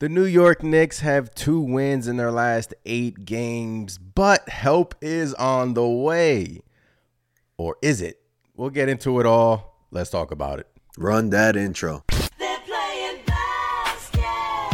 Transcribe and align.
The 0.00 0.08
New 0.08 0.24
York 0.24 0.64
Knicks 0.64 0.98
have 1.00 1.32
two 1.36 1.60
wins 1.60 2.08
in 2.08 2.16
their 2.16 2.32
last 2.32 2.74
eight 2.84 3.24
games, 3.24 3.96
but 3.96 4.48
help 4.48 4.96
is 5.00 5.32
on 5.34 5.74
the 5.74 5.86
way. 5.86 6.62
Or 7.56 7.76
is 7.80 8.00
it? 8.02 8.20
We'll 8.56 8.70
get 8.70 8.88
into 8.88 9.20
it 9.20 9.26
all. 9.26 9.78
Let's 9.92 10.10
talk 10.10 10.32
about 10.32 10.58
it. 10.58 10.66
Run 10.98 11.30
that 11.30 11.54
intro. 11.56 12.02
They're 12.40 12.58
playing 12.66 13.20
basketball. 13.24 14.70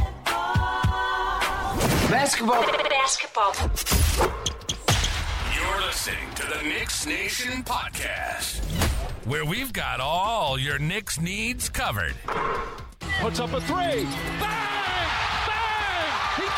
Basketball. 2.09 2.63
Basketball. 2.89 3.55
You're 5.55 5.81
listening 5.83 6.35
to 6.37 6.47
the 6.47 6.63
Knicks 6.67 7.05
Nation 7.05 7.63
podcast, 7.63 8.65
where 9.27 9.45
we've 9.45 9.75
got 9.75 10.01
all 10.01 10.59
your 10.59 10.79
Knicks 10.79 11.21
needs 11.21 11.69
covered. 11.69 12.15
Puts 13.21 13.39
up 13.39 13.53
a 13.53 13.61
three. 13.61 14.05
Bang! 14.41 14.80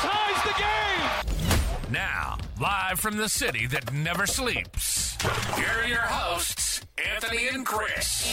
Bang! 0.02 0.10
He 0.10 0.34
ties 0.34 0.42
the 0.44 0.54
game. 0.58 1.92
Now, 1.92 2.38
live 2.60 3.00
from 3.00 3.16
the 3.16 3.28
city 3.28 3.66
that 3.66 3.92
never 3.92 4.26
sleeps, 4.26 5.16
here 5.56 5.68
are 5.82 5.86
your 5.86 6.00
hosts, 6.00 6.82
Anthony 7.14 7.48
and 7.48 7.64
Chris. 7.66 8.26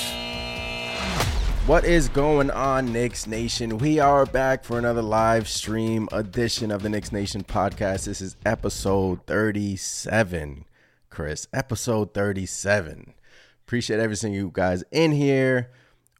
What 1.65 1.85
is 1.85 2.09
going 2.09 2.49
on, 2.49 2.91
Knicks 2.91 3.27
Nation? 3.27 3.77
We 3.77 3.99
are 3.99 4.25
back 4.25 4.63
for 4.63 4.79
another 4.79 5.03
live 5.03 5.47
stream 5.47 6.09
edition 6.11 6.71
of 6.71 6.81
the 6.81 6.89
Knicks 6.89 7.11
Nation 7.11 7.43
podcast. 7.43 8.05
This 8.05 8.21
is 8.21 8.35
episode 8.45 9.25
37, 9.27 10.65
Chris. 11.09 11.47
Episode 11.53 12.13
37. 12.13 13.13
Appreciate 13.67 13.99
every 13.99 14.15
single 14.15 14.38
you 14.38 14.49
guys 14.51 14.83
in 14.91 15.11
here. 15.11 15.69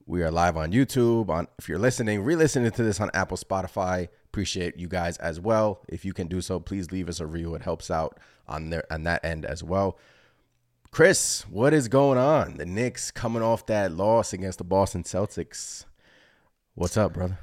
We 0.06 0.22
are 0.22 0.30
live 0.30 0.56
on 0.58 0.72
YouTube. 0.72 1.30
On 1.30 1.48
if 1.58 1.68
you're 1.68 1.80
listening, 1.80 2.22
re-listening 2.22 2.70
to 2.72 2.84
this 2.84 3.00
on 3.00 3.10
Apple, 3.16 3.38
Spotify, 3.38 4.10
appreciate 4.32 4.78
you 4.78 4.88
guys 4.88 5.18
as 5.18 5.40
well. 5.40 5.82
If 5.88 6.06
you 6.06 6.14
can 6.14 6.28
do 6.28 6.42
so, 6.42 6.60
please 6.60 6.92
leave 6.92 7.10
us 7.10 7.20
a 7.20 7.26
review. 7.26 7.56
It 7.56 7.64
helps 7.64 7.90
out 7.90 8.20
on 8.48 8.70
there 8.70 8.86
on 8.92 9.04
that 9.04 9.26
end 9.26 9.46
as 9.46 9.64
well. 9.64 9.98
Chris, 10.92 11.46
what 11.50 11.74
is 11.74 11.88
going 11.88 12.18
on? 12.18 12.58
The 12.58 12.66
Knicks 12.66 13.12
coming 13.12 13.44
off 13.44 13.66
that 13.68 13.92
loss 13.92 14.34
against 14.34 14.58
the 14.58 14.64
Boston 14.64 15.04
Celtics. 15.04 15.86
What's 16.76 16.98
up, 16.98 17.14
brother? 17.14 17.40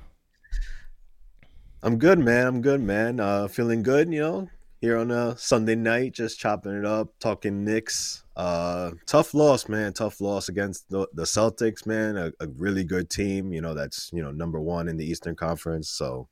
I'm 1.83 1.99
good, 1.99 2.19
man. 2.19 2.47
I'm 2.47 2.61
good, 2.63 2.81
man. 2.81 3.21
Uh, 3.21 3.47
feeling 3.47 3.83
good, 3.83 4.13
you 4.13 4.21
know, 4.21 4.49
here 4.81 4.97
on 4.97 5.11
a 5.11 5.37
Sunday 5.37 5.77
night, 5.77 6.15
just 6.15 6.39
chopping 6.39 6.77
it 6.77 6.85
up, 6.85 7.09
talking 7.21 7.65
Knicks. 7.65 8.25
Uh, 8.35 8.91
tough 9.07 9.35
loss, 9.35 9.69
man. 9.69 9.93
Tough 9.93 10.21
loss 10.21 10.49
against 10.49 10.89
the, 10.91 11.07
the 11.15 11.23
Celtics, 11.23 11.87
man. 11.87 12.17
A, 12.17 12.33
a 12.41 12.49
really 12.57 12.85
good 12.85 13.11
team, 13.11 13.53
you 13.53 13.61
know, 13.61 13.75
that's, 13.75 14.11
you 14.13 14.23
know, 14.23 14.33
number 14.33 14.61
one 14.61 14.89
in 14.89 14.97
the 14.97 15.07
Eastern 15.07 15.37
Conference. 15.37 15.89
So, 15.89 16.29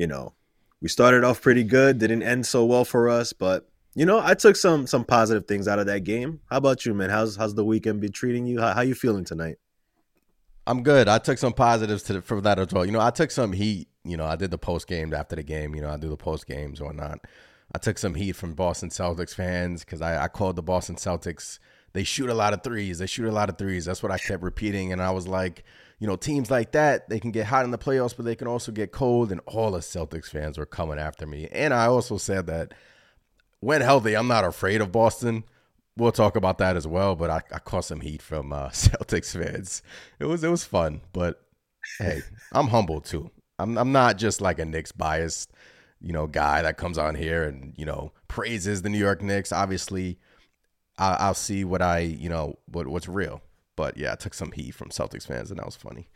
you 0.00 0.06
know, 0.06 0.32
we 0.80 0.88
started 0.88 1.24
off 1.24 1.42
pretty 1.42 1.62
good, 1.62 1.98
didn't 1.98 2.22
end 2.22 2.46
so 2.46 2.64
well 2.64 2.86
for 2.86 3.10
us, 3.10 3.34
but 3.34 3.68
you 3.94 4.06
know, 4.06 4.18
I 4.18 4.32
took 4.32 4.56
some 4.56 4.86
some 4.86 5.04
positive 5.04 5.46
things 5.46 5.68
out 5.68 5.78
of 5.78 5.86
that 5.86 6.04
game. 6.04 6.40
How 6.48 6.56
about 6.56 6.86
you, 6.86 6.94
man? 6.94 7.10
How's 7.10 7.36
how's 7.36 7.54
the 7.54 7.66
weekend 7.66 8.00
been 8.00 8.12
treating 8.12 8.46
you? 8.46 8.60
How, 8.60 8.72
how 8.72 8.80
you 8.80 8.94
feeling 8.94 9.24
tonight? 9.24 9.56
I'm 10.66 10.82
good. 10.82 11.06
I 11.06 11.18
took 11.18 11.36
some 11.36 11.52
positives 11.52 12.02
to 12.04 12.14
the, 12.14 12.22
from 12.22 12.40
that 12.42 12.58
as 12.58 12.72
well. 12.72 12.86
You 12.86 12.92
know, 12.92 13.00
I 13.00 13.10
took 13.10 13.30
some 13.30 13.52
heat. 13.52 13.88
You 14.04 14.16
know, 14.16 14.24
I 14.24 14.36
did 14.36 14.50
the 14.50 14.58
post 14.58 14.86
game 14.86 15.12
after 15.12 15.36
the 15.36 15.42
game. 15.42 15.74
You 15.74 15.82
know, 15.82 15.90
I 15.90 15.98
do 15.98 16.08
the 16.08 16.16
post 16.16 16.46
games 16.46 16.80
or 16.80 16.94
not. 16.94 17.18
I 17.74 17.78
took 17.78 17.98
some 17.98 18.14
heat 18.14 18.32
from 18.32 18.54
Boston 18.54 18.88
Celtics 18.88 19.34
fans 19.34 19.84
because 19.84 20.00
I, 20.00 20.24
I 20.24 20.28
called 20.28 20.56
the 20.56 20.62
Boston 20.62 20.96
Celtics. 20.96 21.58
They 21.92 22.04
shoot 22.04 22.30
a 22.30 22.34
lot 22.34 22.54
of 22.54 22.62
threes. 22.62 23.00
They 23.00 23.06
shoot 23.06 23.28
a 23.28 23.32
lot 23.32 23.50
of 23.50 23.58
threes. 23.58 23.84
That's 23.84 24.02
what 24.02 24.12
I 24.12 24.16
kept 24.16 24.42
repeating. 24.42 24.92
And 24.92 25.02
I 25.02 25.10
was 25.10 25.28
like, 25.28 25.64
you 26.00 26.06
know, 26.06 26.16
teams 26.16 26.50
like 26.50 26.72
that, 26.72 27.08
they 27.10 27.20
can 27.20 27.30
get 27.30 27.46
hot 27.46 27.64
in 27.66 27.70
the 27.70 27.78
playoffs, 27.78 28.16
but 28.16 28.24
they 28.24 28.34
can 28.34 28.48
also 28.48 28.72
get 28.72 28.90
cold. 28.90 29.30
And 29.30 29.40
all 29.46 29.70
the 29.70 29.80
Celtics 29.80 30.30
fans 30.30 30.56
were 30.56 30.66
coming 30.66 30.98
after 30.98 31.26
me. 31.26 31.46
And 31.52 31.74
I 31.74 31.86
also 31.86 32.16
said 32.16 32.46
that 32.46 32.72
when 33.60 33.82
healthy, 33.82 34.16
I'm 34.16 34.26
not 34.26 34.44
afraid 34.44 34.80
of 34.80 34.90
Boston. 34.90 35.44
We'll 35.98 36.10
talk 36.10 36.36
about 36.36 36.56
that 36.58 36.74
as 36.74 36.86
well. 36.86 37.14
But 37.14 37.28
I, 37.28 37.42
I 37.52 37.58
caught 37.58 37.84
some 37.84 38.00
heat 38.00 38.22
from 38.22 38.50
uh, 38.50 38.68
Celtics 38.70 39.38
fans. 39.38 39.82
It 40.18 40.24
was 40.24 40.42
it 40.42 40.48
was 40.48 40.64
fun, 40.64 41.02
but 41.12 41.42
hey, 41.98 42.22
I'm 42.52 42.68
humble 42.68 43.02
too. 43.02 43.30
I'm 43.58 43.76
I'm 43.76 43.92
not 43.92 44.16
just 44.16 44.40
like 44.40 44.58
a 44.58 44.64
Knicks 44.64 44.92
biased, 44.92 45.52
you 46.00 46.14
know, 46.14 46.26
guy 46.26 46.62
that 46.62 46.78
comes 46.78 46.96
on 46.96 47.14
here 47.14 47.44
and 47.44 47.74
you 47.76 47.84
know 47.84 48.12
praises 48.26 48.80
the 48.80 48.88
New 48.88 48.98
York 48.98 49.20
Knicks. 49.20 49.52
Obviously, 49.52 50.18
I, 50.96 51.16
I'll 51.20 51.34
see 51.34 51.62
what 51.62 51.82
I 51.82 51.98
you 51.98 52.30
know 52.30 52.58
what 52.66 52.86
what's 52.86 53.08
real. 53.08 53.42
But 53.80 53.96
yeah, 53.96 54.12
I 54.12 54.14
took 54.16 54.34
some 54.34 54.52
heat 54.52 54.74
from 54.74 54.90
Celtics 54.90 55.26
fans, 55.26 55.50
and 55.50 55.58
that 55.58 55.64
was 55.64 55.74
funny. 55.74 56.06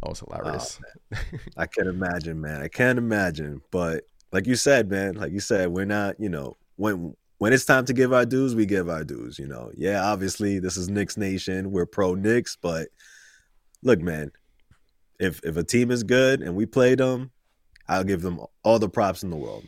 That 0.00 0.10
was 0.10 0.20
hilarious. 0.20 0.78
Oh, 1.12 1.18
I 1.56 1.66
can 1.66 1.88
imagine, 1.88 2.40
man. 2.40 2.62
I 2.62 2.68
can't 2.68 3.00
imagine. 3.00 3.62
But 3.72 4.04
like 4.30 4.46
you 4.46 4.54
said, 4.54 4.88
man, 4.88 5.16
like 5.16 5.32
you 5.32 5.40
said, 5.40 5.70
we're 5.70 5.86
not, 5.86 6.20
you 6.20 6.28
know, 6.28 6.56
when 6.76 7.16
when 7.38 7.52
it's 7.52 7.64
time 7.64 7.84
to 7.86 7.92
give 7.92 8.12
our 8.12 8.24
dues, 8.24 8.54
we 8.54 8.64
give 8.64 8.88
our 8.88 9.02
dues, 9.02 9.40
you 9.40 9.48
know. 9.48 9.72
Yeah, 9.76 10.04
obviously 10.04 10.60
this 10.60 10.76
is 10.76 10.88
Knicks 10.88 11.16
Nation. 11.16 11.72
We're 11.72 11.84
pro 11.84 12.14
Knicks, 12.14 12.54
but 12.54 12.90
look, 13.82 13.98
man, 13.98 14.30
if 15.18 15.40
if 15.42 15.56
a 15.56 15.64
team 15.64 15.90
is 15.90 16.04
good 16.04 16.42
and 16.42 16.54
we 16.54 16.64
play 16.64 16.94
them, 16.94 17.32
I'll 17.88 18.04
give 18.04 18.22
them 18.22 18.38
all 18.62 18.78
the 18.78 18.88
props 18.88 19.24
in 19.24 19.30
the 19.30 19.36
world. 19.36 19.64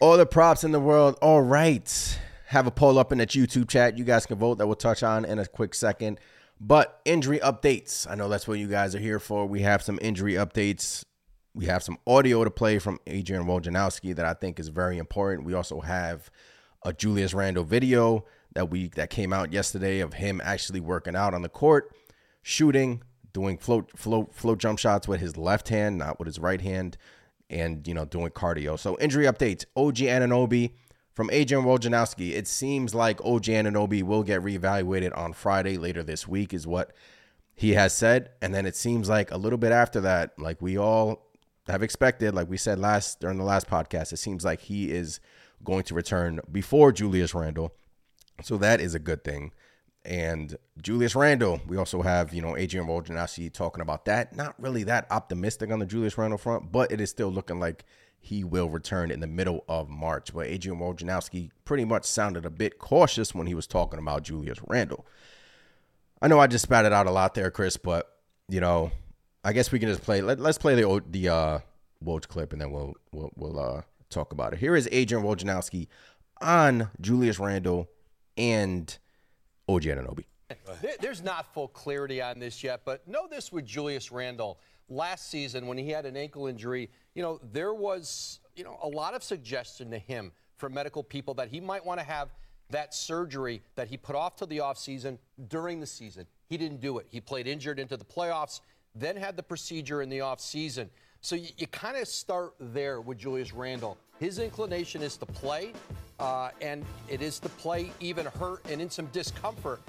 All 0.00 0.16
the 0.16 0.24
props 0.24 0.64
in 0.64 0.72
the 0.72 0.80
world. 0.80 1.18
All 1.20 1.42
right. 1.42 2.18
Have 2.48 2.66
a 2.66 2.70
poll 2.70 2.98
up 2.98 3.12
in 3.12 3.18
that 3.18 3.28
YouTube 3.28 3.68
chat. 3.68 3.98
You 3.98 4.04
guys 4.04 4.24
can 4.24 4.38
vote 4.38 4.56
that 4.56 4.66
we'll 4.66 4.74
touch 4.74 5.02
on 5.02 5.26
in 5.26 5.38
a 5.38 5.44
quick 5.44 5.74
second. 5.74 6.18
But 6.58 6.98
injury 7.04 7.40
updates. 7.40 8.10
I 8.10 8.14
know 8.14 8.30
that's 8.30 8.48
what 8.48 8.58
you 8.58 8.68
guys 8.68 8.94
are 8.94 9.00
here 9.00 9.18
for. 9.18 9.44
We 9.44 9.60
have 9.60 9.82
some 9.82 9.98
injury 10.00 10.32
updates. 10.32 11.04
We 11.52 11.66
have 11.66 11.82
some 11.82 11.98
audio 12.06 12.44
to 12.44 12.50
play 12.50 12.78
from 12.78 13.00
Adrian 13.06 13.44
Wojnarowski 13.44 14.16
that 14.16 14.24
I 14.24 14.32
think 14.32 14.58
is 14.58 14.68
very 14.68 14.96
important. 14.96 15.46
We 15.46 15.52
also 15.52 15.80
have 15.82 16.30
a 16.82 16.94
Julius 16.94 17.34
Randle 17.34 17.64
video 17.64 18.24
that 18.54 18.70
we 18.70 18.88
that 18.96 19.10
came 19.10 19.34
out 19.34 19.52
yesterday 19.52 20.00
of 20.00 20.14
him 20.14 20.40
actually 20.42 20.80
working 20.80 21.14
out 21.14 21.34
on 21.34 21.42
the 21.42 21.50
court, 21.50 21.94
shooting, 22.40 23.02
doing 23.34 23.58
float 23.58 23.90
float 23.94 24.34
float 24.34 24.56
jump 24.56 24.78
shots 24.78 25.06
with 25.06 25.20
his 25.20 25.36
left 25.36 25.68
hand, 25.68 25.98
not 25.98 26.18
with 26.18 26.24
his 26.24 26.38
right 26.38 26.62
hand, 26.62 26.96
and 27.50 27.86
you 27.86 27.92
know 27.92 28.06
doing 28.06 28.30
cardio. 28.30 28.78
So 28.78 28.96
injury 29.00 29.26
updates: 29.26 29.66
OG 29.76 29.96
Anunoby 29.96 30.72
from 31.18 31.30
Adrian 31.32 31.64
Wojnarowski. 31.64 32.30
It 32.30 32.46
seems 32.46 32.94
like 32.94 33.20
OG 33.24 33.46
Anunoby 33.46 34.04
will 34.04 34.22
get 34.22 34.40
reevaluated 34.40 35.18
on 35.18 35.32
Friday 35.32 35.76
later 35.76 36.04
this 36.04 36.28
week, 36.28 36.54
is 36.54 36.64
what 36.64 36.92
he 37.56 37.74
has 37.74 37.92
said. 37.92 38.30
And 38.40 38.54
then 38.54 38.66
it 38.66 38.76
seems 38.76 39.08
like 39.08 39.32
a 39.32 39.36
little 39.36 39.58
bit 39.58 39.72
after 39.72 40.00
that, 40.02 40.38
like 40.38 40.62
we 40.62 40.78
all 40.78 41.26
have 41.66 41.82
expected, 41.82 42.36
like 42.36 42.48
we 42.48 42.56
said 42.56 42.78
last 42.78 43.18
during 43.18 43.36
the 43.36 43.42
last 43.42 43.66
podcast, 43.66 44.12
it 44.12 44.18
seems 44.18 44.44
like 44.44 44.60
he 44.60 44.92
is 44.92 45.18
going 45.64 45.82
to 45.82 45.94
return 45.94 46.38
before 46.52 46.92
Julius 46.92 47.34
Randle. 47.34 47.74
So 48.40 48.56
that 48.58 48.80
is 48.80 48.94
a 48.94 49.00
good 49.00 49.24
thing. 49.24 49.50
And 50.04 50.56
Julius 50.80 51.16
Randle, 51.16 51.60
we 51.66 51.78
also 51.78 52.02
have, 52.02 52.32
you 52.32 52.42
know, 52.42 52.56
Adrian 52.56 52.86
Wojnarowski 52.86 53.52
talking 53.52 53.82
about 53.82 54.04
that. 54.04 54.36
Not 54.36 54.54
really 54.56 54.84
that 54.84 55.08
optimistic 55.10 55.72
on 55.72 55.80
the 55.80 55.86
Julius 55.86 56.16
Randle 56.16 56.38
front, 56.38 56.70
but 56.70 56.92
it 56.92 57.00
is 57.00 57.10
still 57.10 57.28
looking 57.28 57.58
like 57.58 57.84
he 58.20 58.44
will 58.44 58.68
return 58.68 59.10
in 59.10 59.20
the 59.20 59.26
middle 59.26 59.64
of 59.68 59.88
March. 59.88 60.32
But 60.34 60.46
Adrian 60.46 60.78
Wojnarowski 60.78 61.50
pretty 61.64 61.84
much 61.84 62.04
sounded 62.04 62.44
a 62.44 62.50
bit 62.50 62.78
cautious 62.78 63.34
when 63.34 63.46
he 63.46 63.54
was 63.54 63.66
talking 63.66 63.98
about 63.98 64.22
Julius 64.22 64.58
Randle. 64.66 65.06
I 66.20 66.28
know 66.28 66.38
I 66.38 66.46
just 66.46 66.64
spat 66.64 66.84
it 66.84 66.92
out 66.92 67.06
a 67.06 67.10
lot 67.10 67.34
there, 67.34 67.50
Chris, 67.50 67.76
but 67.76 68.10
you 68.48 68.60
know, 68.60 68.90
I 69.44 69.52
guess 69.52 69.70
we 69.70 69.78
can 69.78 69.88
just 69.88 70.02
play. 70.02 70.20
Let, 70.20 70.40
us 70.40 70.58
play 70.58 70.74
the 70.74 71.02
the 71.08 71.28
uh, 71.28 71.58
Woj 72.04 72.26
clip, 72.26 72.52
and 72.52 72.60
then 72.60 72.70
we'll 72.70 72.94
we'll, 73.12 73.30
we'll 73.36 73.58
uh, 73.58 73.82
talk 74.10 74.32
about 74.32 74.52
it. 74.52 74.58
Here 74.58 74.74
is 74.74 74.88
Adrian 74.90 75.24
Wojnarowski 75.24 75.86
on 76.40 76.90
Julius 77.00 77.38
Randle 77.38 77.88
and 78.36 78.98
OG 79.68 79.82
Anunoby. 79.82 80.24
There's 81.00 81.22
not 81.22 81.52
full 81.52 81.68
clarity 81.68 82.22
on 82.22 82.38
this 82.38 82.64
yet, 82.64 82.82
but 82.84 83.06
know 83.06 83.26
this 83.28 83.52
with 83.52 83.66
Julius 83.66 84.10
Randle. 84.10 84.58
Last 84.88 85.30
season, 85.30 85.66
when 85.66 85.76
he 85.76 85.90
had 85.90 86.06
an 86.06 86.16
ankle 86.16 86.46
injury, 86.46 86.90
you 87.14 87.22
know, 87.22 87.40
there 87.52 87.74
was, 87.74 88.40
you 88.56 88.64
know, 88.64 88.78
a 88.82 88.88
lot 88.88 89.14
of 89.14 89.22
suggestion 89.22 89.90
to 89.90 89.98
him 89.98 90.32
from 90.56 90.74
medical 90.74 91.02
people 91.02 91.34
that 91.34 91.48
he 91.48 91.60
might 91.60 91.84
want 91.84 92.00
to 92.00 92.06
have 92.06 92.30
that 92.70 92.94
surgery 92.94 93.62
that 93.76 93.88
he 93.88 93.96
put 93.96 94.16
off 94.16 94.36
to 94.36 94.46
the 94.46 94.58
offseason 94.58 95.18
during 95.48 95.80
the 95.80 95.86
season. 95.86 96.26
He 96.46 96.56
didn't 96.56 96.80
do 96.80 96.98
it. 96.98 97.06
He 97.10 97.20
played 97.20 97.46
injured 97.46 97.78
into 97.78 97.96
the 97.96 98.04
playoffs, 98.04 98.60
then 98.94 99.16
had 99.16 99.36
the 99.36 99.42
procedure 99.42 100.02
in 100.02 100.08
the 100.08 100.18
offseason. 100.18 100.88
So 101.20 101.36
you, 101.36 101.48
you 101.56 101.66
kind 101.66 101.96
of 101.96 102.06
start 102.06 102.54
there 102.60 103.00
with 103.00 103.18
Julius 103.18 103.52
Randle. 103.52 103.98
His 104.20 104.38
inclination 104.38 105.02
is 105.02 105.16
to 105.18 105.26
play, 105.26 105.72
uh, 106.18 106.50
and 106.60 106.84
it 107.08 107.22
is 107.22 107.38
to 107.40 107.48
play 107.48 107.92
even 108.00 108.26
hurt 108.26 108.64
and 108.68 108.80
in 108.80 108.90
some 108.90 109.06
discomfort. 109.06 109.80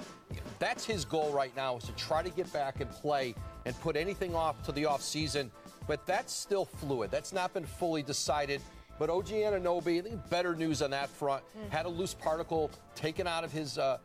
That's 0.58 0.84
his 0.84 1.04
goal 1.04 1.32
right 1.32 1.54
now 1.56 1.76
is 1.76 1.84
to 1.84 1.92
try 1.92 2.22
to 2.22 2.30
get 2.30 2.52
back 2.52 2.80
and 2.80 2.90
play 2.90 3.34
and 3.64 3.78
put 3.80 3.96
anything 3.96 4.34
off 4.34 4.62
to 4.64 4.72
the 4.72 4.84
offseason. 4.84 5.50
But 5.86 6.06
that's 6.06 6.32
still 6.32 6.64
fluid. 6.64 7.10
That's 7.10 7.32
not 7.32 7.54
been 7.54 7.64
fully 7.64 8.02
decided. 8.02 8.60
But 8.98 9.08
OG 9.08 9.28
Anunoby, 9.28 9.98
I 9.98 10.02
think 10.02 10.30
better 10.30 10.54
news 10.54 10.82
on 10.82 10.90
that 10.90 11.08
front. 11.08 11.42
Had 11.70 11.86
a 11.86 11.88
loose 11.88 12.14
particle 12.14 12.70
taken 12.94 13.26
out 13.26 13.44
of 13.44 13.50
his 13.50 13.78
uh, 13.78 13.98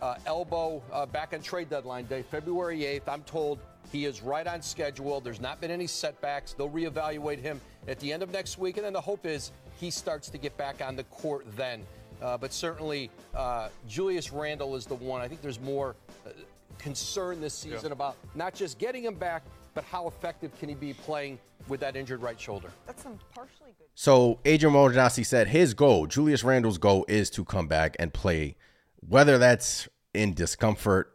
uh, 0.00 0.16
elbow 0.26 0.82
uh, 0.92 1.06
back 1.06 1.34
on 1.34 1.42
trade 1.42 1.68
deadline 1.68 2.06
day, 2.06 2.22
February 2.22 2.80
8th. 2.80 3.08
I'm 3.08 3.22
told 3.24 3.58
He 3.90 4.04
is 4.04 4.22
right 4.22 4.46
on 4.46 4.62
schedule. 4.62 5.20
There's 5.20 5.40
not 5.40 5.60
been 5.60 5.70
any 5.70 5.86
setbacks. 5.86 6.52
They'll 6.52 6.68
reevaluate 6.68 7.38
him 7.38 7.60
at 7.86 7.98
the 8.00 8.12
end 8.12 8.22
of 8.22 8.30
next 8.30 8.58
week, 8.58 8.76
and 8.76 8.84
then 8.84 8.92
the 8.92 9.00
hope 9.00 9.26
is 9.26 9.52
he 9.80 9.90
starts 9.90 10.28
to 10.30 10.38
get 10.38 10.56
back 10.56 10.82
on 10.82 10.96
the 10.96 11.04
court 11.04 11.46
then. 11.56 11.84
Uh, 12.20 12.36
but 12.36 12.52
certainly, 12.52 13.10
uh, 13.34 13.68
Julius 13.88 14.32
Randle 14.32 14.74
is 14.74 14.86
the 14.86 14.96
one. 14.96 15.20
I 15.20 15.28
think 15.28 15.40
there's 15.40 15.60
more 15.60 15.94
uh, 16.26 16.30
concern 16.78 17.40
this 17.40 17.54
season 17.54 17.92
about 17.92 18.16
not 18.34 18.54
just 18.54 18.78
getting 18.78 19.04
him 19.04 19.14
back, 19.14 19.42
but 19.74 19.84
how 19.84 20.08
effective 20.08 20.56
can 20.58 20.68
he 20.68 20.74
be 20.74 20.92
playing 20.92 21.38
with 21.68 21.80
that 21.80 21.96
injured 21.96 22.22
right 22.22 22.40
shoulder. 22.40 22.68
That's 22.86 23.02
some 23.02 23.18
partially 23.34 23.74
good. 23.78 23.86
So 23.94 24.38
Adrian 24.44 24.74
Wojnarowski 24.74 25.24
said 25.24 25.48
his 25.48 25.74
goal, 25.74 26.06
Julius 26.06 26.44
Randle's 26.44 26.78
goal, 26.78 27.04
is 27.08 27.30
to 27.30 27.44
come 27.44 27.66
back 27.66 27.96
and 27.98 28.12
play, 28.12 28.56
whether 28.96 29.38
that's 29.38 29.88
in 30.14 30.34
discomfort. 30.34 31.12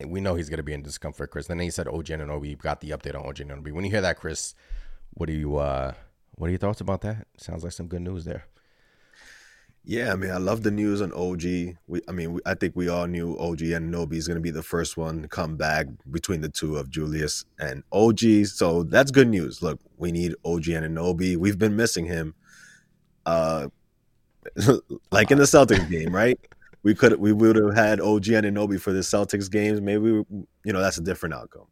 And 0.00 0.10
we 0.10 0.20
know 0.20 0.34
he's 0.34 0.48
going 0.48 0.58
to 0.58 0.64
be 0.64 0.72
in 0.72 0.82
discomfort, 0.82 1.30
Chris. 1.30 1.48
And 1.48 1.60
Then 1.60 1.64
he 1.64 1.70
said 1.70 1.86
OG 1.86 2.06
Anunoby. 2.06 2.50
You 2.50 2.56
got 2.56 2.80
the 2.80 2.90
update 2.90 3.14
on 3.14 3.26
OG 3.26 3.36
Anunoby. 3.36 3.72
When 3.72 3.84
you 3.84 3.90
hear 3.90 4.00
that, 4.00 4.18
Chris, 4.18 4.54
what 5.14 5.26
do 5.26 5.32
you 5.32 5.56
uh, 5.56 5.92
what 6.36 6.46
are 6.48 6.50
your 6.50 6.58
thoughts 6.58 6.80
about 6.80 7.02
that? 7.02 7.26
Sounds 7.36 7.62
like 7.62 7.72
some 7.72 7.86
good 7.86 8.02
news 8.02 8.24
there. 8.24 8.46
Yeah, 9.84 10.12
I 10.12 10.16
mean, 10.16 10.30
I 10.30 10.36
love 10.36 10.62
the 10.62 10.70
news 10.70 11.02
on 11.02 11.12
OG. 11.12 11.42
We, 11.88 12.00
I 12.08 12.12
mean, 12.12 12.34
we, 12.34 12.40
I 12.46 12.54
think 12.54 12.76
we 12.76 12.88
all 12.88 13.08
knew 13.08 13.36
OG 13.36 13.58
Anunoby 13.58 14.14
is 14.14 14.28
going 14.28 14.36
to 14.36 14.42
be 14.42 14.52
the 14.52 14.62
first 14.62 14.96
one 14.96 15.22
to 15.22 15.28
come 15.28 15.56
back 15.56 15.86
between 16.08 16.40
the 16.40 16.48
two 16.48 16.76
of 16.76 16.88
Julius 16.88 17.44
and 17.58 17.82
OG. 17.90 18.46
So 18.46 18.84
that's 18.84 19.10
good 19.10 19.28
news. 19.28 19.60
Look, 19.60 19.80
we 19.96 20.12
need 20.12 20.34
OG 20.44 20.64
Anunoby. 20.64 21.36
We've 21.36 21.58
been 21.58 21.74
missing 21.74 22.06
him. 22.06 22.34
Uh, 23.26 23.68
like 25.10 25.30
in 25.32 25.38
the 25.38 25.44
Celtics 25.44 25.88
game, 25.90 26.14
right? 26.14 26.38
We 26.82 26.94
could 26.94 27.18
we 27.20 27.32
would 27.32 27.56
have 27.56 27.74
had 27.74 28.00
OG 28.00 28.24
Anunoby 28.24 28.80
for 28.80 28.92
the 28.92 29.00
Celtics 29.00 29.50
games. 29.50 29.80
Maybe 29.80 30.08
you 30.08 30.46
know 30.64 30.80
that's 30.80 30.98
a 30.98 31.02
different 31.02 31.34
outcome. 31.34 31.66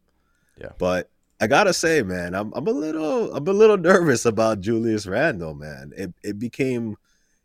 Yeah. 0.57 0.71
But 0.77 1.09
I 1.39 1.47
gotta 1.47 1.73
say, 1.73 2.03
man, 2.03 2.33
I'm 2.33 2.53
I'm 2.53 2.67
a 2.67 2.71
little 2.71 3.33
I'm 3.35 3.47
a 3.47 3.53
little 3.53 3.77
nervous 3.91 4.25
about 4.25 4.61
Julius 4.61 5.07
Randle, 5.07 5.53
man. 5.53 5.91
It 5.97 6.13
it 6.23 6.39
became 6.39 6.95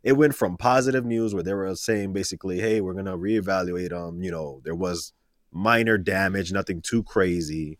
it 0.03 0.13
went 0.13 0.35
from 0.35 0.57
positive 0.57 1.05
news 1.05 1.35
where 1.35 1.43
they 1.43 1.55
were 1.55 1.75
saying 1.75 2.13
basically, 2.13 2.61
hey, 2.61 2.81
we're 2.81 2.95
gonna 2.95 3.19
reevaluate 3.19 3.91
him. 3.91 4.23
You 4.23 4.31
know, 4.31 4.61
there 4.65 4.75
was 4.75 5.12
minor 5.51 5.99
damage, 5.99 6.53
nothing 6.53 6.83
too 6.83 7.03
crazy. 7.03 7.79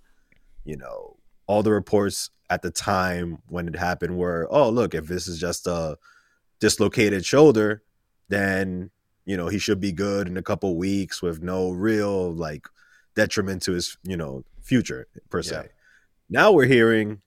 You 0.65 0.77
know, 0.77 1.17
all 1.47 1.63
the 1.63 1.71
reports 1.71 2.31
at 2.51 2.63
the 2.63 2.71
time 2.71 3.39
when 3.49 3.69
it 3.69 3.77
happened 3.77 4.17
were, 4.17 4.49
oh, 4.51 4.69
look, 4.71 4.95
if 4.95 5.07
this 5.07 5.29
is 5.29 5.39
just 5.39 5.67
a 5.67 5.97
dislocated 6.61 7.25
shoulder, 7.25 7.83
then 8.29 8.91
you 9.27 9.37
know 9.37 9.49
he 9.49 9.59
should 9.59 9.81
be 9.81 9.93
good 9.93 10.29
in 10.29 10.37
a 10.37 10.43
couple 10.43 10.77
weeks 10.77 11.21
with 11.21 11.43
no 11.43 11.71
real 11.71 12.33
like 12.33 12.67
detriment 13.15 13.63
to 13.63 13.73
his 13.73 13.99
you 14.05 14.17
know 14.17 14.45
future 14.63 15.07
per 15.29 15.43
se. 15.43 15.57
Yeah. 15.57 15.71
Now 16.29 16.53
we're 16.53 16.67
hearing, 16.67 17.23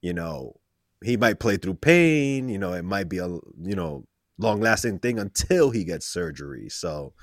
you 0.00 0.14
know, 0.14 0.56
he 1.04 1.16
might 1.16 1.38
play 1.38 1.56
through 1.56 1.74
pain. 1.74 2.48
You 2.48 2.58
know, 2.58 2.72
it 2.72 2.84
might 2.84 3.08
be 3.08 3.18
a 3.18 3.28
you 3.28 3.74
know 3.74 4.06
long 4.38 4.60
lasting 4.60 4.98
thing 5.00 5.18
until 5.18 5.70
he 5.70 5.84
gets 5.84 6.06
surgery. 6.06 6.68
So 6.68 7.14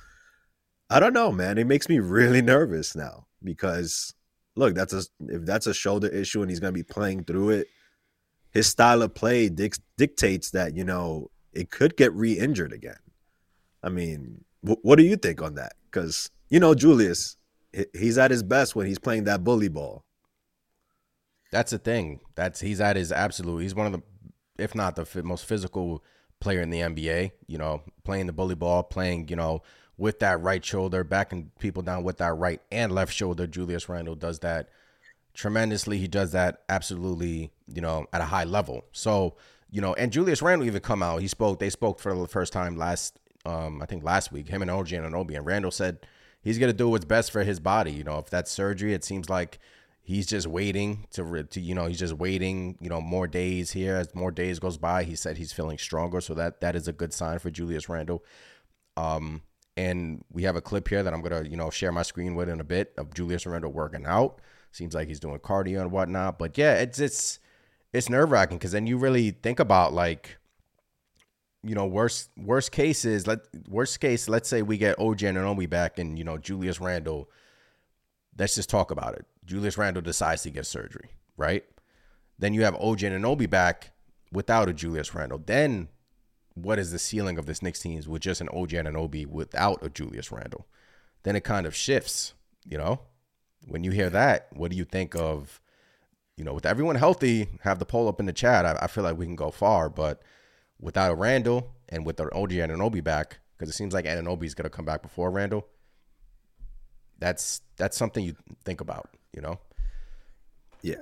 I 0.90 1.00
don't 1.00 1.14
know, 1.14 1.32
man. 1.32 1.58
It 1.58 1.68
makes 1.68 1.90
me 1.90 2.00
really 2.00 2.42
nervous 2.42 2.96
now 2.96 3.28
because 3.44 4.14
look, 4.56 4.76
that's 4.76 4.94
a 4.94 5.04
if 5.20 5.46
that's 5.46 5.68
a 5.68 5.74
shoulder 5.74 6.08
issue 6.08 6.42
and 6.42 6.50
he's 6.50 6.60
gonna 6.60 6.72
be 6.72 6.84
playing 6.84 7.26
through 7.26 7.52
it, 7.52 7.68
his 8.52 8.68
style 8.68 9.02
of 9.02 9.14
play 9.14 9.50
dic- 9.50 9.78
dictates 9.98 10.52
that 10.52 10.76
you 10.76 10.84
know 10.84 11.30
it 11.54 11.72
could 11.72 11.98
get 11.98 12.14
re-injured 12.14 12.74
again. 12.74 12.98
I 13.88 13.90
mean, 13.90 14.44
wh- 14.62 14.84
what 14.84 14.98
do 14.98 15.04
you 15.04 15.16
think 15.16 15.42
on 15.42 15.56
that? 15.56 15.74
Because 15.90 16.30
you 16.50 16.60
know, 16.60 16.76
Julius, 16.76 17.38
he's 17.94 18.18
at 18.18 18.32
his 18.32 18.44
best 18.44 18.76
when 18.76 18.86
he's 18.86 19.00
playing 19.00 19.24
that 19.24 19.46
bully 19.46 19.70
ball. 19.70 20.04
That's 21.52 21.72
the 21.72 21.80
thing. 21.80 22.20
That's 22.36 22.60
he's 22.60 22.82
at 22.82 22.98
his 22.98 23.14
absolute. 23.14 23.60
He's 23.60 23.74
one 23.74 23.88
of 23.88 23.94
the, 23.94 24.04
if 24.62 24.76
not 24.76 24.98
the 24.98 25.24
most 25.24 25.46
physical 25.46 26.04
player 26.42 26.62
in 26.62 26.70
the 26.70 26.82
NBA. 26.82 27.32
You 27.48 27.58
know, 27.58 27.82
playing 28.04 28.28
the 28.28 28.34
bully 28.34 28.56
ball, 28.56 28.84
playing 28.84 29.30
you 29.30 29.38
know 29.38 29.64
with 29.98 30.20
that 30.20 30.42
right 30.42 30.64
shoulder, 30.64 31.06
backing 31.06 31.52
people 31.58 31.82
down 31.82 32.04
with 32.04 32.18
that 32.18 32.34
right 32.34 32.62
and 32.72 32.92
left 32.92 33.14
shoulder. 33.14 33.48
Julius 33.48 33.88
Randle 33.88 34.16
does 34.16 34.40
that 34.40 34.68
tremendously. 35.34 35.98
He 35.98 36.10
does 36.10 36.34
that 36.34 36.64
absolutely, 36.68 37.52
you 37.74 37.82
know, 37.82 38.06
at 38.12 38.20
a 38.20 38.26
high 38.26 38.44
level. 38.44 38.84
So 38.92 39.38
you 39.72 39.82
know, 39.82 39.94
and 39.94 40.12
Julius 40.12 40.42
Randle 40.42 40.68
even 40.68 40.82
come 40.82 41.04
out. 41.04 41.22
He 41.22 41.28
spoke. 41.28 41.60
They 41.60 41.70
spoke 41.70 42.00
for 42.00 42.14
the 42.16 42.28
first 42.28 42.54
time 42.54 42.78
last, 42.78 43.20
um, 43.48 43.82
I 43.82 43.86
think 43.86 44.04
last 44.04 44.32
week. 44.32 44.50
Him 44.50 44.62
and 44.62 44.70
OG 44.70 44.90
Anunoby 44.90 45.36
and 45.36 45.46
Randle 45.46 45.72
said 45.72 46.00
he's 46.42 46.60
gonna 46.60 46.74
do 46.74 46.90
what's 46.90 47.06
best 47.06 47.32
for 47.32 47.44
his 47.44 47.60
body. 47.60 47.92
You 47.92 48.04
know, 48.04 48.20
if 48.20 48.30
that's 48.30 48.52
surgery, 48.52 48.94
it 48.94 49.04
seems 49.04 49.30
like 49.30 49.60
he's 50.08 50.26
just 50.26 50.48
waiting 50.48 51.06
to, 51.12 51.44
to 51.44 51.60
you 51.60 51.76
know 51.76 51.86
he's 51.86 52.00
just 52.00 52.14
waiting 52.14 52.78
you 52.80 52.90
know 52.90 53.02
more 53.02 53.28
days 53.28 53.72
here 53.72 53.96
as 53.98 54.16
more 54.16 54.32
days 54.32 54.58
goes 54.58 54.78
by 54.78 55.04
he 55.04 55.16
said 55.16 55.38
he's 55.38 55.52
feeling 55.52 55.78
stronger 55.78 56.22
so 56.22 56.34
that 56.34 56.62
that 56.62 56.78
is 56.78 56.88
a 56.88 56.94
good 56.94 57.14
sign 57.14 57.38
for 57.40 57.52
julius 57.52 57.90
randle 57.90 58.24
um 58.96 59.42
and 59.76 60.24
we 60.32 60.44
have 60.44 60.56
a 60.56 60.62
clip 60.62 60.88
here 60.88 61.04
that 61.04 61.14
i'm 61.14 61.22
gonna 61.22 61.44
you 61.44 61.58
know 61.58 61.70
share 61.70 61.92
my 61.92 62.04
screen 62.04 62.36
with 62.36 62.48
in 62.48 62.62
a 62.62 62.64
bit 62.64 62.94
of 62.98 63.14
julius 63.14 63.46
randle 63.46 63.70
working 63.70 64.06
out 64.06 64.40
seems 64.72 64.96
like 64.96 65.10
he's 65.10 65.20
doing 65.20 65.38
cardio 65.40 65.82
and 65.82 65.92
whatnot 65.92 66.40
but 66.40 66.58
yeah 66.58 66.76
it's 66.76 67.00
it's 67.00 67.40
it's 67.92 68.10
nerve-wracking 68.10 68.58
because 68.58 68.72
then 68.72 68.88
you 68.88 68.98
really 68.98 69.32
think 69.32 69.60
about 69.60 69.92
like 69.92 70.38
you 71.64 71.76
know, 71.76 71.86
worst 71.86 72.30
worst 72.38 72.72
cases, 72.72 73.28
let 73.28 73.40
worst 73.68 74.00
case, 74.00 74.30
let's 74.30 74.50
say 74.50 74.62
we 74.62 74.78
get 74.78 75.00
OG 75.00 75.20
Anunoby 75.20 75.70
back 75.70 76.00
and 76.00 76.18
you 76.18 76.24
know 76.24 76.38
Julius 76.38 76.80
Randle. 76.80 77.30
Let's 78.38 78.56
just 78.56 78.70
talk 78.70 78.92
about 78.92 79.16
it. 79.16 79.26
Julius 79.46 79.78
Randle 79.78 80.04
decides 80.04 80.44
to 80.44 80.52
get 80.52 80.66
surgery, 80.66 81.10
right? 81.38 81.66
Then 82.38 82.54
you 82.54 82.64
have 82.64 82.76
OG 82.76 83.00
Anunoby 83.00 83.50
back 83.50 83.92
without 84.32 84.70
a 84.70 84.74
Julius 84.74 85.14
Randle. 85.16 85.42
Then 85.44 85.88
what 86.54 86.80
is 86.80 86.92
the 86.92 87.00
ceiling 87.00 87.38
of 87.38 87.46
this 87.46 87.62
Knicks 87.62 87.80
team 87.80 88.02
with 88.08 88.22
just 88.22 88.42
an 88.42 88.50
OG 88.50 88.70
Anunoby 88.70 89.26
without 89.26 89.84
a 89.84 89.90
Julius 89.90 90.32
Randle? 90.32 90.68
Then 91.24 91.36
it 91.36 91.44
kind 91.44 91.66
of 91.66 91.76
shifts, 91.76 92.34
you 92.66 92.78
know? 92.78 93.02
When 93.68 93.84
you 93.84 93.92
hear 93.92 94.10
that, 94.10 94.48
what 94.52 94.72
do 94.72 94.78
you 94.78 94.86
think 94.86 95.16
of, 95.16 95.60
you 96.36 96.44
know, 96.44 96.54
with 96.54 96.66
everyone 96.66 96.96
healthy, 96.96 97.50
have 97.62 97.80
the 97.80 97.86
poll 97.86 98.08
up 98.08 98.20
in 98.20 98.26
the 98.26 98.34
chat. 98.34 98.66
I, 98.66 98.78
I 98.82 98.88
feel 98.88 99.04
like 99.04 99.18
we 99.18 99.26
can 99.26 99.36
go 99.36 99.52
far, 99.52 99.90
but 99.90 100.22
without 100.80 101.12
a 101.12 101.16
Randle 101.16 101.76
and 101.90 102.06
with 102.06 102.18
the 102.18 102.34
OG 102.34 102.54
and 102.54 102.72
Anunoby 102.72 103.04
back, 103.04 103.40
because 103.58 103.70
it 103.70 103.78
seems 103.78 103.94
like 103.94 104.06
Anunoby 104.06 104.46
is 104.46 104.56
going 104.56 104.64
to 104.64 104.70
come 104.70 104.86
back 104.86 105.02
before 105.02 105.32
Randle. 105.32 105.68
That's 107.20 107.62
that's 107.78 107.98
something 107.98 108.24
you 108.24 108.36
think 108.64 108.82
about, 108.82 109.10
you 109.34 109.42
know. 109.42 109.60
Yeah, 110.82 110.96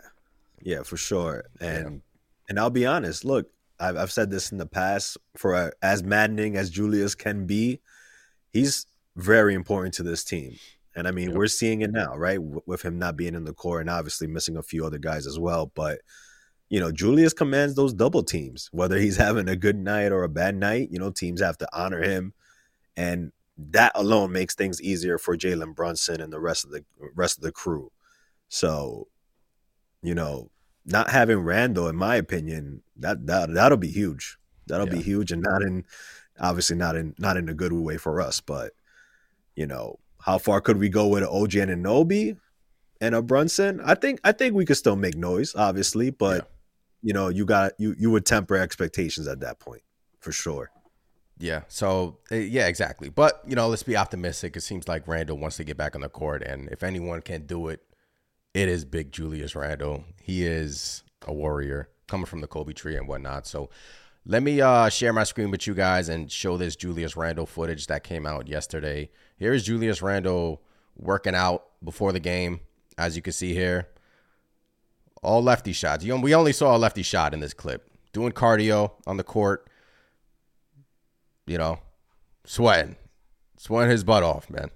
yeah, 0.62 0.84
for 0.84 0.98
sure. 0.98 1.46
And 1.60 2.02
and 2.48 2.60
I'll 2.60 2.70
be 2.70 2.86
honest. 2.86 3.26
Look, 3.26 3.52
I've 3.80 3.98
I've 3.98 4.12
said 4.12 4.32
this 4.32 4.52
in 4.52 4.58
the 4.58 4.66
past. 4.66 5.18
For 5.36 5.74
as 5.82 6.04
maddening 6.04 6.56
as 6.56 6.70
Julius 6.70 7.16
can 7.16 7.46
be, 7.46 7.82
he's 8.54 8.86
very 9.16 9.54
important 9.54 9.94
to 9.96 10.04
this 10.04 10.24
team. 10.24 10.56
And 10.96 11.08
I 11.10 11.12
mean, 11.12 11.34
we're 11.34 11.48
seeing 11.48 11.82
it 11.82 11.92
now, 11.92 12.16
right? 12.16 12.38
W- 12.38 12.62
With 12.66 12.84
him 12.84 12.98
not 12.98 13.18
being 13.18 13.36
in 13.36 13.44
the 13.44 13.54
core 13.54 13.82
and 13.82 13.90
obviously 13.90 14.28
missing 14.28 14.56
a 14.56 14.64
few 14.64 14.86
other 14.86 14.98
guys 14.98 15.28
as 15.28 15.38
well. 15.38 15.72
But 15.76 16.00
you 16.70 16.80
know, 16.80 16.92
Julius 16.92 17.34
commands 17.34 17.76
those 17.76 17.94
double 17.94 18.24
teams, 18.24 18.70
whether 18.72 18.98
he's 18.98 19.18
having 19.28 19.48
a 19.48 19.56
good 19.56 19.78
night 19.78 20.12
or 20.12 20.24
a 20.24 20.30
bad 20.30 20.56
night. 20.56 20.90
You 20.92 21.00
know, 21.00 21.12
teams 21.12 21.42
have 21.42 21.58
to 21.60 21.68
honor 21.74 22.02
him, 22.02 22.34
and 22.96 23.32
that 23.58 23.92
alone 23.96 24.32
makes 24.32 24.56
things 24.56 24.82
easier 24.82 25.18
for 25.18 25.38
Jalen 25.38 25.76
Brunson 25.76 26.20
and 26.20 26.32
the 26.32 26.40
rest 26.40 26.66
of 26.66 26.72
the 26.72 26.84
rest 27.16 27.38
of 27.38 27.44
the 27.44 27.52
crew. 27.52 27.92
So, 28.50 29.08
you 30.02 30.14
know, 30.14 30.52
not 30.86 31.10
having 31.10 31.40
Randle, 31.40 31.88
in 31.88 31.96
my 31.96 32.16
opinion, 32.16 32.84
that 32.98 33.26
that 33.28 33.54
that'll 33.54 33.78
be 33.78 33.92
huge. 33.92 34.38
That'll 34.68 34.88
be 34.88 35.02
huge, 35.02 35.32
and 35.32 35.44
not 35.44 35.62
in 35.62 35.86
obviously 36.40 36.76
not 36.76 36.96
in 36.96 37.14
not 37.18 37.38
in 37.38 37.50
a 37.50 37.54
good 37.54 37.72
way 37.72 37.98
for 37.98 38.20
us. 38.20 38.42
But 38.42 38.74
you 39.56 39.68
know, 39.68 40.00
how 40.22 40.38
far 40.38 40.60
could 40.62 40.78
we 40.78 40.90
go 40.90 41.08
with 41.08 41.24
an 41.24 41.30
OG 41.30 41.56
and 41.56 41.72
a 41.72 41.76
Nobi 41.76 42.38
and 43.00 43.14
a 43.14 43.22
Brunson? 43.22 43.80
I 43.86 43.96
think 43.96 44.20
I 44.24 44.32
think 44.32 44.56
we 44.56 44.66
could 44.66 44.78
still 44.78 44.96
make 44.96 45.16
noise, 45.16 45.56
obviously, 45.56 46.10
but 46.10 46.50
you 47.06 47.14
know, 47.14 47.30
you 47.30 47.46
got 47.46 47.74
you 47.78 47.96
you 48.00 48.10
would 48.10 48.26
temper 48.26 48.58
expectations 48.58 49.28
at 49.28 49.40
that 49.42 49.60
point 49.60 49.84
for 50.20 50.32
sure. 50.32 50.72
Yeah. 51.38 51.62
So 51.68 52.18
uh, 52.32 52.36
yeah, 52.36 52.66
exactly. 52.66 53.10
But 53.10 53.44
you 53.46 53.56
know, 53.56 53.68
let's 53.68 53.84
be 53.84 53.96
optimistic. 53.96 54.58
It 54.58 54.62
seems 54.62 54.88
like 54.88 55.08
Randle 55.08 55.38
wants 55.38 55.58
to 55.58 55.64
get 55.64 55.78
back 55.78 55.94
on 55.94 56.02
the 56.02 56.10
court, 56.10 56.42
and 56.42 56.68
if 56.70 56.82
anyone 56.82 57.22
can 57.22 57.46
do 57.46 57.68
it, 57.68 57.84
it 58.56 58.68
is 58.70 58.86
Big 58.86 59.12
Julius 59.12 59.56
Randle. 59.56 60.04
He 60.20 60.48
is 60.48 61.04
a 61.28 61.32
warrior 61.32 61.90
coming 62.08 62.26
from 62.26 62.42
the 62.42 62.48
Kobe 62.48 62.74
tree 62.74 62.96
and 62.96 63.08
whatnot. 63.08 63.46
So 63.46 63.70
let 64.26 64.42
me 64.42 64.60
uh, 64.60 64.90
share 64.90 65.14
my 65.14 65.26
screen 65.26 65.52
with 65.52 65.68
you 65.68 65.76
guys 65.76 66.10
and 66.10 66.32
show 66.32 66.58
this 66.58 66.76
Julius 66.76 67.16
Randle 67.16 67.46
footage 67.46 67.86
that 67.86 68.04
came 68.04 68.26
out 68.26 68.48
yesterday. 68.48 69.12
Here's 69.38 69.64
Julius 69.64 70.02
Randle 70.02 70.64
working 70.96 71.36
out 71.36 71.66
before 71.84 72.14
the 72.14 72.20
game, 72.20 72.62
as 72.98 73.16
you 73.16 73.22
can 73.22 73.34
see 73.34 73.54
here. 73.54 73.90
All 75.26 75.42
lefty 75.44 75.74
shots. 75.74 76.04
You- 76.04 76.16
We 76.18 76.34
only 76.36 76.54
saw 76.54 76.76
a 76.76 76.80
lefty 76.80 77.04
shot 77.04 77.34
in 77.34 77.40
this 77.40 77.54
clip. 77.54 77.90
Doing 78.14 78.32
cardio 78.32 78.92
on 79.06 79.18
the 79.18 79.24
court 79.24 79.68
you 81.48 81.58
know, 81.58 81.80
sweating, 82.46 82.96
sweating 83.58 83.92
his 83.92 84.04
butt 84.04 84.24
off, 84.24 84.50
man. 84.50 84.70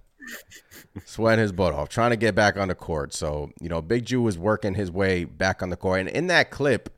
sweating 1.05 1.41
his 1.41 1.51
butt 1.51 1.73
off, 1.73 1.89
trying 1.89 2.11
to 2.11 2.15
get 2.17 2.35
back 2.35 2.57
on 2.57 2.67
the 2.67 2.75
court. 2.75 3.13
So, 3.13 3.51
you 3.59 3.69
know, 3.69 3.81
Big 3.81 4.05
Ju 4.05 4.21
was 4.21 4.37
working 4.37 4.75
his 4.75 4.91
way 4.91 5.23
back 5.23 5.63
on 5.63 5.69
the 5.69 5.75
court. 5.75 6.01
And 6.01 6.09
in 6.09 6.27
that 6.27 6.51
clip, 6.51 6.95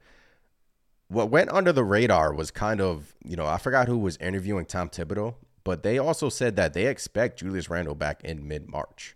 what 1.08 1.30
went 1.30 1.52
under 1.52 1.72
the 1.72 1.84
radar 1.84 2.34
was 2.34 2.52
kind 2.52 2.82
of, 2.82 3.16
you 3.24 3.36
know, 3.36 3.46
I 3.46 3.58
forgot 3.58 3.88
who 3.88 3.98
was 3.98 4.18
interviewing 4.18 4.66
Tom 4.66 4.90
Thibodeau, 4.90 5.36
but 5.64 5.84
they 5.84 5.98
also 5.98 6.30
said 6.30 6.56
that 6.58 6.74
they 6.74 6.88
expect 6.88 7.40
Julius 7.40 7.70
Randle 7.70 7.96
back 7.96 8.22
in 8.24 8.48
mid 8.48 8.68
March. 8.70 9.16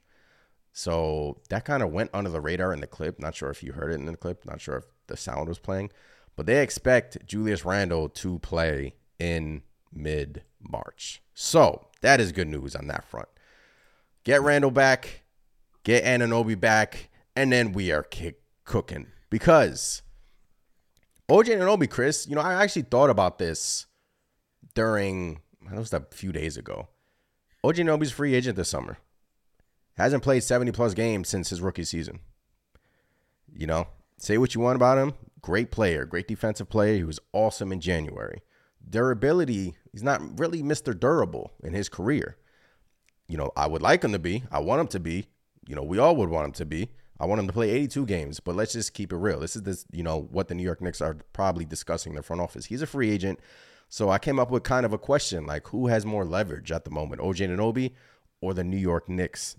So 0.78 1.38
that 1.48 1.64
kind 1.64 1.82
of 1.82 1.94
went 1.94 2.10
under 2.14 2.30
the 2.30 2.42
radar 2.42 2.74
in 2.74 2.82
the 2.82 2.86
clip. 2.86 3.18
Not 3.18 3.34
sure 3.34 3.50
if 3.50 3.64
you 3.64 3.72
heard 3.72 3.94
it 3.94 3.96
in 3.96 4.06
the 4.08 4.18
clip. 4.18 4.46
Not 4.46 4.60
sure 4.60 4.76
if 4.76 4.84
the 5.08 5.16
sound 5.16 5.48
was 5.48 5.58
playing, 5.58 5.90
but 6.36 6.48
they 6.48 6.62
expect 6.62 7.26
Julius 7.26 7.64
Randle 7.64 8.10
to 8.10 8.40
play 8.40 8.96
in 9.18 9.64
mid 9.94 10.44
March. 10.60 11.24
So 11.34 11.88
that 12.02 12.20
is 12.20 12.34
good 12.34 12.50
news 12.50 12.76
on 12.76 12.88
that 12.88 13.06
front. 13.06 13.30
Get 14.26 14.42
Randle 14.42 14.70
back, 14.70 15.24
get 15.86 16.04
Anunoby 16.04 16.60
back, 16.60 17.08
and 17.38 17.54
then 17.54 17.72
we 17.72 17.94
are 17.94 18.04
kick- 18.04 18.44
cooking 18.66 19.08
because 19.30 20.02
OG 21.30 21.46
Anunoby, 21.46 21.90
Chris. 21.90 22.28
You 22.28 22.36
know, 22.36 22.42
I 22.42 22.62
actually 22.62 22.82
thought 22.82 23.10
about 23.10 23.40
this 23.40 23.86
during. 24.74 25.40
That 25.70 25.80
was 25.80 25.94
a 25.94 26.06
few 26.12 26.34
days 26.34 26.58
ago. 26.58 26.90
OG 27.64 27.76
Anunoby's 27.76 28.12
free 28.12 28.36
agent 28.36 28.58
this 28.58 28.68
summer. 28.68 28.98
Hasn't 29.98 30.24
played 30.24 30.44
70 30.44 30.72
plus 30.72 30.94
games 30.94 31.30
since 31.30 31.50
his 31.50 31.62
rookie 31.62 31.84
season. 31.84 32.20
You 33.54 33.68
know, 33.68 33.88
say 34.18 34.38
what 34.38 34.54
you 34.54 34.62
want 34.62 34.76
about 34.76 34.98
him. 34.98 35.14
Great 35.42 35.72
player, 35.72 36.06
great 36.06 36.28
defensive 36.28 36.70
player. 36.70 36.96
He 36.96 37.04
was 37.04 37.20
awesome 37.32 37.72
in 37.72 37.80
January. 37.80 38.42
Durability, 38.88 39.76
he's 39.92 40.04
not 40.04 40.40
really 40.40 40.62
Mr. 40.62 40.98
Durable 40.98 41.54
in 41.64 41.74
his 41.74 41.88
career. 41.88 42.38
You 43.28 43.38
know, 43.38 43.52
I 43.56 43.68
would 43.68 43.82
like 43.82 44.04
him 44.04 44.12
to 44.12 44.20
be. 44.20 44.44
I 44.52 44.60
want 44.60 44.82
him 44.82 44.88
to 44.88 45.00
be. 45.00 45.28
You 45.68 45.76
know, 45.76 45.84
we 45.84 45.98
all 45.98 46.16
would 46.18 46.30
want 46.30 46.48
him 46.48 46.54
to 46.54 46.66
be. 46.66 46.90
I 47.20 47.26
want 47.26 47.40
him 47.40 47.48
to 47.48 47.54
play 47.54 47.72
82 47.72 48.06
games, 48.06 48.40
but 48.40 48.56
let's 48.56 48.74
just 48.74 48.94
keep 48.94 49.14
it 49.14 49.18
real. 49.18 49.40
This 49.40 49.56
is 49.56 49.64
this, 49.64 49.86
you 49.92 50.04
know, 50.04 50.28
what 50.32 50.50
the 50.50 50.56
New 50.56 50.64
York 50.64 50.82
Knicks 50.82 51.02
are 51.02 51.18
probably 51.32 51.64
discussing 51.64 52.12
in 52.12 52.18
the 52.18 52.24
front 52.24 52.42
office. 52.42 52.66
He's 52.66 52.82
a 52.82 52.88
free 52.88 53.10
agent. 53.10 53.40
So 53.88 54.10
I 54.10 54.18
came 54.18 54.40
up 54.40 54.52
with 54.52 54.64
kind 54.64 54.86
of 54.86 54.94
a 54.94 54.98
question 54.98 55.46
like 55.46 55.68
who 55.70 55.88
has 55.88 56.06
more 56.06 56.26
leverage 56.26 56.72
at 56.72 56.84
the 56.84 56.92
moment, 56.92 57.22
OG 57.22 57.38
Anunoby 57.38 57.94
or 58.42 58.54
the 58.54 58.64
New 58.64 58.78
York 58.78 59.08
Knicks? 59.08 59.56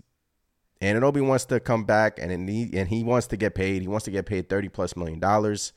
Anunoby 0.81 1.25
wants 1.25 1.45
to 1.45 1.59
come 1.59 1.83
back 1.85 2.19
and 2.19 2.47
he, 2.49 2.69
and 2.77 2.87
he 2.87 3.03
wants 3.03 3.27
to 3.27 3.37
get 3.37 3.55
paid. 3.55 3.81
He 3.81 3.87
wants 3.87 4.05
to 4.05 4.11
get 4.11 4.25
paid 4.25 4.47
30 4.49 4.69
plus 4.69 4.95
million 4.95 5.19
dollars. 5.19 5.73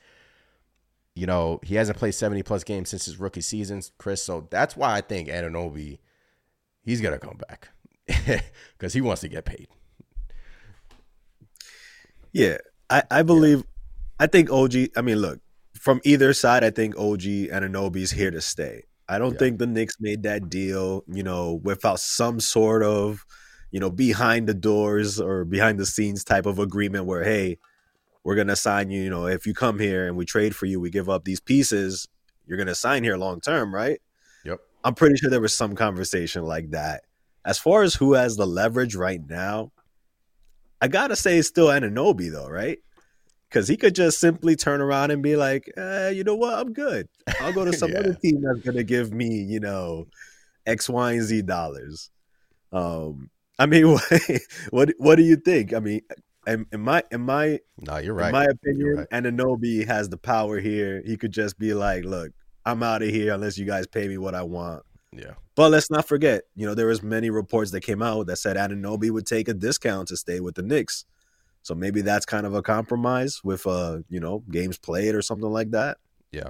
You 1.15 1.25
know, 1.25 1.59
he 1.63 1.75
hasn't 1.75 1.97
played 1.97 2.13
70 2.13 2.43
plus 2.43 2.63
games 2.63 2.89
since 2.89 3.05
his 3.05 3.19
rookie 3.19 3.41
season, 3.41 3.81
Chris. 3.97 4.23
So 4.23 4.47
that's 4.49 4.77
why 4.77 4.95
I 4.95 5.01
think 5.01 5.27
Anunoby, 5.27 5.99
he's 6.83 7.01
going 7.01 7.19
to 7.19 7.25
come 7.25 7.37
back 7.49 7.69
because 8.77 8.93
he 8.93 9.01
wants 9.01 9.21
to 9.21 9.27
get 9.27 9.43
paid. 9.45 9.67
Yeah, 12.31 12.57
I, 12.89 13.03
I 13.11 13.23
believe. 13.23 13.63
I 14.19 14.27
think 14.27 14.51
OG. 14.51 14.73
I 14.95 15.01
mean, 15.01 15.17
look 15.17 15.39
from 15.73 15.99
either 16.03 16.33
side. 16.33 16.63
I 16.63 16.69
think 16.69 16.95
OG 16.97 17.21
Anunoby's 17.51 18.11
here 18.11 18.31
to 18.31 18.41
stay. 18.41 18.83
I 19.09 19.19
don't 19.19 19.33
Yeah. 19.33 19.39
think 19.39 19.59
the 19.59 19.67
Knicks 19.67 19.95
made 19.99 20.23
that 20.23 20.49
deal, 20.49 21.03
you 21.07 21.23
know, 21.23 21.59
without 21.63 21.99
some 21.99 22.39
sort 22.39 22.83
of, 22.83 23.25
you 23.71 23.79
know, 23.79 23.89
behind 23.89 24.47
the 24.47 24.53
doors 24.53 25.19
or 25.19 25.45
behind 25.45 25.79
the 25.79 25.85
scenes 25.85 26.23
type 26.23 26.45
of 26.45 26.59
agreement 26.59 27.05
where, 27.05 27.23
hey, 27.23 27.57
we're 28.23 28.35
gonna 28.35 28.55
sign 28.55 28.91
you. 28.91 29.01
You 29.01 29.09
know, 29.09 29.27
if 29.27 29.47
you 29.47 29.53
come 29.53 29.79
here 29.79 30.07
and 30.07 30.15
we 30.15 30.25
trade 30.25 30.55
for 30.55 30.65
you, 30.67 30.79
we 30.79 30.89
give 30.89 31.09
up 31.09 31.23
these 31.23 31.39
pieces. 31.39 32.07
You're 32.45 32.57
gonna 32.57 32.75
sign 32.75 33.03
here 33.03 33.17
long 33.17 33.41
term, 33.41 33.73
right? 33.73 33.99
Yep. 34.45 34.59
I'm 34.83 34.95
pretty 34.95 35.15
sure 35.15 35.29
there 35.29 35.41
was 35.41 35.53
some 35.53 35.75
conversation 35.75 36.43
like 36.43 36.71
that. 36.71 37.01
As 37.45 37.57
far 37.57 37.81
as 37.81 37.95
who 37.95 38.13
has 38.13 38.35
the 38.35 38.45
leverage 38.45 38.95
right 38.95 39.21
now, 39.27 39.71
I 40.81 40.87
gotta 40.87 41.15
say 41.15 41.37
it's 41.37 41.47
still 41.47 41.67
Anunoby 41.67 42.31
though, 42.31 42.47
right? 42.49 42.79
Because 43.49 43.67
he 43.67 43.75
could 43.77 43.95
just 43.95 44.19
simply 44.19 44.55
turn 44.55 44.81
around 44.81 45.11
and 45.11 45.21
be 45.21 45.35
like, 45.35 45.69
eh, 45.77 46.09
you 46.09 46.23
know 46.23 46.35
what, 46.35 46.53
I'm 46.53 46.73
good. 46.73 47.07
I'll 47.39 47.51
go 47.53 47.65
to 47.65 47.73
some 47.77 47.91
Yeah. 47.91 47.99
other 47.99 48.13
team 48.13 48.41
that's 48.41 48.59
gonna 48.65 48.83
give 48.83 49.11
me, 49.13 49.43
you 49.43 49.59
know, 49.59 50.07
X, 50.65 50.89
Y, 50.89 51.13
and 51.13 51.23
Z 51.23 51.41
dollars. 51.43 52.09
Um, 52.71 53.29
I 53.59 53.65
mean, 53.65 53.91
what 53.91 54.21
what, 54.69 54.89
what 54.97 55.15
do 55.15 55.23
you 55.23 55.35
think? 55.35 55.73
I 55.73 55.79
mean, 55.79 56.01
in, 56.47 56.65
in 56.71 56.81
my 56.81 57.03
in 57.11 57.21
my 57.21 57.59
No, 57.79 57.97
you're 57.97 58.13
right. 58.13 58.27
in 58.27 58.31
my 58.31 58.45
opinion, 58.45 58.97
right. 58.97 59.09
Anunoby 59.09 59.85
has 59.85 60.09
the 60.09 60.17
power 60.17 60.59
here. 60.59 61.01
He 61.05 61.17
could 61.17 61.31
just 61.31 61.57
be 61.59 61.73
like, 61.73 62.03
look, 62.03 62.31
I'm 62.65 62.83
out 62.83 63.01
of 63.03 63.09
here 63.09 63.33
unless 63.33 63.57
you 63.57 63.65
guys 63.65 63.87
pay 63.87 64.07
me 64.07 64.17
what 64.17 64.35
I 64.35 64.43
want. 64.43 64.83
Yeah. 65.11 65.33
But 65.55 65.71
let's 65.71 65.91
not 65.91 66.07
forget, 66.07 66.43
you 66.55 66.65
know, 66.65 66.73
there 66.73 66.87
was 66.87 67.03
many 67.03 67.29
reports 67.29 67.71
that 67.71 67.81
came 67.81 68.01
out 68.01 68.27
that 68.27 68.37
said 68.37 68.55
Anunoby 68.55 69.11
would 69.11 69.25
take 69.25 69.47
a 69.49 69.53
discount 69.53 70.07
to 70.07 70.17
stay 70.17 70.39
with 70.39 70.55
the 70.55 70.61
Knicks. 70.61 71.05
So 71.63 71.75
maybe 71.75 72.01
that's 72.01 72.25
kind 72.25 72.45
of 72.45 72.55
a 72.55 72.61
compromise 72.61 73.41
with 73.43 73.67
uh, 73.67 73.99
you 74.09 74.19
know, 74.19 74.43
games 74.49 74.77
played 74.77 75.13
or 75.13 75.21
something 75.21 75.49
like 75.49 75.71
that. 75.71 75.97
Yeah. 76.31 76.49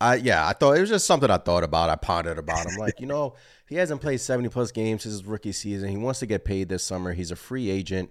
I 0.00 0.16
yeah, 0.16 0.46
I 0.46 0.52
thought 0.52 0.76
it 0.76 0.80
was 0.80 0.90
just 0.90 1.06
something 1.06 1.30
I 1.30 1.38
thought 1.38 1.64
about. 1.64 1.88
I 1.90 1.96
pondered 1.96 2.38
about. 2.38 2.66
I'm 2.66 2.76
like, 2.76 3.00
you 3.00 3.06
know, 3.06 3.34
he 3.68 3.76
hasn't 3.76 4.00
played 4.00 4.20
70 4.20 4.48
plus 4.50 4.70
games 4.70 5.02
since 5.02 5.14
his 5.14 5.24
rookie 5.24 5.52
season. 5.52 5.88
He 5.88 5.96
wants 5.96 6.20
to 6.20 6.26
get 6.26 6.44
paid 6.44 6.68
this 6.68 6.84
summer. 6.84 7.12
He's 7.12 7.30
a 7.30 7.36
free 7.36 7.70
agent. 7.70 8.10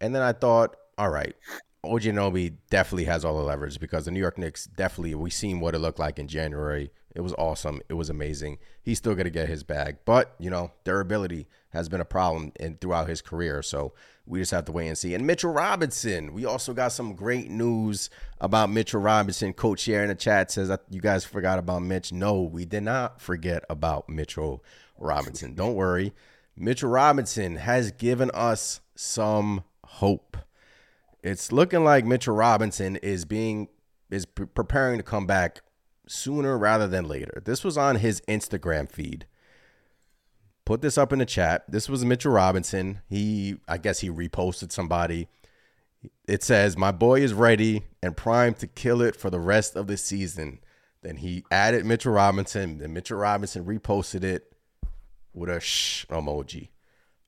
And 0.00 0.14
then 0.14 0.22
I 0.22 0.32
thought, 0.32 0.76
all 0.96 1.10
right, 1.10 1.36
OG 1.84 2.02
Nobi 2.02 2.56
definitely 2.70 3.04
has 3.04 3.24
all 3.24 3.36
the 3.36 3.42
leverage 3.42 3.78
because 3.78 4.06
the 4.06 4.10
New 4.10 4.20
York 4.20 4.38
Knicks 4.38 4.64
definitely 4.66 5.14
we 5.14 5.30
seen 5.30 5.60
what 5.60 5.74
it 5.74 5.78
looked 5.78 5.98
like 5.98 6.18
in 6.18 6.26
January. 6.26 6.90
It 7.14 7.20
was 7.20 7.34
awesome. 7.34 7.82
It 7.88 7.94
was 7.94 8.08
amazing. 8.08 8.58
He's 8.82 8.98
still 8.98 9.14
gonna 9.14 9.30
get 9.30 9.48
his 9.48 9.62
bag. 9.62 9.98
But, 10.06 10.34
you 10.38 10.48
know, 10.48 10.72
durability 10.84 11.48
has 11.72 11.88
been 11.88 12.00
a 12.00 12.06
problem 12.06 12.52
in 12.60 12.76
throughout 12.76 13.08
his 13.08 13.22
career. 13.22 13.62
So 13.62 13.92
we 14.26 14.38
just 14.38 14.50
have 14.52 14.66
to 14.66 14.72
wait 14.72 14.88
and 14.88 14.96
see. 14.96 15.14
And 15.14 15.26
Mitchell 15.26 15.52
Robinson, 15.52 16.32
we 16.32 16.44
also 16.44 16.72
got 16.74 16.92
some 16.92 17.14
great 17.14 17.50
news 17.50 18.10
about 18.40 18.70
Mitchell 18.70 19.00
Robinson. 19.00 19.52
Coach 19.52 19.84
here 19.84 20.02
in 20.02 20.08
the 20.08 20.14
chat 20.14 20.50
says 20.50 20.70
you 20.90 21.00
guys 21.00 21.24
forgot 21.24 21.58
about 21.58 21.82
Mitch. 21.82 22.12
No, 22.12 22.42
we 22.42 22.64
did 22.64 22.82
not 22.82 23.20
forget 23.20 23.64
about 23.68 24.08
Mitchell 24.08 24.62
Robinson. 24.98 25.54
Don't 25.54 25.74
worry. 25.74 26.12
Mitchell 26.56 26.90
Robinson 26.90 27.56
has 27.56 27.90
given 27.90 28.30
us 28.32 28.80
some 28.94 29.64
hope. 29.84 30.36
It's 31.22 31.52
looking 31.52 31.84
like 31.84 32.04
Mitchell 32.04 32.34
Robinson 32.34 32.96
is 32.96 33.24
being 33.24 33.68
is 34.10 34.26
pre- 34.26 34.46
preparing 34.46 34.98
to 34.98 35.02
come 35.02 35.26
back 35.26 35.62
sooner 36.06 36.58
rather 36.58 36.86
than 36.86 37.08
later. 37.08 37.42
This 37.44 37.64
was 37.64 37.78
on 37.78 37.96
his 37.96 38.20
Instagram 38.22 38.90
feed. 38.90 39.26
Put 40.72 40.80
this 40.80 40.96
up 40.96 41.12
in 41.12 41.18
the 41.18 41.26
chat. 41.26 41.64
This 41.68 41.86
was 41.86 42.02
Mitchell 42.02 42.32
Robinson. 42.32 43.02
He 43.06 43.56
I 43.68 43.76
guess 43.76 44.00
he 44.00 44.08
reposted 44.08 44.72
somebody. 44.72 45.28
It 46.26 46.42
says, 46.42 46.78
"My 46.78 46.92
boy 46.92 47.20
is 47.20 47.34
ready 47.34 47.84
and 48.02 48.16
primed 48.16 48.56
to 48.60 48.66
kill 48.66 49.02
it 49.02 49.14
for 49.14 49.28
the 49.28 49.38
rest 49.38 49.76
of 49.76 49.86
the 49.86 49.98
season." 49.98 50.60
Then 51.02 51.16
he 51.16 51.44
added 51.50 51.84
Mitchell 51.84 52.14
Robinson, 52.14 52.80
and 52.82 52.94
Mitchell 52.94 53.18
Robinson 53.18 53.66
reposted 53.66 54.24
it 54.24 54.50
with 55.34 55.50
a 55.50 55.60
shh 55.60 56.06
emoji. 56.06 56.70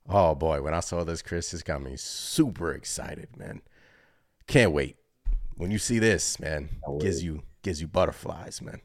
Oh 0.08 0.34
boy, 0.34 0.62
when 0.62 0.72
I 0.72 0.80
saw 0.80 1.04
this, 1.04 1.20
Chris, 1.20 1.50
this 1.50 1.62
got 1.62 1.82
me 1.82 1.96
super 1.98 2.72
excited, 2.72 3.36
man. 3.36 3.60
Can't 4.46 4.72
wait. 4.72 4.96
When 5.54 5.70
you 5.70 5.78
see 5.78 5.98
this, 5.98 6.40
man, 6.40 6.70
gives 6.98 7.22
you 7.22 7.42
gives 7.62 7.82
you 7.82 7.88
butterflies, 7.88 8.62
man. 8.62 8.80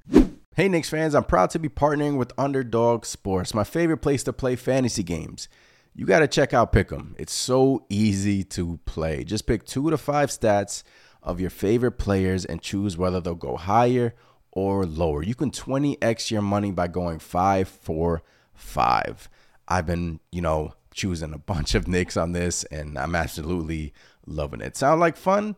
Hey 0.55 0.67
Knicks 0.67 0.89
fans, 0.89 1.15
I'm 1.15 1.23
proud 1.23 1.51
to 1.51 1.59
be 1.59 1.69
partnering 1.69 2.17
with 2.17 2.33
Underdog 2.37 3.05
Sports, 3.05 3.53
my 3.53 3.63
favorite 3.63 3.99
place 3.99 4.23
to 4.23 4.33
play 4.33 4.57
fantasy 4.57 5.03
games. 5.03 5.47
You 5.95 6.05
got 6.05 6.19
to 6.19 6.27
check 6.27 6.53
out 6.53 6.73
Pick'em. 6.73 7.13
It's 7.17 7.31
so 7.31 7.85
easy 7.87 8.43
to 8.45 8.79
play. 8.83 9.23
Just 9.23 9.45
pick 9.45 9.63
2 9.63 9.91
to 9.91 9.97
5 9.97 10.29
stats 10.29 10.83
of 11.23 11.39
your 11.39 11.49
favorite 11.49 11.93
players 11.93 12.43
and 12.43 12.61
choose 12.61 12.97
whether 12.97 13.21
they'll 13.21 13.35
go 13.35 13.55
higher 13.55 14.15
or 14.51 14.85
lower. 14.85 15.23
You 15.23 15.35
can 15.35 15.51
20x 15.51 16.29
your 16.29 16.41
money 16.41 16.71
by 16.71 16.87
going 16.87 17.19
5 17.19 17.69
for 17.69 18.21
5. 18.53 19.29
I've 19.67 19.85
been, 19.85 20.19
you 20.31 20.41
know, 20.41 20.73
choosing 20.93 21.33
a 21.33 21.37
bunch 21.37 21.73
of 21.73 21.87
Knicks 21.87 22.17
on 22.17 22.33
this 22.33 22.65
and 22.65 22.97
I'm 22.97 23.15
absolutely 23.15 23.93
loving 24.25 24.61
it. 24.61 24.75
Sound 24.75 24.99
like 24.99 25.15
fun? 25.15 25.55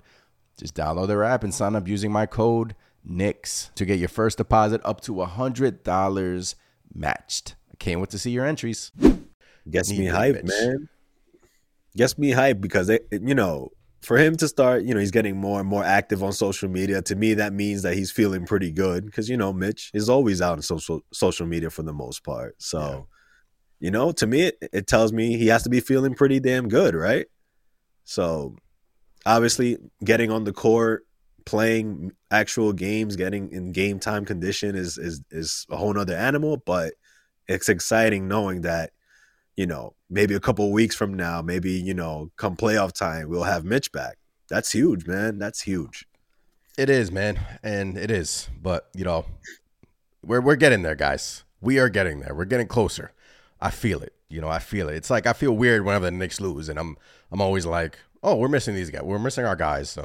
Just 0.60 0.75
download 0.75 1.07
their 1.07 1.24
app 1.24 1.43
and 1.43 1.53
sign 1.53 1.75
up 1.75 1.88
using 1.88 2.12
my 2.12 2.27
code 2.27 2.75
NIX 3.03 3.72
to 3.75 3.86
get 3.86 4.00
your 4.00 4.10
first 4.10 4.38
deposit 4.38 4.81
up 4.84 5.01
to 5.01 5.13
$100 5.13 6.55
matched. 6.93 7.55
I 7.72 7.75
can't 7.79 8.00
wait 8.00 8.10
to 8.12 8.17
see 8.17 8.31
your 8.31 8.46
entries. 8.46 8.91
Gets 9.70 9.89
Need 9.89 10.00
me 10.00 10.05
hyped, 10.08 10.43
bitch. 10.43 10.48
man. 10.67 10.89
Gets 11.96 12.17
me 12.17 12.31
hyped 12.31 12.62
because 12.62 12.89
it- 12.89 13.08
you 13.12 13.36
know, 13.36 13.70
for 14.01 14.17
him 14.17 14.36
to 14.38 14.48
start, 14.48 14.84
you 14.84 14.93
know, 14.93 15.00
he's 15.00 15.12
getting 15.12 15.38
more 15.38 15.60
and 15.60 15.70
more 15.70 15.84
active 15.84 16.24
on 16.24 16.34
social 16.34 16.67
media. 16.70 17.01
To 17.03 17.15
me, 17.15 17.36
that 17.36 17.53
means 17.53 17.84
that 17.84 17.93
he's 17.96 18.10
feeling 18.12 18.46
pretty 18.46 18.72
good 18.72 19.05
because 19.05 19.29
you 19.29 19.38
know, 19.38 19.53
Mitch 19.53 19.91
is 19.93 20.10
always 20.10 20.41
out 20.41 20.53
on 20.53 20.62
social 20.63 21.01
social 21.13 21.46
media 21.46 21.70
for 21.70 21.84
the 21.84 21.93
most 21.93 22.24
part. 22.24 22.55
So, 22.60 23.08
you 23.79 23.91
know, 23.91 24.12
to 24.13 24.25
me, 24.25 24.43
it, 24.48 24.58
it 24.74 24.88
tells 24.88 25.13
me 25.13 25.38
he 25.38 25.48
has 25.48 25.63
to 25.63 25.70
be 25.70 25.79
feeling 25.81 26.15
pretty 26.15 26.39
damn 26.39 26.67
good, 26.67 26.96
right? 26.96 27.27
So, 28.03 28.55
obviously, 29.25 29.77
getting 30.03 30.31
on 30.31 30.46
the 30.46 30.53
court, 30.53 31.05
playing 31.51 32.13
actual 32.31 32.72
games, 32.72 33.17
getting 33.17 33.51
in 33.51 33.74
game 33.74 34.00
time 34.00 34.24
condition 34.24 34.74
is 34.74 34.98
is 34.98 35.22
is 35.31 35.67
a 35.70 35.75
whole 35.75 35.93
nother 35.93 36.15
animal. 36.15 36.55
But 36.58 36.93
it's 37.48 37.67
exciting 37.67 38.29
knowing 38.29 38.62
that 38.62 38.91
you 39.58 39.67
know, 39.67 39.93
maybe 40.10 40.34
a 40.34 40.39
couple 40.39 40.72
weeks 40.72 40.96
from 40.96 41.13
now, 41.13 41.41
maybe, 41.41 41.72
you 41.74 41.93
know, 41.93 42.31
come 42.38 42.55
playoff 42.55 42.93
time, 42.93 43.27
we'll 43.27 43.43
have 43.43 43.65
Mitch 43.65 43.91
back. 43.91 44.17
That's 44.50 44.72
huge, 44.72 45.05
man. 45.05 45.39
That's 45.39 45.62
huge. 45.62 46.08
It 46.77 46.89
is, 46.89 47.12
man, 47.12 47.39
and 47.62 47.98
it 47.98 48.10
is. 48.10 48.50
But 48.62 48.88
you 48.96 49.03
know, 49.03 49.25
we're 50.25 50.41
we're 50.41 50.55
getting 50.55 50.84
there, 50.84 50.96
guys. 50.96 51.43
We 51.60 51.79
are 51.79 51.89
getting 51.89 52.22
there. 52.22 52.34
We're 52.34 52.46
getting 52.46 52.67
closer. 52.67 53.12
I 53.60 53.72
feel 53.72 54.01
it. 54.01 54.13
You 54.29 54.39
know, 54.39 54.48
I 54.48 54.60
feel 54.60 54.88
it. 54.88 54.96
It's 54.96 55.10
like 55.10 55.27
I 55.27 55.34
feel 55.34 55.51
weird 55.51 55.86
whenever 55.86 56.05
the 56.05 56.12
Knicks 56.12 56.39
lose, 56.39 56.70
and 56.70 56.79
I'm 56.79 56.98
I'm 57.29 57.41
always 57.41 57.65
like, 57.65 58.00
oh, 58.24 58.36
we're 58.36 58.48
missing 58.48 58.74
these 58.74 58.89
guys. 58.89 59.03
We're 59.03 59.20
missing 59.20 59.46
our 59.46 59.58
guys. 59.58 59.89
So 59.89 60.03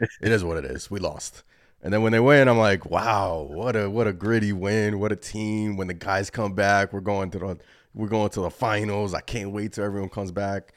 it 0.00 0.32
is 0.32 0.44
what 0.44 0.56
it 0.58 0.64
is. 0.64 0.90
We 0.90 1.00
lost. 1.00 1.42
And 1.82 1.92
then 1.92 2.02
when 2.02 2.12
they 2.12 2.20
win, 2.20 2.48
I'm 2.48 2.58
like, 2.58 2.86
wow, 2.86 3.46
what 3.50 3.76
a 3.76 3.88
what 3.88 4.06
a 4.08 4.12
gritty 4.12 4.52
win. 4.52 4.98
What 4.98 5.12
a 5.12 5.16
team. 5.16 5.76
When 5.76 5.86
the 5.88 5.94
guys 5.94 6.30
come 6.30 6.54
back, 6.54 6.92
we're 6.92 7.00
going 7.00 7.30
to 7.32 7.38
the 7.38 7.58
we're 7.94 8.08
going 8.08 8.30
to 8.30 8.40
the 8.42 8.50
finals. 8.50 9.14
I 9.14 9.20
can't 9.20 9.52
wait 9.52 9.72
till 9.72 9.84
everyone 9.84 10.10
comes 10.10 10.32
back. 10.32 10.72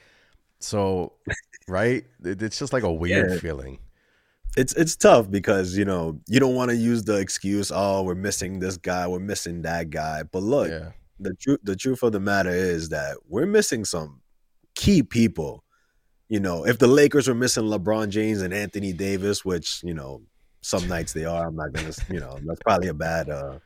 So, 0.60 1.14
right? 1.68 2.06
It- 2.24 2.42
It's 2.42 2.60
just 2.60 2.74
like 2.74 2.84
a 2.84 2.92
weird 2.94 3.32
Yeah. 3.32 3.38
feeling. 3.40 3.80
It's 4.58 4.74
it's 4.76 4.96
tough 4.98 5.32
because, 5.32 5.78
you 5.78 5.86
know, 5.86 6.20
you 6.28 6.40
don't 6.40 6.56
want 6.56 6.72
to 6.72 6.76
use 6.78 7.04
the 7.04 7.18
excuse, 7.18 7.72
oh, 7.74 8.04
we're 8.04 8.16
missing 8.16 8.60
this 8.60 8.78
guy, 8.78 9.08
we're 9.08 9.20
missing 9.20 9.62
that 9.64 9.90
guy. 9.90 10.24
But 10.24 10.44
look, 10.44 10.70
Yeah. 10.70 10.92
the 11.20 11.34
truth 11.36 11.60
the 11.64 11.76
truth 11.76 12.04
of 12.04 12.12
the 12.12 12.20
matter 12.20 12.50
is 12.52 12.90
that 12.90 13.18
we're 13.28 13.46
missing 13.46 13.86
some 13.86 14.22
key 14.76 15.04
people. 15.04 15.64
You 16.32 16.40
know, 16.40 16.66
if 16.66 16.78
the 16.78 16.88
Lakers 16.88 17.28
were 17.28 17.36
missing 17.36 17.66
LeBron 17.66 18.08
James 18.08 18.42
and 18.42 18.54
Anthony 18.54 18.94
Davis, 18.94 19.44
which, 19.44 19.84
you 19.84 19.94
know, 19.94 20.22
some 20.62 20.88
nights 20.88 21.12
they 21.12 21.26
are, 21.26 21.48
I'm 21.48 21.58
not 21.58 21.74
gonna 21.74 21.92
you 22.10 22.22
know, 22.22 22.40
that's 22.46 22.62
probably 22.62 22.88
a 22.88 22.94
bad 22.94 23.30
uh 23.30 23.60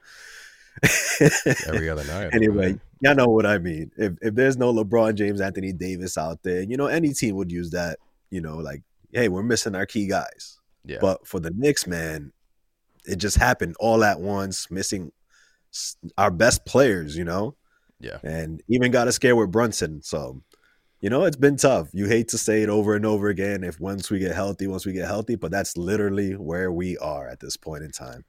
Every 1.67 1.91
other 1.91 2.03
night. 2.05 2.33
anyway, 2.33 2.79
y'all 3.01 3.13
know 3.13 3.27
what 3.27 3.45
I 3.45 3.59
mean. 3.59 3.91
If 3.97 4.13
if 4.19 4.33
there's 4.33 4.57
no 4.57 4.73
LeBron 4.73 5.13
James, 5.13 5.41
Anthony 5.41 5.73
Davis 5.73 6.17
out 6.17 6.41
there, 6.41 6.63
you 6.63 6.75
know, 6.75 6.87
any 6.87 7.13
team 7.13 7.35
would 7.35 7.51
use 7.51 7.69
that, 7.69 7.99
you 8.31 8.41
know, 8.41 8.57
like, 8.57 8.81
hey, 9.11 9.29
we're 9.29 9.43
missing 9.43 9.75
our 9.75 9.85
key 9.85 10.07
guys. 10.07 10.59
Yeah. 10.83 10.97
But 10.99 11.27
for 11.27 11.39
the 11.39 11.51
Knicks, 11.51 11.85
man, 11.85 12.31
it 13.05 13.17
just 13.17 13.37
happened 13.37 13.75
all 13.79 14.03
at 14.03 14.19
once, 14.19 14.71
missing 14.71 15.11
our 16.17 16.31
best 16.31 16.65
players, 16.65 17.15
you 17.15 17.25
know, 17.25 17.55
yeah. 17.99 18.17
and 18.23 18.63
even 18.67 18.91
got 18.91 19.07
a 19.07 19.11
scare 19.11 19.35
with 19.35 19.51
Brunson. 19.51 20.01
So, 20.01 20.41
you 21.05 21.11
know, 21.11 21.23
it's 21.25 21.37
been 21.37 21.55
tough. 21.55 21.89
You 21.93 22.07
hate 22.07 22.29
to 22.29 22.37
say 22.39 22.63
it 22.63 22.69
over 22.69 22.95
and 22.95 23.05
over 23.05 23.27
again. 23.27 23.63
If 23.63 23.79
once 23.79 24.09
we 24.09 24.17
get 24.17 24.33
healthy, 24.33 24.65
once 24.65 24.87
we 24.87 24.91
get 24.91 25.05
healthy, 25.05 25.35
but 25.35 25.51
that's 25.51 25.77
literally 25.77 26.31
where 26.31 26.71
we 26.71 26.97
are 26.97 27.27
at 27.27 27.39
this 27.39 27.57
point 27.57 27.83
in 27.83 27.91
time. 27.91 28.25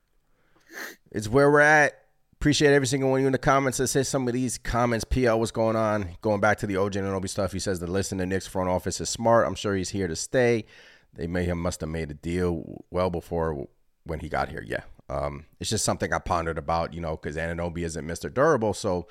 It's 1.10 1.26
where 1.26 1.50
we're 1.50 1.60
at. 1.60 1.94
Appreciate 2.34 2.74
every 2.74 2.86
single 2.86 3.08
one 3.08 3.20
of 3.20 3.22
you 3.22 3.28
in 3.28 3.32
the 3.32 3.38
comments 3.38 3.78
that 3.78 3.86
says 3.86 4.10
some 4.10 4.28
of 4.28 4.34
these 4.34 4.58
comments. 4.58 5.06
PL, 5.06 5.40
what's 5.40 5.52
going 5.52 5.74
on? 5.74 6.18
Going 6.20 6.42
back 6.42 6.58
to 6.58 6.66
the 6.66 6.76
OG 6.76 6.92
Anunoby 6.92 7.30
stuff, 7.30 7.50
he 7.50 7.58
says 7.58 7.80
the 7.80 7.86
listen 7.86 8.18
to 8.18 8.26
Nick's 8.26 8.46
front 8.46 8.68
office 8.68 9.00
is 9.00 9.08
smart. 9.08 9.46
I'm 9.46 9.54
sure 9.54 9.74
he's 9.74 9.88
here 9.88 10.06
to 10.06 10.14
stay. 10.14 10.66
They 11.14 11.26
may 11.26 11.46
have 11.46 11.56
must 11.56 11.80
have 11.80 11.88
made 11.88 12.10
a 12.10 12.14
deal 12.14 12.84
well 12.90 13.08
before 13.08 13.68
when 14.04 14.20
he 14.20 14.28
got 14.28 14.50
here. 14.50 14.62
Yeah. 14.62 14.82
Um, 15.08 15.46
it's 15.60 15.70
just 15.70 15.86
something 15.86 16.12
I 16.12 16.18
pondered 16.18 16.58
about, 16.58 16.92
you 16.92 17.00
know, 17.00 17.16
because 17.16 17.36
Anunoby 17.36 17.86
isn't 17.86 18.06
Mr. 18.06 18.30
Durable. 18.30 18.74
So, 18.74 19.08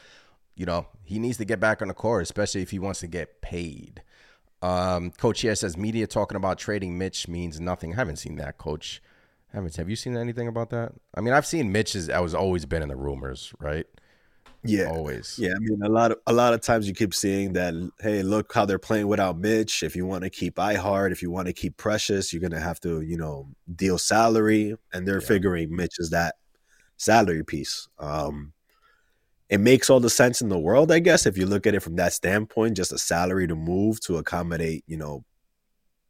you 0.55 0.65
know, 0.65 0.87
he 1.03 1.19
needs 1.19 1.37
to 1.37 1.45
get 1.45 1.59
back 1.59 1.81
on 1.81 1.87
the 1.87 1.93
court, 1.93 2.23
especially 2.23 2.61
if 2.61 2.71
he 2.71 2.79
wants 2.79 2.99
to 3.01 3.07
get 3.07 3.41
paid. 3.41 4.01
Um, 4.61 5.11
Coach 5.11 5.41
here 5.41 5.53
says 5.55 5.77
media 5.77 6.07
talking 6.07 6.35
about 6.37 6.57
trading 6.57 6.97
Mitch 6.97 7.27
means 7.27 7.59
nothing. 7.59 7.93
I 7.93 7.97
haven't 7.97 8.15
seen 8.17 8.37
that, 8.37 8.57
Coach. 8.57 9.01
Haven't 9.53 9.75
have 9.75 9.89
you 9.89 9.95
seen 9.95 10.17
anything 10.17 10.47
about 10.47 10.69
that? 10.71 10.93
I 11.13 11.21
mean, 11.21 11.33
I've 11.33 11.45
seen 11.45 11.71
Mitch's. 11.71 12.09
I 12.09 12.19
was 12.19 12.33
always 12.33 12.65
been 12.65 12.81
in 12.81 12.89
the 12.89 12.95
rumors, 12.95 13.53
right? 13.59 13.85
Yeah. 14.63 14.89
Always. 14.89 15.37
Yeah, 15.37 15.53
I 15.55 15.59
mean 15.59 15.83
a 15.83 15.89
lot 15.89 16.11
of 16.11 16.17
a 16.25 16.33
lot 16.33 16.55
of 16.55 16.61
times 16.61 16.87
you 16.87 16.93
keep 16.95 17.13
seeing 17.13 17.53
that 17.53 17.73
hey, 17.99 18.23
look 18.23 18.51
how 18.51 18.65
they're 18.65 18.79
playing 18.79 19.07
without 19.07 19.37
Mitch. 19.37 19.83
If 19.83 19.95
you 19.95 20.07
want 20.07 20.23
to 20.23 20.29
keep 20.31 20.57
I-Hart, 20.57 21.11
if 21.11 21.21
you 21.21 21.29
want 21.29 21.45
to 21.47 21.53
keep 21.53 21.77
Precious, 21.77 22.33
you're 22.33 22.41
gonna 22.41 22.59
have 22.59 22.79
to, 22.79 23.01
you 23.01 23.15
know, 23.15 23.47
deal 23.75 23.99
salary. 23.99 24.75
And 24.91 25.07
they're 25.07 25.21
Yeah. 25.21 25.27
figuring 25.27 25.75
Mitch 25.75 25.99
is 25.99 26.09
that 26.09 26.35
salary 26.97 27.43
piece. 27.43 27.87
Um 27.99 28.53
it 29.49 29.59
makes 29.59 29.89
all 29.89 29.99
the 29.99 30.09
sense 30.09 30.41
in 30.41 30.49
the 30.49 30.57
world, 30.59 30.91
I 30.91 30.99
guess, 30.99 31.25
if 31.25 31.37
you 31.37 31.45
look 31.45 31.67
at 31.67 31.75
it 31.75 31.81
from 31.81 31.97
that 31.97 32.13
standpoint, 32.13 32.77
just 32.77 32.91
a 32.91 32.97
salary 32.97 33.47
to 33.47 33.55
move 33.55 33.99
to 34.01 34.17
accommodate, 34.17 34.83
you 34.87 34.97
know, 34.97 35.23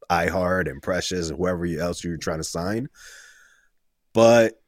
I-Hart 0.08 0.68
and 0.68 0.82
Precious 0.82 1.28
and 1.28 1.38
whoever 1.38 1.66
else 1.66 2.02
you're 2.02 2.16
trying 2.16 2.38
to 2.38 2.44
sign. 2.44 2.88
But 4.14 4.60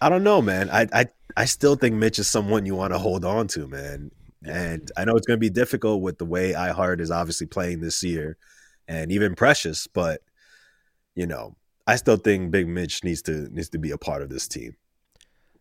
I 0.00 0.08
don't 0.08 0.24
know, 0.24 0.40
man. 0.40 0.70
I 0.70 0.88
I 0.92 1.06
I 1.36 1.44
still 1.44 1.76
think 1.76 1.96
Mitch 1.96 2.18
is 2.18 2.28
someone 2.28 2.66
you 2.66 2.74
want 2.74 2.92
to 2.92 2.98
hold 2.98 3.24
on 3.24 3.48
to, 3.48 3.66
man. 3.66 4.10
And 4.44 4.90
I 4.96 5.04
know 5.04 5.16
it's 5.16 5.26
going 5.26 5.38
to 5.38 5.40
be 5.40 5.50
difficult 5.50 6.02
with 6.02 6.18
the 6.18 6.24
way 6.24 6.54
I-Hart 6.54 7.00
is 7.00 7.10
obviously 7.10 7.46
playing 7.46 7.80
this 7.80 8.02
year, 8.02 8.36
and 8.88 9.10
even 9.12 9.34
Precious. 9.34 9.86
But 9.86 10.20
you 11.14 11.26
know, 11.26 11.56
I 11.86 11.96
still 11.96 12.16
think 12.16 12.50
Big 12.50 12.68
Mitch 12.68 13.04
needs 13.04 13.22
to 13.22 13.48
needs 13.52 13.68
to 13.70 13.78
be 13.78 13.90
a 13.90 13.98
part 13.98 14.22
of 14.22 14.30
this 14.30 14.48
team. 14.48 14.76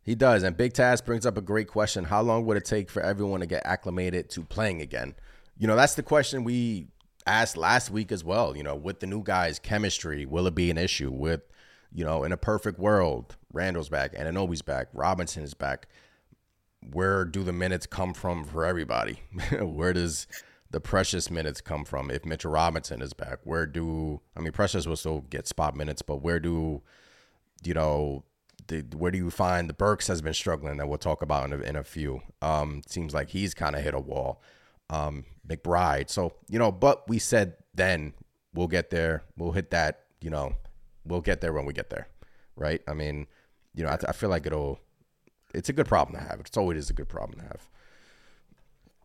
He 0.03 0.15
does. 0.15 0.43
And 0.43 0.55
Big 0.57 0.73
Taz 0.73 1.03
brings 1.03 1.25
up 1.25 1.37
a 1.37 1.41
great 1.41 1.67
question. 1.67 2.05
How 2.05 2.21
long 2.21 2.45
would 2.45 2.57
it 2.57 2.65
take 2.65 2.89
for 2.89 3.01
everyone 3.01 3.39
to 3.39 3.45
get 3.45 3.65
acclimated 3.65 4.29
to 4.31 4.43
playing 4.43 4.81
again? 4.81 5.15
You 5.57 5.67
know, 5.67 5.75
that's 5.75 5.95
the 5.95 6.03
question 6.03 6.43
we 6.43 6.87
asked 7.25 7.55
last 7.55 7.89
week 7.89 8.11
as 8.11 8.23
well. 8.23 8.55
You 8.55 8.63
know, 8.63 8.75
with 8.75 8.99
the 8.99 9.07
new 9.07 9.23
guys, 9.23 9.59
chemistry, 9.59 10.25
will 10.25 10.45
it 10.45 10.55
be 10.55 10.69
an 10.69 10.77
issue? 10.77 11.09
With, 11.09 11.41
you 11.93 12.03
know, 12.03 12.25
in 12.25 12.33
a 12.33 12.37
perfect 12.37 12.79
world, 12.79 13.37
Randle's 13.53 13.89
back, 13.89 14.13
Anunoby's 14.13 14.61
back, 14.61 14.87
Robinson 14.93 15.43
is 15.43 15.53
back. 15.53 15.87
Where 16.91 17.23
do 17.23 17.43
the 17.43 17.53
minutes 17.53 17.85
come 17.85 18.13
from 18.13 18.43
for 18.43 18.65
everybody? 18.65 19.21
Where 19.61 19.93
does 19.93 20.27
the 20.69 20.81
precious 20.81 21.31
minutes 21.31 21.61
come 21.61 21.85
from 21.85 22.11
if 22.11 22.25
Mitchell 22.25 22.51
Robinson 22.51 23.01
is 23.01 23.13
back? 23.13 23.39
Where 23.45 23.65
do 23.65 24.19
I 24.35 24.41
mean 24.41 24.51
Precious 24.51 24.85
will 24.85 24.97
still 24.97 25.21
get 25.29 25.47
spot 25.47 25.77
minutes, 25.77 26.01
but 26.01 26.17
where 26.17 26.41
do 26.41 26.81
you 27.63 27.73
know 27.73 28.25
the, 28.67 28.81
where 28.95 29.11
do 29.11 29.17
you 29.17 29.29
find 29.29 29.69
the 29.69 29.73
Burks 29.73 30.07
has 30.07 30.21
been 30.21 30.33
struggling 30.33 30.77
that 30.77 30.87
we'll 30.87 30.97
talk 30.97 31.21
about 31.21 31.45
in 31.45 31.53
a, 31.53 31.63
in 31.63 31.75
a 31.75 31.83
few. 31.83 32.21
Um, 32.41 32.81
seems 32.87 33.13
like 33.13 33.29
he's 33.29 33.53
kind 33.53 33.75
of 33.75 33.83
hit 33.83 33.93
a 33.93 33.99
wall. 33.99 34.41
Um, 34.89 35.25
McBride. 35.47 36.09
So 36.09 36.33
you 36.49 36.59
know, 36.59 36.71
but 36.71 37.07
we 37.09 37.19
said 37.19 37.55
then 37.73 38.13
we'll 38.53 38.67
get 38.67 38.89
there. 38.89 39.23
We'll 39.37 39.51
hit 39.51 39.71
that. 39.71 40.03
You 40.21 40.29
know, 40.29 40.53
we'll 41.05 41.21
get 41.21 41.41
there 41.41 41.53
when 41.53 41.65
we 41.65 41.73
get 41.73 41.89
there, 41.89 42.07
right? 42.55 42.81
I 42.87 42.93
mean, 42.93 43.27
you 43.73 43.83
know, 43.83 43.89
I, 43.89 43.97
I 44.07 44.11
feel 44.13 44.29
like 44.29 44.45
it'll. 44.45 44.79
It's 45.53 45.69
a 45.69 45.73
good 45.73 45.87
problem 45.87 46.19
to 46.19 46.27
have. 46.27 46.39
It's 46.39 46.57
always 46.57 46.89
a 46.89 46.93
good 46.93 47.09
problem 47.09 47.39
to 47.39 47.45
have. 47.45 47.69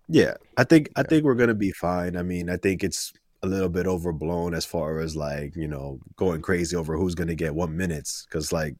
Yeah, 0.09 0.35
I 0.57 0.65
think 0.65 0.91
I 0.97 1.03
think 1.03 1.25
we're 1.25 1.35
gonna 1.35 1.55
be 1.55 1.73
fine. 1.73 2.17
I 2.17 2.23
mean, 2.23 2.49
I 2.49 2.57
think 2.57 2.83
it's 2.83 3.13
a 3.43 3.47
little 3.47 3.69
bit 3.69 3.87
overblown 3.87 4.55
as 4.55 4.65
far 4.65 4.99
as 4.99 5.15
like 5.15 5.55
you 5.55 5.69
know 5.69 6.01
going 6.17 6.43
crazy 6.43 6.77
over 6.77 6.97
who's 6.97 7.15
gonna 7.15 7.35
get 7.35 7.55
what 7.55 7.71
minutes 7.71 8.27
because 8.29 8.53
like 8.53 8.75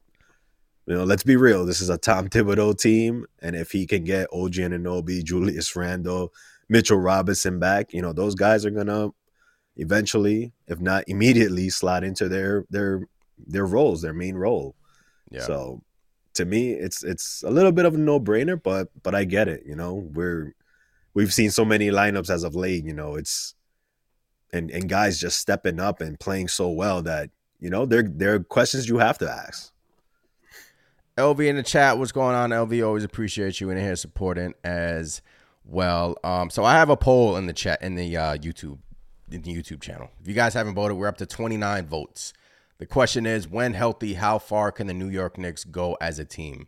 you 0.85 0.95
know 0.95 1.03
let's 1.03 1.23
be 1.23 1.35
real, 1.35 1.65
this 1.65 1.81
is 1.81 1.89
a 1.89 1.97
Tom 1.97 2.29
Thibodeau 2.29 2.77
team, 2.77 3.25
and 3.41 3.55
if 3.55 3.71
he 3.71 3.85
can 3.85 4.03
get 4.03 4.27
OG 4.33 4.53
Anunoby, 4.53 5.23
Julius 5.23 5.75
Randle, 5.75 6.33
Mitchell 6.67 6.97
Robinson 6.97 7.59
back, 7.59 7.93
you 7.93 8.01
know 8.01 8.13
those 8.13 8.35
guys 8.35 8.65
are 8.65 8.71
gonna 8.71 9.09
eventually, 9.77 10.51
if 10.67 10.79
not 10.79 11.05
immediately, 11.07 11.69
slot 11.69 12.03
into 12.03 12.27
their 12.27 12.65
their 12.69 13.07
their 13.37 13.65
roles, 13.65 14.01
their 14.01 14.13
main 14.13 14.35
role. 14.35 14.75
Yeah. 15.31 15.41
So 15.41 15.81
to 16.35 16.45
me, 16.45 16.71
it's 16.71 17.03
it's 17.03 17.43
a 17.43 17.49
little 17.49 17.71
bit 17.71 17.85
of 17.85 17.95
a 17.95 17.97
no 17.97 18.19
brainer, 18.19 18.61
but 18.61 18.89
but 19.01 19.15
I 19.15 19.23
get 19.23 19.47
it. 19.47 19.63
You 19.65 19.75
know, 19.75 19.93
we're 20.13 20.55
we've 21.13 21.33
seen 21.33 21.51
so 21.51 21.65
many 21.65 21.89
lineups 21.89 22.29
as 22.29 22.43
of 22.43 22.55
late. 22.55 22.83
You 22.85 22.93
know, 22.93 23.15
it's 23.15 23.55
and 24.51 24.69
and 24.71 24.89
guys 24.89 25.19
just 25.19 25.39
stepping 25.39 25.79
up 25.79 26.01
and 26.01 26.19
playing 26.19 26.47
so 26.47 26.69
well 26.69 27.01
that 27.03 27.29
you 27.59 27.69
know 27.69 27.85
there 27.85 28.03
there 28.03 28.35
are 28.35 28.43
questions 28.43 28.87
you 28.87 28.97
have 28.97 29.17
to 29.19 29.29
ask. 29.29 29.71
LV 31.19 31.45
in 31.45 31.57
the 31.57 31.63
chat, 31.63 31.97
what's 31.97 32.13
going 32.13 32.33
on? 32.33 32.51
LV, 32.51 32.85
always 32.85 33.03
appreciate 33.03 33.59
you 33.59 33.69
in 33.69 33.77
here 33.77 33.97
supporting 33.97 34.53
as 34.63 35.21
well. 35.65 36.17
Um, 36.23 36.49
so 36.49 36.63
I 36.63 36.75
have 36.75 36.89
a 36.89 36.95
poll 36.95 37.35
in 37.35 37.45
the 37.45 37.53
chat 37.53 37.81
in 37.81 37.95
the 37.95 38.15
uh, 38.15 38.37
YouTube 38.37 38.79
in 39.29 39.41
the 39.41 39.53
YouTube 39.53 39.81
channel. 39.81 40.09
If 40.21 40.27
you 40.27 40.33
guys 40.33 40.53
haven't 40.53 40.75
voted, 40.75 40.97
we're 40.97 41.07
up 41.07 41.17
to 41.17 41.25
29 41.25 41.85
votes. 41.87 42.33
The 42.77 42.85
question 42.85 43.25
is, 43.25 43.47
when 43.49 43.73
healthy, 43.73 44.13
how 44.13 44.39
far 44.39 44.71
can 44.71 44.87
the 44.87 44.93
New 44.93 45.09
York 45.09 45.37
Knicks 45.37 45.65
go 45.65 45.97
as 45.99 46.17
a 46.17 46.25
team? 46.25 46.67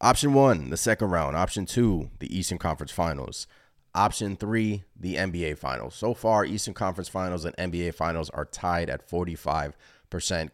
Option 0.00 0.32
one, 0.32 0.70
the 0.70 0.78
second 0.78 1.10
round. 1.10 1.36
Option 1.36 1.66
two, 1.66 2.10
the 2.18 2.34
Eastern 2.36 2.58
Conference 2.58 2.92
Finals. 2.92 3.46
Option 3.94 4.36
three, 4.36 4.84
the 4.98 5.16
NBA 5.16 5.58
Finals. 5.58 5.94
So 5.94 6.14
far, 6.14 6.46
Eastern 6.46 6.74
Conference 6.74 7.08
Finals 7.08 7.44
and 7.44 7.54
NBA 7.56 7.94
Finals 7.94 8.30
are 8.30 8.46
tied 8.46 8.88
at 8.88 9.06
45%. 9.06 9.74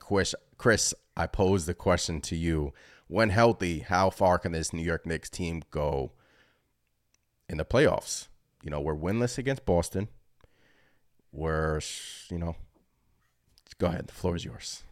Chris, 0.00 0.34
Chris, 0.58 0.94
I 1.16 1.26
pose 1.28 1.66
the 1.66 1.74
question 1.74 2.20
to 2.22 2.36
you. 2.36 2.72
When 3.12 3.28
healthy, 3.28 3.80
how 3.80 4.08
far 4.08 4.38
can 4.38 4.52
this 4.52 4.72
New 4.72 4.80
York 4.80 5.04
Knicks 5.04 5.28
team 5.28 5.62
go 5.70 6.12
in 7.46 7.58
the 7.58 7.64
playoffs? 7.66 8.28
You 8.62 8.70
know, 8.70 8.80
we're 8.80 8.96
winless 8.96 9.36
against 9.36 9.66
Boston. 9.66 10.08
We're, 11.30 11.80
you 12.30 12.38
know, 12.38 12.56
go 13.76 13.88
ahead. 13.88 14.06
The 14.06 14.14
floor 14.14 14.36
is 14.36 14.46
yours. 14.46 14.84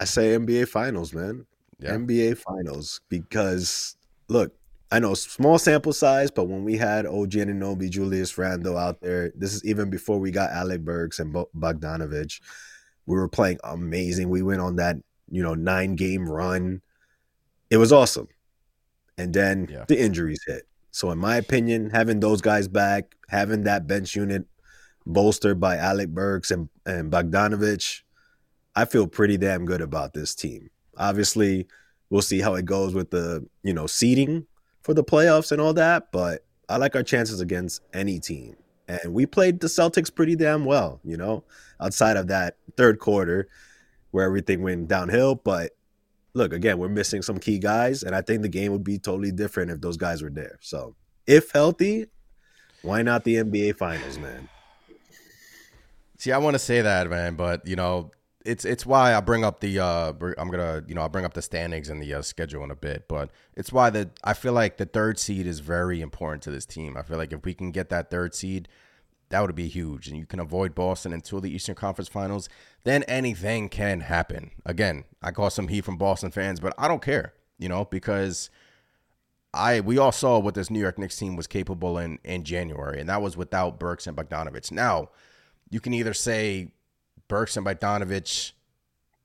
I 0.00 0.06
say 0.06 0.36
NBA 0.36 0.66
Finals, 0.66 1.14
man. 1.14 1.46
Yeah. 1.78 1.90
NBA 1.92 2.38
Finals 2.38 3.00
because 3.08 3.94
look, 4.26 4.52
I 4.90 4.98
know 4.98 5.14
small 5.14 5.58
sample 5.58 5.92
size, 5.92 6.32
but 6.32 6.48
when 6.48 6.64
we 6.64 6.78
had 6.78 7.06
OG 7.06 7.30
Anunoby, 7.30 7.90
Julius 7.90 8.36
Randle 8.36 8.76
out 8.76 9.00
there, 9.00 9.30
this 9.36 9.54
is 9.54 9.64
even 9.64 9.88
before 9.88 10.18
we 10.18 10.32
got 10.32 10.50
Alec 10.50 10.80
Burks 10.80 11.20
and 11.20 11.32
Bo- 11.32 11.48
Bogdanovich. 11.56 12.40
We 13.06 13.14
were 13.14 13.28
playing 13.28 13.60
amazing. 13.62 14.30
We 14.30 14.42
went 14.42 14.60
on 14.60 14.74
that 14.76 14.96
you 15.32 15.42
know 15.42 15.54
nine 15.54 15.96
game 15.96 16.28
run. 16.28 16.82
It 17.70 17.78
was 17.78 17.92
awesome, 17.92 18.28
and 19.18 19.34
then 19.34 19.66
Yeah. 19.70 19.84
the 19.88 19.98
injuries 20.00 20.44
hit. 20.46 20.68
So 20.92 21.10
in 21.10 21.18
my 21.18 21.36
opinion, 21.36 21.90
having 21.90 22.20
those 22.20 22.40
guys 22.40 22.68
back, 22.68 23.16
having 23.28 23.64
that 23.64 23.86
bench 23.86 24.14
unit 24.14 24.44
bolstered 25.06 25.58
by 25.58 25.76
Alec 25.78 26.10
Burks 26.10 26.50
and 26.50 26.68
and 26.86 27.10
Bogdanovich, 27.10 28.02
I 28.76 28.84
feel 28.84 29.06
pretty 29.06 29.38
damn 29.38 29.64
good 29.64 29.80
about 29.80 30.12
this 30.12 30.34
team. 30.34 30.70
Obviously, 30.98 31.66
we'll 32.10 32.22
see 32.22 32.40
how 32.40 32.54
it 32.54 32.66
goes 32.66 32.94
with 32.94 33.10
the 33.10 33.44
you 33.62 33.72
know 33.74 33.86
seeding 33.86 34.46
for 34.82 34.94
the 34.94 35.04
playoffs 35.04 35.50
and 35.50 35.60
all 35.60 35.72
that, 35.74 36.12
but 36.12 36.44
I 36.68 36.76
like 36.76 36.94
our 36.94 37.02
chances 37.02 37.40
against 37.40 37.80
any 37.94 38.18
team. 38.20 38.56
And 38.88 39.14
we 39.14 39.26
played 39.26 39.60
the 39.60 39.68
Celtics 39.68 40.14
pretty 40.14 40.36
damn 40.36 40.64
well, 40.64 41.00
you 41.04 41.16
know, 41.16 41.44
outside 41.80 42.16
of 42.16 42.26
that 42.26 42.56
third 42.76 42.98
quarter 42.98 43.48
where 44.12 44.24
everything 44.24 44.62
went 44.62 44.86
downhill. 44.86 45.34
But 45.34 45.72
look, 46.34 46.52
again, 46.52 46.78
we're 46.78 46.88
missing 46.88 47.22
some 47.22 47.38
key 47.38 47.58
guys, 47.58 48.04
and 48.04 48.14
I 48.14 48.22
think 48.22 48.42
the 48.42 48.48
game 48.48 48.70
would 48.72 48.84
be 48.84 48.98
totally 48.98 49.32
different 49.32 49.72
if 49.72 49.80
those 49.80 49.96
guys 49.96 50.22
were 50.22 50.30
there. 50.30 50.58
So, 50.62 50.94
if 51.26 51.50
healthy, 51.50 52.06
why 52.82 53.02
not 53.02 53.24
the 53.24 53.36
NBA 53.36 53.76
Finals, 53.76 54.18
man? 54.18 54.48
See, 56.18 56.30
I 56.30 56.38
want 56.38 56.54
to 56.54 56.60
say 56.60 56.82
that, 56.82 57.10
man, 57.10 57.34
but 57.34 57.66
you 57.66 57.74
know, 57.74 58.12
it's 58.44 58.64
it's 58.64 58.84
why 58.84 59.14
I 59.14 59.20
bring 59.20 59.44
up 59.44 59.60
the 59.60 59.78
uh 59.78 60.12
I'm 60.38 60.50
gonna 60.50 60.82
you 60.86 60.94
know 60.94 61.02
I'll 61.02 61.08
bring 61.08 61.24
up 61.24 61.34
the 61.34 61.42
standings 61.42 61.88
and 61.88 62.02
the 62.02 62.14
uh, 62.14 62.22
schedule 62.22 62.64
in 62.64 62.70
a 62.70 62.76
bit, 62.76 63.08
but 63.08 63.30
it's 63.54 63.72
why 63.72 63.90
the 63.90 64.10
I 64.24 64.34
feel 64.34 64.52
like 64.52 64.76
the 64.76 64.86
third 64.86 65.18
seed 65.18 65.46
is 65.46 65.60
very 65.60 66.00
important 66.00 66.42
to 66.44 66.50
this 66.50 66.66
team. 66.66 66.96
I 66.96 67.02
feel 67.02 67.18
like 67.18 67.32
if 67.32 67.44
we 67.44 67.54
can 67.54 67.70
get 67.70 67.88
that 67.90 68.10
third 68.10 68.34
seed, 68.34 68.68
that 69.32 69.40
would 69.40 69.54
be 69.54 69.66
huge, 69.66 70.08
and 70.08 70.18
you 70.18 70.26
can 70.26 70.38
avoid 70.38 70.74
Boston 70.74 71.10
until 71.10 71.40
the 71.40 71.50
Eastern 71.50 71.74
Conference 71.74 72.08
Finals. 72.08 72.50
Then 72.84 73.02
anything 73.04 73.70
can 73.70 74.00
happen. 74.00 74.50
Again, 74.66 75.04
I 75.22 75.30
call 75.30 75.48
some 75.48 75.68
heat 75.68 75.86
from 75.86 75.96
Boston 75.96 76.30
fans, 76.30 76.60
but 76.60 76.74
I 76.76 76.86
don't 76.86 77.00
care, 77.00 77.32
you 77.58 77.66
know, 77.66 77.86
because 77.86 78.50
I 79.54 79.80
we 79.80 79.96
all 79.96 80.12
saw 80.12 80.38
what 80.38 80.54
this 80.54 80.68
New 80.68 80.80
York 80.80 80.98
Knicks 80.98 81.16
team 81.16 81.34
was 81.34 81.46
capable 81.46 81.96
in 81.96 82.18
in 82.24 82.44
January, 82.44 83.00
and 83.00 83.08
that 83.08 83.22
was 83.22 83.34
without 83.34 83.80
Burks 83.80 84.06
and 84.06 84.14
Bogdanovich. 84.14 84.70
Now, 84.70 85.08
you 85.70 85.80
can 85.80 85.94
either 85.94 86.12
say 86.12 86.68
Burks 87.26 87.56
and 87.56 87.66
Bogdanovich 87.66 88.52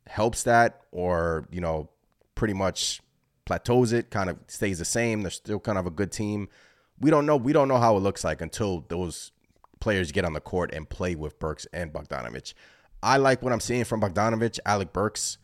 helps 0.07 0.43
that, 0.43 0.83
or 0.93 1.49
you 1.51 1.59
know, 1.59 1.89
pretty 2.33 2.53
much 2.53 3.01
plateaus 3.43 3.91
it, 3.91 4.09
kind 4.09 4.29
of 4.29 4.37
stays 4.47 4.79
the 4.79 4.85
same. 4.85 5.21
They're 5.21 5.31
still 5.31 5.59
kind 5.59 5.77
of 5.77 5.85
a 5.85 5.91
good 5.91 6.13
team. 6.13 6.47
We 6.97 7.11
don't 7.11 7.25
know. 7.25 7.35
We 7.35 7.51
don't 7.51 7.67
know 7.67 7.77
how 7.77 7.97
it 7.97 7.99
looks 7.99 8.23
like 8.23 8.39
until 8.39 8.85
those 8.87 9.33
players 9.79 10.11
get 10.11 10.25
on 10.25 10.33
the 10.33 10.41
court 10.41 10.73
and 10.73 10.89
play 10.89 11.15
with 11.15 11.39
Burks 11.39 11.67
and 11.73 11.91
Bogdanovich. 11.93 12.53
I 13.03 13.17
like 13.17 13.41
what 13.41 13.53
I'm 13.53 13.59
seeing 13.59 13.83
from 13.83 14.01
Bogdanovich, 14.01 14.59
Alec 14.65 14.93
Burks. 14.93 15.37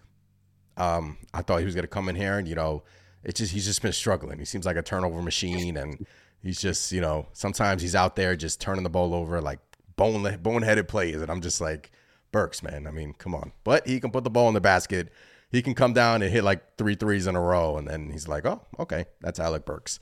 Um, 0.76 1.18
I 1.34 1.42
thought 1.44 1.60
he 1.60 1.66
was 1.66 1.76
going 1.76 1.84
to 1.84 1.90
come 1.90 2.10
in 2.10 2.16
here 2.16 2.38
and 2.38 2.48
you 2.48 2.56
know, 2.56 2.84
it's 3.24 3.40
just 3.40 3.54
he's 3.54 3.66
just 3.66 3.82
been 3.82 3.94
struggling. 3.94 4.40
He 4.40 4.46
seems 4.46 4.66
like 4.66 4.76
a 4.76 4.82
turnover 4.82 5.22
machine, 5.22 5.78
and 5.78 6.06
he's 6.42 6.60
just 6.60 6.92
you 6.92 7.02
know 7.02 7.28
sometimes 7.34 7.82
he's 7.82 7.96
out 7.96 8.16
there 8.16 8.36
just 8.36 8.60
turning 8.60 8.84
the 8.84 8.90
ball 8.90 9.14
over 9.14 9.42
like 9.42 9.60
bone 9.96 10.24
boneheaded 10.24 10.88
plays, 10.88 11.22
and 11.22 11.32
I'm 11.32 11.42
just 11.42 11.62
like 11.62 11.92
Burks, 12.32 12.62
man. 12.62 12.88
I 12.88 12.92
mean, 12.92 13.14
come 13.14 13.34
on. 13.34 13.54
But 13.64 13.88
he 13.88 14.00
can 14.00 14.12
put 14.12 14.24
the 14.24 14.30
ball 14.30 14.48
in 14.48 14.54
the 14.54 14.62
basket. 14.62 15.12
He 15.50 15.62
can 15.62 15.76
come 15.76 15.94
down 15.94 16.22
and 16.22 16.32
hit 16.32 16.44
like 16.44 16.78
three 16.78 16.96
threes 16.96 17.28
in 17.28 17.36
a 17.36 17.42
row, 17.42 17.78
and 17.78 17.88
then 17.88 18.10
he's 18.10 18.28
like, 18.28 18.46
oh, 18.46 18.62
okay, 18.80 19.06
that's 19.22 19.40
Alec 19.40 19.66
Burks. 19.66 20.00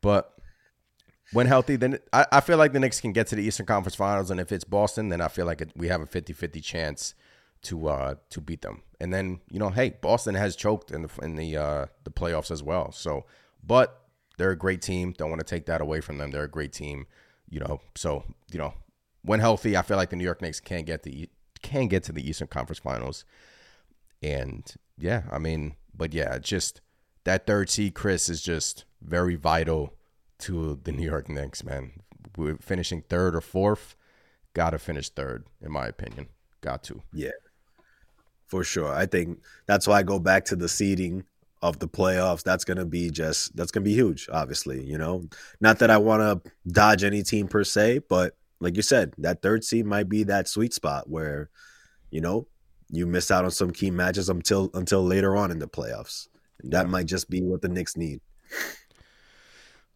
But 0.00 0.32
when 1.32 1.46
healthy, 1.46 1.76
then 1.76 1.98
I, 2.12 2.26
I 2.32 2.40
feel 2.40 2.56
like 2.56 2.72
the 2.72 2.80
Knicks 2.80 3.00
can 3.00 3.12
get 3.12 3.26
to 3.28 3.36
the 3.36 3.42
Eastern 3.42 3.66
Conference 3.66 3.94
Finals, 3.94 4.30
and 4.30 4.40
if 4.40 4.52
it's 4.52 4.64
Boston, 4.64 5.08
then 5.08 5.20
I 5.20 5.28
feel 5.28 5.46
like 5.46 5.60
it, 5.60 5.72
we 5.76 5.88
have 5.88 6.00
a 6.00 6.06
50-50 6.06 6.62
chance 6.62 7.14
to 7.60 7.88
uh 7.88 8.14
to 8.30 8.40
beat 8.40 8.62
them. 8.62 8.82
And 9.00 9.12
then 9.12 9.40
you 9.50 9.58
know, 9.58 9.70
hey, 9.70 9.90
Boston 10.00 10.34
has 10.36 10.56
choked 10.56 10.90
in 10.90 11.02
the 11.02 11.10
in 11.22 11.34
the 11.34 11.56
uh 11.56 11.86
the 12.04 12.10
playoffs 12.10 12.50
as 12.50 12.62
well. 12.62 12.92
So, 12.92 13.26
but 13.64 14.04
they're 14.36 14.52
a 14.52 14.56
great 14.56 14.80
team. 14.80 15.12
Don't 15.16 15.30
want 15.30 15.40
to 15.40 15.46
take 15.46 15.66
that 15.66 15.80
away 15.80 16.00
from 16.00 16.18
them. 16.18 16.30
They're 16.30 16.44
a 16.44 16.48
great 16.48 16.72
team. 16.72 17.06
You 17.50 17.60
know, 17.60 17.80
so 17.96 18.24
you 18.52 18.58
know, 18.58 18.74
when 19.22 19.40
healthy, 19.40 19.76
I 19.76 19.82
feel 19.82 19.96
like 19.96 20.10
the 20.10 20.16
New 20.16 20.24
York 20.24 20.40
Knicks 20.40 20.60
can 20.60 20.84
get 20.84 21.02
the 21.02 21.28
can 21.62 21.88
get 21.88 22.04
to 22.04 22.12
the 22.12 22.26
Eastern 22.28 22.48
Conference 22.48 22.78
Finals. 22.78 23.24
And 24.22 24.72
yeah, 24.96 25.22
I 25.30 25.38
mean, 25.38 25.76
but 25.94 26.14
yeah, 26.14 26.38
just 26.38 26.80
that 27.24 27.46
third 27.46 27.70
seed, 27.70 27.94
Chris, 27.94 28.28
is 28.28 28.40
just 28.40 28.84
very 29.02 29.34
vital 29.34 29.94
to 30.40 30.80
the 30.82 30.92
New 30.92 31.04
York 31.04 31.28
Knicks, 31.28 31.64
man. 31.64 31.92
We're 32.36 32.58
finishing 32.58 33.02
third 33.02 33.34
or 33.34 33.40
fourth. 33.40 33.96
Got 34.54 34.70
to 34.70 34.78
finish 34.78 35.10
third, 35.10 35.44
in 35.60 35.72
my 35.72 35.86
opinion. 35.86 36.28
Got 36.60 36.82
to. 36.84 37.02
Yeah, 37.12 37.30
for 38.46 38.64
sure. 38.64 38.92
I 38.92 39.06
think 39.06 39.40
that's 39.66 39.86
why 39.86 39.98
I 39.98 40.02
go 40.02 40.18
back 40.18 40.44
to 40.46 40.56
the 40.56 40.68
seeding 40.68 41.24
of 41.62 41.78
the 41.78 41.88
playoffs. 41.88 42.42
That's 42.42 42.64
gonna 42.64 42.84
be 42.84 43.10
just 43.10 43.56
that's 43.56 43.70
gonna 43.70 43.84
be 43.84 43.94
huge. 43.94 44.28
Obviously, 44.32 44.84
you 44.84 44.98
know, 44.98 45.28
not 45.60 45.78
that 45.80 45.90
I 45.90 45.98
want 45.98 46.22
to 46.44 46.50
dodge 46.70 47.04
any 47.04 47.22
team 47.22 47.48
per 47.48 47.64
se, 47.64 48.00
but 48.08 48.36
like 48.60 48.76
you 48.76 48.82
said, 48.82 49.14
that 49.18 49.42
third 49.42 49.64
seed 49.64 49.86
might 49.86 50.08
be 50.08 50.24
that 50.24 50.48
sweet 50.48 50.74
spot 50.74 51.08
where, 51.08 51.50
you 52.10 52.20
know, 52.20 52.46
you 52.90 53.06
miss 53.06 53.30
out 53.30 53.44
on 53.44 53.50
some 53.50 53.70
key 53.70 53.90
matches 53.90 54.28
until 54.28 54.70
until 54.74 55.04
later 55.04 55.36
on 55.36 55.50
in 55.50 55.58
the 55.58 55.68
playoffs. 55.68 56.28
That 56.64 56.88
might 56.88 57.06
just 57.06 57.30
be 57.30 57.42
what 57.42 57.62
the 57.62 57.68
Knicks 57.68 57.96
need. 57.96 58.20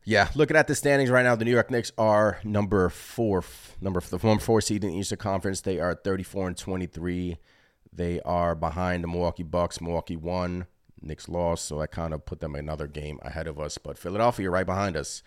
Yeah, 0.04 0.28
looking 0.34 0.56
at 0.56 0.66
the 0.66 0.74
standings 0.74 1.10
right 1.10 1.22
now, 1.22 1.36
the 1.36 1.44
New 1.44 1.52
York 1.52 1.70
Knicks 1.70 1.92
are 1.96 2.40
number 2.42 2.88
four, 2.88 3.44
number 3.80 4.00
the 4.00 4.18
number 4.18 4.42
four 4.42 4.60
seed 4.60 4.82
in 4.82 4.90
the 4.90 4.98
Eastern 4.98 5.18
Conference. 5.18 5.60
They 5.60 5.78
are 5.78 5.94
34 5.94 6.48
and 6.48 6.56
23. 6.56 7.38
They 7.92 8.20
are 8.22 8.56
behind 8.56 9.04
the 9.04 9.08
Milwaukee 9.08 9.44
Bucks. 9.44 9.80
Milwaukee 9.80 10.16
won, 10.16 10.66
Knicks 11.00 11.28
lost, 11.28 11.66
so 11.66 11.80
I 11.80 11.86
kind 11.86 12.12
of 12.12 12.26
put 12.26 12.40
them 12.40 12.56
another 12.56 12.88
game 12.88 13.20
ahead 13.22 13.46
of 13.46 13.60
us. 13.60 13.78
But 13.78 13.96
Philadelphia 13.96 14.50
right 14.50 14.66
behind 14.66 14.96
us, 14.96 15.22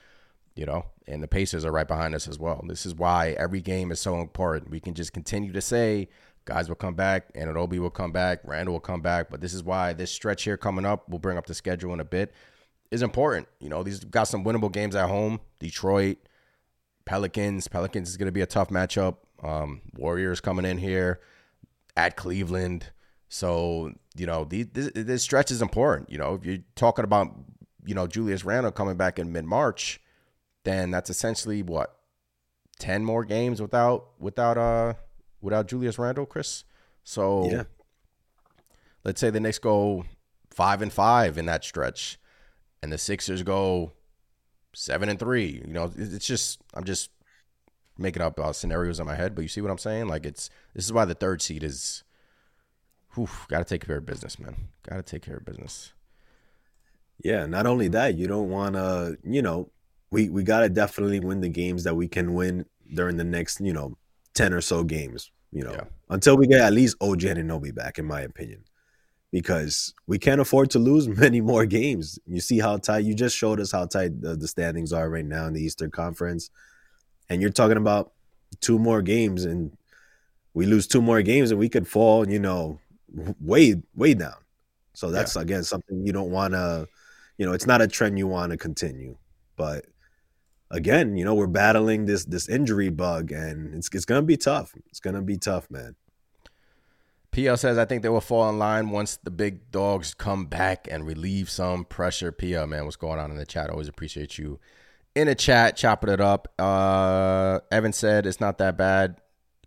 you 0.56 0.66
know, 0.66 0.88
and 1.08 1.24
the 1.24 1.28
Pacers 1.30 1.64
are 1.64 1.72
right 1.72 1.88
behind 1.88 2.14
us 2.14 2.28
as 2.28 2.38
well. 2.38 2.62
This 2.68 2.86
is 2.86 2.94
why 2.94 3.30
every 3.40 3.62
game 3.62 3.92
is 3.92 4.02
so 4.02 4.20
important. 4.20 4.72
We 4.72 4.82
can 4.82 4.94
just 4.94 5.14
continue 5.14 5.54
to 5.54 5.62
say 5.62 6.10
guys 6.46 6.70
will 6.70 6.76
come 6.76 6.96
back, 6.96 7.30
and 7.34 7.50
Anunoby 7.50 7.80
will 7.80 7.90
come 7.90 8.12
back, 8.12 8.40
Randle 8.44 8.74
will 8.74 8.80
come 8.80 9.02
back, 9.02 9.30
but 9.30 9.42
this 9.42 9.54
is 9.54 9.64
why 9.64 9.94
this 9.94 10.12
stretch 10.12 10.44
here 10.44 10.58
coming 10.58 10.86
up, 10.86 11.10
we'll 11.10 11.20
bring 11.20 11.38
up 11.38 11.48
the 11.48 11.56
schedule 11.56 11.94
in 11.94 12.00
a 12.00 12.06
bit, 12.06 12.34
is 12.92 13.02
important. 13.02 13.48
You 13.60 13.70
know, 13.70 13.84
these 13.84 14.04
got 14.04 14.26
some 14.26 14.44
winnable 14.44 14.72
games 14.72 14.96
at 14.96 15.10
home. 15.10 15.40
Detroit, 15.60 16.18
Pelicans. 17.06 17.68
Pelicans 17.68 18.10
is 18.10 18.18
going 18.18 18.28
to 18.28 18.32
be 18.32 18.42
a 18.42 18.46
tough 18.46 18.70
matchup. 18.70 19.18
Um, 19.44 19.82
Warriors 19.96 20.40
coming 20.42 20.66
in 20.66 20.78
here 20.78 21.20
at 21.98 22.16
Cleveland. 22.16 22.92
So, 23.30 23.92
you 24.16 24.26
know, 24.26 24.44
these, 24.46 24.68
this, 24.72 24.92
this 24.96 25.24
stretch 25.24 25.52
is 25.52 25.62
important. 25.62 26.10
You 26.10 26.18
know, 26.18 26.36
if 26.36 26.46
you're 26.46 26.60
talking 26.76 27.04
about, 27.04 27.36
you 27.86 27.94
know, 27.96 28.08
Julius 28.08 28.46
Randle 28.46 28.72
coming 28.72 28.98
back 28.98 29.20
in 29.20 29.32
mid 29.32 29.46
March, 29.46 30.00
then 30.64 30.92
that's 30.92 31.10
essentially 31.10 31.62
what, 31.64 31.92
10 32.80 33.06
more 33.06 33.24
games 33.24 33.62
without, 33.62 34.10
without, 34.20 34.58
uh, 34.58 34.94
without 35.42 35.68
Julius 35.68 35.98
Randle, 35.98 36.26
Chris. 36.26 36.64
So, 37.04 37.50
Yeah. 37.50 37.64
let's 39.04 39.22
say 39.22 39.30
the 39.30 39.40
Knicks 39.40 39.60
go 39.60 40.06
five 40.50 40.82
and 40.82 40.92
five 40.92 41.38
in 41.38 41.46
that 41.46 41.64
stretch, 41.64 42.18
and 42.86 42.94
the 42.94 43.00
Sixers 43.00 43.42
go 43.42 43.94
seven 44.74 45.10
and 45.10 45.18
three. 45.18 45.64
You 45.66 45.74
know, 45.74 45.92
it's 45.98 46.28
just 46.28 46.62
I'm 46.76 46.84
just 46.84 47.10
making 47.98 48.22
up 48.22 48.40
uh, 48.40 48.54
scenarios 48.54 49.00
in 49.00 49.08
my 49.08 49.16
head, 49.16 49.34
but 49.34 49.42
you 49.42 49.48
see 49.48 49.60
what 49.60 49.72
I'm 49.72 49.80
saying? 49.80 50.08
Like 50.08 50.24
it's 50.24 50.52
this 50.76 50.86
is 50.86 50.94
why 50.94 51.04
the 51.04 51.16
third 51.16 51.42
seed 51.42 51.64
is. 51.64 52.04
Whew, 53.16 53.28
got 53.48 53.60
to 53.60 53.66
take 53.66 53.86
care 53.86 53.98
of 53.98 54.06
business, 54.06 54.38
man. 54.38 54.56
Got 54.88 54.98
to 54.98 55.02
take 55.02 55.24
care 55.24 55.38
of 55.38 55.46
business. 55.46 55.94
Yeah, 57.24 57.48
not 57.48 57.66
only 57.66 57.88
that, 57.88 58.16
you 58.16 58.28
don't 58.28 58.50
want 58.50 58.76
to, 58.76 59.18
you 59.24 59.42
know, 59.42 59.72
we 60.12 60.30
we 60.30 60.44
got 60.44 60.60
to 60.60 60.70
definitely 60.70 61.22
win 61.22 61.42
the 61.42 61.50
games 61.50 61.86
that 61.86 61.96
we 61.96 62.08
can 62.08 62.36
win 62.36 62.66
during 62.94 63.18
the 63.18 63.24
next, 63.24 63.62
you 63.62 63.74
know, 63.74 63.98
10 64.36 64.54
or 64.54 64.62
so 64.62 64.84
games, 64.84 65.32
you 65.52 65.64
know. 65.64 65.72
Yeah. 65.72 65.86
Until 66.10 66.38
we 66.38 66.46
get 66.46 66.62
at 66.62 66.74
least 66.74 66.98
OG 67.02 67.22
Anunoby 67.22 67.74
back 67.74 67.98
in 67.98 68.06
my 68.06 68.22
opinion. 68.22 68.64
Because 69.32 69.94
we 70.08 70.18
can't 70.18 70.42
afford 70.42 70.72
to 70.72 70.80
lose 70.80 71.08
many 71.26 71.42
more 71.42 71.66
games. 71.66 72.20
You 72.26 72.40
see 72.40 72.60
how 72.60 72.78
tight 72.78 73.06
you 73.06 73.14
just 73.14 73.36
showed 73.36 73.60
us 73.60 73.72
how 73.72 73.86
tight 73.86 74.22
the, 74.22 74.36
the 74.36 74.48
standings 74.48 74.94
are 74.94 75.10
right 75.10 75.26
now 75.26 75.48
in 75.48 75.54
the 75.54 75.64
Eastern 75.64 75.92
Conference. 75.92 76.50
And 77.30 77.42
you're 77.42 77.52
talking 77.52 77.78
about 77.78 78.14
two 78.62 78.80
more 78.80 79.02
games 79.02 79.46
and 79.46 79.76
we 80.54 80.66
lose 80.66 80.88
two 80.88 81.02
more 81.02 81.22
games 81.22 81.52
and 81.52 81.60
we 81.60 81.70
could 81.70 81.88
fall, 81.88 82.30
you 82.30 82.40
know, 82.40 82.80
way 83.40 83.82
way 83.96 84.14
down. 84.14 84.36
So 84.94 85.12
that's 85.12 85.36
again 85.36 85.64
something 85.64 86.06
you 86.06 86.14
don't 86.14 86.32
want 86.32 86.54
to, 86.54 86.88
you 87.38 87.46
know, 87.46 87.52
it's 87.52 87.68
not 87.68 87.82
a 87.82 87.88
trend 87.88 88.18
you 88.18 88.28
want 88.28 88.52
to 88.52 88.58
continue. 88.58 89.18
But 89.58 89.86
again, 90.72 91.18
you 91.18 91.26
know, 91.26 91.34
we're 91.36 91.48
battling 91.48 92.06
this 92.06 92.26
this 92.26 92.50
injury 92.50 92.90
bug, 92.90 93.32
and 93.32 93.76
it's 93.76 93.90
it's 93.94 94.06
gonna 94.06 94.22
be 94.22 94.38
tough. 94.38 94.74
It's 94.90 95.00
gonna 95.00 95.22
be 95.22 95.38
tough, 95.38 95.70
man. 95.70 95.96
PL 97.36 97.58
says, 97.58 97.78
I 97.78 97.84
think 97.84 98.02
they 98.02 98.08
will 98.08 98.22
fall 98.22 98.50
in 98.50 98.58
line 98.58 98.92
once 98.92 99.18
the 99.18 99.30
big 99.30 99.70
dogs 99.70 100.14
come 100.14 100.46
back 100.46 100.88
and 100.90 101.06
relieve 101.06 101.50
some 101.50 101.84
pressure. 101.84 102.32
PL, 102.32 102.66
man, 102.66 102.86
what's 102.86 102.96
going 102.96 103.20
on 103.20 103.30
in 103.30 103.36
the 103.36 103.46
chat? 103.46 103.70
Always 103.70 103.90
appreciate 103.90 104.38
you 104.38 104.58
in 105.16 105.28
the 105.28 105.36
chat, 105.36 105.76
chopping 105.76 106.12
it 106.12 106.22
up. 106.22 106.54
Uh, 106.58 107.60
Evan 107.74 107.92
said 107.92 108.26
it's 108.26 108.40
not 108.40 108.58
that 108.60 108.78
bad 108.78 109.18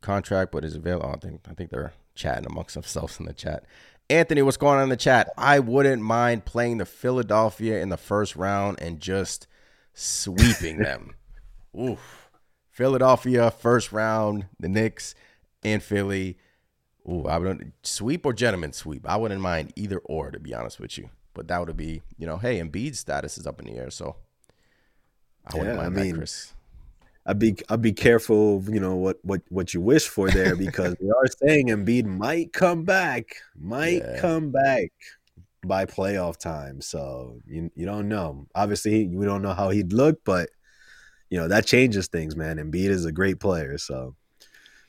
contract, 0.00 0.50
but 0.50 0.64
is 0.64 0.76
available. 0.76 1.10
I 1.10 1.18
think 1.18 1.42
I 1.46 1.52
think 1.52 1.68
they're 1.68 1.92
chatting 2.14 2.46
amongst 2.46 2.72
themselves 2.72 3.20
in 3.20 3.26
the 3.26 3.34
chat. 3.34 3.64
Anthony, 4.08 4.40
what's 4.40 4.56
going 4.56 4.78
on 4.78 4.84
in 4.84 4.88
the 4.88 4.96
chat? 4.96 5.28
I 5.36 5.58
wouldn't 5.58 6.02
mind 6.02 6.46
playing 6.46 6.78
the 6.78 6.86
Philadelphia 6.86 7.82
in 7.82 7.90
the 7.90 7.98
first 7.98 8.34
round 8.34 8.80
and 8.80 8.98
just 8.98 9.46
sweeping 9.92 10.78
them. 10.78 11.16
Oof. 11.78 12.30
Philadelphia 12.70 13.50
first 13.50 13.92
round, 13.92 14.46
the 14.58 14.70
Knicks 14.70 15.14
and 15.62 15.82
Philly. 15.82 16.38
Ooh, 17.08 17.24
I 17.26 17.38
would 17.38 17.72
sweep 17.82 18.26
or 18.26 18.32
gentleman 18.32 18.72
sweep. 18.72 19.08
I 19.08 19.16
wouldn't 19.16 19.40
mind 19.40 19.72
either 19.76 19.98
or, 20.04 20.30
to 20.30 20.38
be 20.38 20.54
honest 20.54 20.78
with 20.78 20.98
you. 20.98 21.08
But 21.34 21.48
that 21.48 21.64
would 21.64 21.76
be, 21.76 22.02
you 22.18 22.26
know, 22.26 22.36
hey, 22.36 22.60
Embiid's 22.60 22.98
status 22.98 23.38
is 23.38 23.46
up 23.46 23.60
in 23.60 23.66
the 23.66 23.78
air, 23.78 23.90
so 23.90 24.16
I 25.46 25.56
wouldn't 25.56 25.76
Yeah, 25.76 25.86
I 25.86 25.88
mean, 25.88 26.10
that, 26.12 26.18
Chris. 26.18 26.52
I'd 27.26 27.38
be 27.38 27.56
I'd 27.68 27.82
be 27.82 27.92
careful, 27.92 28.64
you 28.68 28.80
know 28.80 28.96
what 28.96 29.18
what 29.22 29.42
what 29.50 29.72
you 29.72 29.80
wish 29.80 30.08
for 30.08 30.28
there 30.30 30.56
because 30.66 30.96
we 31.00 31.10
are 31.10 31.26
saying 31.42 31.68
Embiid 31.68 32.04
might 32.06 32.52
come 32.52 32.84
back, 32.84 33.36
might 33.58 34.02
Yeah. 34.02 34.20
come 34.20 34.50
back 34.50 34.90
by 35.64 35.84
playoff 35.86 36.38
time. 36.38 36.80
So 36.80 37.40
you 37.46 37.70
you 37.74 37.86
don't 37.86 38.08
know. 38.08 38.46
Obviously, 38.54 39.08
we 39.08 39.24
don't 39.26 39.42
know 39.42 39.54
how 39.54 39.70
he'd 39.70 39.92
look, 39.92 40.20
but 40.24 40.50
you 41.30 41.38
know 41.38 41.48
that 41.48 41.66
changes 41.66 42.08
things, 42.08 42.34
man. 42.36 42.56
Embiid 42.56 42.88
is 42.88 43.04
a 43.04 43.12
great 43.12 43.38
player, 43.40 43.78
so 43.78 44.14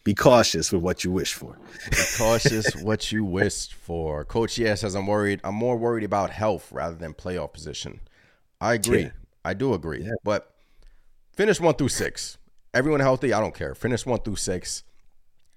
be 0.10 0.16
cautious 0.16 0.72
with 0.72 0.82
what 0.82 1.04
you 1.04 1.12
wish 1.12 1.36
for. 1.36 1.56
Be 1.92 1.98
cautious 2.18 2.76
what 2.82 3.12
you 3.12 3.24
wished 3.24 3.76
for. 3.76 4.26
Coach 4.26 4.58
Yes 4.58 4.82
says 4.82 4.96
I'm 4.96 5.06
worried. 5.06 5.40
I'm 5.44 5.54
more 5.54 5.78
worried 5.78 6.04
about 6.04 6.32
health 6.32 6.72
rather 6.72 6.96
than 6.96 7.14
playoff 7.14 7.54
position. 7.54 8.00
I 8.60 8.74
agree. 8.74 9.04
Yeah. 9.04 9.12
I 9.46 9.54
do 9.54 9.76
agree. 9.76 10.02
Yeah. 10.02 10.14
But 10.24 10.52
finish 11.32 11.60
one 11.60 11.76
through 11.76 11.90
six. 11.90 12.40
Everyone 12.74 13.02
healthy, 13.02 13.34
I 13.34 13.40
don't 13.40 13.54
care. 13.54 13.76
Finish 13.76 14.04
one 14.08 14.20
through 14.22 14.38
six, 14.38 14.84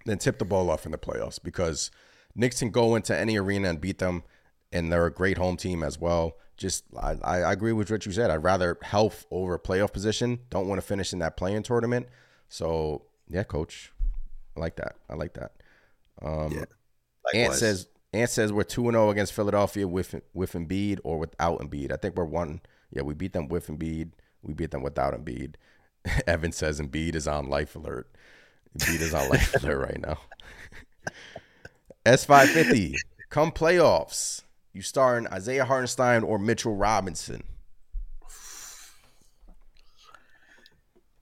then 0.04 0.18
tip 0.18 0.38
the 0.38 0.44
ball 0.44 0.68
off 0.68 0.84
in 0.84 0.92
the 0.92 0.98
playoffs 0.98 1.42
because 1.42 1.90
Knicks 2.34 2.58
can 2.58 2.70
go 2.70 2.94
into 2.94 3.18
any 3.18 3.38
arena 3.38 3.70
and 3.70 3.80
beat 3.80 4.00
them, 4.00 4.22
and 4.70 4.92
they're 4.92 5.06
a 5.06 5.10
great 5.10 5.38
home 5.38 5.56
team 5.56 5.82
as 5.82 5.98
well. 5.98 6.36
Just 6.58 6.84
I, 7.00 7.16
I 7.24 7.36
I 7.40 7.52
agree 7.52 7.72
with 7.72 7.90
what 7.90 8.04
you 8.04 8.12
said. 8.12 8.30
I'd 8.30 8.44
rather 8.44 8.76
health 8.82 9.24
over 9.30 9.58
playoff 9.58 9.94
position. 9.94 10.40
Don't 10.50 10.68
want 10.68 10.78
to 10.78 10.86
finish 10.86 11.14
in 11.14 11.20
that 11.20 11.38
playing 11.38 11.62
tournament. 11.62 12.06
So 12.50 13.06
yeah, 13.28 13.44
coach. 13.44 13.92
I 14.56 14.60
like 14.60 14.76
that. 14.76 14.96
I 15.08 15.14
like 15.14 15.34
that. 15.34 15.52
Um, 16.20 16.52
Yeah. 16.52 16.64
Ant 17.34 17.54
says 17.54 17.86
Ant 18.12 18.28
says 18.30 18.52
we're 18.52 18.64
two 18.64 18.88
and 18.88 18.94
zero 18.94 19.10
against 19.10 19.32
Philadelphia 19.32 19.86
with 19.88 20.14
with 20.34 20.52
Embiid 20.52 21.00
or 21.04 21.18
without 21.18 21.60
Embiid. 21.60 21.92
I 21.92 21.96
think 21.96 22.16
we're 22.16 22.24
one. 22.24 22.60
Yeah, 22.90 23.02
we 23.02 23.14
beat 23.14 23.32
them 23.32 23.48
with 23.48 23.68
Embiid. 23.68 24.10
We 24.42 24.52
beat 24.54 24.70
them 24.72 24.82
without 24.82 25.14
Embiid. 25.14 25.54
Evan 26.26 26.52
says 26.52 26.80
Embiid 26.80 27.14
is 27.14 27.26
on 27.28 27.48
life 27.48 27.74
alert. 27.76 28.10
Embiid 28.78 29.00
is 29.00 29.14
on 29.14 29.28
life 29.30 29.54
alert 29.62 29.78
right 29.78 30.00
now. 30.00 30.18
S 32.04 32.24
five 32.24 32.50
fifty. 32.50 32.96
Come 33.30 33.50
playoffs, 33.52 34.42
you 34.74 34.82
starring 34.82 35.26
Isaiah 35.28 35.64
Hartenstein 35.64 36.22
or 36.22 36.38
Mitchell 36.38 36.76
Robinson. 36.76 37.44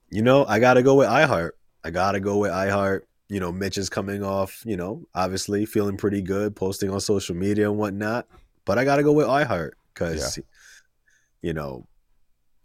You 0.09 0.21
know, 0.21 0.45
I 0.45 0.59
gotta 0.59 0.83
go 0.83 0.95
with 0.95 1.07
I-Hart. 1.07 1.57
I 1.85 1.89
gotta 1.89 2.19
go 2.19 2.37
with 2.39 2.51
I-Hart. 2.51 3.07
You 3.31 3.39
know, 3.39 3.51
Mitch 3.51 3.77
is 3.77 3.89
coming 3.89 4.23
off, 4.23 4.61
you 4.65 4.75
know, 4.75 5.07
obviously 5.15 5.65
feeling 5.65 5.95
pretty 5.95 6.21
good, 6.21 6.53
posting 6.55 6.89
on 6.89 6.99
social 6.99 7.35
media 7.35 7.69
and 7.69 7.79
whatnot. 7.79 8.27
But 8.65 8.77
I 8.77 8.83
gotta 8.83 9.03
go 9.03 9.13
with 9.13 9.27
I-Hart 9.27 9.77
because, 9.93 10.37
you 11.41 11.53
know, 11.53 11.87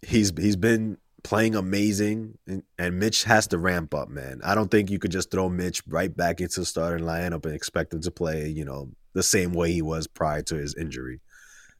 he's 0.02 0.32
he's 0.36 0.56
been 0.56 0.98
playing 1.22 1.54
amazing, 1.54 2.38
and, 2.46 2.62
and 2.78 2.98
Mitch 2.98 3.24
has 3.24 3.46
to 3.48 3.58
ramp 3.58 3.94
up, 3.94 4.08
man. 4.08 4.40
I 4.44 4.54
don't 4.56 4.70
think 4.70 4.90
you 4.90 4.98
could 4.98 5.12
just 5.12 5.30
throw 5.30 5.48
Mitch 5.48 5.82
right 5.86 6.14
back 6.14 6.40
into 6.40 6.60
the 6.60 6.66
starting 6.66 7.06
lineup 7.06 7.46
and 7.46 7.54
expect 7.54 7.94
him 7.94 8.00
to 8.00 8.10
play, 8.10 8.48
you 8.48 8.64
know, 8.64 8.90
the 9.12 9.22
same 9.22 9.52
way 9.52 9.72
he 9.72 9.82
was 9.82 10.08
prior 10.08 10.42
to 10.42 10.56
his 10.56 10.74
injury. 10.74 11.20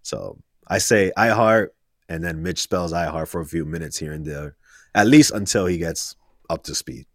So 0.02 0.38
I 0.68 0.78
say 0.78 1.12
I-Hart, 1.16 1.74
and 2.08 2.22
then 2.22 2.42
Mitch 2.42 2.60
spells 2.60 2.92
I-Hart 2.92 3.28
for 3.28 3.40
a 3.40 3.46
few 3.46 3.64
minutes 3.64 3.98
here 3.98 4.12
and 4.12 4.24
there 4.24 4.56
at 4.96 5.06
least 5.06 5.30
until 5.32 5.66
he 5.66 5.76
gets 5.76 6.16
up 6.48 6.64
to 6.64 6.74
speed. 6.74 7.06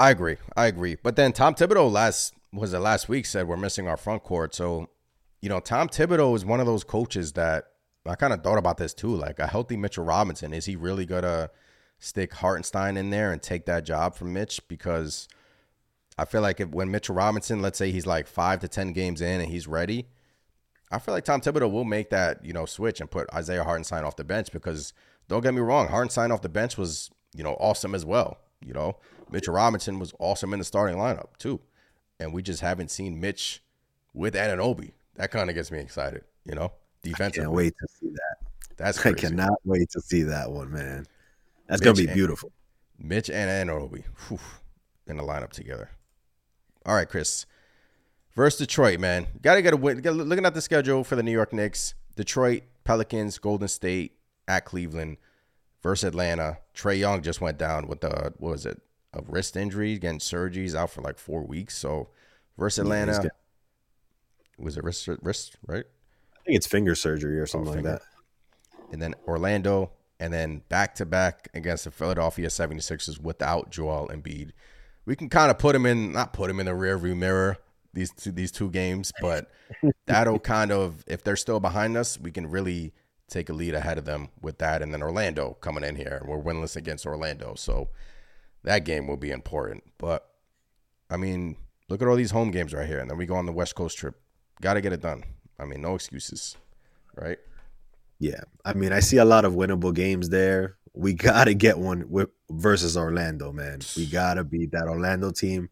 I 0.00 0.08
agree. 0.08 0.38
I 0.56 0.66
agree. 0.66 0.96
But 1.00 1.16
then 1.16 1.34
Tom 1.34 1.54
Thibodeau 1.54 1.92
last 1.92 2.32
was 2.54 2.72
it 2.72 2.78
last 2.78 3.10
week 3.10 3.26
said 3.26 3.46
we're 3.46 3.58
missing 3.58 3.86
our 3.86 3.98
front 3.98 4.22
court. 4.22 4.54
So, 4.54 4.88
you 5.42 5.50
know, 5.50 5.60
Tom 5.60 5.90
Thibodeau 5.90 6.34
is 6.34 6.42
one 6.42 6.58
of 6.58 6.64
those 6.64 6.84
coaches 6.84 7.32
that 7.32 7.66
I 8.06 8.14
kind 8.14 8.32
of 8.32 8.42
thought 8.42 8.56
about 8.56 8.78
this 8.78 8.94
too. 8.94 9.14
Like 9.14 9.38
a 9.38 9.46
healthy 9.46 9.76
Mitchell 9.76 10.06
Robinson, 10.06 10.54
is 10.54 10.64
he 10.64 10.74
really 10.74 11.04
gonna 11.04 11.50
stick 11.98 12.32
Hartenstein 12.32 12.96
in 12.96 13.10
there 13.10 13.30
and 13.30 13.42
take 13.42 13.66
that 13.66 13.84
job 13.84 14.14
from 14.14 14.32
Mitch? 14.32 14.66
Because 14.68 15.28
I 16.16 16.24
feel 16.24 16.40
like 16.40 16.60
if 16.60 16.70
when 16.70 16.90
Mitchell 16.90 17.14
Robinson, 17.14 17.60
let's 17.60 17.76
say 17.76 17.90
he's 17.90 18.06
like 18.06 18.26
five 18.26 18.60
to 18.60 18.68
ten 18.68 18.94
games 18.94 19.20
in 19.20 19.42
and 19.42 19.50
he's 19.50 19.68
ready, 19.68 20.08
I 20.90 20.98
feel 20.98 21.12
like 21.12 21.26
Tom 21.26 21.42
Thibodeau 21.42 21.70
will 21.70 21.84
make 21.84 22.08
that 22.08 22.42
you 22.42 22.54
know 22.54 22.64
switch 22.64 23.02
and 23.02 23.10
put 23.10 23.28
Isaiah 23.34 23.64
Hartenstein 23.64 24.04
off 24.04 24.16
the 24.16 24.24
bench 24.24 24.50
because 24.50 24.94
don't 25.28 25.42
get 25.42 25.52
me 25.52 25.60
wrong, 25.60 25.88
Hartenstein 25.88 26.32
off 26.32 26.40
the 26.40 26.48
bench 26.48 26.78
was 26.78 27.10
you 27.34 27.44
know 27.44 27.52
awesome 27.60 27.94
as 27.94 28.06
well. 28.06 28.38
You 28.64 28.72
know, 28.72 28.96
Mitchell 29.32 29.54
Robinson 29.54 29.98
was 29.98 30.12
awesome 30.18 30.52
in 30.52 30.58
the 30.58 30.64
starting 30.64 30.96
lineup 30.96 31.36
too, 31.38 31.60
and 32.18 32.32
we 32.32 32.42
just 32.42 32.60
haven't 32.60 32.90
seen 32.90 33.20
Mitch 33.20 33.62
with 34.14 34.34
Anunoby. 34.34 34.92
That 35.16 35.30
kind 35.30 35.48
of 35.48 35.54
gets 35.56 35.70
me 35.70 35.78
excited. 35.78 36.24
You 36.44 36.54
know, 36.54 36.72
defensively. 37.02 37.44
Can't 37.44 37.52
wait 37.54 37.74
to 37.78 37.86
see 38.00 38.08
that. 38.08 38.36
That's 38.76 39.04
I 39.04 39.12
cannot 39.12 39.58
wait 39.64 39.90
to 39.90 40.00
see 40.00 40.22
that 40.24 40.50
one, 40.50 40.72
man. 40.72 41.06
That's 41.66 41.80
gonna 41.80 41.92
Mitch 41.92 42.06
be 42.06 42.06
and- 42.08 42.14
beautiful. 42.16 42.52
Mitch 42.98 43.30
and 43.30 43.70
Anunoby 43.70 44.04
whew, 44.28 44.38
in 45.06 45.16
the 45.16 45.22
lineup 45.22 45.50
together. 45.50 45.90
All 46.84 46.94
right, 46.94 47.08
Chris. 47.08 47.46
Versus 48.34 48.58
Detroit, 48.58 49.00
man. 49.00 49.26
Got 49.42 49.54
to 49.54 49.62
get 49.62 49.72
a 49.74 49.76
win. 49.76 50.00
Gotta- 50.00 50.22
Looking 50.22 50.44
at 50.46 50.54
the 50.54 50.60
schedule 50.60 51.02
for 51.04 51.16
the 51.16 51.22
New 51.22 51.32
York 51.32 51.52
Knicks, 51.52 51.94
Detroit, 52.16 52.62
Pelicans, 52.84 53.38
Golden 53.38 53.68
State, 53.68 54.16
at 54.46 54.64
Cleveland, 54.64 55.16
versus 55.82 56.04
Atlanta. 56.04 56.58
Trae 56.74 56.98
Young 56.98 57.22
just 57.22 57.40
went 57.40 57.58
down 57.58 57.86
with 57.88 58.00
the, 58.02 58.32
what 58.38 58.52
was 58.52 58.66
it, 58.66 58.80
a 59.12 59.22
wrist 59.26 59.56
injury, 59.56 59.98
getting 59.98 60.18
surgeries 60.18 60.74
out 60.74 60.90
for 60.90 61.02
like 61.02 61.18
four 61.18 61.42
weeks. 61.44 61.76
So 61.76 62.08
versus 62.58 62.78
Yeah, 62.78 62.82
Atlanta, 62.84 63.12
got- 63.22 63.32
was 64.58 64.76
it 64.76 64.84
wrist, 64.84 65.08
wrist, 65.22 65.56
right? 65.66 65.84
I 66.36 66.42
think 66.44 66.56
it's 66.56 66.66
finger 66.66 66.94
surgery 66.94 67.38
or 67.38 67.46
something 67.46 67.70
oh, 67.72 67.74
like 67.76 67.84
that. 67.84 68.02
and 68.92 69.00
then 69.00 69.14
Orlando, 69.26 69.92
and 70.18 70.32
then 70.32 70.62
back 70.68 70.94
to 70.96 71.06
back 71.06 71.48
against 71.54 71.84
the 71.84 71.90
Philadelphia 71.90 72.48
76ers 72.48 73.20
without 73.20 73.70
Joel 73.70 74.08
Embiid. 74.08 74.50
We 75.06 75.16
can 75.16 75.28
kind 75.28 75.50
of 75.50 75.58
put 75.58 75.74
him 75.74 75.86
in, 75.86 76.12
not 76.12 76.32
put 76.32 76.50
him 76.50 76.60
in 76.60 76.66
the 76.66 76.72
rearview 76.72 77.16
mirror 77.16 77.58
these 77.92 78.12
two, 78.12 78.30
these 78.32 78.52
two 78.52 78.70
games, 78.70 79.12
but 79.20 79.50
that'll 80.06 80.38
kind 80.38 80.70
of, 80.70 81.04
if 81.06 81.24
they're 81.24 81.36
still 81.36 81.60
behind 81.60 81.96
us, 81.96 82.18
we 82.20 82.30
can 82.30 82.48
really 82.48 82.92
take 83.28 83.48
a 83.48 83.52
lead 83.52 83.74
ahead 83.74 83.98
of 83.98 84.04
them 84.04 84.28
with 84.40 84.58
that. 84.58 84.82
And 84.82 84.92
then 84.92 85.02
Orlando 85.02 85.54
coming 85.60 85.84
in 85.84 85.96
here, 85.96 86.18
and 86.20 86.28
we're 86.28 86.40
winless 86.40 86.76
against 86.76 87.06
Orlando, 87.06 87.54
so 87.56 87.88
that 88.64 88.84
game 88.84 89.06
will 89.06 89.16
be 89.16 89.30
important. 89.30 89.84
But 89.98 90.26
I 91.10 91.16
mean, 91.16 91.56
look 91.88 92.02
at 92.02 92.08
all 92.08 92.16
these 92.16 92.30
home 92.30 92.50
games 92.50 92.72
right 92.74 92.86
here, 92.86 93.00
and 93.00 93.10
then 93.10 93.18
we 93.18 93.26
go 93.26 93.34
on 93.36 93.46
the 93.46 93.52
West 93.52 93.74
Coast 93.74 93.98
trip. 93.98 94.14
Got 94.60 94.74
to 94.74 94.80
get 94.80 94.92
it 94.92 95.00
done. 95.00 95.24
I 95.58 95.64
mean, 95.64 95.82
no 95.82 95.94
excuses, 95.94 96.56
right? 97.14 97.38
Yeah, 98.18 98.40
I 98.64 98.74
mean, 98.74 98.92
I 98.92 99.00
see 99.00 99.16
a 99.16 99.24
lot 99.24 99.44
of 99.44 99.54
winnable 99.54 99.94
games 99.94 100.28
there. 100.28 100.76
We 100.92 101.14
gotta 101.14 101.54
get 101.54 101.78
one 101.78 102.04
with, 102.10 102.28
versus 102.50 102.96
Orlando, 102.96 103.52
man. 103.52 103.80
We 103.96 104.06
gotta 104.06 104.44
beat 104.44 104.72
that 104.72 104.88
Orlando 104.88 105.30
team. 105.30 105.70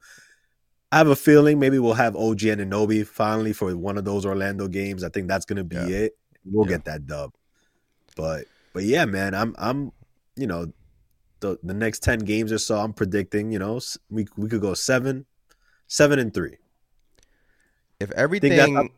I 0.90 0.98
have 0.98 1.08
a 1.08 1.16
feeling 1.16 1.58
maybe 1.58 1.78
we'll 1.78 1.92
have 1.94 2.16
OG 2.16 2.44
and 2.44 2.60
Anobi 2.72 3.06
finally 3.06 3.52
for 3.52 3.76
one 3.76 3.98
of 3.98 4.04
those 4.06 4.24
Orlando 4.24 4.68
games. 4.68 5.04
I 5.04 5.10
think 5.10 5.28
that's 5.28 5.44
gonna 5.44 5.64
be 5.64 5.76
Yeah. 5.76 5.86
it. 5.88 6.18
We'll 6.44 6.64
Yeah. 6.66 6.76
get 6.76 6.84
that 6.86 7.06
dub. 7.06 7.34
But 8.16 8.46
but 8.72 8.84
yeah, 8.84 9.04
man, 9.04 9.34
I'm 9.34 9.54
I'm 9.58 9.92
you 10.36 10.46
know 10.46 10.72
the 11.40 11.58
the 11.62 11.74
next 11.74 12.02
ten 12.02 12.18
games 12.20 12.52
or 12.52 12.58
so, 12.58 12.76
I'm 12.78 12.92
predicting 12.92 13.52
you 13.52 13.58
know 13.58 13.80
we 14.10 14.26
we 14.36 14.48
could 14.48 14.60
go 14.60 14.74
seven, 14.74 15.26
seven 15.86 16.18
and 16.18 16.32
three. 16.32 16.56
If 18.00 18.10
that's 18.10 18.20
everything, 18.20 18.76
up- 18.76 18.82
Think 18.82 18.92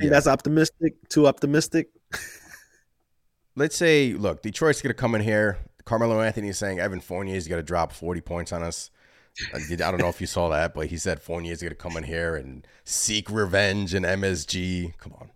Yeah. 0.00 0.10
that's 0.10 0.26
optimistic? 0.26 1.08
Too 1.08 1.26
optimistic? 1.26 1.88
let's 3.56 3.76
say, 3.76 4.14
look, 4.14 4.42
Detroit's 4.42 4.80
going 4.82 4.90
to 4.90 4.94
come 4.94 5.14
in 5.14 5.20
here. 5.20 5.58
Carmelo 5.84 6.20
Anthony 6.20 6.48
is 6.48 6.58
saying 6.58 6.78
Evan 6.78 7.00
Fournier 7.00 7.36
is 7.36 7.48
going 7.48 7.58
to 7.58 7.62
drop 7.66 7.92
40 7.92 8.20
points 8.20 8.52
on 8.52 8.62
us. 8.62 8.90
I 9.54 9.58
did- 9.68 9.80
I 9.82 9.90
don't 9.90 10.00
know 10.00 10.08
if 10.08 10.20
you 10.20 10.26
saw 10.26 10.48
that, 10.50 10.74
but 10.74 10.86
he 10.88 10.96
said 10.96 11.20
Fournier 11.20 11.52
is 11.52 11.60
going 11.62 11.70
to 11.70 11.76
come 11.76 11.96
in 11.96 12.04
here 12.04 12.36
and 12.36 12.66
seek 12.84 13.30
revenge 13.30 13.94
in 13.94 14.02
MSG. 14.02 14.96
Come 14.98 15.14
on. 15.14 15.30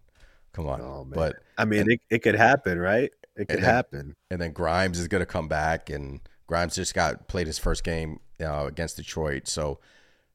Come 0.53 0.67
on. 0.67 0.81
Oh. 0.81 1.07
But, 1.09 1.37
I 1.59 1.65
mean, 1.65 1.91
it, 1.91 2.01
it 2.11 2.19
could 2.21 2.35
happen, 2.35 2.79
right? 2.79 3.11
It 3.37 3.49
could 3.49 3.57
and 3.57 3.65
then- 3.65 3.75
happen. 3.75 4.17
and 4.31 4.41
then 4.41 4.53
Grimes 4.53 4.99
is 4.99 5.09
going 5.09 5.21
to 5.23 5.27
come 5.27 5.49
back, 5.49 5.91
and 5.91 6.21
Grimes 6.47 6.75
just 6.77 6.95
got 6.95 7.29
played 7.29 7.47
his 7.47 7.59
first 7.59 7.85
game 7.85 8.21
uh, 8.41 8.67
against 8.67 8.97
Detroit. 8.97 9.49
So 9.49 9.79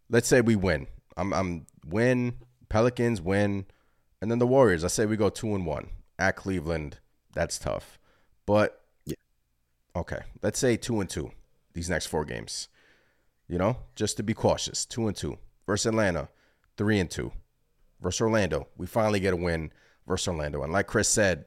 let's 0.09 0.27
say 0.27 0.41
we 0.41 0.55
win. 0.55 0.87
I'm 1.17 1.33
I'm 1.33 1.65
win 1.85 2.35
Pelicans 2.69 3.21
win, 3.21 3.65
and 4.21 4.31
then 4.31 4.39
the 4.39 4.47
Warriors. 4.47 4.83
I 4.83 4.87
say 4.87 5.05
we 5.05 5.17
go 5.17 5.29
two 5.29 5.55
and 5.55 5.65
one 5.65 5.89
at 6.19 6.35
Cleveland. 6.35 6.99
That's 7.33 7.57
tough, 7.59 7.97
but 8.45 8.81
Yeah. 9.05 9.15
okay. 9.95 10.19
Let's 10.41 10.59
say 10.59 10.77
two 10.77 10.99
and 10.99 11.09
two 11.09 11.31
these 11.73 11.89
next 11.89 12.07
four 12.07 12.25
games. 12.25 12.67
You 13.47 13.57
know, 13.57 13.77
just 13.95 14.15
to 14.17 14.23
be 14.23 14.33
cautious, 14.33 14.85
two 14.85 15.07
and 15.07 15.15
two 15.15 15.37
versus 15.65 15.87
Atlanta, 15.87 16.29
three 16.77 16.99
and 16.99 17.09
two 17.09 17.33
versus 18.01 18.21
Orlando. 18.21 18.67
We 18.77 18.87
finally 18.87 19.19
get 19.19 19.33
a 19.33 19.37
win 19.37 19.71
versus 20.07 20.27
Orlando, 20.29 20.63
and 20.63 20.71
like 20.71 20.87
Chris 20.87 21.09
said, 21.09 21.45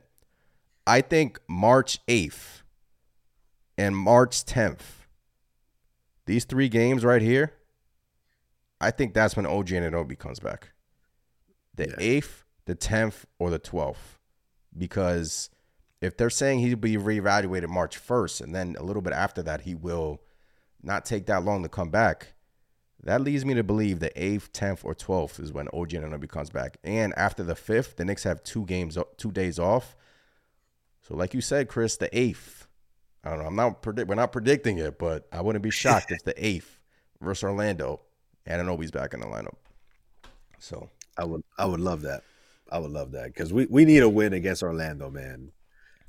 I 0.86 1.00
think 1.00 1.40
March 1.48 1.98
eighth 2.08 2.62
and 3.76 3.96
March 3.96 4.44
tenth, 4.44 5.06
these 6.26 6.44
three 6.44 6.68
games 6.68 7.04
right 7.04 7.22
here. 7.22 7.52
I 8.80 8.90
think 8.90 9.14
that's 9.14 9.36
when 9.36 9.46
OG 9.46 9.72
and 9.72 9.94
Anunoby 9.94 10.18
comes 10.18 10.40
back. 10.40 10.70
The 11.74 11.88
Yeah. 11.88 11.94
eighth, 11.98 12.44
the 12.66 12.74
tenth, 12.74 13.26
or 13.38 13.50
the 13.50 13.58
twelfth, 13.58 14.18
because 14.76 15.50
if 16.00 16.16
they're 16.16 16.30
saying 16.30 16.60
he'll 16.60 16.76
be 16.76 16.96
reevaluated 16.96 17.68
March 17.68 17.96
first, 17.96 18.40
and 18.40 18.54
then 18.54 18.76
a 18.78 18.82
little 18.82 19.02
bit 19.02 19.12
after 19.12 19.42
that 19.42 19.62
he 19.62 19.74
will 19.74 20.22
not 20.82 21.04
take 21.04 21.26
that 21.26 21.44
long 21.44 21.62
to 21.62 21.68
come 21.68 21.90
back, 21.90 22.34
that 23.02 23.20
leads 23.20 23.44
me 23.44 23.54
to 23.54 23.62
believe 23.62 24.00
the 24.00 24.12
eighth, 24.22 24.52
tenth, 24.52 24.84
or 24.84 24.94
twelfth 24.94 25.38
is 25.38 25.52
when 25.52 25.68
OG 25.72 25.90
Anunoby 25.90 26.28
comes 26.28 26.50
back. 26.50 26.78
And 26.84 27.12
after 27.16 27.42
the 27.42 27.54
fifth, 27.54 27.96
the 27.96 28.04
Knicks 28.04 28.24
have 28.24 28.42
two 28.42 28.64
games, 28.64 28.96
two 29.16 29.30
days 29.32 29.58
off. 29.58 29.96
So, 31.02 31.14
like 31.14 31.34
you 31.34 31.40
said, 31.42 31.68
Chris, 31.68 31.96
the 31.96 32.16
eighth. 32.16 32.63
I 33.24 33.30
don't 33.30 33.38
know. 33.40 33.46
I'm 33.46 33.56
not 33.56 33.82
predict. 33.82 34.08
We're 34.08 34.14
not 34.16 34.32
predicting 34.32 34.78
it, 34.78 34.98
but 34.98 35.26
I 35.32 35.40
wouldn't 35.40 35.62
be 35.62 35.70
shocked 35.70 36.10
if 36.12 36.22
the 36.24 36.34
eighth 36.46 36.78
versus 37.20 37.44
Orlando, 37.44 38.02
Anunoby's 38.46 38.90
back 38.90 39.14
in 39.14 39.20
the 39.20 39.26
lineup. 39.26 39.54
So 40.58 40.90
I 41.16 41.24
would 41.24 41.42
I 41.58 41.64
would 41.66 41.80
love 41.80 42.02
that. 42.02 42.22
I 42.70 42.78
would 42.78 42.90
love 42.90 43.12
that 43.12 43.26
because 43.26 43.52
we, 43.52 43.66
we 43.66 43.84
need 43.84 44.02
a 44.02 44.08
win 44.08 44.32
against 44.32 44.62
Orlando, 44.62 45.10
man. 45.10 45.52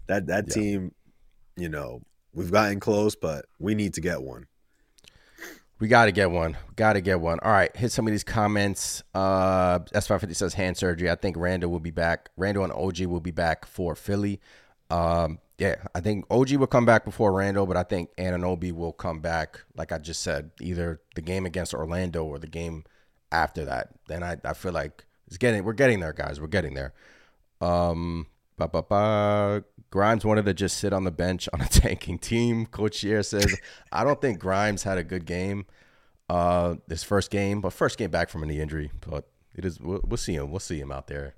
That 0.07 0.27
that 0.27 0.45
Yeah. 0.47 0.53
team, 0.53 0.95
you 1.55 1.69
know, 1.69 2.01
we've 2.33 2.51
gotten 2.51 2.79
close, 2.79 3.15
but 3.15 3.45
we 3.59 3.75
need 3.75 3.93
to 3.95 4.01
get 4.01 4.21
one. 4.21 4.47
We 5.77 5.89
got 5.89 6.05
to 6.05 6.13
get 6.13 6.31
one. 6.31 6.57
Got 6.77 6.93
to 6.93 7.01
get 7.01 7.19
one. 7.19 7.39
All 7.41 7.51
right, 7.51 7.75
hit 7.75 7.91
some 7.91 8.07
of 8.07 8.11
these 8.11 8.23
comments. 8.23 9.03
Uh, 9.13 9.79
S550 9.79 10.33
says 10.35 10.53
hand 10.53 10.77
surgery. 10.77 11.11
I 11.11 11.15
think 11.15 11.35
Randle 11.37 11.69
will 11.69 11.81
be 11.81 11.91
back. 11.91 12.29
Randle 12.37 12.63
and 12.63 12.71
OG 12.71 13.01
will 13.07 13.19
be 13.19 13.31
back 13.31 13.65
for 13.65 13.93
Philly. 13.93 14.39
Um, 14.89 15.39
yeah, 15.57 15.75
I 15.93 16.01
think 16.01 16.25
OG 16.29 16.53
will 16.53 16.67
come 16.67 16.85
back 16.85 17.05
before 17.05 17.31
Randle, 17.31 17.65
but 17.65 17.77
I 17.77 17.83
think 17.83 18.13
Anunoby 18.17 18.73
will 18.73 18.91
come 18.91 19.21
back, 19.21 19.61
like 19.75 19.91
I 19.91 19.97
just 19.97 20.21
said, 20.21 20.51
either 20.59 21.01
the 21.15 21.21
game 21.21 21.45
against 21.45 21.73
Orlando 21.73 22.25
or 22.25 22.39
the 22.39 22.47
game 22.47 22.83
after 23.31 23.63
that. 23.65 23.89
Then 24.07 24.21
I, 24.21 24.37
I 24.43 24.53
feel 24.53 24.73
like 24.73 25.05
it's 25.27 25.37
getting 25.37 25.63
we're 25.63 25.73
getting 25.73 26.01
there, 26.01 26.13
guys. 26.13 26.41
We're 26.41 26.47
getting 26.47 26.73
there. 26.73 26.93
Um, 27.61 28.27
ba, 28.57 28.67
ba, 28.67 28.83
ba. 28.83 29.63
Grimes 29.91 30.25
wanted 30.25 30.45
to 30.45 30.53
just 30.53 30.77
sit 30.77 30.91
on 30.91 31.05
the 31.05 31.11
bench 31.11 31.47
on 31.53 31.61
a 31.61 31.67
tanking 31.69 32.19
team. 32.19 32.65
Coach 32.65 32.95
Shier 32.97 33.23
says, 33.23 33.57
I 33.93 34.03
don't 34.03 34.19
think 34.19 34.39
Grimes 34.39 34.83
had 34.83 34.97
a 34.97 35.03
good 35.03 35.25
game 35.25 35.65
uh 36.27 36.75
this 36.87 37.03
first 37.03 37.29
game, 37.29 37.61
but 37.61 37.71
first 37.71 37.99
game 37.99 38.09
back 38.09 38.29
from 38.29 38.43
a 38.43 38.45
knee 38.45 38.59
injury. 38.59 38.91
But 39.07 39.29
it 39.55 39.63
is 39.63 39.79
we'll, 39.79 40.01
we'll 40.03 40.17
see 40.17 40.35
him. 40.35 40.51
We'll 40.51 40.59
see 40.59 40.79
him 40.79 40.91
out 40.91 41.07
there. 41.07 41.35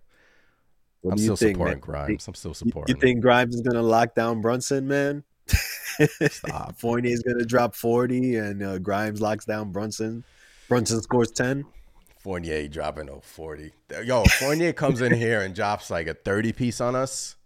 What 1.02 1.14
I'm 1.14 1.18
still 1.18 1.36
think, 1.36 1.56
supporting 1.56 1.76
man? 1.76 1.80
Grimes. 1.80 2.28
I'm 2.28 2.34
still 2.34 2.54
supporting. 2.54 2.96
You 2.96 3.00
think 3.00 3.22
Grimes 3.22 3.56
is 3.56 3.62
gonna 3.62 3.82
lock 3.82 4.16
down 4.16 4.42
Brunson, 4.42 4.88
man? 4.88 5.24
Stop. 5.48 6.76
is 6.84 7.24
gonna 7.24 7.46
drop 7.46 7.76
forty, 7.76 8.36
and 8.36 8.62
uh, 8.64 8.80
Grimes 8.80 9.22
locks 9.22 9.46
down 9.46 9.72
Brunson. 9.72 10.24
Brunson 10.68 11.02
scores 11.02 11.32
ten. 11.32 11.66
Fournier 12.20 12.68
dropping 12.68 13.10
a 13.10 13.22
40. 13.22 13.72
Yo, 14.04 14.26
Fournier 14.26 14.74
comes 14.74 15.02
in 15.02 15.14
here 15.14 15.44
and 15.44 15.56
drops 15.56 15.90
like 15.90 16.08
a 16.08 16.14
30 16.14 16.52
piece 16.52 16.82
on 16.82 16.94
us. 16.94 17.38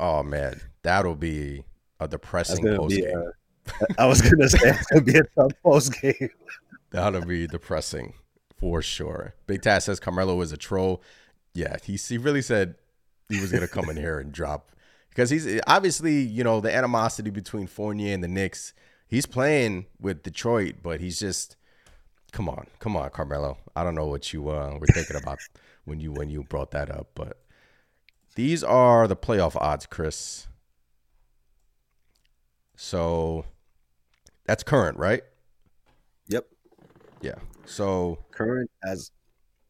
Oh 0.00 0.24
man, 0.24 0.60
that'll 0.82 1.14
be 1.14 1.62
a 2.00 2.08
depressing 2.08 2.64
post 2.64 2.96
game. 2.96 3.12
Uh, 3.16 3.84
I 3.98 4.06
was 4.06 4.20
gonna 4.20 4.48
say 4.48 4.70
it's 4.70 4.86
gonna 4.86 5.04
be 5.04 5.18
a 5.18 5.22
tough 5.36 5.52
post 5.62 6.00
game. 6.00 6.30
That'll 6.90 7.24
be 7.24 7.46
depressing 7.46 8.14
for 8.56 8.80
sure. 8.80 9.34
Big 9.46 9.60
Taz 9.60 9.82
says 9.82 10.00
Carmelo 10.00 10.40
is 10.40 10.52
a 10.52 10.56
troll. 10.56 11.02
Yeah, 11.54 11.76
he 11.82 11.96
he 11.96 12.18
really 12.18 12.42
said 12.42 12.76
he 13.28 13.40
was 13.40 13.52
gonna 13.52 13.68
come 13.68 13.88
in 13.90 13.96
here 13.96 14.18
and 14.20 14.32
drop 14.32 14.72
because 15.10 15.30
he's 15.30 15.60
obviously 15.66 16.20
you 16.22 16.44
know 16.44 16.60
the 16.60 16.74
animosity 16.74 17.30
between 17.30 17.66
Fournier 17.66 18.14
and 18.14 18.22
the 18.22 18.28
Knicks. 18.28 18.72
He's 19.08 19.26
playing 19.26 19.86
with 20.00 20.22
Detroit, 20.22 20.76
but 20.82 21.00
he's 21.00 21.18
just 21.18 21.56
come 22.32 22.48
on, 22.48 22.66
come 22.78 22.96
on, 22.96 23.10
Carmelo. 23.10 23.58
I 23.74 23.84
don't 23.84 23.94
know 23.94 24.06
what 24.06 24.32
you 24.32 24.48
uh, 24.50 24.76
were 24.78 24.86
thinking 24.86 25.16
about 25.16 25.38
when 25.84 26.00
you 26.00 26.12
when 26.12 26.30
you 26.30 26.44
brought 26.44 26.70
that 26.72 26.90
up, 26.90 27.08
but 27.14 27.38
these 28.34 28.62
are 28.62 29.08
the 29.08 29.16
playoff 29.16 29.56
odds, 29.56 29.86
Chris. 29.86 30.46
So 32.76 33.44
that's 34.44 34.62
current, 34.62 34.98
right? 34.98 35.22
Yep. 36.28 36.46
Yeah. 37.20 37.36
So 37.64 38.18
Current 38.30 38.70
as 38.84 39.10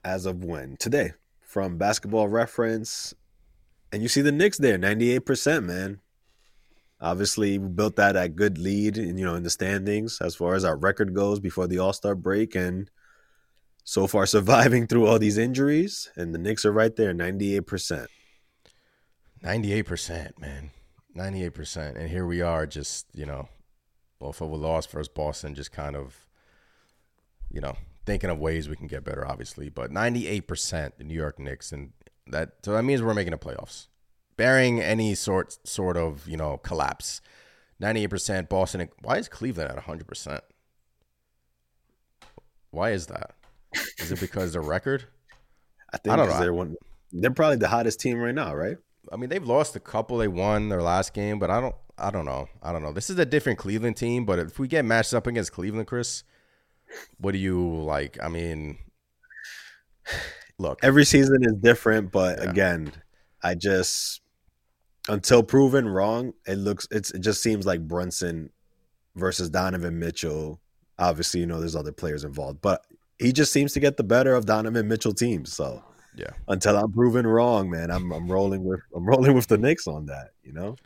as 0.04 0.26
of 0.26 0.44
when 0.44 0.76
today 0.76 1.12
from 1.48 1.78
Basketball 1.78 2.28
Reference, 2.28 3.14
and 3.90 4.02
you 4.02 4.08
see 4.08 4.20
the 4.20 4.30
Knicks 4.30 4.58
there, 4.58 4.76
ninety 4.76 5.12
eight 5.12 5.24
percent, 5.24 5.64
man. 5.64 6.00
Obviously, 7.00 7.58
we 7.58 7.68
built 7.68 7.96
that 7.96 8.16
at 8.16 8.36
good 8.36 8.58
lead, 8.58 8.98
and 8.98 9.18
you 9.18 9.24
know, 9.24 9.34
in 9.34 9.44
the 9.44 9.50
standings 9.50 10.20
as 10.20 10.34
far 10.36 10.54
as 10.54 10.64
our 10.64 10.76
record 10.76 11.14
goes 11.14 11.40
before 11.40 11.66
the 11.66 11.78
All 11.78 11.94
Star 11.94 12.14
break, 12.14 12.54
and 12.54 12.90
so 13.82 14.06
far 14.06 14.26
surviving 14.36 14.86
through 14.86 15.06
all 15.06 15.18
these 15.18 15.38
injuries, 15.38 16.10
and 16.16 16.34
the 16.34 16.38
Knicks 16.38 16.66
are 16.66 16.72
right 16.72 16.94
there, 16.94 17.14
ninety 17.14 17.56
eight 17.56 17.66
percent. 17.66 18.10
Ninety-eight 19.42 19.86
percent, 19.86 20.38
man, 20.38 20.72
ninety-eight 21.14 21.54
percent, 21.54 21.96
and 21.96 22.10
here 22.10 22.26
we 22.26 22.42
are, 22.42 22.66
just 22.66 23.06
you 23.14 23.24
know, 23.24 23.48
off 24.20 24.42
of 24.42 24.50
a 24.50 24.56
loss 24.56 24.84
versus 24.84 25.08
Boston, 25.08 25.54
just 25.54 25.72
kind 25.72 25.96
of, 25.96 26.26
you 27.50 27.60
know, 27.60 27.76
thinking 28.08 28.30
of 28.30 28.38
ways 28.38 28.70
we 28.70 28.74
can 28.74 28.86
get 28.86 29.04
better, 29.04 29.28
obviously. 29.28 29.68
But 29.68 29.92
ninety-eight 29.92 30.48
percent, 30.48 30.96
the 30.96 31.04
New 31.04 31.14
York 31.14 31.38
Knicks, 31.38 31.70
and 31.70 31.92
that 32.26 32.54
so 32.64 32.72
that 32.72 32.82
means 32.82 33.02
we're 33.02 33.14
making 33.14 33.32
the 33.32 33.38
playoffs, 33.38 33.86
bearing 34.36 34.80
any 34.80 35.14
sort 35.14 35.58
sort 35.68 35.96
of 35.96 36.26
you 36.26 36.36
know 36.38 36.56
collapse. 36.56 37.20
Ninety-eight 37.78 38.10
percent, 38.10 38.48
Boston. 38.48 38.88
Why 39.02 39.18
is 39.18 39.28
Cleveland 39.28 39.70
at 39.70 39.78
hundred 39.84 40.08
percent? 40.08 40.42
Why 42.70 42.90
is 42.90 43.06
that? 43.06 43.34
Is 43.98 44.10
it 44.10 44.20
because 44.20 44.54
the 44.54 44.60
record? 44.60 45.04
I 45.92 45.98
think 45.98 46.12
I 46.14 46.16
don't 46.16 46.28
know. 46.28 46.40
they're 46.40 46.54
one. 46.54 46.74
They're 47.12 47.30
probably 47.30 47.56
the 47.56 47.68
hottest 47.68 48.00
team 48.00 48.18
right 48.18 48.34
now, 48.34 48.54
right? 48.54 48.78
I 49.12 49.16
mean, 49.16 49.28
they've 49.28 49.46
lost 49.46 49.76
a 49.76 49.80
couple. 49.80 50.18
They 50.18 50.28
won 50.28 50.70
their 50.70 50.82
last 50.82 51.12
game, 51.14 51.38
but 51.38 51.50
I 51.50 51.60
don't. 51.60 51.74
I 51.98 52.10
don't 52.10 52.24
know. 52.24 52.48
I 52.62 52.72
don't 52.72 52.82
know. 52.82 52.92
This 52.92 53.10
is 53.10 53.18
a 53.18 53.26
different 53.26 53.58
Cleveland 53.58 53.96
team, 53.96 54.24
but 54.24 54.38
if 54.38 54.58
we 54.58 54.68
get 54.68 54.84
matched 54.84 55.12
up 55.12 55.26
against 55.26 55.52
Cleveland, 55.52 55.88
Chris, 55.88 56.22
what 57.18 57.32
do 57.32 57.38
you 57.38 57.60
like? 57.82 58.18
I 58.22 58.28
mean, 58.28 58.78
look, 60.58 60.78
Every 60.82 61.04
season 61.04 61.44
is 61.44 61.54
different, 61.54 62.10
but 62.10 62.38
Yeah. 62.38 62.50
again, 62.50 62.92
I 63.42 63.54
just 63.54 64.20
until 65.08 65.42
proven 65.42 65.88
wrong, 65.88 66.32
it 66.46 66.56
looks 66.56 66.86
it's 66.90 67.10
it 67.12 67.20
just 67.20 67.42
seems 67.42 67.66
like 67.66 67.86
Brunson 67.86 68.50
versus 69.16 69.48
Donovan 69.50 69.98
Mitchell. 69.98 70.60
Obviously, 70.98 71.40
you 71.40 71.46
know 71.46 71.60
there's 71.60 71.76
other 71.76 71.92
players 71.92 72.24
involved, 72.24 72.60
but 72.60 72.84
he 73.18 73.32
just 73.32 73.52
seems 73.52 73.72
to 73.72 73.80
get 73.80 73.96
the 73.96 74.04
better 74.04 74.34
of 74.34 74.46
Donovan 74.46 74.88
Mitchell 74.88 75.14
teams. 75.14 75.52
So 75.52 75.82
yeah, 76.16 76.30
until 76.48 76.76
I'm 76.76 76.92
proven 76.92 77.26
wrong, 77.26 77.70
man, 77.70 77.90
I'm 77.90 78.12
I'm 78.12 78.30
rolling 78.30 78.64
with 78.64 78.80
I'm 78.94 79.06
rolling 79.06 79.34
with 79.34 79.46
the 79.46 79.58
Knicks 79.58 79.86
on 79.86 80.06
that. 80.06 80.30
You 80.42 80.52
know, 80.52 80.76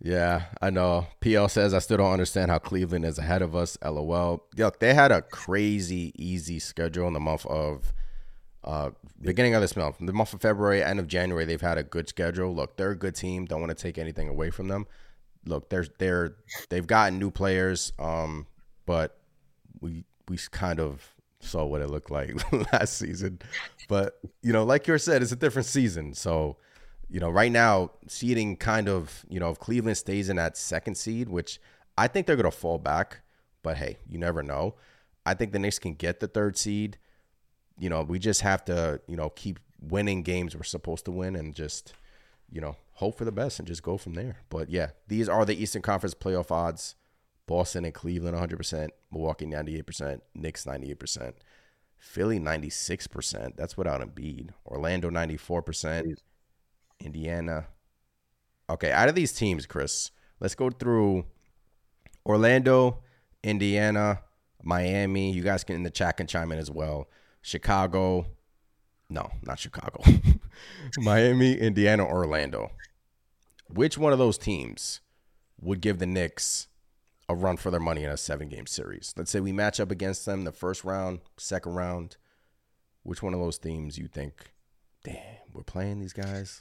yeah, 0.00 0.46
I 0.62 0.70
know. 0.70 1.06
PL 1.20 1.48
says 1.48 1.74
I 1.74 1.78
still 1.78 1.98
don't 1.98 2.12
understand 2.12 2.50
how 2.50 2.58
Cleveland 2.58 3.04
is 3.04 3.18
ahead 3.18 3.42
of 3.42 3.54
us. 3.54 3.76
LOL. 3.84 4.44
Look, 4.56 4.80
they 4.80 4.94
had 4.94 5.12
a 5.12 5.22
crazy 5.22 6.12
easy 6.16 6.58
schedule 6.58 7.06
in 7.06 7.12
the 7.12 7.20
month 7.20 7.44
of 7.46 7.92
uh 8.62 8.90
beginning 9.20 9.54
of 9.54 9.60
this 9.60 9.76
month, 9.76 9.96
the 10.00 10.12
month 10.12 10.32
of 10.32 10.40
February, 10.40 10.82
end 10.82 11.00
of 11.00 11.06
January. 11.06 11.44
They've 11.44 11.60
had 11.60 11.78
a 11.78 11.82
good 11.82 12.08
schedule. 12.08 12.54
Look, 12.54 12.76
they're 12.76 12.92
a 12.92 12.96
good 12.96 13.14
team. 13.14 13.44
Don't 13.44 13.60
want 13.60 13.76
to 13.76 13.82
take 13.82 13.98
anything 13.98 14.28
away 14.28 14.50
from 14.50 14.68
them. 14.68 14.86
Look, 15.44 15.68
they're 15.68 15.86
they're 15.98 16.36
they've 16.70 16.86
gotten 16.86 17.18
new 17.18 17.30
players, 17.30 17.92
um, 17.98 18.46
but 18.86 19.18
we 19.80 20.04
we 20.28 20.38
kind 20.50 20.80
of 20.80 21.14
saw 21.40 21.64
what 21.64 21.80
it 21.82 21.90
looked 21.90 22.10
like 22.10 22.34
last 22.72 22.96
season. 22.96 23.38
But 23.88 24.18
you 24.42 24.52
know, 24.52 24.64
like 24.64 24.86
you 24.86 24.96
said, 24.98 25.22
it's 25.22 25.32
a 25.32 25.36
different 25.36 25.66
season. 25.66 26.14
So, 26.14 26.56
you 27.10 27.18
know, 27.18 27.28
right 27.28 27.50
now, 27.50 27.90
seeding 28.06 28.56
kind 28.56 28.88
of, 28.88 29.24
you 29.28 29.40
know, 29.40 29.50
if 29.50 29.58
Cleveland 29.58 29.96
stays 29.96 30.28
in 30.28 30.36
that 30.36 30.56
second 30.56 30.96
seed, 30.96 31.28
which 31.28 31.60
I 31.98 32.06
think 32.06 32.26
they're 32.26 32.36
gonna 32.36 32.52
fall 32.52 32.78
back, 32.78 33.20
but 33.62 33.76
hey, 33.76 33.98
you 34.08 34.16
never 34.16 34.42
know. 34.42 34.76
I 35.26 35.34
think 35.34 35.52
the 35.52 35.58
Knicks 35.58 35.78
can 35.78 35.94
get 35.94 36.20
the 36.20 36.28
third 36.28 36.56
seed. 36.56 36.98
You 37.78 37.90
know, 37.90 38.02
we 38.02 38.18
just 38.18 38.42
have 38.42 38.64
to, 38.66 39.00
you 39.08 39.16
know, 39.16 39.30
keep 39.30 39.58
winning 39.80 40.22
games 40.22 40.54
we're 40.54 40.62
supposed 40.62 41.04
to 41.06 41.10
win 41.10 41.34
and 41.34 41.54
just, 41.54 41.94
you 42.50 42.60
know, 42.60 42.76
hope 42.94 43.18
for 43.18 43.24
the 43.24 43.32
best 43.32 43.58
and 43.58 43.66
just 43.66 43.82
go 43.82 43.96
from 43.96 44.14
there. 44.14 44.36
But 44.48 44.70
yeah, 44.70 44.90
these 45.08 45.28
are 45.28 45.44
the 45.44 45.60
Eastern 45.60 45.82
Conference 45.82 46.14
playoff 46.14 46.50
odds. 46.50 46.94
Boston 47.46 47.84
and 47.84 47.92
Cleveland 47.92 48.36
100%, 48.36 48.90
Milwaukee 49.10 49.46
98%, 49.46 50.20
Knicks 50.36 50.64
98%. 50.64 51.32
Philly 51.98 52.38
96%. 52.38 53.56
That's 53.56 53.76
without 53.76 54.00
Embiid. 54.00 54.50
Orlando 54.64 55.10
94%. 55.10 56.14
Indiana. 57.00 57.66
Okay, 58.68 58.92
out 58.92 59.08
of 59.08 59.14
these 59.14 59.32
teams, 59.32 59.66
Chris, 59.66 60.10
let's 60.38 60.54
go 60.54 60.70
through 60.70 61.24
Orlando, 62.24 63.02
Indiana, 63.42 64.20
Miami. 64.62 65.32
You 65.32 65.42
guys 65.42 65.64
can 65.64 65.76
in 65.76 65.82
the 65.82 65.90
chat 65.90 66.16
can 66.16 66.26
chime 66.26 66.52
in 66.52 66.58
as 66.58 66.70
well. 66.70 67.08
Chicago. 67.42 68.26
No, 69.08 69.30
not 69.42 69.58
Chicago. 69.58 70.02
Miami, 70.98 71.54
Indiana, 71.54 72.06
Orlando. 72.06 72.70
Which 73.68 73.98
one 73.98 74.12
of 74.12 74.18
those 74.18 74.38
teams 74.38 75.00
would 75.60 75.80
give 75.80 75.98
the 75.98 76.06
Knicks 76.06 76.68
a 77.28 77.34
run 77.34 77.56
for 77.56 77.70
their 77.70 77.80
money 77.80 78.04
in 78.04 78.10
a 78.10 78.16
seven 78.16 78.48
game 78.48 78.66
series? 78.66 79.14
Let's 79.16 79.30
say 79.30 79.40
we 79.40 79.52
match 79.52 79.80
up 79.80 79.90
against 79.90 80.26
them 80.26 80.44
the 80.44 80.52
first 80.52 80.84
round, 80.84 81.20
second 81.38 81.74
round. 81.74 82.16
Which 83.02 83.22
one 83.22 83.32
of 83.34 83.40
those 83.40 83.58
teams 83.58 83.98
you 83.98 84.06
think, 84.06 84.52
damn, 85.04 85.16
we're 85.52 85.62
playing 85.62 86.00
these 86.00 86.12
guys? 86.12 86.60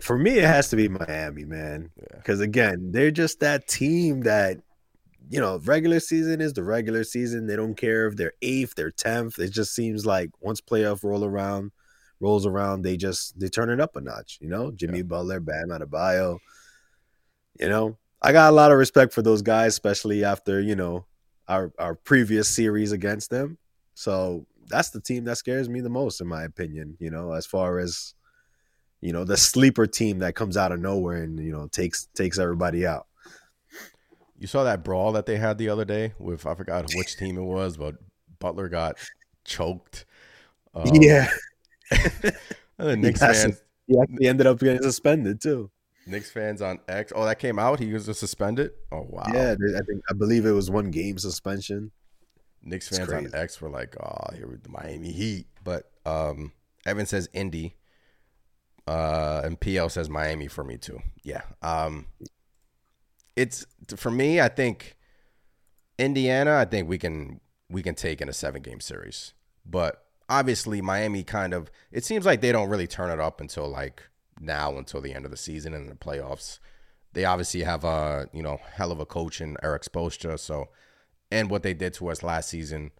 For 0.00 0.18
me, 0.18 0.38
it 0.38 0.44
has 0.44 0.68
to 0.70 0.76
be 0.76 0.88
Miami, 0.88 1.44
man. 1.44 1.90
Because 2.16 2.40
again, 2.40 2.92
they're 2.92 3.10
just 3.10 3.40
that 3.40 3.66
team 3.68 4.22
that, 4.22 4.58
you 5.28 5.40
know, 5.40 5.58
regular 5.64 6.00
season 6.00 6.40
is 6.40 6.52
the 6.52 6.64
regular 6.64 7.04
season. 7.04 7.46
They 7.46 7.56
don't 7.56 7.76
care 7.76 8.06
if 8.06 8.16
they're 8.16 8.32
eighth, 8.42 8.74
they're 8.74 8.90
tenth. 8.90 9.38
It 9.38 9.50
just 9.50 9.74
seems 9.74 10.06
like 10.06 10.30
once 10.40 10.60
playoff 10.60 11.04
roll 11.04 11.24
around, 11.24 11.72
rolls 12.20 12.46
around, 12.46 12.82
they 12.82 12.96
just 12.96 13.38
they 13.38 13.48
turn 13.48 13.70
it 13.70 13.80
up 13.80 13.96
a 13.96 14.00
notch. 14.00 14.38
You 14.40 14.48
know, 14.48 14.70
Jimmy 14.70 15.02
Butler, 15.02 15.40
Bam 15.40 15.68
Adebayo. 15.68 16.38
You 17.58 17.68
know, 17.68 17.98
I 18.22 18.32
got 18.32 18.50
a 18.50 18.56
lot 18.56 18.72
of 18.72 18.78
respect 18.78 19.12
for 19.12 19.22
those 19.22 19.42
guys, 19.42 19.72
especially 19.72 20.24
after 20.24 20.60
you 20.60 20.76
know 20.76 21.06
our 21.48 21.72
our 21.78 21.94
previous 21.94 22.48
series 22.48 22.92
against 22.92 23.30
them. 23.30 23.58
So 23.94 24.46
that's 24.68 24.90
the 24.90 25.00
team 25.00 25.24
that 25.24 25.36
scares 25.36 25.68
me 25.68 25.80
the 25.80 25.90
most, 25.90 26.20
in 26.20 26.26
my 26.26 26.44
opinion. 26.44 26.96
You 27.00 27.10
know, 27.10 27.32
as 27.32 27.46
far 27.46 27.78
as 27.78 28.14
you 29.00 29.12
know, 29.12 29.24
the 29.24 29.36
sleeper 29.36 29.86
team 29.86 30.18
that 30.18 30.34
comes 30.34 30.56
out 30.56 30.72
of 30.72 30.80
nowhere 30.80 31.22
and 31.22 31.38
you 31.38 31.52
know 31.52 31.68
takes 31.68 32.06
takes 32.14 32.38
everybody 32.38 32.86
out. 32.86 33.06
You 34.38 34.46
saw 34.46 34.64
that 34.64 34.82
brawl 34.82 35.12
that 35.12 35.26
they 35.26 35.36
had 35.36 35.58
the 35.58 35.68
other 35.68 35.84
day 35.84 36.14
with 36.18 36.46
I 36.46 36.54
forgot 36.54 36.86
which 36.96 37.16
team 37.16 37.36
it 37.36 37.42
was, 37.42 37.76
but 37.76 37.96
Butler 38.38 38.68
got 38.68 38.96
choked. 39.44 40.06
Um, 40.74 40.84
yeah, 40.94 41.28
and 41.90 42.32
the 42.78 42.96
Knicks 42.96 43.20
Yes. 43.20 43.42
fans, 43.42 43.62
he 43.86 43.98
actually 44.00 44.26
ended 44.26 44.46
up 44.46 44.58
getting 44.58 44.82
suspended 44.82 45.40
too. 45.40 45.70
Knicks 46.06 46.30
fans 46.30 46.62
on 46.62 46.80
X. 46.88 47.12
Oh, 47.14 47.24
that 47.24 47.38
came 47.38 47.58
out. 47.58 47.78
He 47.78 47.92
was 47.92 48.06
just 48.06 48.20
suspended. 48.20 48.70
Oh 48.90 49.06
wow. 49.08 49.24
Yeah, 49.32 49.52
I 49.52 49.80
think 49.84 50.02
I 50.08 50.14
believe 50.14 50.46
it 50.46 50.52
was 50.52 50.70
one 50.70 50.90
game 50.90 51.18
suspension. 51.18 51.90
Knicks 52.62 52.88
fans 52.88 53.12
on. 53.12 53.30
X 53.34 53.60
were 53.60 53.68
like, 53.70 53.96
"Oh, 54.02 54.34
here 54.34 54.46
with 54.46 54.62
the 54.62 54.70
Miami 54.70 55.12
Heat." 55.12 55.46
But 55.62 55.90
um, 56.06 56.52
Evan 56.86 57.06
says 57.06 57.28
Indy, 57.32 57.76
uh, 58.90 59.42
and 59.44 59.60
PL 59.60 59.88
says 59.88 60.10
Miami 60.10 60.48
for 60.48 60.64
me 60.64 60.76
too. 60.76 61.00
Yeah. 61.22 61.42
Um, 61.62 62.06
it's 63.36 63.64
for 63.94 64.10
me. 64.10 64.40
I 64.40 64.48
think 64.48 64.96
Indiana. 65.96 66.56
I 66.56 66.64
think 66.64 66.88
we 66.88 66.98
can 66.98 67.40
we 67.68 67.84
can 67.84 67.94
take 67.94 68.20
in 68.20 68.28
a 68.28 68.32
seven 68.32 68.62
game 68.62 68.80
series, 68.80 69.32
but 69.64 70.06
obviously 70.28 70.82
Miami 70.82 71.22
kind 71.22 71.54
of. 71.54 71.70
It 71.92 72.04
seems 72.04 72.26
like 72.26 72.40
they 72.40 72.50
don't 72.50 72.68
really 72.68 72.88
turn 72.88 73.10
it 73.10 73.20
up 73.20 73.40
until 73.40 73.68
like 73.68 74.02
now, 74.40 74.76
until 74.76 75.00
the 75.00 75.14
end 75.14 75.24
of 75.24 75.30
the 75.30 75.36
season 75.36 75.72
and 75.72 75.88
the 75.88 75.94
playoffs. 75.94 76.58
They 77.12 77.24
obviously 77.24 77.62
have 77.62 77.84
a 77.84 78.26
you 78.32 78.42
know 78.42 78.58
hell 78.74 78.90
of 78.90 78.98
a 78.98 79.06
coach 79.06 79.40
in 79.40 79.56
Erik 79.62 79.82
Spoelstra, 79.84 80.36
so 80.36 80.68
and 81.30 81.48
what 81.48 81.62
they 81.62 81.74
did 81.74 81.94
to 81.94 82.08
us 82.08 82.24
last 82.24 82.48
season. 82.48 82.90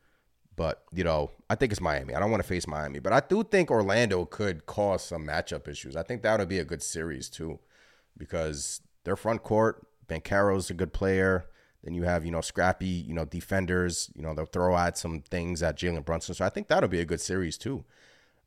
But 0.60 0.82
you 0.92 1.04
know, 1.04 1.30
I 1.48 1.54
think 1.54 1.72
it's 1.72 1.80
Miami. 1.80 2.14
I 2.14 2.20
don't 2.20 2.30
want 2.30 2.42
to 2.42 2.46
face 2.46 2.66
Miami, 2.66 2.98
but 2.98 3.14
I 3.14 3.20
do 3.26 3.42
think 3.42 3.70
Orlando 3.70 4.26
could 4.26 4.66
cause 4.66 5.02
some 5.02 5.26
matchup 5.26 5.66
issues. 5.66 5.96
I 5.96 6.02
think 6.02 6.20
that 6.20 6.38
would 6.38 6.50
be 6.50 6.58
a 6.58 6.66
good 6.66 6.82
series 6.82 7.30
too, 7.30 7.60
because 8.18 8.82
their 9.04 9.16
front 9.16 9.42
court, 9.42 9.86
Banchero's 10.06 10.68
a 10.68 10.74
good 10.74 10.92
player. 10.92 11.46
Then 11.82 11.94
you 11.94 12.02
have 12.02 12.26
you 12.26 12.30
know 12.30 12.42
scrappy 12.42 12.88
you 13.08 13.14
know 13.14 13.24
defenders. 13.24 14.10
You 14.14 14.20
know 14.20 14.34
they'll 14.34 14.44
throw 14.44 14.74
out 14.74 14.98
some 14.98 15.22
things 15.22 15.62
at 15.62 15.78
Jalen 15.78 16.04
Brunson. 16.04 16.34
So 16.34 16.44
I 16.44 16.50
think 16.50 16.68
that'll 16.68 16.90
be 16.90 17.00
a 17.00 17.06
good 17.06 17.22
series 17.22 17.56
too. 17.56 17.86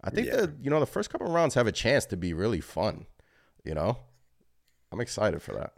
I 0.04 0.12
think 0.12 0.28
Yeah. 0.28 0.36
that 0.42 0.52
you 0.62 0.70
know 0.70 0.80
the 0.80 0.86
first 0.86 1.10
couple 1.10 1.26
of 1.26 1.34
rounds 1.34 1.56
have 1.56 1.66
a 1.66 1.72
chance 1.72 2.06
to 2.06 2.16
be 2.16 2.32
really 2.32 2.62
fun. 2.62 3.08
You 3.66 3.74
know, 3.74 3.98
I'm 4.92 5.02
excited 5.02 5.42
for 5.42 5.54
that. 5.56 5.74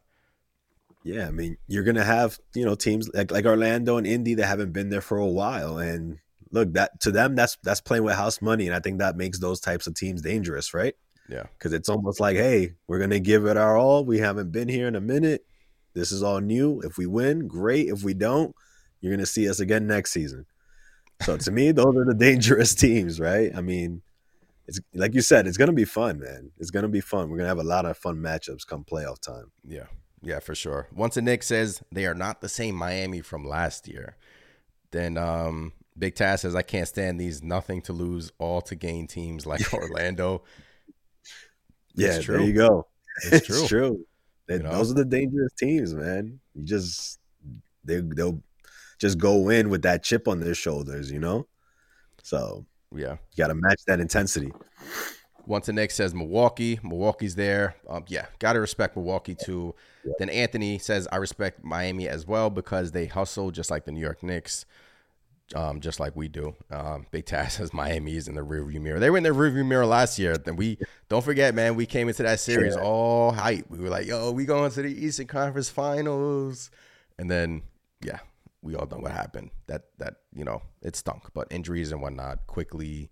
Yeah, 1.01 1.27
I 1.29 1.31
mean, 1.31 1.55
you're 1.67 1.83
gonna 1.85 2.03
have 2.03 2.39
you 2.53 2.65
know 2.65 2.75
teams 2.75 3.09
like 3.13 3.31
like 3.31 3.45
Orlando 3.45 3.95
and 3.95 4.05
Indy 4.05 4.33
that 4.33 4.47
haven't 4.47 4.73
been 4.73 4.89
there 4.89 4.99
for 4.99 5.17
a 5.17 5.25
while, 5.41 5.77
and 5.77 6.19
look 6.55 6.73
that 6.73 6.99
to 7.01 7.11
them 7.11 7.35
that's 7.35 7.57
that's 7.61 7.81
playing 7.81 8.03
with 8.03 8.15
house 8.15 8.41
money, 8.41 8.65
and 8.65 8.75
I 8.75 8.79
think 8.79 8.99
that 8.99 9.17
makes 9.17 9.37
those 9.37 9.59
types 9.59 9.85
of 9.85 9.93
teams 9.93 10.21
dangerous, 10.21 10.73
right? 10.73 10.95
Yeah. 11.29 11.43
Because 11.53 11.73
it's 11.73 11.89
almost 11.89 12.19
like, 12.19 12.37
hey, 12.37 12.73
we're 12.87 12.99
gonna 12.99 13.19
give 13.19 13.45
it 13.45 13.57
our 13.57 13.77
all. 13.77 14.05
We 14.05 14.19
haven't 14.19 14.51
been 14.51 14.69
here 14.69 14.87
in 14.87 14.95
a 14.95 15.01
minute. 15.01 15.45
This 15.93 16.11
is 16.11 16.23
all 16.23 16.39
new. 16.39 16.81
If 16.81 16.97
we 16.97 17.05
win, 17.05 17.47
great. 17.47 17.87
If 17.87 18.03
we 18.03 18.13
don't, 18.13 18.55
you're 19.01 19.13
gonna 19.13 19.25
see 19.25 19.49
us 19.49 19.59
again 19.59 19.85
next 19.85 20.11
season. 20.11 20.45
So 21.21 21.37
to 21.37 21.51
me, 21.51 21.71
those 21.71 21.95
are 21.95 22.05
the 22.05 22.15
dangerous 22.15 22.73
teams, 22.85 23.19
right? 23.19 23.51
I 23.55 23.61
mean, 23.61 24.01
it's 24.67 24.79
like 24.93 25.13
you 25.13 25.21
said, 25.21 25.45
it's 25.45 25.57
gonna 25.57 25.73
be 25.73 25.85
fun, 25.85 26.19
man. 26.19 26.51
It's 26.57 26.71
gonna 26.71 26.87
be 26.87 27.01
fun. 27.01 27.29
We're 27.29 27.37
gonna 27.37 27.49
have 27.49 27.59
a 27.59 27.63
lot 27.63 27.85
of 27.85 27.97
fun 27.97 28.17
matchups 28.17 28.65
come 28.65 28.83
playoff 28.83 29.19
time. 29.19 29.51
Yeah, 29.67 29.87
yeah, 30.21 30.39
for 30.39 30.55
sure. 30.55 30.87
Once 30.93 31.17
a 31.17 31.21
Nick 31.21 31.43
says 31.43 31.83
they 31.91 32.05
are 32.05 32.15
not 32.15 32.41
the 32.41 32.49
same 32.49 32.75
Miami 32.75 33.21
from 33.21 33.45
last 33.45 33.87
year, 33.87 34.17
then 34.91 35.17
um, 35.17 35.73
Big 35.97 36.15
Taz 36.15 36.39
says 36.39 36.55
I 36.55 36.61
can't 36.61 36.87
stand 36.87 37.19
these 37.19 37.41
nothing 37.41 37.81
to 37.83 37.93
lose, 37.93 38.31
all 38.37 38.61
to 38.63 38.75
gain 38.75 39.07
teams 39.07 39.45
like 39.45 39.61
Orlando. 39.73 40.43
Yeah, 41.95 42.19
true. 42.19 42.37
there 42.37 42.45
you 42.47 42.53
go. 42.53 42.87
It's 43.23 43.33
It's 43.33 43.47
true. 43.47 43.67
true. 43.67 44.05
They- 44.47 44.57
You 44.57 44.63
know? 44.63 44.71
Those 44.73 44.91
are 44.91 44.95
the 44.95 45.05
dangerous 45.05 45.53
teams, 45.53 45.93
man. 45.93 46.39
You 46.53 46.63
just 46.63 47.19
they 47.83 48.01
they'll 48.01 48.41
just 48.99 49.17
go 49.17 49.49
in 49.49 49.69
with 49.69 49.83
that 49.83 50.03
chip 50.03 50.27
on 50.27 50.39
their 50.39 50.55
shoulders, 50.55 51.11
you 51.11 51.19
know. 51.19 51.47
So 52.23 52.65
Yeah. 52.95 53.13
you 53.33 53.37
got 53.43 53.47
to 53.47 53.55
match 53.55 53.81
that 53.87 53.99
intensity. 53.99 54.51
Once 55.47 55.69
a 55.69 55.73
Nick 55.73 55.91
says 55.91 56.13
Milwaukee, 56.15 56.79
Milwaukee's 56.83 57.35
there. 57.35 57.75
Um, 57.87 58.03
yeah, 58.07 58.25
gotta 58.39 58.59
respect 58.59 58.95
Milwaukee 58.95 59.35
too. 59.35 59.75
Then 60.17 60.27
Anthony 60.29 60.79
says 60.79 61.07
I 61.11 61.17
respect 61.17 61.63
Miami 61.63 62.07
as 62.07 62.25
well 62.25 62.49
because 62.49 62.91
they 62.93 63.05
hustle 63.05 63.51
just 63.51 63.69
like 63.69 63.85
the 63.85 63.91
New 63.91 63.99
York 63.99 64.23
Knicks, 64.23 64.65
um, 65.53 65.79
just 65.79 65.99
like 65.99 66.15
we 66.15 66.27
do. 66.27 66.55
Um, 66.71 67.05
Big 67.11 67.25
Taz 67.25 67.51
says 67.51 67.73
Miami's 67.73 68.27
in 68.27 68.35
the 68.35 68.41
rearview 68.41 68.81
mirror. 68.81 68.99
They 68.99 69.09
were 69.09 69.17
in 69.17 69.23
the 69.23 69.29
rearview 69.29 69.65
mirror 69.65 69.85
last 69.85 70.17
year. 70.17 70.37
Then 70.37 70.55
we 70.55 70.79
don't 71.09 71.23
forget, 71.23 71.53
man. 71.53 71.75
We 71.75 71.85
came 71.85 72.07
into 72.07 72.23
that 72.23 72.39
series 72.39 72.75
all 72.75 73.31
hype. 73.31 73.69
We 73.69 73.79
were 73.79 73.89
like, 73.89 74.07
"Yo, 74.07 74.31
we 74.31 74.45
going 74.45 74.71
to 74.71 74.81
the 74.81 75.05
Eastern 75.05 75.27
Conference 75.27 75.69
Finals," 75.69 76.71
and 77.19 77.29
then 77.29 77.61
yeah, 78.03 78.19
we 78.61 78.75
all 78.75 78.87
know 78.87 78.97
what 78.97 79.11
happened. 79.11 79.51
That 79.67 79.83
that 79.99 80.15
you 80.33 80.43
know 80.43 80.61
it 80.81 80.95
stunk, 80.95 81.23
but 81.33 81.47
injuries 81.51 81.91
and 81.91 82.01
whatnot 82.01 82.47
quickly. 82.47 83.11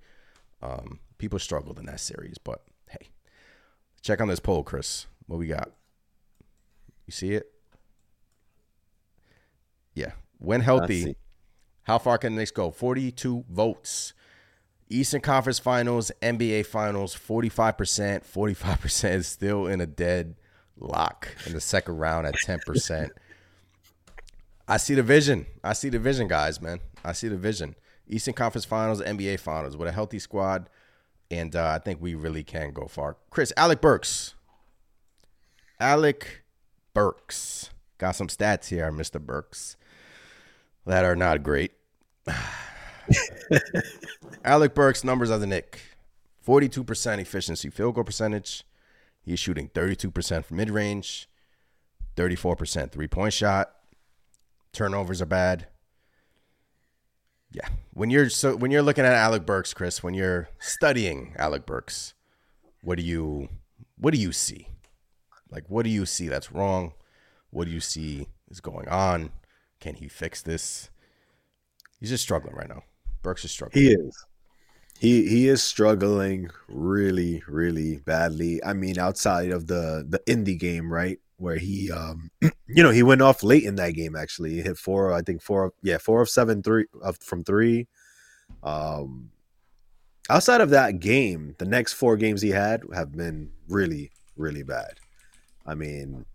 Um, 0.62 1.00
people 1.18 1.40
struggled 1.40 1.78
in 1.78 1.86
that 1.86 2.00
series, 2.00 2.38
but 2.38 2.64
hey, 2.90 3.10
check 4.02 4.22
on 4.22 4.28
this 4.28 4.40
poll, 4.40 4.64
Chris. 4.64 5.08
What 5.28 5.38
we 5.38 5.48
got? 5.48 5.72
You 7.06 7.12
see 7.12 7.34
it? 7.34 7.52
Yeah. 9.94 10.14
When 10.40 10.62
healthy. 10.62 11.16
How 11.84 11.98
far 11.98 12.18
can 12.18 12.36
the 12.36 12.42
Knicks 12.42 12.52
go? 12.52 12.72
42 12.72 13.46
votes. 13.50 14.14
Eastern 14.90 15.22
Conference 15.22 15.60
Finals, 15.60 16.12
NBA 16.22 16.66
Finals, 16.66 17.16
45%. 17.16 18.24
45% 18.26 19.12
is 19.14 19.28
still 19.28 19.68
in 19.68 19.82
a 19.82 19.86
dead 19.86 20.36
lock 20.78 21.30
in 21.46 21.54
the 21.54 21.62
second 21.62 21.98
round 21.98 22.28
at 22.28 22.36
10%. 22.36 23.10
I 24.68 24.78
see 24.78 24.96
the 24.96 25.04
vision. 25.04 25.46
I 25.64 25.74
see 25.74 25.90
the 25.90 26.00
vision, 26.00 26.28
guys, 26.28 26.62
man. 26.62 26.80
I 27.04 27.14
see 27.14 27.28
the 27.28 27.38
vision. 27.38 27.76
Eastern 28.08 28.34
Conference 28.34 28.66
Finals, 28.66 29.02
NBA 29.02 29.40
Finals 29.40 29.76
with 29.76 29.88
a 29.88 29.92
healthy 29.92 30.20
squad. 30.20 30.70
And 31.32 31.56
uh, 31.56 31.68
I 31.76 31.80
think 31.80 32.02
we 32.02 32.16
really 32.16 32.44
can 32.44 32.72
go 32.72 32.86
far. 32.88 33.18
Chris, 33.30 33.52
Alec 33.58 33.82
Burks. 33.82 34.36
Alec 35.80 36.44
Burks. 36.94 37.72
Got 37.98 38.16
some 38.16 38.28
stats 38.28 38.68
here, 38.68 38.92
Mr. 38.92 39.20
Burks, 39.20 39.78
that 40.86 41.06
are 41.06 41.16
not 41.16 41.44
great. 41.44 41.72
Alec 44.46 44.74
Burks' 44.74 45.04
numbers 45.04 45.32
as 45.32 45.42
a 45.42 45.48
Nick 45.48 45.82
42% 46.46 47.20
efficiency 47.20 47.70
field 47.70 47.96
goal 47.96 48.04
percentage. 48.04 48.66
He's 49.22 49.40
shooting 49.40 49.70
32% 49.70 50.46
from 50.46 50.58
mid 50.58 50.70
range, 50.70 51.30
34% 52.16 52.92
three 52.92 53.08
point 53.08 53.34
shot. 53.34 53.72
Turnovers 54.74 55.22
are 55.22 55.28
bad. 55.28 55.68
Yeah. 57.52 57.68
When 57.94 58.10
you're 58.10 58.30
so 58.30 58.56
when 58.56 58.72
you're 58.72 58.82
looking 58.82 59.06
at 59.06 59.14
Alec 59.14 59.46
Burks, 59.46 59.74
Chris, 59.74 60.02
when 60.02 60.16
you're 60.16 60.50
studying 60.60 61.36
Alec 61.38 61.68
Burks, 61.68 62.16
what 62.82 62.98
do 62.98 63.04
you 63.04 63.48
what 63.98 64.14
do 64.14 64.20
you 64.20 64.32
see? 64.32 64.68
Like 65.52 65.66
what 65.70 65.84
do 65.84 65.92
you 65.92 66.08
see 66.08 66.28
that's 66.28 66.52
wrong? 66.52 66.94
What 67.52 67.66
do 67.66 67.72
you 67.72 67.80
see 67.80 68.28
is 68.50 68.60
going 68.60 68.90
on? 68.90 69.30
Can 69.84 69.96
he 69.96 70.08
fix 70.08 70.42
this? 70.42 70.90
He's 72.00 72.08
just 72.08 72.24
struggling 72.24 72.56
right 72.56 72.70
now. 72.70 72.84
Burks 73.22 73.44
is 73.44 73.52
struggling. 73.52 73.84
He 73.84 73.92
is. 73.92 74.26
He 74.98 75.28
he 75.28 75.50
is 75.50 75.62
struggling 75.62 76.50
really 76.70 77.44
really 77.50 77.98
badly. 77.98 78.64
I 78.64 78.72
mean, 78.72 78.98
outside 78.98 79.52
of 79.52 79.68
the 79.68 80.06
the 80.08 80.20
indie 80.20 80.58
game, 80.58 80.90
right, 80.92 81.20
where 81.36 81.58
he 81.58 81.92
um 81.92 82.32
you 82.42 82.82
know 82.82 82.92
he 82.92 83.04
went 83.04 83.22
off 83.22 83.44
late 83.44 83.66
in 83.66 83.76
that 83.76 83.92
game. 83.92 84.16
Actually, 84.16 84.52
he 84.52 84.62
hit 84.62 84.78
four. 84.78 85.12
I 85.12 85.22
think 85.22 85.42
four. 85.42 85.74
Yeah, 85.82 85.98
four 85.98 86.22
of 86.22 86.30
seven 86.30 86.64
three 86.64 86.86
of 87.02 87.18
from 87.18 87.44
three. 87.44 87.90
Um, 88.64 89.32
outside 90.30 90.62
of 90.62 90.70
that 90.70 91.00
game, 91.02 91.56
the 91.58 91.66
next 91.66 91.92
four 91.92 92.16
games 92.16 92.42
he 92.42 92.52
had 92.52 92.84
have 92.94 93.12
been 93.12 93.52
really 93.68 94.12
really 94.38 94.64
bad. 94.64 95.02
I 95.66 95.76
mean, 95.76 96.26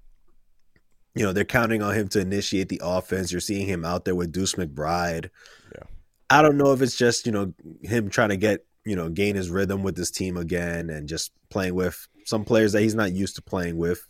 you 1.19 1.25
know, 1.25 1.33
they're 1.33 1.45
counting 1.45 1.83
on 1.83 1.95
him 1.95 2.09
to 2.09 2.21
initiate 2.21 2.69
the 2.69 2.81
offense. 2.83 3.33
You're 3.33 3.41
seeing 3.41 3.67
him 3.67 3.85
out 3.85 4.05
there 4.05 4.15
with 4.15 4.31
Deuce 4.33 4.55
McBride. 4.55 5.31
Yeah. 5.75 5.83
I 6.31 6.43
don't 6.43 6.57
know 6.57 6.73
if 6.73 6.81
it's 6.81 6.97
just, 6.97 7.27
you 7.27 7.33
know, 7.33 7.53
him 7.83 8.09
trying 8.09 8.29
to 8.29 8.37
get, 8.37 8.65
you 8.85 8.95
know, 8.95 9.09
gain 9.09 9.35
his 9.35 9.51
rhythm 9.51 9.83
with 9.83 9.97
this 9.97 10.11
team 10.13 10.37
again 10.37 10.91
and 10.91 11.09
just 11.09 11.33
playing 11.51 11.75
with 11.75 12.07
some 12.25 12.45
players 12.45 12.73
that 12.73 12.83
he's 12.83 12.95
not 12.95 13.13
used 13.13 13.35
to 13.37 13.43
playing 13.43 13.77
with. 13.77 14.07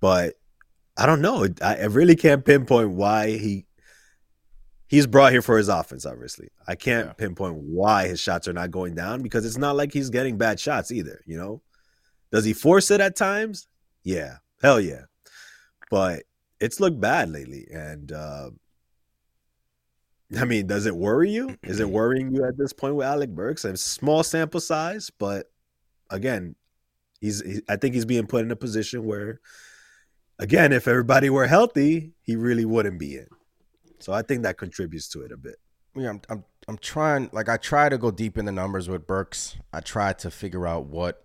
But 0.00 0.34
I 0.96 1.06
don't 1.06 1.20
know. 1.20 1.48
I, 1.62 1.76
I 1.76 1.84
really 1.86 2.14
can't 2.16 2.44
pinpoint 2.44 2.90
why 2.90 3.30
he 3.30 3.66
he's 4.86 5.06
brought 5.08 5.32
here 5.32 5.42
for 5.42 5.58
his 5.58 5.68
offense, 5.68 6.06
obviously. 6.06 6.48
I 6.66 6.76
can't 6.76 7.08
Yeah. 7.08 7.12
pinpoint 7.14 7.56
why 7.56 8.06
his 8.06 8.20
shots 8.20 8.46
are 8.46 8.52
not 8.52 8.70
going 8.70 8.94
down 8.94 9.22
because 9.22 9.44
it's 9.44 9.58
not 9.58 9.76
like 9.76 9.92
he's 9.92 10.10
getting 10.10 10.38
bad 10.38 10.60
shots 10.60 10.92
either, 10.92 11.22
you 11.26 11.36
know? 11.36 11.60
Does 12.30 12.44
he 12.44 12.52
force 12.52 12.90
it 12.90 13.00
at 13.00 13.16
times? 13.16 13.66
Yeah. 14.04 14.36
Hell 14.62 14.80
yeah. 14.80 15.02
But 15.90 16.24
it's 16.60 16.80
looked 16.80 17.00
bad 17.00 17.30
lately. 17.30 17.66
And 17.70 18.12
uh 18.12 18.50
I 20.36 20.44
mean, 20.44 20.66
does 20.66 20.84
it 20.84 20.94
worry 20.94 21.30
you? 21.30 21.56
Is 21.62 21.80
it 21.80 21.88
worrying 21.88 22.34
you 22.34 22.44
at 22.44 22.58
this 22.58 22.72
point 22.72 22.96
with 22.96 23.06
Alec 23.06 23.30
Burks? 23.30 23.64
A 23.64 23.76
small 23.76 24.22
sample 24.22 24.60
size, 24.60 25.10
but 25.10 25.50
again, 26.10 26.54
he's 27.20 27.42
he, 27.42 27.62
I 27.68 27.76
think 27.76 27.94
he's 27.94 28.04
being 28.04 28.26
put 28.26 28.44
in 28.44 28.50
a 28.50 28.56
position 28.56 29.06
where 29.06 29.40
again, 30.38 30.72
if 30.72 30.86
everybody 30.86 31.30
were 31.30 31.46
healthy, 31.46 32.12
he 32.22 32.36
really 32.36 32.64
wouldn't 32.64 32.98
be 32.98 33.16
in. 33.16 33.28
So 34.00 34.12
I 34.12 34.22
think 34.22 34.42
that 34.42 34.58
contributes 34.58 35.08
to 35.10 35.22
it 35.22 35.32
a 35.32 35.36
bit. 35.36 35.56
Yeah, 35.96 36.10
I'm, 36.10 36.20
I'm 36.28 36.44
I'm 36.68 36.78
trying 36.78 37.30
like 37.32 37.48
I 37.48 37.56
try 37.56 37.88
to 37.88 37.96
go 37.96 38.10
deep 38.10 38.36
in 38.36 38.44
the 38.44 38.52
numbers 38.52 38.88
with 38.88 39.06
Burks. 39.06 39.56
I 39.72 39.80
try 39.80 40.12
to 40.14 40.30
figure 40.30 40.66
out 40.66 40.84
what 40.86 41.24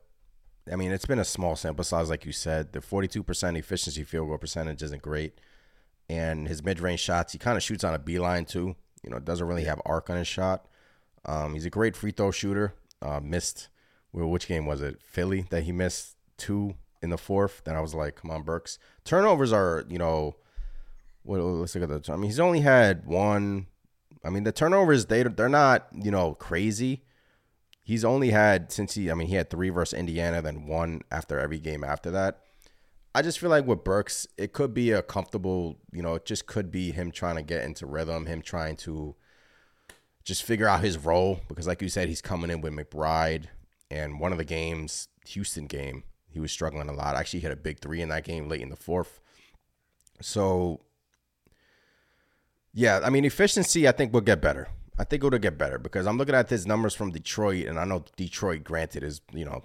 I 0.71 0.75
mean, 0.75 0.91
it's 0.91 1.05
been 1.05 1.19
a 1.19 1.25
small 1.25 1.55
sample 1.55 1.83
size 1.83 2.09
like 2.09 2.25
you 2.25 2.31
said. 2.31 2.71
The 2.73 2.79
42% 2.79 3.57
efficiency 3.57 4.03
field 4.03 4.29
goal 4.29 4.37
percentage 4.37 4.81
isn't 4.81 5.01
great. 5.01 5.39
And 6.09 6.47
his 6.47 6.63
mid-range 6.63 6.99
shots, 6.99 7.33
he 7.33 7.39
kind 7.39 7.57
of 7.57 7.63
shoots 7.63 7.83
on 7.83 7.93
a 7.93 7.99
beeline 7.99 8.45
too. 8.45 8.75
You 9.03 9.09
know, 9.09 9.19
doesn't 9.19 9.47
really 9.47 9.65
have 9.65 9.81
arc 9.85 10.09
on 10.09 10.17
his 10.17 10.27
shot. 10.27 10.65
Um, 11.25 11.53
he's 11.53 11.65
a 11.65 11.69
great 11.69 11.95
free 11.95 12.11
throw 12.11 12.31
shooter. 12.31 12.73
Uh, 13.01 13.19
missed 13.21 13.67
well, 14.13 14.29
which 14.29 14.47
game 14.47 14.65
was 14.65 14.81
it? 14.81 15.01
Philly 15.03 15.45
that 15.49 15.63
he 15.63 15.71
missed 15.71 16.15
two 16.37 16.75
in 17.01 17.09
the 17.09 17.17
fourth. 17.17 17.63
Then 17.65 17.75
I 17.75 17.81
was 17.81 17.93
like, 17.93 18.15
come 18.15 18.31
on, 18.31 18.43
Burks. 18.43 18.77
Turnovers 19.03 19.51
are, 19.51 19.85
you 19.89 19.97
know, 19.97 20.35
what, 21.23 21.39
let's 21.39 21.75
look 21.75 21.89
at 21.89 22.03
the. 22.03 22.13
I 22.13 22.15
mean, 22.15 22.29
he's 22.29 22.39
only 22.39 22.61
had 22.61 23.05
one. 23.05 23.67
I 24.23 24.29
mean, 24.29 24.43
the 24.43 24.51
turnovers 24.51 25.07
they 25.07 25.23
they're 25.23 25.49
not 25.49 25.87
you 25.93 26.11
know 26.11 26.35
crazy. 26.35 27.03
He's 27.83 28.05
only 28.05 28.31
had 28.31 28.71
since 28.71 28.95
he. 28.95 29.11
I 29.11 29.13
mean, 29.13 29.27
he 29.27 29.35
had 29.35 29.49
three 29.49 29.69
versus 29.69 29.97
Indiana, 29.97 30.41
then 30.41 30.67
one 30.67 31.01
after 31.11 31.39
every 31.39 31.59
game 31.59 31.83
after 31.83 32.09
that. 32.11 32.39
I 33.13 33.21
just 33.21 33.37
feel 33.37 33.49
like 33.49 33.67
with 33.67 33.83
Burks, 33.83 34.25
it 34.37 34.53
could 34.53 34.73
be 34.73 34.91
a 34.91 35.01
comfortable. 35.01 35.79
You 35.91 36.01
know, 36.01 36.15
it 36.15 36.25
just 36.25 36.45
could 36.45 36.71
be 36.71 36.91
him 36.91 37.11
trying 37.11 37.35
to 37.35 37.41
get 37.41 37.63
into 37.63 37.85
rhythm, 37.85 38.25
him 38.25 38.41
trying 38.41 38.77
to 38.77 39.15
just 40.23 40.43
figure 40.43 40.67
out 40.67 40.83
his 40.83 40.97
role 40.97 41.41
because, 41.49 41.67
like 41.67 41.81
you 41.81 41.89
said, 41.89 42.07
he's 42.07 42.21
coming 42.21 42.49
in 42.49 42.61
with 42.61 42.73
McBride, 42.73 43.45
and 43.91 44.19
one 44.19 44.31
of 44.31 44.37
the 44.37 44.45
games, 44.45 45.09
Houston 45.27 45.67
game, 45.67 46.03
he 46.29 46.39
was 46.39 46.51
struggling 46.51 46.87
a 46.87 46.93
lot. 46.93 47.17
Actually, 47.17 47.41
hit 47.41 47.51
a 47.51 47.57
big 47.57 47.79
three 47.79 48.01
in 48.01 48.09
that 48.09 48.23
game 48.23 48.47
late 48.47 48.61
in 48.61 48.69
the 48.69 48.75
fourth. 48.77 49.19
So 50.21 50.81
yeah, 52.73 53.01
I 53.03 53.09
mean 53.09 53.25
efficiency. 53.25 53.87
I 53.87 53.91
think 53.91 54.13
will 54.13 54.21
get 54.21 54.41
better. 54.41 54.67
I 54.97 55.03
think 55.03 55.23
it'll 55.23 55.39
get 55.39 55.57
better 55.57 55.79
because 55.79 56.05
I'm 56.05 56.17
looking 56.17 56.35
at 56.35 56.49
his 56.49 56.67
numbers 56.67 56.93
from 56.93 57.11
Detroit, 57.11 57.67
and 57.67 57.79
I 57.79 57.85
know 57.85 58.05
Detroit, 58.15 58.63
granted, 58.63 59.03
is 59.03 59.21
you 59.33 59.45
know, 59.45 59.63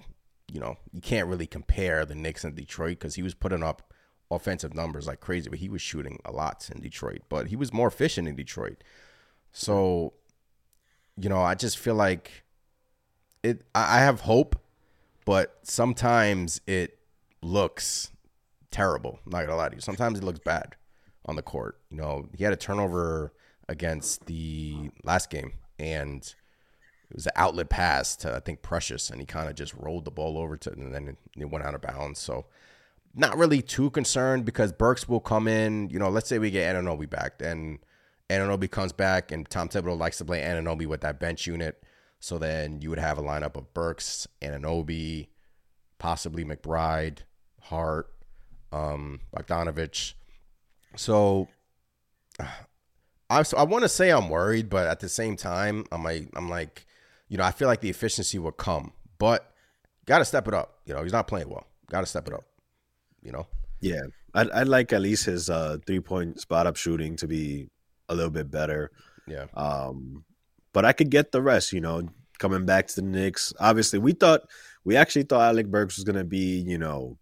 you 0.51 0.61
know, 0.61 0.76
you 0.93 1.01
can't 1.01 1.29
really 1.29 1.47
compare 1.47 2.05
the 2.05 2.14
Knicks 2.14 2.45
and 2.45 2.55
Detroit 2.55 2.99
because 2.99 3.14
he 3.14 3.22
was 3.22 3.35
putting 3.35 3.62
up 3.62 3.93
offensive 4.31 4.74
numbers 4.74 5.07
like 5.07 5.20
crazy, 5.20 5.51
but 5.51 5.59
he 5.59 5.68
was 5.68 5.83
shooting 5.83 6.18
a 6.24 6.33
lot 6.33 6.68
in 6.74 6.81
Detroit, 6.81 7.20
but 7.29 7.49
he 7.49 7.57
was 7.57 7.72
more 7.72 7.89
efficient 7.89 8.29
in 8.29 8.37
Detroit. 8.37 8.83
So, 9.53 10.14
you 11.16 11.29
know, 11.29 11.41
I 11.43 11.55
just 11.55 11.79
feel 11.79 11.95
like 11.95 12.45
it. 13.43 13.62
I 13.74 13.99
have 13.99 14.20
hope, 14.22 14.57
but 15.24 15.59
sometimes 15.62 16.61
it 16.66 16.99
looks 17.43 18.11
terrible. 18.70 19.20
I'm 19.26 19.33
not 19.33 19.47
gonna 19.47 19.57
lie 19.57 19.68
to 19.68 19.74
you. 19.76 19.81
Sometimes 19.81 20.18
it 20.18 20.24
looks 20.24 20.41
bad 20.41 20.76
on 21.26 21.37
the 21.37 21.43
court. 21.43 21.79
You 21.91 21.99
know, 21.99 22.29
he 22.37 22.45
had 22.45 22.53
a 22.53 22.57
turnover 22.57 23.33
against 23.69 24.27
the 24.27 24.91
last 25.05 25.31
game, 25.31 25.53
and 25.79 26.23
it 27.11 27.14
was 27.14 27.27
an 27.27 27.33
outlet 27.37 27.69
pass 27.69 28.16
to 28.16 28.35
I 28.35 28.41
think 28.41 28.62
Precious, 28.62 29.11
and 29.11 29.21
he 29.21 29.27
kind 29.27 29.49
of 29.49 29.55
just 29.55 29.75
rolled 29.75 30.05
the 30.05 30.11
ball 30.11 30.39
over 30.39 30.57
to, 30.57 30.73
and 30.73 30.95
then 30.95 31.16
it 31.37 31.51
went 31.51 31.64
out 31.64 31.75
of 31.75 31.83
bounds. 31.83 32.21
So, 32.21 32.47
not 33.14 33.37
really 33.37 33.62
too 33.62 33.91
concerned 33.91 34.45
because 34.45 34.73
Burks 34.73 35.09
will 35.09 35.21
come 35.21 35.49
in. 35.49 35.89
You 35.91 35.99
know, 35.99 36.09
let's 36.09 36.29
say 36.29 36.39
we 36.39 36.51
get 36.51 36.75
Anunoby 36.75 37.09
back, 37.09 37.39
then 37.39 37.79
Anunoby 38.31 38.71
comes 38.71 38.93
back, 38.93 39.33
and 39.33 39.49
Tom 39.49 39.69
Thibodeau 39.69 39.99
likes 39.99 40.19
to 40.19 40.25
play 40.25 40.43
Anunoby 40.43 40.87
with 40.87 41.01
that 41.01 41.19
bench 41.19 41.47
unit. 41.47 41.83
So 42.21 42.39
then 42.39 42.81
you 42.81 42.91
would 42.91 42.99
have 42.99 43.19
a 43.19 43.23
lineup 43.23 43.57
of 43.57 43.73
Burks, 43.75 44.27
Anunoby, 44.43 45.29
possibly 45.99 46.45
McBride, 46.45 47.19
Hart, 47.62 48.12
um, 48.73 49.21
Bogdanovich. 49.35 50.14
So 50.97 51.49
I 53.31 53.45
I 53.57 53.64
want 53.64 53.83
to 53.83 53.89
say 53.89 54.11
I'm 54.11 54.29
worried, 54.29 54.68
but 54.68 54.87
at 54.87 55.01
the 55.01 55.09
same 55.09 55.37
time, 55.37 55.85
I'm 55.93 56.03
like 56.03 56.29
I'm 56.35 56.49
like, 56.49 56.87
you 57.29 57.39
know, 57.39 57.45
I 57.45 57.51
feel 57.51 57.68
like 57.68 57.81
the 57.81 57.91
efficiency 57.91 58.39
will 58.39 58.53
come, 58.53 58.93
but 59.18 59.53
got 60.07 60.18
to 60.18 60.24
step 60.24 60.49
it 60.49 60.55
up. 60.55 60.79
You 60.87 60.95
know, 60.95 61.03
he's 61.03 61.12
not 61.12 61.29
playing 61.29 61.49
well. 61.49 61.66
Got 61.91 62.01
to 62.01 62.07
step 62.07 62.26
it 62.26 62.35
up. 62.35 62.45
You 63.22 63.33
know, 63.33 63.47
Yeah, 63.81 64.03
I'd, 64.35 64.51
I'd 64.51 64.68
like 64.68 64.93
at 64.93 65.03
least 65.03 65.26
his 65.26 65.51
uh, 65.51 65.79
three 65.87 66.01
point 66.01 66.41
spot 66.41 66.66
up 66.66 66.76
shooting 66.76 67.16
to 67.16 67.26
be 67.26 67.68
a 68.09 68.14
little 68.14 68.31
bit 68.31 68.51
better. 68.51 68.91
yeah, 69.26 69.47
Um, 69.55 70.24
but 70.72 70.85
I 70.85 70.93
could 70.93 71.11
get 71.11 71.33
the 71.33 71.43
rest, 71.43 71.72
you 71.72 71.81
know, 71.81 72.09
coming 72.39 72.64
back 72.64 72.87
to 72.89 72.97
the 72.97 73.03
Knicks. 73.03 73.53
Obviously, 73.61 73.99
we 73.99 74.12
thought 74.12 74.43
we 74.85 74.97
actually 74.97 75.24
thought 75.24 75.43
Alec 75.43 75.66
Burks 75.66 75.97
was 75.97 76.05
gonna 76.05 76.24
be, 76.24 76.61
you 76.61 76.79
know, 76.79 77.18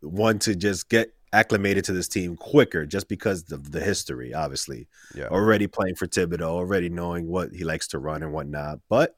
one 0.00 0.38
to 0.40 0.54
just 0.54 0.88
get 0.88 1.13
acclimated 1.34 1.84
to 1.84 1.92
this 1.92 2.08
team 2.08 2.36
quicker, 2.36 2.86
just 2.86 3.08
because 3.08 3.50
of 3.52 3.72
the 3.72 3.80
history, 3.80 4.32
obviously. 4.32 4.88
yeah. 5.14 5.26
Already 5.26 5.66
playing 5.66 5.96
for 5.96 6.06
Thibodeau, 6.06 6.42
already 6.42 6.88
knowing 6.88 7.26
what 7.26 7.52
he 7.52 7.64
likes 7.64 7.88
to 7.88 7.98
run 7.98 8.22
and 8.22 8.32
whatnot. 8.32 8.80
But 8.88 9.16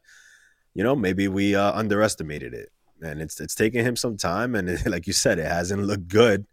you 0.74 0.82
know, 0.82 0.96
maybe 0.96 1.28
we 1.28 1.54
uh, 1.54 1.72
underestimated 1.72 2.54
it, 2.54 2.70
and 3.00 3.22
it's 3.22 3.40
it's 3.40 3.54
taking 3.54 3.84
him 3.84 3.96
some 3.96 4.16
time, 4.16 4.54
and 4.54 4.68
it, 4.68 4.86
like 4.90 5.06
you 5.06 5.12
said, 5.12 5.38
it 5.38 5.46
hasn't 5.46 5.82
looked 5.82 6.08
good. 6.08 6.46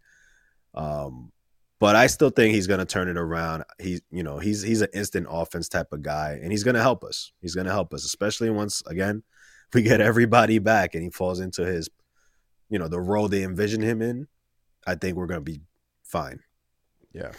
Um, 0.74 1.32
but 1.80 1.96
I 1.96 2.06
still 2.06 2.30
think 2.30 2.54
he's 2.54 2.66
gonna 2.66 2.86
turn 2.86 3.08
it 3.08 3.18
around. 3.18 3.64
He's 3.80 4.00
you 4.10 4.22
know 4.22 4.38
he's 4.38 4.62
he's 4.62 4.80
an 4.80 4.88
instant 4.94 5.26
offense 5.28 5.68
type 5.68 5.92
of 5.92 6.02
guy, 6.02 6.38
and 6.42 6.52
he's 6.52 6.64
gonna 6.64 6.82
help 6.82 7.04
us. 7.04 7.32
He's 7.40 7.54
gonna 7.54 7.72
help 7.72 7.92
us, 7.92 8.04
especially 8.04 8.50
once 8.50 8.82
again 8.86 9.22
we 9.74 9.82
get 9.82 10.00
everybody 10.00 10.58
back 10.58 10.94
and 10.94 11.02
he 11.02 11.10
falls 11.10 11.40
into 11.40 11.64
his 11.64 11.88
you 12.70 12.78
know 12.78 12.88
the 12.88 13.00
role 13.00 13.28
they 13.28 13.42
envision 13.42 13.82
him 13.82 14.00
in. 14.02 14.26
I 14.86 14.94
think 14.94 15.16
we're 15.16 15.26
gonna 15.26 15.40
be 15.40 15.60
fine. 16.02 16.40
Yeah. 17.12 17.32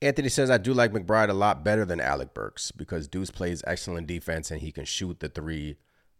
Anthony 0.00 0.28
says 0.28 0.50
I 0.50 0.58
do 0.58 0.74
like 0.74 0.92
McBride 0.92 1.28
a 1.28 1.34
lot 1.34 1.64
better 1.64 1.84
than 1.84 2.00
Alec 2.00 2.34
Burks 2.34 2.72
because 2.72 3.06
Deuce 3.06 3.30
plays 3.30 3.62
excellent 3.66 4.08
defense 4.08 4.50
and 4.50 4.60
he 4.60 4.72
can 4.72 4.84
shoot 4.84 5.20
the 5.20 5.28
three 5.28 5.76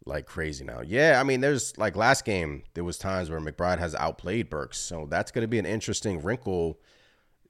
like 0.06 0.26
crazy 0.26 0.64
now. 0.64 0.80
Yeah, 0.80 1.18
I 1.20 1.24
mean, 1.24 1.40
there's 1.40 1.76
like 1.78 1.96
last 1.96 2.24
game, 2.24 2.62
there 2.74 2.84
was 2.84 2.98
times 2.98 3.30
where 3.30 3.40
McBride 3.40 3.78
has 3.78 3.94
outplayed 3.94 4.50
Burks, 4.50 4.78
so 4.78 5.06
that's 5.10 5.30
going 5.30 5.42
to 5.42 5.48
be 5.48 5.58
an 5.58 5.66
interesting 5.66 6.22
wrinkle, 6.22 6.78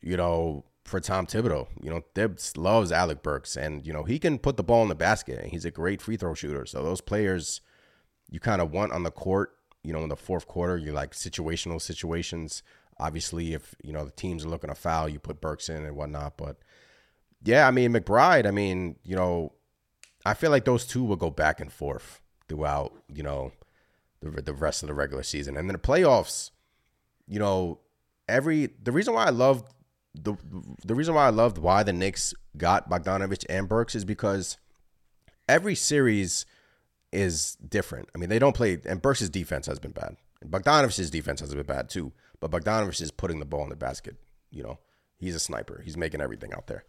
you 0.00 0.16
know, 0.16 0.64
for 0.84 1.00
Tom 1.00 1.26
Thibodeau. 1.26 1.68
You 1.82 1.90
know, 1.90 2.02
Tibbs 2.14 2.56
loves 2.56 2.92
Alec 2.92 3.22
Burks, 3.22 3.56
and 3.56 3.86
you 3.86 3.92
know 3.92 4.02
he 4.02 4.18
can 4.18 4.38
put 4.38 4.56
the 4.56 4.64
ball 4.64 4.82
in 4.82 4.88
the 4.88 4.94
basket, 4.94 5.38
and 5.40 5.50
he's 5.50 5.64
a 5.64 5.70
great 5.70 6.02
free 6.02 6.16
throw 6.16 6.34
shooter. 6.34 6.66
So 6.66 6.82
those 6.82 7.00
players 7.00 7.60
you 8.30 8.40
kind 8.40 8.62
of 8.62 8.70
want 8.70 8.92
on 8.92 9.02
the 9.02 9.10
court, 9.10 9.56
you 9.84 9.92
know, 9.92 10.02
in 10.02 10.08
the 10.08 10.16
fourth 10.16 10.46
quarter, 10.46 10.76
you're 10.76 10.94
like 10.94 11.12
situational 11.12 11.80
situations. 11.80 12.62
Obviously, 12.98 13.54
if 13.54 13.74
you 13.82 13.92
know 13.92 14.04
the 14.04 14.12
teams 14.12 14.44
are 14.44 14.48
looking 14.48 14.70
to 14.70 14.74
foul, 14.74 15.08
you 15.08 15.18
put 15.18 15.40
Burks 15.40 15.68
in 15.68 15.84
and 15.84 15.96
whatnot. 15.96 16.36
But 16.36 16.58
yeah, 17.42 17.66
I 17.66 17.70
mean 17.70 17.92
McBride. 17.92 18.46
I 18.46 18.50
mean, 18.50 18.96
you 19.02 19.16
know, 19.16 19.52
I 20.24 20.34
feel 20.34 20.50
like 20.50 20.64
those 20.64 20.86
two 20.86 21.02
will 21.02 21.16
go 21.16 21.30
back 21.30 21.60
and 21.60 21.72
forth 21.72 22.20
throughout, 22.48 22.92
you 23.12 23.22
know, 23.22 23.52
the 24.20 24.30
the 24.42 24.54
rest 24.54 24.82
of 24.82 24.86
the 24.88 24.94
regular 24.94 25.22
season, 25.22 25.56
and 25.56 25.68
then 25.68 25.74
the 25.74 25.80
playoffs. 25.80 26.50
You 27.26 27.38
know, 27.38 27.80
every 28.28 28.70
the 28.82 28.92
reason 28.92 29.14
why 29.14 29.26
I 29.26 29.30
loved 29.30 29.72
the 30.14 30.34
the 30.84 30.94
reason 30.94 31.14
why 31.14 31.26
I 31.26 31.30
loved 31.30 31.58
why 31.58 31.82
the 31.82 31.92
Knicks 31.92 32.34
got 32.56 32.88
Bogdanovich 32.88 33.44
and 33.48 33.68
Burks 33.68 33.94
is 33.94 34.04
because 34.04 34.58
every 35.48 35.74
series 35.74 36.44
is 37.12 37.56
different. 37.56 38.08
I 38.14 38.18
mean, 38.18 38.28
they 38.28 38.38
don't 38.38 38.56
play, 38.56 38.78
and 38.84 39.02
Burks' 39.02 39.28
defense 39.28 39.66
has 39.66 39.78
been 39.78 39.92
bad. 39.92 40.16
Bogdanovich's 40.44 41.10
defense 41.10 41.40
has 41.40 41.54
been 41.54 41.66
bad 41.66 41.88
too. 41.88 42.12
But 42.42 42.50
Bogdanovich 42.50 43.00
is 43.00 43.12
putting 43.12 43.38
the 43.38 43.46
ball 43.46 43.62
in 43.62 43.70
the 43.70 43.76
basket. 43.76 44.16
You 44.50 44.64
know, 44.64 44.78
he's 45.16 45.36
a 45.36 45.40
sniper. 45.40 45.80
He's 45.84 45.96
making 45.96 46.20
everything 46.20 46.52
out 46.52 46.66
there. 46.66 46.84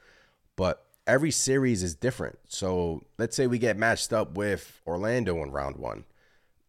But 0.55 0.83
every 1.05 1.29
series 1.29 1.83
is 1.83 1.93
different. 1.93 2.39
So 2.47 3.05
let's 3.19 3.35
say 3.35 3.45
we 3.45 3.59
get 3.59 3.77
matched 3.77 4.11
up 4.11 4.35
with 4.35 4.81
Orlando 4.87 5.43
in 5.43 5.51
round 5.51 5.75
one, 5.75 6.05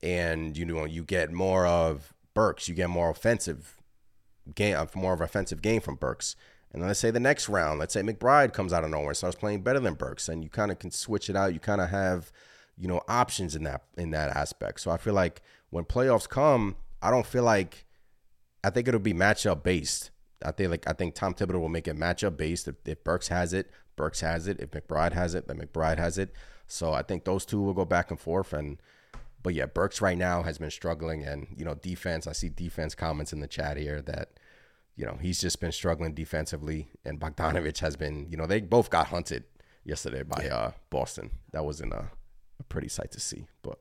and 0.02 0.54
you 0.54 0.66
know 0.66 0.84
you 0.84 1.02
get 1.02 1.32
more 1.32 1.66
of 1.66 2.12
Burks, 2.34 2.68
you 2.68 2.74
get 2.74 2.90
more 2.90 3.08
offensive 3.08 3.78
game, 4.54 4.76
uh, 4.76 4.86
more 4.94 5.14
of 5.14 5.22
offensive 5.22 5.62
game 5.62 5.80
from 5.80 5.94
Burks. 5.94 6.36
And 6.70 6.82
then 6.82 6.88
let's 6.88 7.00
say 7.00 7.10
the 7.10 7.20
next 7.20 7.48
round, 7.48 7.78
let's 7.78 7.94
say 7.94 8.02
McBride 8.02 8.52
comes 8.52 8.72
out 8.72 8.84
of 8.84 8.90
nowhere 8.90 9.08
and 9.08 9.16
starts 9.16 9.36
playing 9.36 9.62
better 9.62 9.80
than 9.80 9.94
Burks, 9.94 10.28
and 10.28 10.42
you 10.42 10.50
kind 10.50 10.70
of 10.70 10.78
can 10.78 10.90
switch 10.90 11.30
it 11.30 11.36
out. 11.36 11.54
You 11.54 11.60
kind 11.60 11.80
of 11.80 11.88
have, 11.88 12.32
you 12.78 12.88
know, 12.88 13.00
options 13.08 13.54
in 13.54 13.64
that 13.64 13.84
in 13.96 14.10
that 14.10 14.36
aspect. 14.36 14.80
So 14.80 14.90
I 14.90 14.96
feel 14.96 15.14
like 15.14 15.42
when 15.70 15.84
playoffs 15.84 16.28
come, 16.28 16.76
I 17.02 17.10
don't 17.10 17.26
feel 17.26 17.44
like 17.44 17.86
I 18.62 18.70
think 18.70 18.88
it'll 18.88 19.00
be 19.00 19.14
matchup 19.14 19.62
based. 19.62 20.10
I 20.44 20.50
think 20.50 20.70
like 20.70 20.88
I 20.88 20.92
think 20.92 21.14
Tom 21.14 21.34
Thibodeau 21.34 21.60
will 21.60 21.68
make 21.68 21.88
it 21.88 21.96
matchup 21.96 22.36
based. 22.36 22.68
If, 22.68 22.76
if 22.84 23.04
Burks 23.04 23.28
has 23.28 23.52
it, 23.52 23.70
Burks 23.96 24.20
has 24.20 24.46
it. 24.46 24.60
If 24.60 24.70
McBride 24.70 25.12
has 25.12 25.34
it, 25.34 25.46
then 25.46 25.58
McBride 25.58 25.98
has 25.98 26.18
it. 26.18 26.32
So 26.66 26.92
I 26.92 27.02
think 27.02 27.24
those 27.24 27.44
two 27.44 27.60
will 27.60 27.74
go 27.74 27.84
back 27.84 28.10
and 28.10 28.18
forth. 28.18 28.52
And 28.52 28.80
but 29.42 29.54
yeah, 29.54 29.66
Burks 29.66 30.00
right 30.00 30.16
now 30.16 30.42
has 30.42 30.58
been 30.58 30.70
struggling, 30.70 31.24
and 31.24 31.46
you 31.56 31.64
know 31.64 31.74
defense. 31.74 32.26
I 32.26 32.32
see 32.32 32.48
defense 32.48 32.94
comments 32.94 33.32
in 33.32 33.40
the 33.40 33.46
chat 33.46 33.76
here 33.76 34.02
that 34.02 34.40
you 34.96 35.04
know 35.04 35.18
he's 35.20 35.40
just 35.40 35.60
been 35.60 35.72
struggling 35.72 36.14
defensively, 36.14 36.88
and 37.04 37.20
Bogdanovich 37.20 37.78
has 37.78 37.96
been. 37.96 38.26
You 38.30 38.36
know 38.36 38.46
they 38.46 38.60
both 38.60 38.90
got 38.90 39.08
hunted 39.08 39.44
yesterday 39.84 40.22
by 40.22 40.48
uh, 40.48 40.72
Boston. 40.90 41.30
That 41.52 41.64
was 41.64 41.80
in 41.80 41.92
a, 41.92 42.10
a 42.60 42.62
pretty 42.64 42.88
sight 42.88 43.10
to 43.12 43.20
see, 43.20 43.46
but 43.62 43.78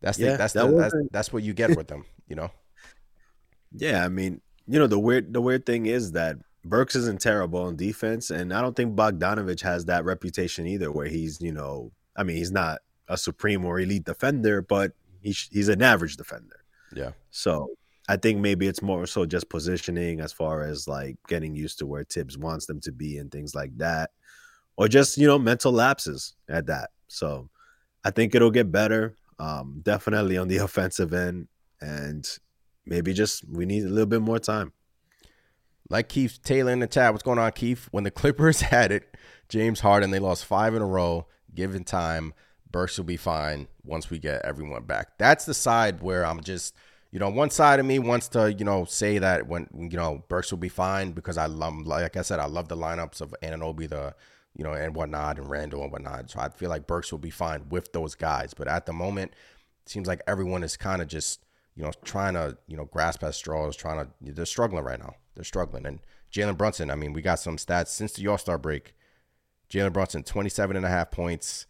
that's 0.00 0.18
the, 0.18 0.24
Yeah, 0.24 0.36
that's 0.36 0.52
that 0.54 0.66
the, 0.66 0.76
that's, 0.76 0.94
that's 1.10 1.32
what 1.32 1.42
you 1.42 1.54
get 1.54 1.76
with 1.76 1.88
them. 1.88 2.04
You 2.28 2.36
know. 2.36 2.50
Yeah, 3.74 4.04
I 4.04 4.08
mean, 4.08 4.42
you 4.68 4.78
know, 4.78 4.86
the 4.86 4.98
weird 4.98 5.32
the 5.32 5.40
weird 5.40 5.64
thing 5.64 5.86
is 5.86 6.12
that 6.12 6.36
Burks 6.64 6.94
isn't 6.94 7.22
terrible 7.22 7.62
on 7.62 7.76
defense, 7.76 8.30
and 8.30 8.52
I 8.52 8.60
don't 8.60 8.76
think 8.76 8.94
Bogdanovich 8.94 9.62
has 9.62 9.86
that 9.86 10.04
reputation 10.04 10.66
either, 10.66 10.92
where 10.92 11.06
he's, 11.06 11.40
you 11.40 11.52
know, 11.52 11.90
I 12.14 12.22
mean, 12.22 12.36
he's 12.36 12.52
not 12.52 12.80
a 13.08 13.16
supreme 13.16 13.64
or 13.64 13.80
elite 13.80 14.04
defender, 14.04 14.62
but 14.62 14.92
he's 15.22 15.48
he's 15.50 15.68
an 15.68 15.82
average 15.82 16.16
defender. 16.16 16.64
Yeah. 16.94 17.12
So 17.30 17.70
I 18.08 18.16
think 18.16 18.40
maybe 18.40 18.66
it's 18.66 18.82
more 18.82 19.06
so 19.06 19.24
just 19.26 19.48
positioning 19.48 20.20
as 20.20 20.32
far 20.32 20.62
as 20.62 20.86
like 20.86 21.16
getting 21.28 21.56
used 21.56 21.78
to 21.78 21.86
where 21.86 22.04
Tibbs 22.04 22.38
wants 22.38 22.66
them 22.66 22.80
to 22.82 22.92
be 22.92 23.18
and 23.18 23.30
things 23.30 23.54
like 23.54 23.76
that, 23.78 24.10
or 24.76 24.88
just 24.88 25.18
you 25.18 25.26
know 25.26 25.38
mental 25.38 25.72
lapses 25.72 26.34
at 26.48 26.66
that. 26.66 26.90
So 27.12 27.50
I 28.04 28.10
think 28.10 28.34
it'll 28.34 28.50
get 28.50 28.72
better, 28.72 29.16
um, 29.38 29.80
definitely 29.82 30.38
on 30.38 30.48
the 30.48 30.56
offensive 30.58 31.12
end, 31.12 31.48
and 31.80 32.26
maybe 32.86 33.12
just 33.12 33.44
we 33.48 33.66
need 33.66 33.84
a 33.84 33.88
little 33.88 34.06
bit 34.06 34.22
more 34.22 34.38
time. 34.38 34.72
Like 35.90 36.08
Keith 36.08 36.38
Taylor 36.42 36.72
in 36.72 36.78
the 36.78 36.86
chat, 36.86 37.12
what's 37.12 37.22
going 37.22 37.38
on, 37.38 37.52
Keith? 37.52 37.88
When 37.90 38.04
the 38.04 38.10
Clippers 38.22 38.62
had 38.62 38.90
it, 38.90 39.16
James 39.48 39.80
Harden, 39.80 40.10
they 40.10 40.18
lost 40.18 40.46
five 40.46 40.74
in 40.74 40.82
a 40.82 40.86
row. 40.86 41.26
Given 41.54 41.84
time, 41.84 42.32
Burks 42.70 42.96
will 42.96 43.04
be 43.04 43.18
fine 43.18 43.68
once 43.84 44.08
we 44.08 44.18
get 44.18 44.42
everyone 44.42 44.84
back. 44.84 45.18
That's 45.18 45.44
the 45.44 45.52
side 45.52 46.00
where 46.00 46.24
I'm 46.24 46.40
just, 46.40 46.74
you 47.10 47.18
know, 47.18 47.28
one 47.28 47.50
side 47.50 47.78
of 47.78 47.84
me 47.84 47.98
wants 47.98 48.28
to, 48.28 48.50
you 48.54 48.64
know, 48.64 48.86
say 48.86 49.18
that 49.18 49.46
when 49.46 49.68
you 49.74 49.98
know 49.98 50.24
Burks 50.28 50.50
will 50.50 50.58
be 50.58 50.70
fine 50.70 51.12
because 51.12 51.36
I 51.36 51.44
love, 51.44 51.74
like 51.86 52.16
I 52.16 52.22
said, 52.22 52.38
I 52.38 52.46
love 52.46 52.68
the 52.68 52.76
lineups 52.76 53.20
of 53.20 53.34
Anunoby, 53.42 53.90
the, 53.90 54.14
you 54.56 54.64
know, 54.64 54.72
and 54.72 54.94
whatnot, 54.94 55.38
and 55.38 55.48
Randle 55.48 55.82
and 55.82 55.92
whatnot. 55.92 56.30
So 56.30 56.40
I 56.40 56.48
feel 56.48 56.68
like 56.68 56.86
Burks 56.86 57.10
will 57.10 57.18
be 57.18 57.30
fine 57.30 57.68
with 57.70 57.92
those 57.92 58.14
guys. 58.14 58.54
But 58.54 58.68
at 58.68 58.86
the 58.86 58.92
moment, 58.92 59.32
it 59.82 59.88
seems 59.88 60.06
like 60.06 60.20
everyone 60.26 60.62
is 60.62 60.76
kind 60.76 61.00
of 61.00 61.08
just, 61.08 61.44
you 61.74 61.82
know, 61.82 61.92
trying 62.04 62.34
to, 62.34 62.58
you 62.66 62.76
know, 62.76 62.84
grasp 62.84 63.24
at 63.24 63.34
straws, 63.34 63.76
trying 63.76 64.04
to, 64.04 64.32
they're 64.32 64.44
struggling 64.44 64.84
right 64.84 64.98
now. 64.98 65.14
They're 65.34 65.44
struggling. 65.44 65.86
And 65.86 66.00
Jalen 66.32 66.56
Brunson, 66.56 66.90
I 66.90 66.96
mean, 66.96 67.12
we 67.12 67.22
got 67.22 67.38
some 67.38 67.56
stats 67.56 67.88
since 67.88 68.12
the 68.12 68.26
All 68.28 68.38
Star 68.38 68.58
break. 68.58 68.94
Jalen 69.70 69.92
Brunson, 69.92 70.22
27 70.22 70.76
and 70.76 70.84
a 70.84 70.88
half 70.88 71.10
points. 71.10 71.66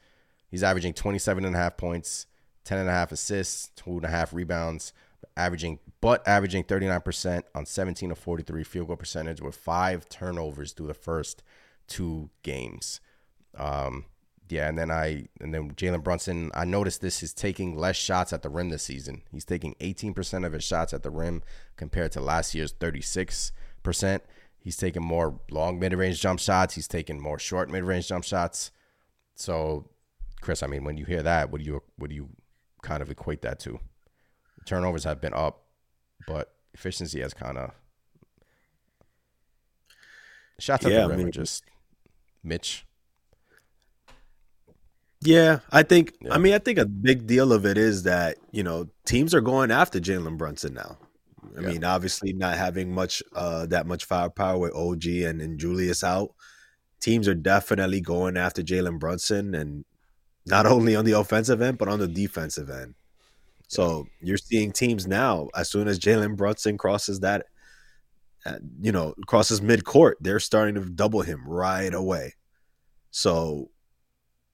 He's 0.50 0.62
averaging 0.62 0.92
27 0.92 1.44
and 1.44 1.54
a 1.54 1.58
half 1.58 1.76
points, 1.76 2.26
10 2.64 2.78
and 2.78 2.88
a 2.88 2.92
half 2.92 3.12
assists, 3.12 3.70
two 3.76 3.92
and 3.92 4.04
a 4.04 4.08
half 4.08 4.34
rebounds, 4.34 4.92
averaging, 5.36 5.78
but 6.00 6.26
averaging 6.26 6.64
39% 6.64 7.42
on 7.54 7.64
17 7.64 8.10
of 8.10 8.18
43 8.18 8.64
field 8.64 8.88
goal 8.88 8.96
percentage 8.96 9.40
with 9.40 9.56
five 9.56 10.08
turnovers 10.08 10.72
through 10.72 10.88
the 10.88 10.94
first 10.94 11.42
two 11.88 12.30
games. 12.42 13.00
Um, 13.56 14.06
yeah, 14.48 14.68
and 14.68 14.76
then 14.78 14.90
I 14.90 15.28
and 15.40 15.54
then 15.54 15.70
Jalen 15.72 16.02
Brunson, 16.02 16.50
I 16.54 16.64
noticed 16.64 17.00
this 17.00 17.22
is 17.22 17.32
taking 17.32 17.76
less 17.76 17.96
shots 17.96 18.32
at 18.32 18.42
the 18.42 18.50
rim 18.50 18.68
this 18.68 18.82
season. 18.82 19.22
He's 19.30 19.44
taking 19.46 19.74
18% 19.80 20.44
of 20.44 20.52
his 20.52 20.62
shots 20.64 20.92
at 20.92 21.02
the 21.02 21.10
rim 21.10 21.42
compared 21.76 22.12
to 22.12 22.20
last 22.20 22.54
year's 22.54 22.72
36%. 22.74 24.20
He's 24.58 24.76
taking 24.76 25.02
more 25.02 25.40
long 25.50 25.78
mid-range 25.78 26.20
jump 26.20 26.38
shots. 26.38 26.74
He's 26.74 26.86
taking 26.86 27.18
more 27.20 27.38
short 27.38 27.70
mid-range 27.70 28.08
jump 28.08 28.24
shots. 28.24 28.70
So, 29.34 29.88
Chris, 30.42 30.62
I 30.62 30.66
mean, 30.66 30.84
when 30.84 30.96
you 30.98 31.04
hear 31.06 31.22
that, 31.22 31.50
what 31.50 31.60
do 31.60 31.66
you 31.66 31.82
what 31.96 32.10
do 32.10 32.16
you 32.16 32.28
kind 32.82 33.02
of 33.02 33.10
equate 33.10 33.40
that 33.42 33.58
to? 33.60 33.80
Turnovers 34.66 35.04
have 35.04 35.20
been 35.20 35.34
up, 35.34 35.62
but 36.26 36.52
efficiency 36.74 37.20
has 37.20 37.32
kind 37.32 37.56
of 37.58 37.70
shots 40.58 40.84
at 40.86 40.92
Yeah, 40.92 40.98
the 40.98 41.04
I 41.04 41.06
rim 41.08 41.20
are 41.20 41.22
mean- 41.24 41.32
just 41.32 41.64
Mitch. 42.44 42.86
Yeah, 45.20 45.60
I 45.70 45.82
think. 45.82 46.14
Yeah. 46.20 46.34
I 46.34 46.38
mean, 46.38 46.52
I 46.52 46.58
think 46.58 46.78
a 46.78 46.86
big 46.86 47.26
deal 47.26 47.52
of 47.52 47.64
it 47.64 47.78
is 47.78 48.02
that 48.04 48.38
you 48.50 48.62
know 48.62 48.88
teams 49.06 49.34
are 49.34 49.40
going 49.40 49.70
after 49.70 50.00
Jalen 50.00 50.36
Brunson 50.36 50.74
now. 50.74 50.98
I 51.56 51.60
Yeah. 51.60 51.68
mean, 51.68 51.84
obviously 51.84 52.32
not 52.32 52.56
having 52.56 52.92
much 52.92 53.22
uh 53.34 53.66
that 53.66 53.86
much 53.86 54.04
firepower 54.04 54.58
with 54.58 54.74
OG 54.74 55.06
and, 55.24 55.40
and 55.40 55.60
Julius 55.60 56.02
out, 56.02 56.34
teams 57.00 57.28
are 57.28 57.34
definitely 57.34 58.00
going 58.00 58.36
after 58.36 58.62
Jalen 58.62 58.98
Brunson, 58.98 59.54
and 59.54 59.84
not 60.46 60.66
only 60.76 60.96
on 60.96 61.04
the 61.04 61.12
offensive 61.12 61.62
end 61.62 61.78
but 61.78 61.88
on 61.88 62.00
the 62.00 62.08
defensive 62.08 62.70
end. 62.70 62.94
So 63.68 64.06
you're 64.20 64.38
seeing 64.38 64.72
teams 64.72 65.06
now 65.06 65.48
as 65.56 65.70
soon 65.70 65.88
as 65.88 65.98
Jalen 66.00 66.36
Brunson 66.36 66.78
crosses 66.78 67.20
that, 67.20 67.46
uh, 68.44 68.58
you 68.80 68.92
know, 68.92 69.14
crosses 69.26 69.62
mid 69.62 69.84
court, 69.84 70.18
they're 70.20 70.40
starting 70.40 70.74
to 70.74 70.84
double 70.84 71.22
him 71.22 71.46
right 71.46 71.92
away. 71.92 72.34
So 73.10 73.70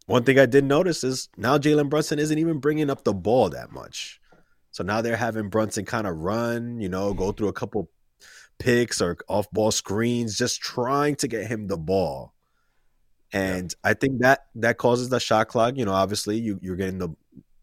one 0.07 0.25
thing 0.25 0.39
I 0.39 0.47
did 0.47 0.65
notice 0.65 1.05
is 1.05 1.29
now 1.37 1.59
Jalen 1.59 1.89
Brunson 1.89 2.19
isn't 2.19 2.39
even 2.39 2.59
bringing 2.59 2.91
up 2.91 3.05
the 3.05 3.15
ball 3.15 3.51
that 3.51 3.73
much. 3.73 4.21
So 4.71 4.85
now 4.85 5.01
they're 5.01 5.17
having 5.17 5.49
Brunson 5.49 5.85
kind 5.85 6.07
of 6.07 6.17
run, 6.17 6.81
you 6.81 6.89
know, 6.89 7.15
go 7.15 7.33
through 7.33 7.49
a 7.49 7.53
couple 7.53 7.91
picks 8.59 9.01
or 9.01 9.17
off 9.29 9.51
ball 9.51 9.71
screens, 9.71 10.37
just 10.37 10.61
trying 10.61 11.17
to 11.17 11.29
get 11.29 11.47
him 11.47 11.67
the 11.67 11.77
ball. 11.77 12.35
And 13.33 13.75
I 13.85 13.95
think 13.95 14.21
that 14.21 14.47
that 14.57 14.79
causes 14.79 15.09
the 15.09 15.21
shot 15.21 15.49
clock. 15.49 15.77
You 15.77 15.85
know, 15.85 15.93
obviously 15.93 16.39
you, 16.39 16.59
you're 16.63 16.77
getting 16.77 16.99
the 16.99 17.11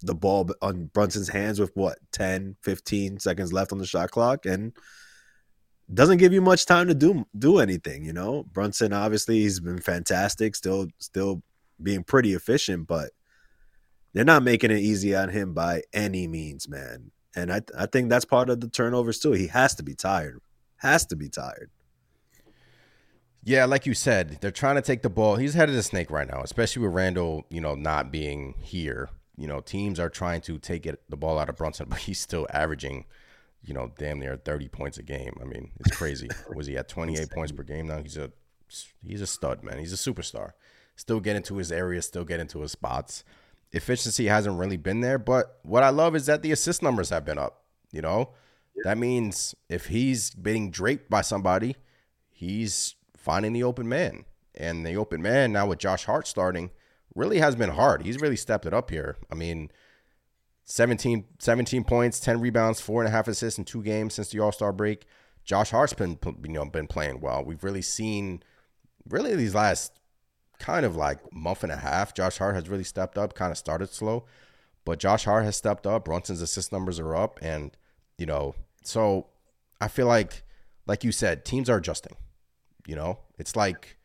the 0.02 0.14
ball 0.16 0.50
on 0.62 0.86
Brunson's 0.94 1.30
hands 1.30 1.60
with 1.60 1.72
what 1.76 1.98
10, 2.12 2.58
15 2.62 3.20
seconds 3.20 3.52
left 3.52 3.72
on 3.72 3.80
the 3.80 3.88
shot 3.88 4.12
clock 4.12 4.46
and 4.46 4.72
doesn't 5.94 6.18
give 6.18 6.34
you 6.34 6.42
much 6.42 6.66
time 6.66 6.88
to 6.88 6.96
do 6.96 7.26
do 7.38 7.60
anything, 7.60 8.06
you 8.06 8.14
know. 8.14 8.44
Brunson 8.44 8.94
obviously 8.94 9.42
he's 9.42 9.60
been 9.60 9.80
fantastic, 9.80 10.56
still 10.56 10.88
still 11.00 11.44
being 11.82 12.04
pretty 12.04 12.34
efficient, 12.34 12.88
but 12.88 13.12
they're 14.14 14.26
not 14.26 14.44
making 14.44 14.72
it 14.72 14.80
easy 14.80 15.16
on 15.16 15.30
him 15.30 15.54
by 15.54 15.84
any 15.94 16.28
means, 16.28 16.68
man. 16.68 17.12
And 17.36 17.52
I 17.52 17.62
I 17.78 17.86
think 17.86 18.10
that's 18.10 18.26
part 18.26 18.50
of 18.50 18.62
the 18.62 18.70
turnovers 18.70 19.20
too. 19.20 19.34
He 19.34 19.48
has 19.48 19.76
to 19.76 19.84
be 19.84 19.94
tired. 19.94 20.40
Has 20.78 21.06
to 21.08 21.16
be 21.16 21.30
tired. 21.30 21.70
Yeah, 23.48 23.66
like 23.66 23.86
you 23.86 23.94
said, 23.94 24.40
they're 24.42 24.50
trying 24.50 24.76
to 24.76 24.82
take 24.82 25.04
the 25.04 25.10
ball. 25.10 25.36
He's 25.36 25.54
head 25.54 25.70
of 25.70 25.76
the 25.76 25.84
snake 25.84 26.10
right 26.10 26.28
now, 26.28 26.42
especially 26.42 26.82
with 26.82 26.96
Randle, 26.96 27.46
you 27.52 27.62
know, 27.62 27.76
not 27.76 28.12
being 28.12 28.56
here. 28.60 29.10
You 29.38 29.48
know, 29.48 29.60
teams 29.60 30.00
are 30.00 30.10
trying 30.10 30.42
to 30.42 30.58
take 30.58 30.88
it 30.88 31.00
the 31.10 31.16
ball 31.16 31.38
out 31.38 31.48
of 31.48 31.56
Brunson, 31.56 31.86
but 31.90 32.00
he's 32.00 32.20
still 32.20 32.48
averaging, 32.52 33.06
you 33.66 33.74
know, 33.74 33.92
damn 33.98 34.20
near 34.20 34.38
30 34.38 34.68
points 34.70 34.98
a 34.98 35.04
game. 35.04 35.34
I 35.42 35.46
mean, 35.46 35.72
it's 35.80 35.96
crazy. 35.96 36.30
Was 36.56 36.68
he 36.68 36.78
at 36.78 36.88
28 36.88 37.30
points 37.32 37.52
per 37.52 37.64
game 37.64 37.88
now? 37.88 38.02
He's 38.02 38.18
a 38.18 38.32
he's 39.06 39.22
a 39.22 39.28
stud, 39.28 39.64
man. 39.64 39.80
He's 39.80 39.94
a 39.94 40.12
superstar. 40.12 40.52
Still 40.96 41.20
get 41.20 41.36
into 41.36 41.58
his 41.58 41.72
area, 41.72 42.02
still 42.02 42.24
get 42.24 42.40
into 42.40 42.62
his 42.62 42.72
spots. 42.72 43.24
Efficiency 43.72 44.28
hasn't 44.28 44.58
really 44.58 44.78
been 44.78 45.02
there, 45.02 45.18
but 45.18 45.60
what 45.64 45.84
I 45.84 45.90
love 45.90 46.16
is 46.16 46.28
that 46.28 46.42
the 46.42 46.52
assist 46.52 46.82
numbers 46.82 47.10
have 47.10 47.26
been 47.26 47.38
up, 47.38 47.64
you 47.92 48.02
know? 48.02 48.30
That 48.84 48.98
means 48.98 49.56
if 49.70 49.88
he's 49.88 50.30
being 50.32 50.72
draped 50.72 51.10
by 51.10 51.22
somebody, 51.22 51.76
he's 52.32 52.96
finding 53.18 53.54
the 53.54 53.64
open 53.64 53.90
man. 53.90 54.26
And 54.54 54.86
the 54.86 54.96
open 54.96 55.22
man 55.22 55.52
now 55.52 55.68
with 55.68 55.80
Josh 55.80 56.06
Hart 56.06 56.28
starting 56.28 56.72
really 57.14 57.40
has 57.40 57.56
been 57.56 57.72
hard. 57.72 58.04
He's 58.04 58.22
really 58.22 58.36
stepped 58.36 58.66
it 58.66 58.74
up 58.74 58.90
here. 58.90 59.18
I 59.32 59.36
mean, 59.36 59.72
17, 60.66 61.26
17 61.40 61.84
points, 61.84 62.20
10 62.20 62.40
rebounds, 62.40 62.82
four 62.82 63.02
and 63.02 63.08
a 63.08 63.12
half 63.12 63.28
assists 63.28 63.58
in 63.58 63.66
two 63.66 63.84
games 63.84 64.16
since 64.16 64.30
the 64.30 64.40
All 64.40 64.52
Star 64.52 64.74
break, 64.74 65.06
Josh 65.46 65.70
Hart's 65.70 65.94
been 65.94 66.18
you 66.44 66.54
know 66.54 66.66
been 66.66 66.88
playing 66.88 67.22
well. 67.22 67.44
We've 67.46 67.64
really 67.64 67.84
seen 67.84 68.42
really 69.08 69.36
these 69.36 69.54
last 69.54 70.00
kind 70.60 70.86
of 70.86 70.96
like 70.96 71.20
month 71.32 71.64
and 71.64 71.72
a 71.72 71.78
half. 71.78 72.14
Josh 72.14 72.40
Hart 72.40 72.56
has 72.56 72.68
really 72.68 72.84
stepped 72.84 73.18
up. 73.18 73.36
Kind 73.36 73.52
of 73.52 73.58
started 73.58 73.90
slow, 73.90 74.26
but 74.84 75.00
Josh 75.00 75.26
Hart 75.26 75.46
has 75.46 75.56
stepped 75.56 75.86
up. 75.86 76.06
Brunson's 76.06 76.42
assist 76.42 76.72
numbers 76.72 77.00
are 77.00 77.16
up, 77.16 77.40
and 77.44 77.78
you 78.18 78.26
know, 78.26 78.56
so 78.84 79.28
I 79.80 79.88
feel 79.88 80.08
like, 80.08 80.44
like 80.88 81.04
you 81.04 81.12
said, 81.12 81.46
teams 81.46 81.70
are 81.70 81.78
adjusting. 81.78 82.16
You 82.88 82.96
know, 82.96 83.20
it's 83.38 83.56
like 83.56 83.98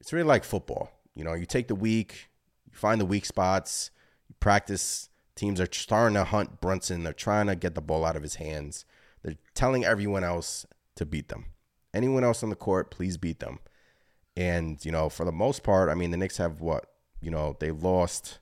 it's 0.00 0.12
really 0.12 0.26
like 0.26 0.42
football. 0.42 0.90
You 1.14 1.22
know, 1.22 1.34
you 1.34 1.46
take 1.46 1.68
the 1.68 1.76
week, 1.76 2.30
you 2.68 2.76
find 2.76 3.00
the 3.00 3.06
weak 3.06 3.26
spots, 3.26 3.92
you 4.28 4.34
practice. 4.40 5.08
Teams 5.42 5.60
are 5.60 5.68
starting 5.72 6.14
to 6.14 6.22
hunt 6.22 6.60
Brunson. 6.60 7.02
They're 7.02 7.12
trying 7.12 7.48
to 7.48 7.56
get 7.56 7.74
the 7.74 7.80
ball 7.80 8.04
out 8.04 8.14
of 8.14 8.22
his 8.22 8.36
hands. 8.36 8.84
They're 9.24 9.34
telling 9.54 9.84
everyone 9.84 10.22
else 10.22 10.64
to 10.94 11.04
beat 11.04 11.30
them. 11.30 11.46
Anyone 11.92 12.22
else 12.22 12.44
on 12.44 12.50
the 12.50 12.54
court, 12.54 12.92
please 12.92 13.16
beat 13.16 13.40
them. 13.40 13.58
And, 14.36 14.78
you 14.84 14.92
know, 14.92 15.08
for 15.08 15.24
the 15.24 15.32
most 15.32 15.64
part, 15.64 15.90
I 15.90 15.94
mean, 15.94 16.12
the 16.12 16.16
Knicks 16.16 16.36
have 16.36 16.60
what? 16.60 16.86
You 17.20 17.32
know, 17.32 17.56
they 17.58 17.72
lost, 17.72 18.38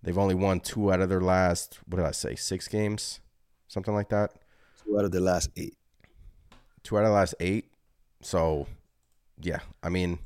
they've 0.00 0.16
only 0.16 0.36
won 0.36 0.60
two 0.60 0.92
out 0.92 1.00
of 1.00 1.08
their 1.08 1.20
last, 1.20 1.80
what 1.88 1.96
did 1.96 2.06
I 2.06 2.12
say, 2.12 2.36
six 2.36 2.68
games? 2.68 3.18
Something 3.66 3.92
like 3.92 4.10
that. 4.10 4.30
Two 4.84 4.96
out 4.96 5.04
of 5.04 5.10
the 5.10 5.18
last 5.18 5.50
eight. 5.56 5.76
Two 6.84 6.98
out 6.98 7.02
of 7.02 7.08
the 7.08 7.14
last 7.14 7.34
eight. 7.40 7.72
So, 8.20 8.68
yeah, 9.40 9.58
I 9.82 9.88
mean, 9.88 10.20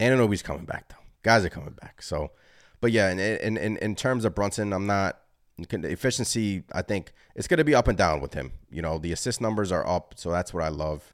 Anunoby's 0.00 0.42
coming 0.42 0.64
back, 0.64 0.88
though. 0.88 0.96
Guys 1.22 1.44
are 1.44 1.48
coming 1.48 1.76
back. 1.80 2.02
So, 2.02 2.32
but 2.80 2.92
yeah, 2.92 3.10
in, 3.10 3.18
in, 3.18 3.56
in, 3.56 3.76
in 3.78 3.94
terms 3.94 4.24
of 4.24 4.34
Brunson, 4.34 4.72
I'm 4.72 4.86
not, 4.86 5.20
efficiency, 5.58 6.62
I 6.72 6.80
think 6.80 7.12
it's 7.34 7.46
going 7.46 7.58
to 7.58 7.64
be 7.64 7.74
up 7.74 7.86
and 7.86 7.98
down 7.98 8.20
with 8.20 8.32
him. 8.32 8.52
You 8.70 8.80
know, 8.80 8.96
the 8.98 9.12
assist 9.12 9.42
numbers 9.42 9.70
are 9.70 9.86
up, 9.86 10.14
so 10.16 10.30
that's 10.30 10.54
what 10.54 10.64
I 10.64 10.68
love. 10.68 11.12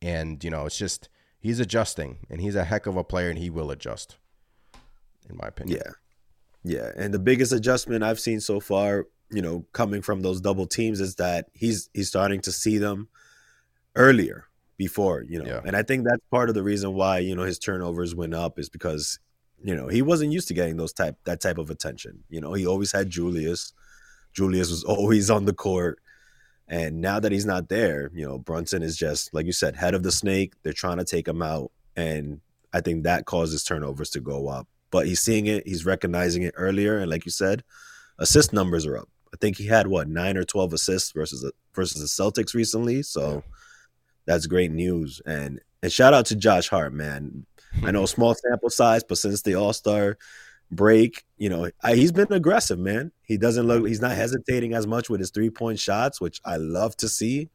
And, 0.00 0.42
you 0.44 0.50
know, 0.50 0.66
it's 0.66 0.78
just, 0.78 1.08
he's 1.40 1.58
adjusting 1.58 2.18
and 2.30 2.40
he's 2.40 2.54
a 2.54 2.62
heck 2.62 2.86
of 2.86 2.96
a 2.96 3.02
player 3.02 3.28
and 3.28 3.38
he 3.38 3.50
will 3.50 3.72
adjust, 3.72 4.16
in 5.28 5.36
my 5.36 5.48
opinion. 5.48 5.80
Yeah. 5.84 5.92
Yeah. 6.62 6.92
And 6.96 7.12
the 7.12 7.18
biggest 7.18 7.52
adjustment 7.52 8.04
I've 8.04 8.20
seen 8.20 8.40
so 8.40 8.60
far, 8.60 9.06
you 9.30 9.42
know, 9.42 9.64
coming 9.72 10.00
from 10.00 10.22
those 10.22 10.40
double 10.40 10.66
teams 10.66 11.00
is 11.00 11.16
that 11.16 11.46
he's 11.52 11.90
he's 11.92 12.08
starting 12.08 12.40
to 12.42 12.52
see 12.52 12.78
them 12.78 13.08
earlier 13.96 14.46
before, 14.76 15.24
you 15.28 15.42
know. 15.42 15.46
Yeah. 15.48 15.60
And 15.64 15.74
I 15.74 15.82
think 15.82 16.04
that's 16.04 16.22
part 16.30 16.48
of 16.48 16.54
the 16.54 16.62
reason 16.62 16.94
why, 16.94 17.18
you 17.18 17.34
know, 17.34 17.42
his 17.42 17.58
turnovers 17.58 18.14
went 18.14 18.34
up 18.34 18.58
is 18.58 18.68
because, 18.68 19.18
you 19.62 19.74
know, 19.74 19.88
he 19.88 20.02
wasn't 20.02 20.32
used 20.32 20.48
to 20.48 20.54
getting 20.54 20.76
those 20.76 20.92
type 20.92 21.16
that 21.24 21.40
type 21.40 21.58
of 21.58 21.70
attention. 21.70 22.22
You 22.28 22.40
know, 22.40 22.52
he 22.52 22.66
always 22.66 22.92
had 22.92 23.10
Julius. 23.10 23.72
Julius 24.32 24.70
was 24.70 24.84
always 24.88 25.30
on 25.30 25.44
the 25.44 25.52
court. 25.52 25.98
And 26.68 27.00
now 27.00 27.18
that 27.18 27.32
he's 27.32 27.46
not 27.46 27.68
there, 27.68 28.10
you 28.14 28.26
know, 28.26 28.38
Brunson 28.38 28.82
is 28.82 28.96
just, 28.96 29.32
like 29.32 29.46
you 29.46 29.52
said, 29.52 29.74
head 29.74 29.94
of 29.94 30.02
the 30.02 30.12
snake. 30.12 30.52
They're 30.62 30.74
trying 30.74 30.98
to 30.98 31.04
take 31.04 31.26
him 31.26 31.40
out. 31.40 31.72
And 31.96 32.40
I 32.74 32.82
think 32.82 33.04
that 33.04 33.24
causes 33.24 33.64
turnovers 33.64 34.10
to 34.10 34.20
go 34.20 34.48
up. 34.48 34.68
But 34.90 35.06
he's 35.06 35.20
seeing 35.20 35.46
it, 35.46 35.66
he's 35.66 35.86
recognizing 35.86 36.42
it 36.42 36.54
earlier. 36.56 36.98
And 36.98 37.10
like 37.10 37.24
you 37.24 37.30
said, 37.30 37.64
assist 38.18 38.52
numbers 38.52 38.84
are 38.84 38.98
up. 38.98 39.08
I 39.32 39.38
think 39.40 39.56
he 39.56 39.66
had 39.66 39.86
what, 39.86 40.08
nine 40.08 40.36
or 40.36 40.44
12 40.44 40.74
assists 40.74 41.12
versus 41.12 41.40
the, 41.40 41.52
versus 41.74 42.00
the 42.00 42.22
Celtics 42.22 42.54
recently. 42.54 43.02
So 43.02 43.42
that's 44.26 44.46
great 44.46 44.70
news. 44.70 45.22
And 45.24 45.60
and 45.82 45.92
shout 45.92 46.12
out 46.12 46.26
to 46.26 46.36
Josh 46.36 46.68
Hart, 46.68 46.92
man. 46.92 47.46
I 47.82 47.90
know 47.90 48.06
small 48.06 48.34
sample 48.34 48.70
size, 48.70 49.04
but 49.04 49.18
since 49.18 49.42
the 49.42 49.54
All 49.54 49.72
Star 49.72 50.18
break, 50.70 51.24
you 51.36 51.48
know, 51.48 51.70
I, 51.82 51.94
he's 51.94 52.12
been 52.12 52.32
aggressive, 52.32 52.78
man. 52.78 53.12
He 53.22 53.36
doesn't 53.38 53.66
look, 53.66 53.86
he's 53.86 54.00
not 54.00 54.12
hesitating 54.16 54.74
as 54.74 54.86
much 54.86 55.08
with 55.10 55.20
his 55.20 55.30
three 55.30 55.50
point 55.50 55.78
shots, 55.78 56.20
which 56.20 56.40
I 56.44 56.56
love 56.56 56.96
to 56.98 57.08
see. 57.08 57.50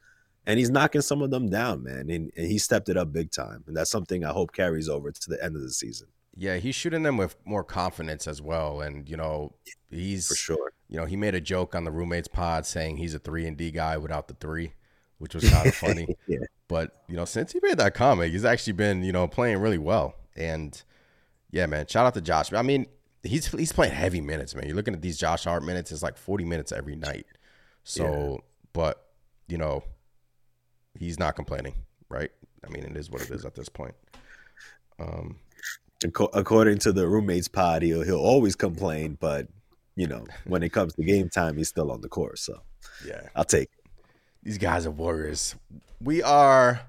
And 0.45 0.59
he's 0.59 0.69
knocking 0.69 1.01
some 1.01 1.21
of 1.21 1.31
them 1.31 1.49
down, 1.49 1.83
man. 1.83 2.09
And, 2.09 2.31
and 2.35 2.47
he 2.47 2.57
stepped 2.57 2.89
it 2.89 2.97
up 2.97 3.13
big 3.13 3.31
time. 3.31 3.63
And 3.67 3.77
that's 3.77 3.91
something 3.91 4.25
I 4.25 4.31
hope 4.31 4.51
carries 4.53 4.89
over 4.89 5.11
to 5.11 5.29
the 5.29 5.41
end 5.43 5.55
of 5.55 5.61
the 5.61 5.71
season 5.71 6.07
Yeah, 6.35 6.57
he's 6.57 6.75
shooting 6.75 7.03
them 7.03 7.17
with 7.17 7.35
more 7.45 7.63
confidence 7.63 8.27
as 8.27 8.41
well. 8.41 8.81
And, 8.81 9.07
you 9.09 9.15
know, 9.15 9.53
he's 9.89 10.27
for 10.27 10.35
sure. 10.35 10.73
you 10.89 10.97
know, 10.97 11.05
he 11.05 11.15
made 11.15 11.35
a 11.35 11.41
joke 11.41 11.75
on 11.75 11.85
the 11.85 11.91
roommates 11.91 12.27
pod 12.27 12.65
saying 12.65 12.97
he's 12.97 13.13
a 13.13 13.19
three 13.19 13.45
and 13.47 13.55
D 13.57 13.71
guy 13.71 13.97
without 13.97 14.27
the 14.27 14.33
three, 14.35 14.73
which 15.19 15.33
was 15.35 15.49
kind 15.49 15.67
of 15.67 15.75
funny. 15.85 16.07
Yeah. 16.27 16.39
But 16.67 17.03
you 17.07 17.15
know, 17.15 17.25
since 17.25 17.51
he 17.51 17.59
made 17.61 17.77
that 17.77 17.93
comic, 17.93 18.31
he's 18.31 18.45
actually 18.45 18.73
been 18.73 19.03
you 19.03 19.11
know 19.11 19.27
playing 19.27 19.57
really 19.57 19.77
well. 19.77 20.15
And 20.35 20.81
yeah, 21.51 21.65
man, 21.65 21.87
shout 21.87 22.05
out 22.05 22.13
to 22.15 22.21
Josh. 22.21 22.51
I 22.53 22.61
mean, 22.61 22.87
he's 23.21 23.47
he's 23.47 23.71
playing 23.71 23.93
heavy 23.93 24.21
minutes, 24.21 24.55
man. 24.55 24.65
You're 24.67 24.75
looking 24.75 24.93
at 24.93 25.01
these 25.01 25.17
Josh 25.17 25.43
Hart 25.43 25.63
minutes; 25.63 25.91
it's 25.91 26.03
like 26.03 26.17
40 26.17 26.45
minutes 26.45 26.71
every 26.71 26.95
night. 26.95 27.25
So, 27.83 28.43
but 28.73 29.05
you 29.47 29.57
know, 29.57 29.83
he's 30.97 31.19
not 31.19 31.35
complaining, 31.35 31.75
right? 32.09 32.31
I 32.65 32.69
mean, 32.69 32.83
it 32.83 32.95
is 32.95 33.09
what 33.11 33.21
it 33.21 33.29
is 33.29 33.45
at 33.45 33.55
this 33.55 33.69
point. 33.69 33.95
Um, 34.99 35.37
According 36.33 36.79
to 36.79 36.91
the 36.91 37.07
roommates 37.07 37.47
pod, 37.47 37.81
he'll 37.81 38.03
he'll 38.03 38.19
always 38.19 38.55
complain, 38.55 39.17
but 39.19 39.47
you 39.95 40.07
know, 40.07 40.25
when 40.45 40.63
it 40.63 40.73
comes 40.73 40.93
to 40.95 41.03
game 41.03 41.29
time, 41.29 41.55
he's 41.55 41.69
still 41.69 41.91
on 41.91 42.01
the 42.01 42.09
course. 42.09 42.41
So 42.41 42.61
yeah, 43.07 43.29
I'll 43.35 43.45
take 43.45 43.69
it. 43.77 43.82
These 44.43 44.57
guys 44.57 44.85
are 44.85 44.91
warriors. 44.91 45.55
We 46.01 46.21
are 46.21 46.81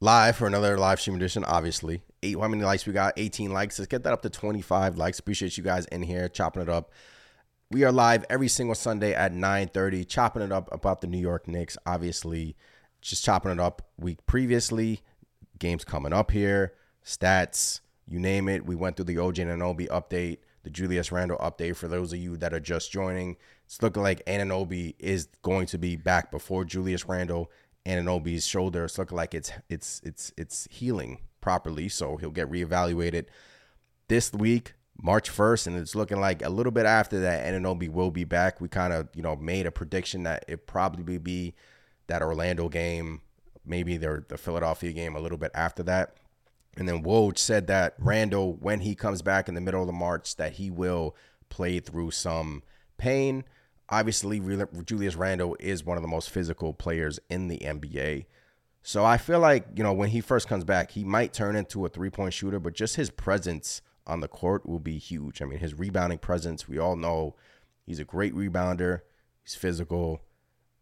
live 0.00 0.36
for 0.36 0.46
another 0.46 0.78
live 0.78 0.98
stream 0.98 1.16
edition. 1.16 1.44
Obviously, 1.44 2.00
eight. 2.22 2.40
How 2.40 2.48
many 2.48 2.64
likes 2.64 2.86
we 2.86 2.94
got? 2.94 3.12
18 3.18 3.52
likes. 3.52 3.78
Let's 3.78 3.88
get 3.88 4.04
that 4.04 4.12
up 4.14 4.22
to 4.22 4.30
25 4.30 4.96
likes. 4.96 5.18
Appreciate 5.18 5.58
you 5.58 5.62
guys 5.62 5.84
in 5.86 6.00
here 6.00 6.30
chopping 6.30 6.62
it 6.62 6.70
up. 6.70 6.92
We 7.70 7.84
are 7.84 7.92
live 7.92 8.24
every 8.30 8.48
single 8.48 8.74
Sunday 8.74 9.12
at 9.12 9.34
9:30, 9.34 10.08
chopping 10.08 10.40
it 10.40 10.50
up 10.50 10.72
about 10.72 11.02
the 11.02 11.06
New 11.06 11.18
York 11.18 11.46
Knicks. 11.46 11.76
Obviously, 11.84 12.56
just 13.02 13.22
chopping 13.22 13.52
it 13.52 13.60
up 13.60 13.90
week 13.98 14.24
previously. 14.24 15.02
Games 15.58 15.84
coming 15.84 16.14
up 16.14 16.30
here, 16.30 16.72
stats, 17.04 17.80
you 18.08 18.18
name 18.18 18.48
it. 18.48 18.64
We 18.64 18.76
went 18.76 18.96
through 18.96 19.04
the 19.04 19.18
OG 19.18 19.34
Anunoby 19.34 19.88
update, 19.88 20.38
the 20.62 20.70
Julius 20.70 21.12
Randle 21.12 21.36
update. 21.36 21.76
For 21.76 21.86
those 21.86 22.14
of 22.14 22.18
you 22.18 22.38
that 22.38 22.54
are 22.54 22.60
just 22.60 22.90
joining, 22.90 23.36
it's 23.70 23.80
looking 23.82 24.02
like 24.02 24.26
Anunoby 24.26 24.96
is 24.98 25.28
going 25.42 25.66
to 25.66 25.78
be 25.78 25.94
back 25.94 26.32
before 26.32 26.64
Julius 26.64 27.06
Randle. 27.06 27.52
Anunoby's 27.86 28.44
shoulder, 28.44 28.86
it's 28.86 28.98
looking 28.98 29.16
like 29.16 29.32
it's 29.32 29.52
it's 29.68 30.00
it's 30.02 30.32
it's 30.36 30.66
healing 30.72 31.18
properly, 31.40 31.88
so 31.88 32.16
he'll 32.16 32.32
get 32.32 32.50
reevaluated 32.50 33.26
this 34.08 34.32
week, 34.32 34.74
March 35.00 35.30
1st, 35.30 35.68
and 35.68 35.76
it's 35.76 35.94
looking 35.94 36.18
like 36.18 36.44
a 36.44 36.48
little 36.48 36.72
bit 36.72 36.84
after 36.84 37.20
that, 37.20 37.46
Anunoby 37.46 37.88
will 37.88 38.10
be 38.10 38.24
back. 38.24 38.60
We 38.60 38.66
kind 38.66 38.92
of, 38.92 39.08
you 39.14 39.22
know, 39.22 39.36
made 39.36 39.66
a 39.66 39.70
prediction 39.70 40.24
that 40.24 40.44
it 40.48 40.66
probably 40.66 41.16
be 41.18 41.54
that 42.08 42.20
Orlando 42.20 42.68
game, 42.68 43.20
maybe 43.64 43.96
their 43.96 44.24
the 44.28 44.36
Philadelphia 44.36 44.92
game 44.92 45.14
a 45.14 45.20
little 45.20 45.38
bit 45.38 45.52
after 45.54 45.84
that. 45.84 46.16
And 46.76 46.88
then 46.88 47.04
Woj 47.04 47.38
said 47.38 47.68
that 47.68 47.94
Randle, 48.00 48.54
when 48.54 48.80
he 48.80 48.96
comes 48.96 49.22
back 49.22 49.48
in 49.48 49.54
the 49.54 49.60
middle 49.60 49.80
of 49.80 49.86
the 49.86 49.92
March, 49.92 50.34
that 50.36 50.54
he 50.54 50.72
will 50.72 51.14
play 51.50 51.78
through 51.78 52.10
some 52.10 52.64
pain. 52.98 53.44
Obviously, 53.90 54.40
Julius 54.84 55.16
Randle 55.16 55.56
is 55.58 55.84
one 55.84 55.96
of 55.96 56.02
the 56.02 56.08
most 56.08 56.30
physical 56.30 56.72
players 56.72 57.18
in 57.28 57.48
the 57.48 57.58
NBA. 57.58 58.26
So 58.82 59.04
I 59.04 59.18
feel 59.18 59.40
like, 59.40 59.66
you 59.74 59.82
know, 59.82 59.92
when 59.92 60.10
he 60.10 60.20
first 60.20 60.48
comes 60.48 60.64
back, 60.64 60.92
he 60.92 61.04
might 61.04 61.32
turn 61.32 61.56
into 61.56 61.84
a 61.84 61.88
three 61.88 62.10
point 62.10 62.32
shooter, 62.32 62.60
but 62.60 62.74
just 62.74 62.96
his 62.96 63.10
presence 63.10 63.82
on 64.06 64.20
the 64.20 64.28
court 64.28 64.66
will 64.66 64.78
be 64.78 64.98
huge. 64.98 65.42
I 65.42 65.44
mean, 65.44 65.58
his 65.58 65.74
rebounding 65.74 66.18
presence, 66.18 66.68
we 66.68 66.78
all 66.78 66.96
know 66.96 67.34
he's 67.84 67.98
a 67.98 68.04
great 68.04 68.34
rebounder. 68.34 69.00
He's 69.42 69.54
physical. 69.54 70.22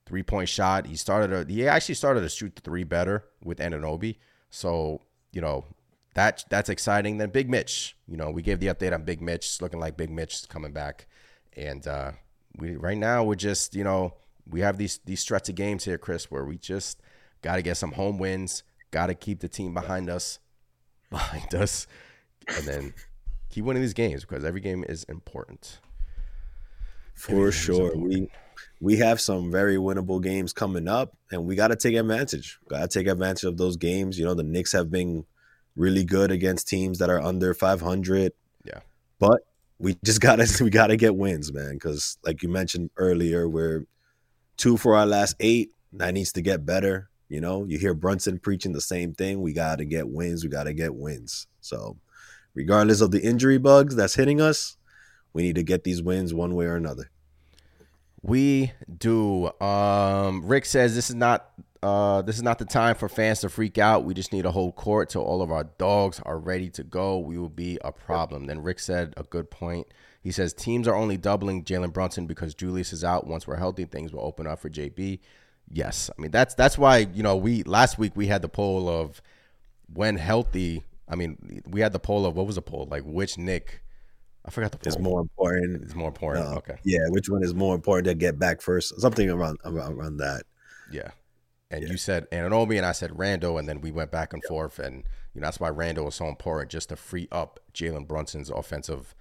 Three 0.06 0.22
point 0.22 0.48
shot. 0.48 0.86
He 0.86 0.96
started 0.96 1.32
a, 1.32 1.52
he 1.52 1.66
actually 1.66 1.96
started 1.96 2.20
to 2.20 2.28
shoot 2.28 2.56
the 2.56 2.62
three 2.62 2.84
better 2.84 3.24
with 3.42 3.58
Anunoby. 3.58 4.16
So, 4.50 5.00
you 5.32 5.40
know, 5.40 5.64
that 6.14 6.44
that's 6.50 6.68
exciting. 6.68 7.18
Then 7.18 7.30
Big 7.30 7.50
Mitch, 7.50 7.96
you 8.06 8.16
know, 8.16 8.30
we 8.30 8.42
gave 8.42 8.60
the 8.60 8.68
update 8.68 8.94
on 8.94 9.02
Big 9.02 9.20
Mitch. 9.20 9.46
It's 9.46 9.62
looking 9.62 9.80
like 9.80 9.96
Big 9.96 10.10
Mitch 10.10 10.34
is 10.34 10.46
coming 10.46 10.72
back. 10.72 11.06
And 11.56 11.86
uh 11.86 12.12
we 12.58 12.76
right 12.76 12.98
now 12.98 13.24
we're 13.24 13.34
just, 13.34 13.74
you 13.74 13.84
know, 13.84 14.14
we 14.48 14.60
have 14.60 14.78
these 14.78 15.00
these 15.04 15.20
stretch 15.20 15.48
of 15.48 15.54
games 15.54 15.84
here, 15.84 15.98
Chris, 15.98 16.30
where 16.30 16.44
we 16.44 16.58
just 16.58 17.00
got 17.42 17.56
to 17.56 17.62
get 17.62 17.76
some 17.76 17.92
home 17.92 18.18
wins, 18.18 18.62
got 18.90 19.06
to 19.06 19.14
keep 19.14 19.40
the 19.40 19.48
team 19.48 19.74
behind 19.74 20.10
us, 20.10 20.38
behind 21.10 21.54
us, 21.54 21.86
and 22.48 22.66
then 22.66 22.94
keep 23.50 23.64
winning 23.64 23.82
these 23.82 23.94
games 23.94 24.24
because 24.24 24.44
every 24.44 24.60
game 24.60 24.84
is 24.88 25.04
important. 25.04 25.80
For 27.14 27.32
Everything's 27.32 27.54
sure. 27.54 27.86
important. 27.92 28.08
We 28.08 28.28
we 28.80 28.96
have 28.98 29.20
some 29.20 29.50
very 29.50 29.76
winnable 29.76 30.22
games 30.22 30.52
coming 30.52 30.88
up 30.88 31.16
and 31.32 31.44
we 31.46 31.56
gotta 31.56 31.76
take 31.76 31.94
advantage. 31.94 32.58
Gotta 32.68 32.88
take 32.88 33.06
advantage 33.06 33.44
of 33.44 33.56
those 33.56 33.76
games. 33.76 34.18
You 34.18 34.24
know, 34.24 34.34
the 34.34 34.42
Knicks 34.44 34.72
have 34.72 34.90
been 34.90 35.24
really 35.76 36.04
good 36.04 36.30
against 36.30 36.68
teams 36.68 36.98
that 36.98 37.10
are 37.10 37.20
under 37.20 37.54
five 37.54 37.80
hundred. 37.80 38.32
Yeah. 38.64 38.80
But 39.18 39.42
we 39.78 39.96
just 40.04 40.20
gotta 40.20 40.46
we 40.62 40.70
gotta 40.70 40.96
get 40.96 41.16
wins, 41.16 41.52
man. 41.52 41.78
Cause 41.78 42.18
like 42.24 42.42
you 42.42 42.48
mentioned 42.48 42.90
earlier, 42.96 43.48
we're 43.48 43.84
two 44.56 44.76
for 44.76 44.96
our 44.96 45.06
last 45.06 45.36
eight. 45.40 45.72
That 45.92 46.14
needs 46.14 46.32
to 46.32 46.42
get 46.42 46.66
better. 46.66 47.08
You 47.28 47.40
know, 47.40 47.64
you 47.64 47.78
hear 47.78 47.94
Brunson 47.94 48.38
preaching 48.38 48.72
the 48.72 48.80
same 48.80 49.14
thing. 49.14 49.40
We 49.40 49.52
gotta 49.52 49.84
get 49.84 50.08
wins. 50.08 50.42
We 50.42 50.50
gotta 50.50 50.72
get 50.72 50.94
wins. 50.94 51.46
So 51.60 51.96
regardless 52.54 53.00
of 53.00 53.10
the 53.10 53.22
injury 53.22 53.58
bugs 53.58 53.94
that's 53.94 54.14
hitting 54.14 54.40
us, 54.40 54.76
we 55.32 55.42
need 55.42 55.56
to 55.56 55.62
get 55.62 55.84
these 55.84 56.02
wins 56.02 56.34
one 56.34 56.54
way 56.54 56.66
or 56.66 56.76
another. 56.76 57.10
We 58.22 58.72
do. 58.98 59.52
Um, 59.60 60.44
Rick 60.44 60.64
says 60.64 60.94
this 60.94 61.08
is 61.08 61.16
not 61.16 61.50
Uh, 61.82 62.22
this 62.22 62.36
is 62.36 62.42
not 62.42 62.58
the 62.58 62.64
time 62.64 62.96
for 62.96 63.08
fans 63.08 63.40
to 63.40 63.48
freak 63.48 63.78
out. 63.78 64.04
We 64.04 64.12
just 64.14 64.32
need 64.32 64.44
a 64.44 64.50
whole 64.50 64.72
court 64.72 65.10
till 65.10 65.22
all 65.22 65.42
of 65.42 65.52
our 65.52 65.64
dogs 65.64 66.20
are 66.26 66.38
ready 66.38 66.70
to 66.70 66.82
go. 66.82 67.18
We 67.18 67.38
will 67.38 67.48
be 67.48 67.78
a 67.84 67.92
problem. 67.92 68.46
Then 68.46 68.62
Rick 68.62 68.80
said 68.80 69.14
a 69.16 69.22
good 69.22 69.50
point. 69.50 69.86
He 70.20 70.32
says 70.32 70.52
teams 70.52 70.88
are 70.88 70.94
only 70.96 71.16
doubling 71.16 71.64
Jalen 71.64 71.92
Brunson 71.92 72.26
because 72.26 72.54
Julius 72.54 72.92
is 72.92 73.04
out. 73.04 73.26
Once 73.26 73.46
we're 73.46 73.56
healthy, 73.56 73.84
things 73.84 74.12
will 74.12 74.24
open 74.24 74.46
up 74.46 74.58
for 74.58 74.68
JB. 74.68 75.20
Yes, 75.70 76.10
I 76.16 76.20
mean 76.20 76.30
that's 76.30 76.54
that's 76.54 76.78
why 76.78 76.98
you 77.12 77.22
know 77.22 77.36
we 77.36 77.62
last 77.62 77.98
week 77.98 78.12
we 78.16 78.26
had 78.26 78.42
the 78.42 78.48
poll 78.48 78.88
of 78.88 79.22
when 79.92 80.16
healthy. 80.16 80.82
I 81.08 81.14
mean 81.14 81.62
we 81.66 81.80
had 81.80 81.92
the 81.92 81.98
poll 81.98 82.26
of 82.26 82.34
what 82.34 82.46
was 82.46 82.56
the 82.56 82.62
poll 82.62 82.88
like 82.90 83.04
which 83.04 83.38
Nick. 83.38 83.82
I 84.44 84.50
forgot 84.50 84.72
the 84.72 84.78
poll. 84.78 84.92
It's 84.92 84.98
more 84.98 85.20
important. 85.20 85.82
It's 85.82 85.94
more 85.94 86.08
important. 86.08 86.46
uh, 86.46 86.54
okay. 86.56 86.76
Yeah, 86.84 87.06
which 87.10 87.28
one 87.28 87.42
is 87.42 87.54
more 87.54 87.74
important 87.74 88.06
to 88.06 88.14
get 88.14 88.38
back 88.38 88.62
first? 88.62 88.98
Something 89.00 89.30
around 89.30 89.58
around, 89.64 89.92
around 89.92 90.16
that. 90.18 90.44
Yeah. 90.90 91.10
And 91.70 91.86
you 91.88 91.96
said 91.98 92.30
Anunoby 92.30 92.76
and 92.78 92.86
I 92.86 92.92
said 92.92 93.10
Rando, 93.10 93.58
and 93.58 93.68
then 93.68 93.80
we 93.82 93.90
went 93.90 94.10
back 94.10 94.32
and 94.32 94.42
forth, 94.44 94.78
and 94.78 95.04
you 95.34 95.40
know 95.40 95.46
that's 95.46 95.60
why 95.60 95.70
Rando 95.70 96.04
was 96.04 96.14
so 96.14 96.26
important, 96.26 96.70
just 96.70 96.88
to 96.88 96.96
free 96.96 97.28
up 97.30 97.60
Jalen 97.74 98.08
Brunson's 98.08 98.48
offensive 98.50 99.14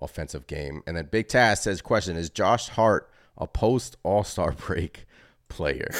offensive 0.00 0.46
game. 0.46 0.82
And 0.86 0.96
then 0.96 1.08
Big 1.10 1.28
Taz 1.28 1.58
says, 1.58 1.82
"Question: 1.82 2.16
Is 2.16 2.30
Josh 2.30 2.68
Hart 2.70 3.10
a 3.36 3.46
post 3.46 3.96
All 4.02 4.24
Star 4.24 4.52
break 4.52 5.06
player?" 5.48 5.90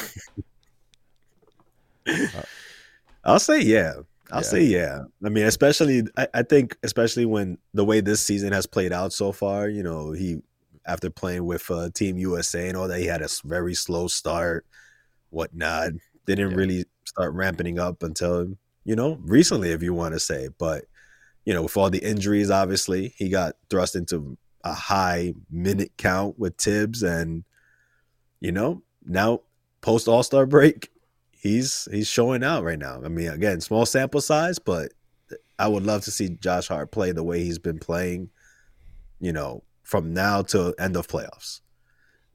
I'll 3.25 3.39
say 3.39 3.61
yeah. 3.61 3.93
I'll 4.33 4.39
Yeah. 4.39 4.43
say 4.43 4.63
yeah. 4.63 5.01
I 5.25 5.29
mean, 5.29 5.45
especially 5.47 6.05
I, 6.17 6.29
I 6.35 6.43
think 6.43 6.77
especially 6.83 7.27
when 7.27 7.59
the 7.75 7.85
way 7.85 8.01
this 8.01 8.21
season 8.21 8.53
has 8.53 8.67
played 8.67 8.93
out 8.93 9.13
so 9.13 9.33
far, 9.33 9.69
you 9.69 9.83
know, 9.83 10.13
he 10.13 10.39
after 10.87 11.11
playing 11.11 11.45
with 11.45 11.71
uh, 11.71 11.91
Team 11.91 12.17
USA 12.17 12.69
and 12.69 12.77
all 12.77 12.89
that, 12.89 13.01
he 13.01 13.07
had 13.07 13.23
a 13.23 13.29
very 13.45 13.75
slow 13.75 14.09
start, 14.09 14.65
whatnot. 15.31 15.93
They 16.27 16.35
Didn't 16.35 16.53
Yeah. 16.53 16.57
really 16.57 16.85
start 17.07 17.33
ramping 17.35 17.79
up 17.79 18.03
until 18.03 18.55
you 18.85 18.95
know 18.97 19.19
recently, 19.23 19.71
if 19.73 19.83
you 19.83 19.93
want 19.95 20.15
to 20.15 20.21
say. 20.21 20.49
But 20.59 20.85
you 21.45 21.55
know, 21.55 21.63
with 21.63 21.77
all 21.77 21.91
the 21.91 22.05
injuries, 22.05 22.51
obviously 22.51 23.15
he 23.17 23.29
got 23.31 23.57
thrust 23.71 23.97
into 23.97 24.37
a 24.63 24.75
high 24.75 25.33
minute 25.51 25.93
count 25.97 26.39
with 26.39 26.57
Tibbs, 26.57 27.03
and 27.03 27.45
you 28.41 28.53
know 28.53 28.83
now 29.05 29.41
post 29.81 30.07
All 30.09 30.23
Star 30.23 30.47
break, 30.47 30.91
he's 31.33 31.89
he's 31.91 32.07
showing 32.07 32.45
out 32.45 32.63
right 32.65 32.79
now. 32.79 33.01
I 33.05 33.09
mean, 33.09 33.29
again, 33.29 33.61
small 33.61 33.87
sample 33.87 34.21
size, 34.21 34.59
but 34.59 34.93
I 35.59 35.69
would 35.69 35.85
love 35.85 36.03
to 36.05 36.11
see 36.11 36.29
Josh 36.29 36.69
Hart 36.69 36.91
play 36.91 37.13
the 37.13 37.23
way 37.25 37.43
he's 37.43 37.59
been 37.59 37.79
playing, 37.79 38.31
you 39.19 39.33
know, 39.33 39.63
from 39.83 40.13
now 40.15 40.43
to 40.43 40.75
end 40.79 40.97
of 40.97 41.07
playoffs. 41.09 41.61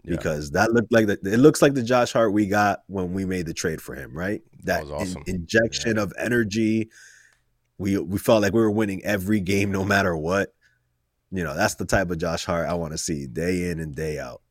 Yeah. 0.06 0.16
Because 0.16 0.52
that 0.52 0.72
looked 0.72 0.92
like 0.92 1.08
the, 1.08 1.20
it 1.24 1.38
looks 1.38 1.62
like 1.62 1.74
the 1.74 1.84
Josh 1.84 2.14
Hart 2.14 2.32
we 2.32 2.46
got 2.48 2.80
when 2.88 3.14
we 3.14 3.26
made 3.26 3.46
the 3.48 3.54
trade 3.54 3.82
for 3.82 3.96
him, 3.96 4.16
right? 4.16 4.42
That 4.64 4.66
That, 4.66 4.82
was 4.84 4.92
awesome. 4.92 5.24
in- 5.26 5.36
injection 5.36 5.98
of 5.98 6.14
energy. 6.18 6.90
We 7.78 7.98
we 7.98 8.20
felt 8.20 8.42
like 8.42 8.54
we 8.54 8.60
were 8.62 8.72
winning 8.72 9.04
every 9.04 9.40
game 9.40 9.72
no 9.72 9.84
matter 9.84 10.16
what. 10.16 10.54
You 11.32 11.44
know, 11.44 11.56
that's 11.56 11.76
the 11.76 11.86
type 11.86 12.10
of 12.12 12.18
Josh 12.20 12.46
Hart 12.46 12.70
I 12.70 12.76
want 12.76 12.94
to 12.94 12.98
see 12.98 13.26
day 13.28 13.70
in 13.70 13.80
and 13.80 13.94
day 13.96 14.20
out. 14.20 14.42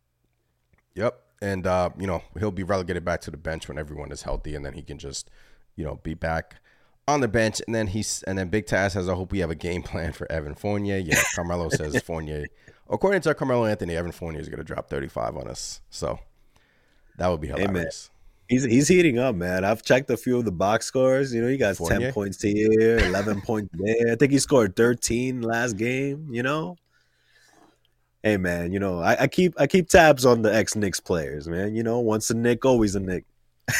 Yep. 0.94 1.18
And 1.40 1.66
uh, 1.66 1.90
you 1.98 2.06
know, 2.06 2.22
he'll 2.38 2.50
be 2.50 2.62
relegated 2.62 3.04
back 3.04 3.20
to 3.22 3.30
the 3.30 3.36
bench 3.36 3.68
when 3.68 3.78
everyone 3.78 4.12
is 4.12 4.22
healthy 4.22 4.54
and 4.54 4.64
then 4.64 4.72
he 4.74 4.82
can 4.82 4.98
just, 4.98 5.30
you 5.76 5.84
know, 5.84 6.00
be 6.02 6.14
back 6.14 6.56
on 7.06 7.20
the 7.20 7.28
bench. 7.28 7.60
And 7.66 7.74
then 7.74 7.86
he's 7.88 8.22
and 8.24 8.36
then 8.38 8.48
Big 8.48 8.66
Taz 8.66 8.92
says, 8.92 9.08
I 9.08 9.14
hope 9.14 9.32
we 9.32 9.38
have 9.40 9.50
a 9.50 9.54
game 9.54 9.82
plan 9.90 10.12
for 10.12 10.30
Evan 10.30 10.54
Fournier. 10.54 10.98
Yeah, 10.98 11.22
Carmelo 11.34 11.68
says 11.70 12.00
Fournier. 12.02 12.46
According 12.88 13.22
to 13.22 13.34
Carmelo 13.34 13.64
Anthony, 13.64 13.96
Evan 13.96 14.12
Fournier 14.12 14.40
is 14.40 14.48
gonna 14.48 14.64
drop 14.64 14.88
35 14.88 15.36
on 15.36 15.48
us. 15.48 15.80
So 15.90 16.18
that 17.16 17.28
would 17.28 17.40
be 17.40 17.48
hilarious. 17.48 18.10
He's 18.48 18.64
he's 18.64 18.88
heating 18.88 19.18
up, 19.18 19.34
man. 19.34 19.64
I've 19.64 19.82
checked 19.82 20.10
a 20.10 20.16
few 20.18 20.38
of 20.38 20.44
the 20.44 20.52
box 20.52 20.84
scores. 20.86 21.32
You 21.32 21.40
know, 21.40 21.48
he 21.48 21.56
got 21.56 21.76
Fournier? 21.76 21.98
ten 21.98 22.12
points 22.12 22.42
here, 22.42 22.98
eleven 22.98 23.40
points 23.46 23.70
there. 23.72 24.12
I 24.12 24.16
think 24.16 24.32
he 24.32 24.38
scored 24.38 24.76
thirteen 24.76 25.40
last 25.40 25.78
game. 25.78 26.28
You 26.30 26.42
know, 26.42 26.76
hey 28.22 28.36
man, 28.36 28.70
you 28.70 28.78
know 28.80 29.00
I, 29.00 29.22
I 29.22 29.26
keep 29.28 29.54
I 29.58 29.66
keep 29.66 29.88
tabs 29.88 30.26
on 30.26 30.42
the 30.42 30.54
ex 30.54 30.76
Knicks 30.76 31.00
players, 31.00 31.48
man. 31.48 31.74
You 31.74 31.82
know, 31.82 32.00
once 32.00 32.28
a 32.28 32.34
Nick, 32.34 32.66
always 32.66 32.94
a 32.94 33.00
Nick. 33.00 33.24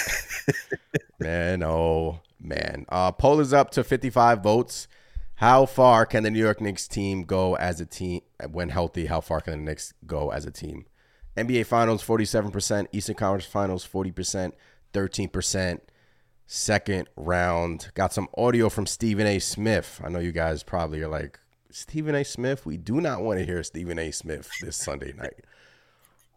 Man, 1.21 1.63
oh 1.63 2.21
man. 2.41 2.85
Uh 2.89 3.13
poll 3.13 3.41
is 3.41 3.53
up 3.53 3.71
to 3.73 3.85
55 3.85 4.43
votes. 4.43 4.89
How 5.37 5.67
far 5.67 6.07
can 6.07 6.23
the 6.23 6.31
New 6.31 6.39
York 6.39 6.61
Knicks 6.61 6.87
team 6.87 7.25
go 7.25 7.57
as 7.57 7.81
a 7.81 7.87
team 7.87 8.21
when 8.51 8.69
healthy? 8.69 9.07
How 9.07 9.21
far 9.21 9.41
can 9.41 9.53
the 9.53 9.59
Knicks 9.59 9.93
go 10.07 10.31
as 10.31 10.45
a 10.45 10.51
team? 10.51 10.87
NBA 11.37 11.67
Finals 11.67 12.05
47%, 12.05 12.87
Eastern 12.93 13.17
Conference 13.17 13.45
Finals 13.45 13.87
40%, 13.87 14.53
13%. 14.93 15.81
Second 16.47 17.09
round. 17.17 17.91
Got 17.95 18.13
some 18.13 18.29
audio 18.37 18.69
from 18.69 18.87
Stephen 18.87 19.27
A. 19.27 19.39
Smith. 19.39 20.01
I 20.05 20.09
know 20.09 20.19
you 20.19 20.31
guys 20.31 20.63
probably 20.63 21.03
are 21.03 21.09
like, 21.09 21.41
Stephen 21.71 22.15
A. 22.15 22.23
Smith? 22.23 22.65
We 22.65 22.77
do 22.77 23.01
not 23.01 23.23
want 23.23 23.41
to 23.41 23.45
hear 23.45 23.63
Stephen 23.65 23.99
A. 23.99 24.11
Smith 24.13 24.49
this 24.61 24.77
Sunday 24.77 25.13
night. 25.15 25.45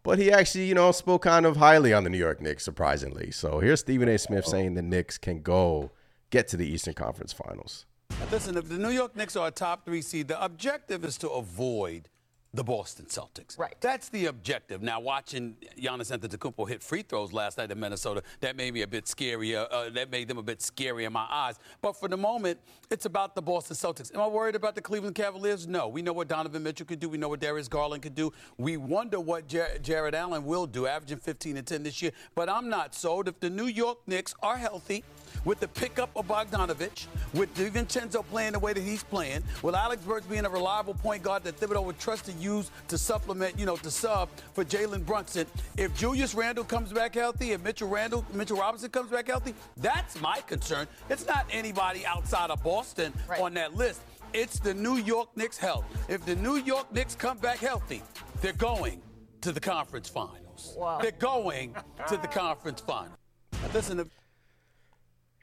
But 0.02 0.18
he 0.18 0.32
actually, 0.32 0.64
you 0.64 0.74
know, 0.74 0.90
spoke 0.90 1.22
kind 1.22 1.46
of 1.46 1.58
highly 1.58 1.92
on 1.92 2.02
the 2.02 2.10
New 2.10 2.18
York 2.18 2.40
Knicks, 2.40 2.64
surprisingly. 2.64 3.30
So 3.30 3.60
here's 3.60 3.80
Stephen 3.80 4.08
A. 4.08 4.18
Smith 4.18 4.44
oh. 4.48 4.50
saying 4.50 4.74
the 4.74 4.82
Knicks 4.82 5.18
can 5.18 5.42
go 5.42 5.90
get 6.30 6.48
to 6.48 6.56
the 6.56 6.66
Eastern 6.66 6.94
Conference 6.94 7.32
Finals. 7.32 7.84
Listen, 8.30 8.58
if 8.58 8.68
the 8.68 8.76
New 8.76 8.90
York 8.90 9.16
Knicks 9.16 9.36
are 9.36 9.48
a 9.48 9.50
top 9.50 9.86
three 9.86 10.02
seed, 10.02 10.28
the 10.28 10.42
objective 10.42 11.02
is 11.04 11.16
to 11.18 11.30
avoid 11.30 12.08
the 12.52 12.64
Boston 12.64 13.06
Celtics. 13.06 13.58
Right. 13.58 13.74
That's 13.80 14.08
the 14.08 14.26
objective. 14.26 14.82
Now, 14.82 15.00
watching 15.00 15.56
Giannis 15.78 16.10
Antetokounmpo 16.16 16.68
hit 16.68 16.82
free 16.82 17.02
throws 17.02 17.32
last 17.32 17.56
night 17.58 17.70
in 17.70 17.78
Minnesota, 17.78 18.22
that 18.40 18.56
made 18.56 18.74
me 18.74 18.82
a 18.82 18.86
bit 18.86 19.06
scary. 19.06 19.54
Uh, 19.54 19.64
uh, 19.64 19.90
that 19.90 20.10
made 20.10 20.28
them 20.28 20.38
a 20.38 20.42
bit 20.42 20.60
scary 20.60 21.04
in 21.04 21.12
my 21.12 21.26
eyes. 21.30 21.56
But 21.80 21.94
for 21.98 22.08
the 22.08 22.16
moment, 22.16 22.58
it's 22.90 23.04
about 23.04 23.34
the 23.34 23.42
Boston 23.42 23.76
Celtics. 23.76 24.14
Am 24.14 24.20
I 24.20 24.26
worried 24.26 24.56
about 24.56 24.74
the 24.74 24.82
Cleveland 24.82 25.14
Cavaliers? 25.14 25.66
No. 25.66 25.88
We 25.88 26.02
know 26.02 26.12
what 26.12 26.28
Donovan 26.28 26.62
Mitchell 26.62 26.86
could 26.86 27.00
do. 27.00 27.08
We 27.08 27.18
know 27.18 27.28
what 27.28 27.40
Darius 27.40 27.68
Garland 27.68 28.02
could 28.02 28.14
do. 28.14 28.32
We 28.56 28.76
wonder 28.76 29.20
what 29.20 29.46
Jar- 29.46 29.78
Jarrett 29.82 30.14
Allen 30.14 30.44
will 30.44 30.66
do, 30.66 30.86
averaging 30.86 31.18
15 31.18 31.56
and 31.58 31.66
10 31.66 31.82
this 31.82 32.02
year. 32.02 32.12
But 32.34 32.48
I'm 32.48 32.68
not 32.68 32.94
sold. 32.94 33.28
If 33.28 33.40
the 33.40 33.50
New 33.50 33.66
York 33.66 33.98
Knicks 34.06 34.34
are 34.42 34.56
healthy, 34.56 35.04
with 35.44 35.60
the 35.60 35.68
pickup 35.68 36.10
of 36.16 36.26
Bogdanovich, 36.26 37.06
with 37.34 37.54
DiVincenzo 37.54 38.24
playing 38.26 38.52
the 38.52 38.58
way 38.58 38.72
that 38.72 38.82
he's 38.82 39.02
playing, 39.02 39.42
with 39.62 39.74
Alex 39.74 40.02
Burks 40.02 40.26
being 40.26 40.44
a 40.44 40.50
reliable 40.50 40.94
point 40.94 41.22
guard 41.22 41.44
that 41.44 41.58
Thibodeau 41.58 41.84
would 41.84 41.98
trust 41.98 42.24
to 42.26 42.32
use 42.32 42.70
to 42.88 42.98
supplement, 42.98 43.58
you 43.58 43.66
know, 43.66 43.76
to 43.76 43.90
sub 43.90 44.28
for 44.54 44.64
Jalen 44.64 45.04
Brunson. 45.06 45.46
If 45.76 45.96
Julius 45.96 46.34
Randle 46.34 46.64
comes 46.64 46.92
back 46.92 47.14
healthy, 47.14 47.52
if 47.52 47.62
Mitchell 47.62 47.88
Randle, 47.88 48.24
Mitchell 48.32 48.58
Robinson 48.58 48.90
comes 48.90 49.10
back 49.10 49.26
healthy, 49.28 49.54
that's 49.76 50.20
my 50.20 50.40
concern. 50.46 50.86
It's 51.08 51.26
not 51.26 51.46
anybody 51.50 52.04
outside 52.06 52.50
of 52.50 52.62
Boston 52.62 53.12
Right. 53.28 53.40
on 53.40 53.54
that 53.54 53.74
list. 53.74 54.00
It's 54.34 54.58
the 54.58 54.74
New 54.74 54.96
York 54.96 55.34
Knicks 55.36 55.56
health. 55.56 55.84
If 56.08 56.24
the 56.26 56.36
New 56.36 56.56
York 56.56 56.92
Knicks 56.92 57.14
come 57.14 57.38
back 57.38 57.58
healthy, 57.58 58.02
they're 58.42 58.52
going 58.52 59.00
to 59.40 59.52
the 59.52 59.60
conference 59.60 60.08
finals. 60.08 60.74
Wow. 60.76 60.98
They're 61.00 61.12
going 61.12 61.74
to 62.08 62.16
the 62.16 62.28
conference 62.28 62.80
finals. 62.80 63.16
Listen, 63.72 64.10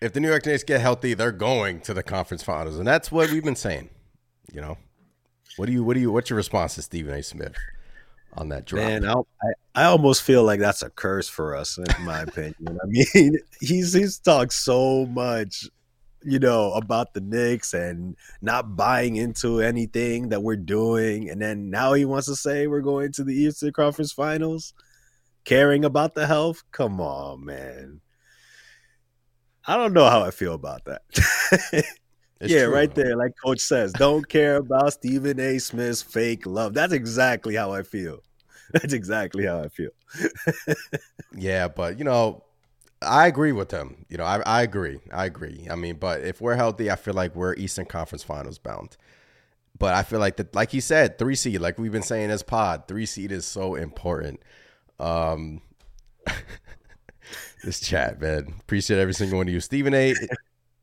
if 0.01 0.13
the 0.13 0.19
New 0.19 0.29
York 0.29 0.45
Knicks 0.45 0.63
get 0.63 0.81
healthy, 0.81 1.13
they're 1.13 1.31
going 1.31 1.81
to 1.81 1.93
the 1.93 2.03
conference 2.03 2.43
finals. 2.43 2.77
And 2.77 2.87
that's 2.87 3.11
what 3.11 3.31
we've 3.31 3.43
been 3.43 3.55
saying. 3.55 3.89
You 4.51 4.61
know? 4.61 4.77
What 5.57 5.67
do 5.67 5.71
you 5.71 5.83
what 5.83 5.93
do 5.93 5.99
you 5.99 6.11
what's 6.11 6.29
your 6.29 6.37
response 6.37 6.75
to 6.75 6.81
Stephen 6.81 7.13
A. 7.13 7.23
Smith 7.23 7.55
on 8.33 8.49
that 8.49 8.65
drop? 8.65 8.85
Man, 8.85 9.05
I 9.05 9.15
I 9.73 9.83
almost 9.85 10.23
feel 10.23 10.43
like 10.43 10.59
that's 10.59 10.81
a 10.81 10.89
curse 10.89 11.29
for 11.29 11.55
us, 11.55 11.77
in 11.77 12.05
my 12.05 12.21
opinion. 12.21 12.77
I 12.81 12.85
mean, 12.87 13.37
he's 13.61 13.93
he's 13.93 14.19
talked 14.19 14.53
so 14.53 15.05
much, 15.05 15.65
you 16.23 16.39
know, 16.39 16.73
about 16.73 17.13
the 17.13 17.21
Knicks 17.21 17.73
and 17.73 18.17
not 18.41 18.75
buying 18.75 19.15
into 19.15 19.61
anything 19.61 20.29
that 20.29 20.43
we're 20.43 20.57
doing, 20.57 21.29
and 21.29 21.41
then 21.41 21.69
now 21.69 21.93
he 21.93 22.03
wants 22.03 22.27
to 22.27 22.35
say 22.35 22.67
we're 22.67 22.81
going 22.81 23.13
to 23.13 23.23
the 23.23 23.33
Eastern 23.33 23.71
Conference 23.71 24.11
Finals, 24.11 24.73
caring 25.45 25.85
about 25.85 26.15
the 26.15 26.27
health. 26.27 26.63
Come 26.71 26.99
on, 26.99 27.45
man. 27.45 28.01
I 29.67 29.77
don't 29.77 29.93
know 29.93 30.09
how 30.09 30.23
I 30.23 30.31
feel 30.31 30.53
about 30.53 30.85
that. 30.85 31.01
Yeah, 32.41 32.65
true. 32.65 32.73
right 32.73 32.93
there, 32.93 33.15
like 33.15 33.31
Coach 33.43 33.61
says, 33.61 33.93
don't 33.93 34.27
care 34.27 34.57
about 34.57 34.93
Stephen 34.93 35.39
A. 35.39 35.57
Smith's 35.57 36.01
fake 36.01 36.45
love. 36.45 36.73
That's 36.73 36.91
exactly 36.93 37.55
how 37.55 37.71
I 37.71 37.81
feel. 37.83 38.19
That's 38.73 38.93
exactly 38.93 39.45
how 39.45 39.61
I 39.61 39.69
feel. 39.69 39.91
Yeah, 41.37 41.67
but 41.67 41.97
you 41.99 42.05
know, 42.05 42.43
I 43.01 43.27
agree 43.27 43.51
with 43.51 43.69
them. 43.69 44.05
You 44.09 44.17
know, 44.17 44.23
I, 44.23 44.41
I 44.45 44.61
agree. 44.61 44.99
I 45.11 45.25
agree. 45.25 45.67
I 45.69 45.75
mean, 45.75 45.97
but 45.97 46.21
if 46.21 46.39
we're 46.39 46.55
healthy, 46.55 46.89
I 46.89 46.95
feel 46.95 47.13
like 47.13 47.35
we're 47.35 47.55
Eastern 47.55 47.85
Conference 47.85 48.23
Finals 48.23 48.57
bound. 48.57 48.95
But 49.77 49.93
I 49.93 50.03
feel 50.03 50.19
like 50.19 50.37
that, 50.37 50.55
like 50.55 50.71
he 50.71 50.79
said, 50.79 51.17
three 51.19 51.35
seed, 51.35 51.59
like 51.59 51.77
we've 51.77 51.91
been 51.91 52.01
saying 52.01 52.31
as 52.31 52.41
pod, 52.41 52.87
three 52.87 53.05
seed 53.05 53.31
is 53.33 53.45
so 53.45 53.75
important. 53.75 54.41
Um, 54.99 55.61
this 57.65 57.79
chat, 57.79 58.21
man, 58.21 58.53
appreciate 58.61 58.99
every 58.99 59.13
single 59.13 59.37
one 59.37 59.47
of 59.47 59.53
you. 59.53 59.59
Stephen 59.59 59.93
A. 59.93 60.13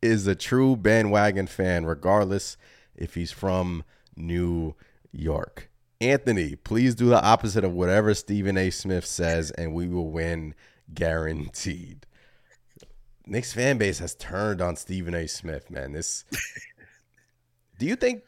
is 0.02 0.26
a 0.26 0.34
true 0.34 0.76
bandwagon 0.76 1.46
fan, 1.46 1.86
regardless 1.86 2.56
if 2.96 3.14
he's 3.14 3.32
from 3.32 3.84
New 4.16 4.74
York. 5.12 5.70
Anthony, 6.00 6.56
please 6.56 6.96
do 6.96 7.08
the 7.08 7.22
opposite 7.22 7.62
of 7.62 7.72
whatever 7.72 8.12
Stephen 8.12 8.58
A. 8.58 8.70
Smith 8.70 9.06
says, 9.06 9.52
and 9.52 9.72
we 9.72 9.86
will 9.86 10.10
win 10.10 10.54
guaranteed. 10.92 12.06
Knicks 13.24 13.52
fan 13.52 13.78
base 13.78 14.00
has 14.00 14.16
turned 14.16 14.60
on 14.60 14.74
Stephen 14.74 15.14
A. 15.14 15.28
Smith, 15.28 15.70
man. 15.70 15.92
This. 15.92 16.24
do 17.78 17.86
you 17.86 17.94
think? 17.94 18.24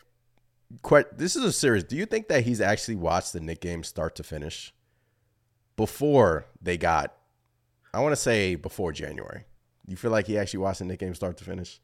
Quite. 0.83 1.19
This 1.19 1.35
is 1.35 1.45
a 1.45 1.53
serious. 1.53 1.83
Do 1.83 1.97
you 1.97 2.07
think 2.07 2.29
that 2.29 2.45
he's 2.45 2.61
actually 2.61 2.95
watched 2.95 3.33
the 3.33 3.41
Nick 3.41 3.61
game 3.61 3.83
start 3.83 4.15
to 4.17 4.23
finish 4.23 4.73
before 5.77 6.47
they 6.63 6.77
got? 6.77 7.17
I 7.95 8.01
want 8.01 8.13
to 8.13 8.21
say 8.21 8.57
before 8.57 8.93
January. 8.93 9.45
You 9.87 9.97
feel 9.97 10.11
like 10.11 10.27
he 10.27 10.39
actually 10.39 10.61
watched 10.61 10.81
the 10.81 10.87
Knick 10.87 11.01
game 11.01 11.15
start 11.15 11.37
to 11.39 11.45
finish? 11.45 11.81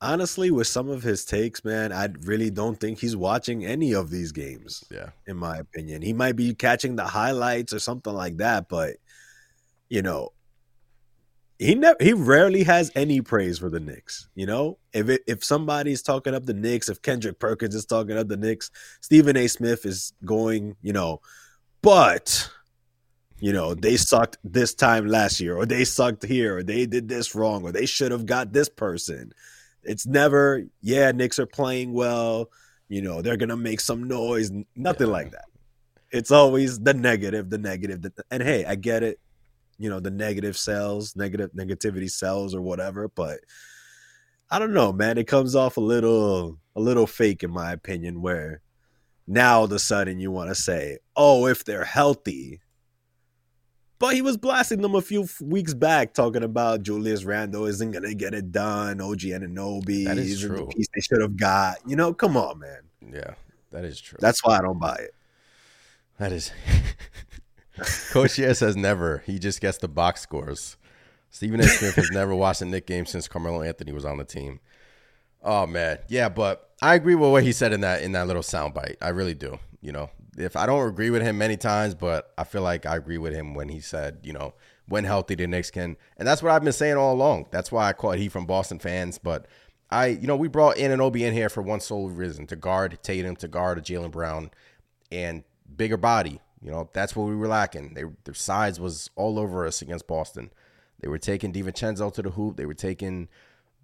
Honestly, 0.00 0.50
with 0.50 0.66
some 0.66 0.90
of 0.90 1.02
his 1.02 1.24
takes, 1.24 1.64
man, 1.64 1.92
I 1.92 2.08
really 2.22 2.50
don't 2.50 2.78
think 2.78 2.98
he's 2.98 3.16
watching 3.16 3.64
any 3.64 3.94
of 3.94 4.10
these 4.10 4.30
games. 4.30 4.84
Yeah. 4.90 5.10
in 5.26 5.36
my 5.36 5.56
opinion. 5.58 6.02
He 6.02 6.12
might 6.12 6.36
be 6.36 6.54
catching 6.54 6.96
the 6.96 7.04
highlights 7.04 7.72
or 7.72 7.78
something 7.78 8.12
like 8.12 8.36
that, 8.36 8.68
but 8.68 8.96
you 9.88 10.02
know, 10.02 10.30
he 11.58 11.74
never 11.74 11.96
he 12.00 12.12
rarely 12.12 12.64
has 12.64 12.90
any 12.94 13.20
praise 13.20 13.58
for 13.58 13.70
the 13.70 13.80
Knicks. 13.80 14.28
You 14.34 14.46
know, 14.46 14.78
if 14.92 15.08
it, 15.08 15.22
if 15.26 15.44
somebody's 15.44 16.02
talking 16.02 16.34
up 16.34 16.44
the 16.44 16.54
Knicks, 16.54 16.88
if 16.88 17.00
Kendrick 17.02 17.38
Perkins 17.38 17.74
is 17.74 17.86
talking 17.86 18.16
up 18.16 18.28
the 18.28 18.36
Knicks, 18.36 18.70
Stephen 19.00 19.36
A. 19.36 19.46
Smith 19.46 19.86
is 19.86 20.12
going, 20.24 20.76
you 20.82 20.92
know, 20.92 21.20
but 21.82 22.50
you 23.42 23.52
know 23.52 23.74
they 23.74 23.96
sucked 23.96 24.36
this 24.44 24.72
time 24.72 25.04
last 25.08 25.40
year, 25.40 25.56
or 25.56 25.66
they 25.66 25.84
sucked 25.84 26.24
here, 26.24 26.58
or 26.58 26.62
they 26.62 26.86
did 26.86 27.08
this 27.08 27.34
wrong, 27.34 27.64
or 27.64 27.72
they 27.72 27.86
should 27.86 28.12
have 28.12 28.24
got 28.24 28.52
this 28.52 28.68
person. 28.68 29.32
It's 29.82 30.06
never, 30.06 30.62
yeah, 30.80 31.10
Knicks 31.10 31.40
are 31.40 31.46
playing 31.46 31.92
well. 31.92 32.50
You 32.88 33.02
know, 33.02 33.20
they're 33.20 33.36
gonna 33.36 33.56
make 33.56 33.80
some 33.80 34.04
noise. 34.04 34.52
Nothing 34.76 35.08
Yeah. 35.08 35.12
like 35.12 35.32
that. 35.32 35.46
It's 36.12 36.30
always 36.30 36.78
the 36.78 36.94
negative, 36.94 37.50
the 37.50 37.58
negative. 37.58 38.02
The, 38.02 38.12
and 38.30 38.44
hey, 38.44 38.64
I 38.64 38.76
get 38.76 39.02
it. 39.02 39.18
You 39.76 39.90
know, 39.90 39.98
the 39.98 40.12
negative 40.12 40.56
sells, 40.56 41.16
negative 41.16 41.50
negativity 41.52 42.08
sells, 42.08 42.54
or 42.54 42.62
whatever. 42.62 43.08
But 43.08 43.40
I 44.50 44.60
don't 44.60 44.72
know, 44.72 44.92
man. 44.92 45.18
It 45.18 45.26
comes 45.26 45.56
off 45.56 45.78
a 45.78 45.80
little, 45.80 46.58
a 46.76 46.80
little 46.80 47.08
fake, 47.08 47.42
in 47.42 47.50
my 47.50 47.72
opinion. 47.72 48.22
Where 48.22 48.60
now 49.26 49.58
all 49.58 49.64
of 49.64 49.72
a 49.72 49.80
sudden 49.80 50.20
you 50.20 50.30
want 50.30 50.50
to 50.50 50.54
say, 50.54 50.98
"Oh, 51.16 51.48
if 51.48 51.64
they're 51.64 51.84
healthy." 51.84 52.60
But 54.02 54.16
he 54.16 54.20
was 54.20 54.36
blasting 54.36 54.82
them 54.82 54.96
a 54.96 55.00
few 55.00 55.28
weeks 55.40 55.74
back, 55.74 56.12
talking 56.12 56.42
about 56.42 56.82
Julius 56.82 57.22
Randle 57.22 57.66
isn't 57.66 57.92
gonna 57.92 58.14
get 58.14 58.34
it 58.34 58.50
done. 58.50 59.00
OG 59.00 59.20
Anunoby 59.20 60.06
That 60.06 60.18
is 60.18 60.42
isn't 60.42 60.56
the 60.56 60.66
piece 60.66 60.88
they 60.92 61.00
should 61.00 61.20
have 61.20 61.36
got. 61.36 61.76
You 61.86 61.94
know, 61.94 62.12
come 62.12 62.36
on, 62.36 62.58
man. 62.58 62.80
Yeah, 63.00 63.34
that 63.70 63.84
is 63.84 64.00
true. 64.00 64.18
That's 64.20 64.44
why 64.44 64.58
I 64.58 64.62
don't 64.62 64.80
buy 64.80 64.96
it. 64.96 65.14
That 66.18 66.32
is. 66.32 66.50
Coach 68.10 68.40
Ye 68.40 68.52
says 68.54 68.76
never. 68.76 69.22
He 69.24 69.38
just 69.38 69.60
gets 69.60 69.78
the 69.78 69.86
box 69.86 70.20
scores. 70.22 70.76
Stephen 71.30 71.60
A. 71.60 71.68
Smith 71.68 71.94
has 71.94 72.10
never 72.10 72.34
watched 72.34 72.60
a 72.60 72.64
Knick 72.64 72.88
game 72.88 73.06
since 73.06 73.28
Carmelo 73.28 73.62
Anthony 73.62 73.92
was 73.92 74.04
on 74.04 74.18
the 74.18 74.24
team. 74.24 74.58
Oh 75.44 75.64
man, 75.64 75.98
yeah, 76.08 76.28
but 76.28 76.70
I 76.82 76.96
agree 76.96 77.14
with 77.14 77.30
what 77.30 77.44
he 77.44 77.52
said 77.52 77.72
in 77.72 77.82
that 77.82 78.02
in 78.02 78.10
that 78.12 78.26
little 78.26 78.42
soundbite. 78.42 78.96
I 79.00 79.10
really 79.10 79.34
do. 79.34 79.60
You 79.80 79.92
know, 79.92 80.10
if 80.36 80.56
I 80.56 80.66
don't 80.66 80.88
agree 80.88 81.10
with 81.10 81.22
him 81.22 81.38
many 81.38 81.56
times, 81.56 81.94
but 81.94 82.32
I 82.38 82.44
feel 82.44 82.62
like 82.62 82.86
I 82.86 82.96
agree 82.96 83.18
with 83.18 83.34
him 83.34 83.54
when 83.54 83.68
he 83.68 83.80
said, 83.80 84.18
you 84.22 84.32
know, 84.32 84.54
when 84.86 85.04
healthy, 85.04 85.34
the 85.34 85.46
Knicks 85.46 85.70
can, 85.70 85.96
and 86.16 86.26
that's 86.26 86.42
what 86.42 86.52
I've 86.52 86.64
been 86.64 86.72
saying 86.72 86.96
all 86.96 87.14
along. 87.14 87.46
That's 87.50 87.70
why 87.70 87.88
I 87.88 87.92
caught 87.92 88.18
heat 88.18 88.32
from 88.32 88.46
Boston 88.46 88.78
fans, 88.78 89.18
but. 89.18 89.46
I, 89.90 90.06
you 90.06 90.26
know, 90.26 90.36
we 90.36 90.48
brought 90.48 90.78
in 90.78 90.90
Anunoby 90.90 91.20
in 91.20 91.34
here 91.34 91.50
for 91.50 91.60
one 91.60 91.80
sole 91.80 92.08
reason 92.08 92.46
to 92.46 92.56
guard 92.56 92.98
Tatum, 93.02 93.36
to 93.36 93.46
guard 93.46 93.76
a 93.76 93.82
Jaylen 93.82 94.10
Brown, 94.10 94.50
and 95.10 95.44
bigger 95.76 95.98
body. 95.98 96.40
You 96.62 96.70
know, 96.70 96.88
that's 96.92 97.16
what 97.16 97.24
we 97.24 97.36
were 97.36 97.48
lacking. 97.48 97.94
They, 97.94 98.04
their 98.24 98.34
size 98.34 98.78
was 98.78 99.10
all 99.16 99.38
over 99.38 99.66
us 99.66 99.82
against 99.82 100.06
Boston. 100.06 100.50
They 101.00 101.08
were 101.08 101.18
taking 101.18 101.52
DiVincenzo 101.52 102.12
to 102.14 102.22
the 102.22 102.30
hoop. 102.30 102.56
They 102.56 102.66
were 102.66 102.74
taking, 102.74 103.28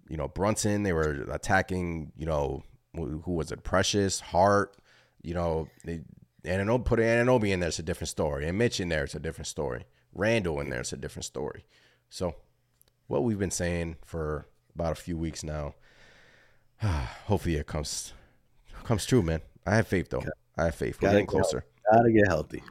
you 0.07 0.17
know, 0.17 0.29
Brunson. 0.29 0.83
They 0.83 0.93
were 0.93 1.25
attacking, 1.29 2.13
you 2.17 2.25
know, 2.25 2.63
who 2.95 3.33
was 3.33 3.51
it? 3.51 3.63
Precious, 3.63 4.21
Hart. 4.21 4.75
You 5.21 5.33
know, 5.33 5.67
they, 5.83 6.01
Anunoby, 6.43 6.85
put 6.85 6.99
Anunoby 6.99 7.51
in 7.51 7.59
there, 7.59 7.69
it's 7.69 7.79
a 7.79 7.83
different 7.83 8.09
story. 8.09 8.47
And 8.47 8.57
Mitch 8.57 8.79
in 8.79 8.89
there, 8.89 9.03
it's 9.03 9.15
a 9.15 9.19
different 9.19 9.47
story. 9.47 9.85
Randle 10.13 10.59
in 10.59 10.69
there, 10.69 10.79
it's 10.79 10.93
a 10.93 10.97
different 10.97 11.25
story. 11.25 11.65
So, 12.09 12.35
what 13.07 13.23
we've 13.23 13.39
been 13.39 13.51
saying 13.51 13.97
for 14.05 14.47
about 14.73 14.93
a 14.93 14.95
few 14.95 15.17
weeks 15.17 15.43
now, 15.43 15.75
hopefully 16.81 17.55
it 17.55 17.67
comes 17.67 18.13
comes 18.83 19.05
true, 19.05 19.21
man. 19.21 19.41
I 19.65 19.75
have 19.75 19.87
faith 19.87 20.09
though. 20.09 20.23
I 20.57 20.65
have 20.65 20.75
faith. 20.75 20.97
We're 21.01 21.07
Gotta 21.07 21.17
getting 21.17 21.25
get 21.25 21.31
closer. 21.31 21.65
Gotta 21.91 22.11
get 22.11 22.27
healthy. 22.27 22.63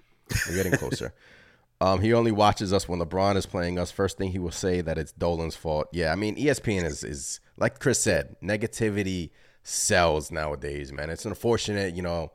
We're 0.49 0.57
getting 0.57 0.73
closer. 0.73 1.15
um, 1.81 2.01
he 2.01 2.13
only 2.13 2.33
watches 2.33 2.73
us 2.73 2.89
when 2.89 2.99
LeBron 2.99 3.37
is 3.37 3.47
playing 3.47 3.79
us. 3.79 3.91
First 3.91 4.19
thing 4.19 4.33
he 4.33 4.39
will 4.39 4.51
say 4.51 4.81
that 4.81 4.99
it's 4.99 5.13
Dolan's 5.13 5.57
fault. 5.57 5.89
Yeah, 5.93 6.13
I 6.13 6.17
mean 6.17 6.37
ESPN 6.37 6.85
is 6.85 7.05
is 7.05 7.41
like 7.57 7.79
Chris 7.79 8.01
said, 8.01 8.37
negativity 8.43 9.31
sells 9.63 10.31
nowadays, 10.31 10.93
man. 10.93 11.11
It's 11.11 11.27
unfortunate, 11.27 11.95
you 11.95 12.03
know. 12.03 12.33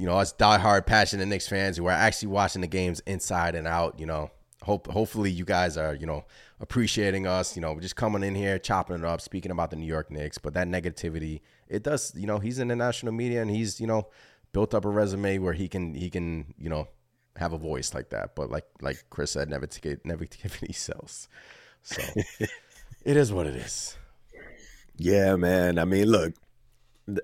You 0.00 0.06
know, 0.06 0.16
us 0.16 0.32
diehard, 0.32 0.86
passionate 0.86 1.26
Knicks 1.26 1.46
fans 1.46 1.76
who 1.76 1.84
are 1.84 1.90
actually 1.90 2.28
watching 2.28 2.62
the 2.62 2.66
games 2.66 3.00
inside 3.00 3.54
and 3.54 3.68
out. 3.68 4.00
You 4.00 4.06
know, 4.06 4.30
hope 4.62 4.86
hopefully 4.86 5.30
you 5.30 5.44
guys 5.44 5.76
are 5.76 5.94
you 5.94 6.06
know 6.06 6.24
appreciating 6.58 7.26
us. 7.26 7.54
You 7.54 7.60
know, 7.60 7.78
just 7.78 7.96
coming 7.96 8.22
in 8.22 8.34
here, 8.34 8.58
chopping 8.58 8.96
it 8.96 9.04
up, 9.04 9.20
speaking 9.20 9.50
about 9.50 9.68
the 9.68 9.76
New 9.76 9.84
York 9.84 10.10
Knicks. 10.10 10.38
But 10.38 10.54
that 10.54 10.68
negativity, 10.68 11.42
it 11.68 11.82
does. 11.82 12.14
You 12.16 12.26
know, 12.26 12.38
he's 12.38 12.58
in 12.58 12.68
the 12.68 12.76
national 12.76 13.12
media 13.12 13.42
and 13.42 13.50
he's 13.50 13.78
you 13.78 13.86
know 13.86 14.08
built 14.54 14.72
up 14.72 14.86
a 14.86 14.88
resume 14.88 15.36
where 15.36 15.52
he 15.52 15.68
can 15.68 15.92
he 15.92 16.08
can 16.08 16.54
you 16.56 16.70
know 16.70 16.88
have 17.36 17.52
a 17.52 17.58
voice 17.58 17.92
like 17.92 18.08
that. 18.08 18.34
But 18.34 18.50
like 18.50 18.64
like 18.80 19.04
Chris 19.10 19.32
said, 19.32 19.50
negativity 19.50 20.00
negativity 20.00 20.74
sells. 20.74 21.28
So 21.82 22.00
it 23.04 23.18
is 23.18 23.34
what 23.34 23.46
it 23.46 23.54
is. 23.54 23.98
Yeah, 24.96 25.36
man. 25.36 25.78
I 25.78 25.84
mean, 25.84 26.06
look, 26.06 26.32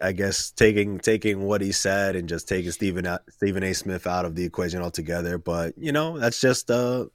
I 0.00 0.12
guess 0.12 0.50
taking 0.50 0.98
taking 0.98 1.42
what 1.42 1.60
he 1.60 1.72
said 1.72 2.16
and 2.16 2.28
just 2.28 2.48
taking 2.48 2.70
Stephen 2.70 3.06
Stephen 3.30 3.62
A. 3.62 3.72
Smith 3.72 4.06
out 4.06 4.24
of 4.24 4.34
the 4.34 4.44
equation 4.44 4.82
altogether. 4.82 5.38
But 5.38 5.74
you 5.76 5.92
know, 5.92 6.18
that's 6.18 6.40
just 6.40 6.70
uh, 6.70 7.06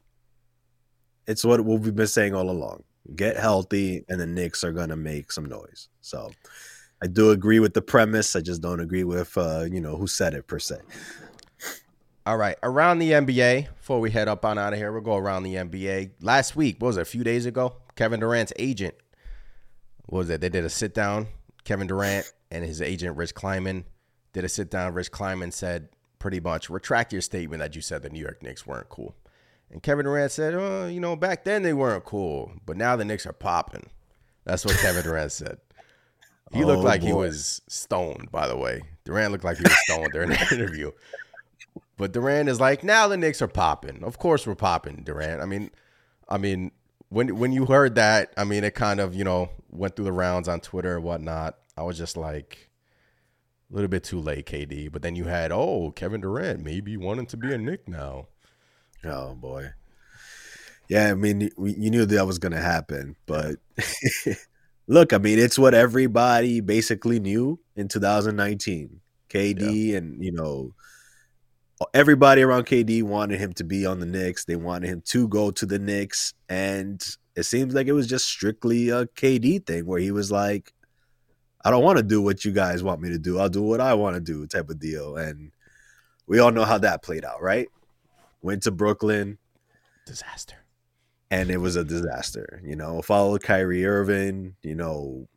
it's 1.28 1.44
what 1.44 1.62
what 1.62 1.82
we've 1.82 1.96
been 1.96 2.08
saying 2.08 2.36
all 2.36 2.50
along. 2.50 2.84
Get 3.16 3.38
healthy, 3.38 4.06
and 4.08 4.20
the 4.20 4.28
Knicks 4.28 4.64
are 4.64 4.72
gonna 4.72 4.96
make 4.96 5.32
some 5.32 5.46
noise. 5.46 5.90
So, 6.02 6.32
I 7.02 7.08
do 7.08 7.32
agree 7.32 7.60
with 7.60 7.74
the 7.74 7.82
premise. 7.82 8.36
I 8.36 8.42
just 8.42 8.62
don't 8.62 8.80
agree 8.80 9.04
with 9.04 9.38
uh, 9.38 9.66
you 9.70 9.82
know, 9.82 9.98
who 9.98 10.08
said 10.08 10.34
it 10.34 10.48
per 10.48 10.60
se. 10.60 10.78
All 12.26 12.38
right, 12.38 12.58
around 12.62 13.00
the 13.00 13.12
NBA. 13.12 13.68
Before 13.78 14.00
we 14.00 14.12
head 14.12 14.28
up 14.28 14.46
on 14.46 14.58
out 14.58 14.74
of 14.74 14.80
here, 14.80 14.92
we'll 14.92 15.02
go 15.02 15.18
around 15.18 15.44
the 15.44 15.56
NBA. 15.56 16.12
Last 16.22 16.56
week, 16.56 16.76
what 16.80 16.88
was 16.88 16.98
it? 16.98 17.02
A 17.02 17.06
few 17.06 17.24
days 17.24 17.48
ago, 17.48 17.76
Kevin 17.96 18.20
Durant's 18.20 18.54
agent 18.60 18.94
what 20.12 20.20
was 20.20 20.30
it? 20.30 20.42
They 20.42 20.50
did 20.50 20.66
a 20.66 20.70
sit 20.70 20.94
down. 20.94 21.28
Kevin 21.64 21.88
Durant 21.88 22.30
and 22.52 22.66
his 22.66 22.82
agent 22.82 23.18
Rich 23.18 23.34
Kleiman 23.34 23.86
did 24.34 24.44
a 24.44 24.50
sit 24.50 24.70
down. 24.70 24.94
Rich 24.94 25.12
Kleiman 25.12 25.52
said 25.52 25.90
pretty 26.20 26.40
much 26.40 26.70
retract 26.70 27.12
your 27.12 27.22
statement 27.22 27.60
that 27.62 27.76
you 27.76 27.82
said 27.82 28.04
the 28.04 28.10
New 28.10 28.20
York 28.22 28.44
Knicks 28.44 28.68
weren't 28.68 28.90
cool. 28.90 29.16
And 29.72 29.82
Kevin 29.82 30.06
Durant 30.06 30.32
said, 30.32 30.54
"Oh, 30.54 30.88
you 30.88 31.00
know, 31.00 31.16
back 31.16 31.46
then 31.46 31.64
they 31.64 31.74
weren't 31.74 32.04
cool, 32.04 32.52
but 32.66 32.78
now 32.78 32.96
the 32.96 33.06
Knicks 33.06 33.26
are 33.26 33.34
popping." 33.34 33.90
That's 34.44 34.66
what 34.66 34.78
Kevin 34.78 35.04
Durant 35.04 35.32
said. 35.32 35.58
He 36.52 36.64
oh, 36.64 36.68
looked 36.68 36.82
Oh, 36.82 36.84
like 36.84 37.02
he 37.02 37.14
was 37.14 37.62
stoned, 37.68 38.32
by 38.32 38.48
the 38.48 38.58
way. 38.58 38.82
Durant 39.06 39.32
looked 39.32 39.44
like 39.44 39.58
he 39.58 39.64
was 39.64 39.78
stoned 39.86 40.12
during 40.12 40.30
the 40.30 40.48
interview. 40.52 40.92
But 41.98 42.12
Durant 42.12 42.50
is 42.50 42.60
like, 42.60 42.84
now 42.84 43.08
the 43.08 43.18
Knicks 43.18 43.42
are 43.42 43.48
popping. 43.48 44.04
Of 44.04 44.18
course 44.18 44.46
we're 44.46 44.56
popping, 44.56 45.04
Durant. 45.04 45.42
I 45.42 45.46
mean, 45.46 45.70
I 46.28 46.38
mean, 46.38 46.72
when 47.10 47.38
when 47.38 47.52
you 47.52 47.66
heard 47.66 47.96
that, 47.96 48.34
I 48.38 48.44
mean, 48.44 48.64
it 48.64 48.74
kind 48.74 49.00
of 49.00 49.16
you 49.16 49.24
know 49.24 49.50
went 49.70 49.96
through 49.96 50.06
the 50.06 50.12
rounds 50.12 50.48
on 50.48 50.60
Twitter 50.60 50.96
and 50.96 51.04
whatnot. 51.04 51.58
I 51.78 51.84
was 51.84 51.98
just 51.98 52.18
like, 52.18 52.70
a 53.72 53.76
little 53.76 53.88
bit 53.88 54.04
too 54.04 54.20
late, 54.20 54.46
KD. 54.46 54.92
But 54.92 55.02
then 55.02 55.16
you 55.16 55.26
had, 55.26 55.52
oh, 55.52 55.92
Kevin 55.96 56.22
Durant 56.22 56.64
maybe 56.64 56.98
wanting 56.98 57.26
to 57.28 57.38
be 57.38 57.54
a 57.54 57.58
Knick 57.58 57.88
now. 57.88 58.28
Oh 59.04 59.34
boy. 59.34 59.72
Yeah, 60.90 61.10
I 61.10 61.14
mean, 61.14 61.50
you 61.58 61.90
knew 61.90 62.06
that 62.06 62.28
was 62.28 62.38
going 62.38 62.52
to 62.52 62.62
happen, 62.62 63.16
but 63.26 63.56
look, 64.88 65.14
I 65.14 65.20
mean, 65.20 65.40
it's 65.40 65.58
what 65.58 65.74
everybody 65.74 66.60
basically 66.60 67.20
knew 67.20 67.60
in 67.78 67.88
2019. 67.88 69.00
KD 69.30 69.96
and 69.96 70.22
you 70.22 70.34
know 70.34 70.76
everybody 71.94 72.42
around 72.42 72.66
KD 72.66 73.02
wanted 73.04 73.40
him 73.40 73.54
to 73.54 73.64
be 73.64 73.86
on 73.86 74.00
the 74.00 74.06
Knicks. 74.06 74.44
They 74.44 74.58
wanted 74.58 74.90
him 74.90 75.02
to 75.06 75.28
go 75.30 75.52
to 75.52 75.66
the 75.66 75.80
Knicks, 75.80 76.34
and 76.50 77.02
it 77.38 77.44
seems 77.44 77.74
like 77.74 77.88
it 77.88 77.94
was 77.94 78.08
just 78.08 78.26
strictly 78.26 78.90
a 78.90 79.06
KD 79.06 79.66
thing 79.66 79.86
where 79.86 80.00
he 80.00 80.12
was 80.12 80.32
like, 80.32 80.74
"I 81.64 81.70
don't 81.72 81.84
want 81.84 81.98
to 81.98 82.04
do 82.04 82.22
what 82.22 82.44
you 82.46 82.52
guys 82.52 82.84
want 82.84 83.02
me 83.02 83.10
to 83.10 83.20
do. 83.20 83.40
I'll 83.40 83.50
do 83.50 83.62
what 83.62 83.82
I 83.82 83.94
want 83.94 84.16
to 84.16 84.22
do," 84.22 84.46
type 84.48 84.70
of 84.70 84.80
deal. 84.80 85.18
And 85.18 85.52
we 86.28 86.40
all 86.40 86.52
know 86.52 86.66
how 86.66 86.78
that 86.80 87.04
played 87.04 87.26
out, 87.26 87.42
right? 87.42 87.68
Went 88.42 88.64
to 88.64 88.72
Brooklyn, 88.72 89.38
Disaster. 90.06 90.56
and 91.30 91.50
it 91.52 91.58
was 91.58 91.76
a 91.76 91.84
disaster. 91.84 92.62
You 92.64 92.76
know, 92.76 93.02
followed 93.02 93.44
Kyrie 93.44 93.86
Irving. 93.86 94.56
You 94.64 94.76
know, 94.76 95.28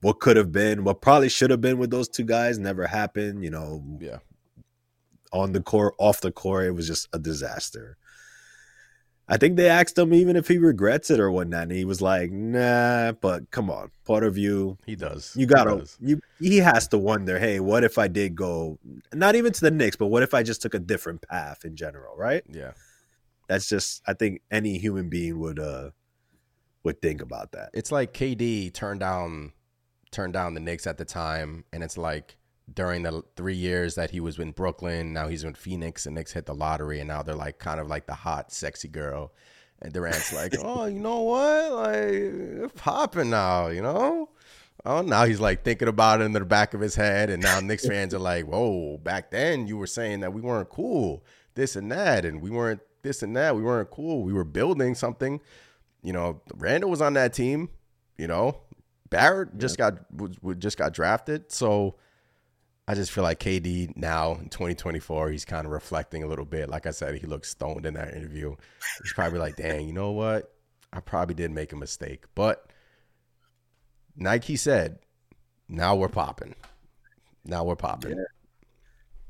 what 0.00 0.20
could 0.20 0.36
have 0.36 0.52
been, 0.52 0.84
what 0.84 1.00
probably 1.00 1.28
should 1.28 1.50
have 1.50 1.60
been 1.60 1.78
with 1.78 1.90
those 1.90 2.08
two 2.08 2.24
guys 2.24 2.58
never 2.58 2.86
happened. 2.86 3.44
You 3.44 3.50
know, 3.50 3.84
Yeah. 4.00 4.18
on 5.32 5.52
the 5.52 5.60
court, 5.60 5.94
off 5.98 6.20
the 6.20 6.32
court, 6.32 6.66
it 6.66 6.70
was 6.70 6.86
just 6.86 7.08
a 7.12 7.18
disaster. 7.18 7.96
I 9.28 9.36
think 9.36 9.56
they 9.56 9.68
asked 9.68 9.98
him 9.98 10.14
even 10.14 10.36
if 10.36 10.48
he 10.48 10.56
regrets 10.56 11.10
it 11.10 11.20
or 11.20 11.30
whatnot, 11.30 11.64
and 11.64 11.72
he 11.72 11.84
was 11.84 12.00
like, 12.00 12.30
"Nah." 12.30 13.12
But 13.12 13.50
come 13.50 13.70
on, 13.70 13.90
part 14.06 14.24
of 14.24 14.38
you, 14.38 14.78
He 14.86 14.96
does. 14.96 15.34
you 15.36 15.44
gotta, 15.46 15.76
does. 15.78 15.96
you 16.00 16.20
he 16.40 16.58
has 16.58 16.88
to 16.88 16.98
wonder, 16.98 17.38
hey, 17.38 17.60
what 17.60 17.84
if 17.84 17.98
I 17.98 18.08
did 18.08 18.34
go, 18.34 18.78
not 19.12 19.34
even 19.36 19.52
to 19.52 19.60
the 19.60 19.70
Knicks, 19.70 19.96
but 19.96 20.06
what 20.06 20.22
if 20.22 20.32
I 20.32 20.42
just 20.42 20.62
took 20.62 20.72
a 20.74 20.78
different 20.78 21.20
path 21.22 21.64
in 21.64 21.76
general, 21.76 22.16
right? 22.16 22.42
Yeah. 22.48 22.72
That's 23.48 23.68
just, 23.68 24.02
I 24.06 24.14
think 24.14 24.40
any 24.50 24.78
human 24.78 25.08
being 25.08 25.38
would 25.40 25.58
uh 25.58 25.90
would 26.84 27.02
think 27.02 27.20
about 27.20 27.52
that. 27.52 27.70
It's 27.74 27.92
like 27.92 28.14
KD 28.14 28.72
turned 28.72 29.00
down 29.00 29.52
turned 30.10 30.32
down 30.32 30.54
the 30.54 30.60
Knicks 30.60 30.86
at 30.86 30.96
the 30.96 31.04
time, 31.04 31.64
and 31.72 31.82
it's 31.84 31.98
like 31.98 32.36
during 32.74 33.02
the 33.02 33.22
three 33.36 33.54
years 33.56 33.94
that 33.94 34.10
he 34.10 34.20
was 34.20 34.38
in 34.38 34.52
Brooklyn, 34.52 35.12
now 35.12 35.28
he's 35.28 35.44
in 35.44 35.54
Phoenix, 35.54 36.06
and 36.06 36.14
Knicks 36.14 36.32
hit 36.32 36.46
the 36.46 36.54
lottery, 36.54 37.00
and 37.00 37.08
now 37.08 37.22
they're 37.22 37.34
like 37.34 37.58
kind 37.58 37.80
of 37.80 37.86
like 37.88 38.06
the 38.06 38.14
hot, 38.14 38.52
sexy 38.52 38.88
girl. 38.88 39.32
And 39.80 39.92
Durant's 39.92 40.32
like, 40.32 40.54
oh, 40.62 40.86
you 40.86 40.98
know 40.98 41.20
what? 41.20 41.72
Like, 41.72 41.94
it's 42.02 42.72
popping 42.80 43.30
now, 43.30 43.68
you 43.68 43.80
know? 43.82 44.30
Oh, 44.84 45.02
now 45.02 45.24
he's 45.24 45.40
like 45.40 45.64
thinking 45.64 45.88
about 45.88 46.20
it 46.20 46.24
in 46.24 46.32
the 46.32 46.44
back 46.44 46.74
of 46.74 46.80
his 46.80 46.94
head, 46.94 47.30
and 47.30 47.42
now 47.42 47.60
Knicks 47.60 47.86
fans 47.88 48.14
are 48.14 48.18
like, 48.18 48.46
whoa, 48.46 48.98
back 48.98 49.30
then 49.30 49.66
you 49.66 49.76
were 49.76 49.86
saying 49.86 50.20
that 50.20 50.32
we 50.32 50.40
weren't 50.40 50.68
cool, 50.68 51.24
this 51.54 51.76
and 51.76 51.90
that, 51.90 52.24
and 52.24 52.40
we 52.40 52.50
weren't 52.50 52.80
this 53.02 53.22
and 53.22 53.36
that, 53.36 53.56
we 53.56 53.62
weren't 53.62 53.90
cool, 53.90 54.22
we 54.22 54.32
were 54.32 54.44
building 54.44 54.94
something. 54.94 55.40
You 56.02 56.12
know, 56.12 56.42
Randle 56.54 56.90
was 56.90 57.00
on 57.02 57.14
that 57.14 57.32
team. 57.32 57.70
You 58.16 58.26
know, 58.28 58.60
Barrett 59.10 59.58
just 59.58 59.78
got 59.78 60.10
was, 60.12 60.40
was- 60.42 60.56
just 60.58 60.76
got 60.78 60.92
drafted, 60.92 61.50
so 61.52 61.96
I 62.88 62.94
just 62.94 63.10
feel 63.12 63.22
like 63.22 63.38
KD 63.38 63.94
now 63.98 64.32
in 64.32 64.48
2024, 64.48 65.28
he's 65.28 65.44
kind 65.44 65.66
of 65.66 65.72
reflecting 65.72 66.22
a 66.22 66.26
little 66.26 66.46
bit. 66.46 66.70
Like 66.70 66.86
I 66.86 66.90
said, 66.90 67.16
he 67.16 67.26
looks 67.26 67.50
stoned 67.50 67.84
in 67.84 67.92
that 67.94 68.14
interview. 68.14 68.56
He's 69.02 69.12
probably 69.12 69.38
like, 69.38 69.56
"Dang, 69.56 69.86
you 69.86 69.92
know 69.92 70.12
what? 70.12 70.54
I 70.90 71.00
probably 71.00 71.34
did 71.34 71.50
make 71.50 71.74
a 71.74 71.76
mistake." 71.76 72.24
But 72.34 72.70
Nike 74.16 74.56
said, 74.56 75.00
"Now 75.68 75.96
we're 75.96 76.08
popping. 76.08 76.54
Now 77.44 77.62
we're 77.62 77.76
popping." 77.76 78.24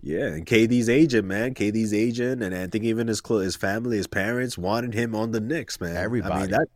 Yeah, 0.00 0.26
and 0.26 0.46
KD's 0.46 0.88
agent, 0.88 1.26
man, 1.26 1.54
KD's 1.54 1.92
agent, 1.92 2.44
and 2.44 2.54
I 2.54 2.68
think 2.68 2.84
even 2.84 3.08
his 3.08 3.20
his 3.26 3.56
family, 3.56 3.96
his 3.96 4.06
parents 4.06 4.56
wanted 4.56 4.94
him 4.94 5.16
on 5.16 5.32
the 5.32 5.40
Knicks, 5.40 5.80
man. 5.80 5.96
I 5.96 6.02
Everybody. 6.02 6.42
mean, 6.42 6.50
that 6.50 6.68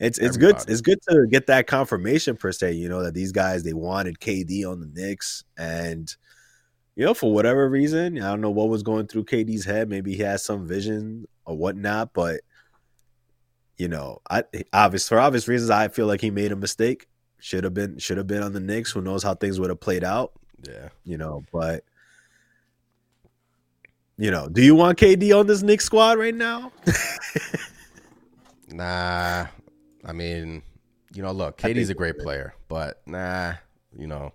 it, 0.00 0.06
it's 0.06 0.18
it's 0.18 0.36
good. 0.36 0.56
It's 0.66 0.80
good 0.80 0.98
to 1.08 1.26
get 1.30 1.46
that 1.46 1.66
confirmation 1.66 2.36
per 2.36 2.52
se. 2.52 2.72
You 2.72 2.88
know 2.88 3.02
that 3.02 3.14
these 3.14 3.32
guys 3.32 3.62
they 3.62 3.72
wanted 3.72 4.18
KD 4.18 4.66
on 4.66 4.80
the 4.80 4.86
Knicks, 4.86 5.44
and 5.56 6.14
you 6.96 7.04
know 7.04 7.14
for 7.14 7.32
whatever 7.32 7.68
reason, 7.68 8.20
I 8.20 8.30
don't 8.30 8.40
know 8.40 8.50
what 8.50 8.68
was 8.68 8.82
going 8.82 9.06
through 9.06 9.24
KD's 9.24 9.64
head. 9.64 9.88
Maybe 9.88 10.14
he 10.14 10.22
has 10.22 10.44
some 10.44 10.66
vision 10.66 11.26
or 11.44 11.56
whatnot, 11.56 12.12
but 12.12 12.40
you 13.76 13.88
know, 13.88 14.20
I 14.28 14.44
obvious 14.72 15.08
for 15.08 15.20
obvious 15.20 15.46
reasons, 15.46 15.70
I 15.70 15.88
feel 15.88 16.06
like 16.06 16.20
he 16.20 16.30
made 16.30 16.52
a 16.52 16.56
mistake. 16.56 17.06
Should 17.38 17.64
have 17.64 17.74
been 17.74 17.98
should 17.98 18.16
have 18.16 18.26
been 18.26 18.42
on 18.42 18.52
the 18.52 18.60
Knicks. 18.60 18.90
Who 18.90 19.00
knows 19.00 19.22
how 19.22 19.34
things 19.34 19.60
would 19.60 19.70
have 19.70 19.80
played 19.80 20.04
out? 20.04 20.32
Yeah. 20.62 20.90
you 21.04 21.16
know, 21.16 21.42
but 21.52 21.84
you 24.18 24.30
know, 24.30 24.48
do 24.48 24.62
you 24.62 24.74
want 24.74 24.98
KD 24.98 25.38
on 25.38 25.46
this 25.46 25.62
Knicks 25.62 25.86
squad 25.86 26.18
right 26.18 26.34
now? 26.34 26.72
Nah. 28.72 29.46
I 30.04 30.12
mean, 30.12 30.62
you 31.12 31.22
know, 31.22 31.32
look, 31.32 31.58
KD's 31.58 31.90
a 31.90 31.94
great 31.94 32.18
player, 32.18 32.54
but 32.68 33.02
nah, 33.06 33.54
you 33.96 34.06
know, 34.06 34.32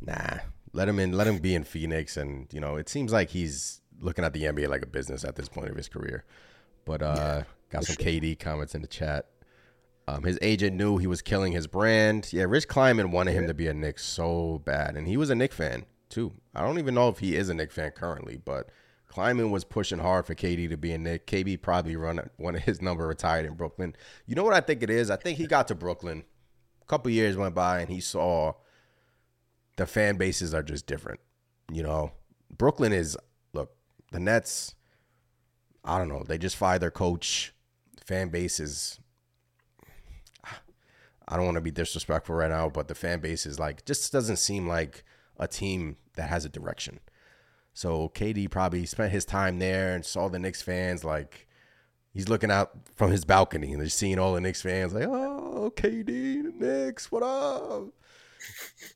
nah. 0.00 0.38
Let 0.72 0.88
him 0.88 0.98
in. 0.98 1.12
Let 1.12 1.26
him 1.26 1.38
be 1.38 1.54
in 1.54 1.64
Phoenix, 1.64 2.18
and 2.18 2.52
you 2.52 2.60
know, 2.60 2.76
it 2.76 2.88
seems 2.88 3.10
like 3.12 3.30
he's 3.30 3.80
looking 3.98 4.24
at 4.24 4.34
the 4.34 4.42
NBA 4.42 4.68
like 4.68 4.82
a 4.82 4.86
business 4.86 5.24
at 5.24 5.36
this 5.36 5.48
point 5.48 5.70
of 5.70 5.76
his 5.76 5.88
career. 5.88 6.24
But 6.84 7.02
uh, 7.02 7.42
got 7.70 7.84
some 7.84 7.96
KD 7.96 8.38
comments 8.38 8.74
in 8.74 8.82
the 8.82 8.88
chat. 8.88 9.26
Um, 10.08 10.22
his 10.22 10.38
agent 10.40 10.76
knew 10.76 10.98
he 10.98 11.06
was 11.06 11.22
killing 11.22 11.52
his 11.52 11.66
brand. 11.66 12.32
Yeah, 12.32 12.44
Rich 12.44 12.68
Kleiman 12.68 13.10
wanted 13.10 13.32
him 13.32 13.46
to 13.48 13.54
be 13.54 13.66
a 13.66 13.74
Knicks 13.74 14.04
so 14.04 14.62
bad, 14.64 14.96
and 14.96 15.08
he 15.08 15.16
was 15.16 15.30
a 15.30 15.34
Knicks 15.34 15.56
fan 15.56 15.86
too. 16.08 16.32
I 16.54 16.62
don't 16.62 16.78
even 16.78 16.94
know 16.94 17.08
if 17.08 17.18
he 17.18 17.34
is 17.34 17.48
a 17.48 17.54
Knicks 17.54 17.74
fan 17.74 17.90
currently, 17.90 18.36
but 18.36 18.68
Kleiman 19.16 19.50
was 19.50 19.64
pushing 19.64 20.00
hard 20.00 20.26
for 20.26 20.34
KD 20.34 20.68
to 20.68 20.76
be 20.76 20.92
a 20.92 20.98
Knick. 20.98 21.26
KD 21.26 21.62
probably 21.62 21.96
run 21.96 22.20
one 22.36 22.54
of 22.54 22.64
his 22.64 22.82
number 22.82 23.06
retired 23.06 23.46
in 23.46 23.54
Brooklyn. 23.54 23.96
You 24.26 24.34
know 24.34 24.44
what 24.44 24.52
I 24.52 24.60
think 24.60 24.82
it 24.82 24.90
is? 24.90 25.10
I 25.10 25.16
think 25.16 25.38
he 25.38 25.46
got 25.46 25.68
to 25.68 25.74
Brooklyn. 25.74 26.22
A 26.82 26.84
couple 26.84 27.10
years 27.10 27.34
went 27.34 27.54
by, 27.54 27.80
and 27.80 27.88
he 27.88 27.98
saw 27.98 28.52
the 29.76 29.86
fan 29.86 30.18
bases 30.18 30.52
are 30.52 30.62
just 30.62 30.86
different. 30.86 31.20
You 31.72 31.82
know, 31.82 32.12
Brooklyn 32.54 32.92
is 32.92 33.16
look 33.54 33.70
the 34.12 34.20
Nets. 34.20 34.74
I 35.82 35.96
don't 35.96 36.10
know. 36.10 36.22
They 36.22 36.36
just 36.36 36.56
fired 36.56 36.82
their 36.82 36.90
coach. 36.90 37.54
Fan 38.04 38.28
base 38.28 38.60
is. 38.60 39.00
I 41.26 41.36
don't 41.36 41.46
want 41.46 41.54
to 41.54 41.62
be 41.62 41.70
disrespectful 41.70 42.34
right 42.34 42.50
now, 42.50 42.68
but 42.68 42.88
the 42.88 42.94
fan 42.94 43.20
base 43.20 43.46
is 43.46 43.58
like 43.58 43.86
just 43.86 44.12
doesn't 44.12 44.36
seem 44.36 44.68
like 44.68 45.04
a 45.38 45.48
team 45.48 45.96
that 46.16 46.28
has 46.28 46.44
a 46.44 46.50
direction. 46.50 47.00
So 47.76 48.10
KD 48.14 48.50
probably 48.50 48.86
spent 48.86 49.12
his 49.12 49.26
time 49.26 49.58
there 49.58 49.94
and 49.94 50.02
saw 50.02 50.30
the 50.30 50.38
Knicks 50.38 50.62
fans 50.62 51.04
like 51.04 51.46
he's 52.14 52.26
looking 52.26 52.50
out 52.50 52.70
from 52.94 53.10
his 53.10 53.26
balcony 53.26 53.70
and 53.70 53.82
they're 53.82 53.90
seeing 53.90 54.18
all 54.18 54.32
the 54.32 54.40
Knicks 54.40 54.62
fans 54.62 54.94
like, 54.94 55.04
oh, 55.04 55.70
KD, 55.76 56.06
the 56.06 56.52
Knicks, 56.54 57.12
what 57.12 57.22
up? 57.22 57.88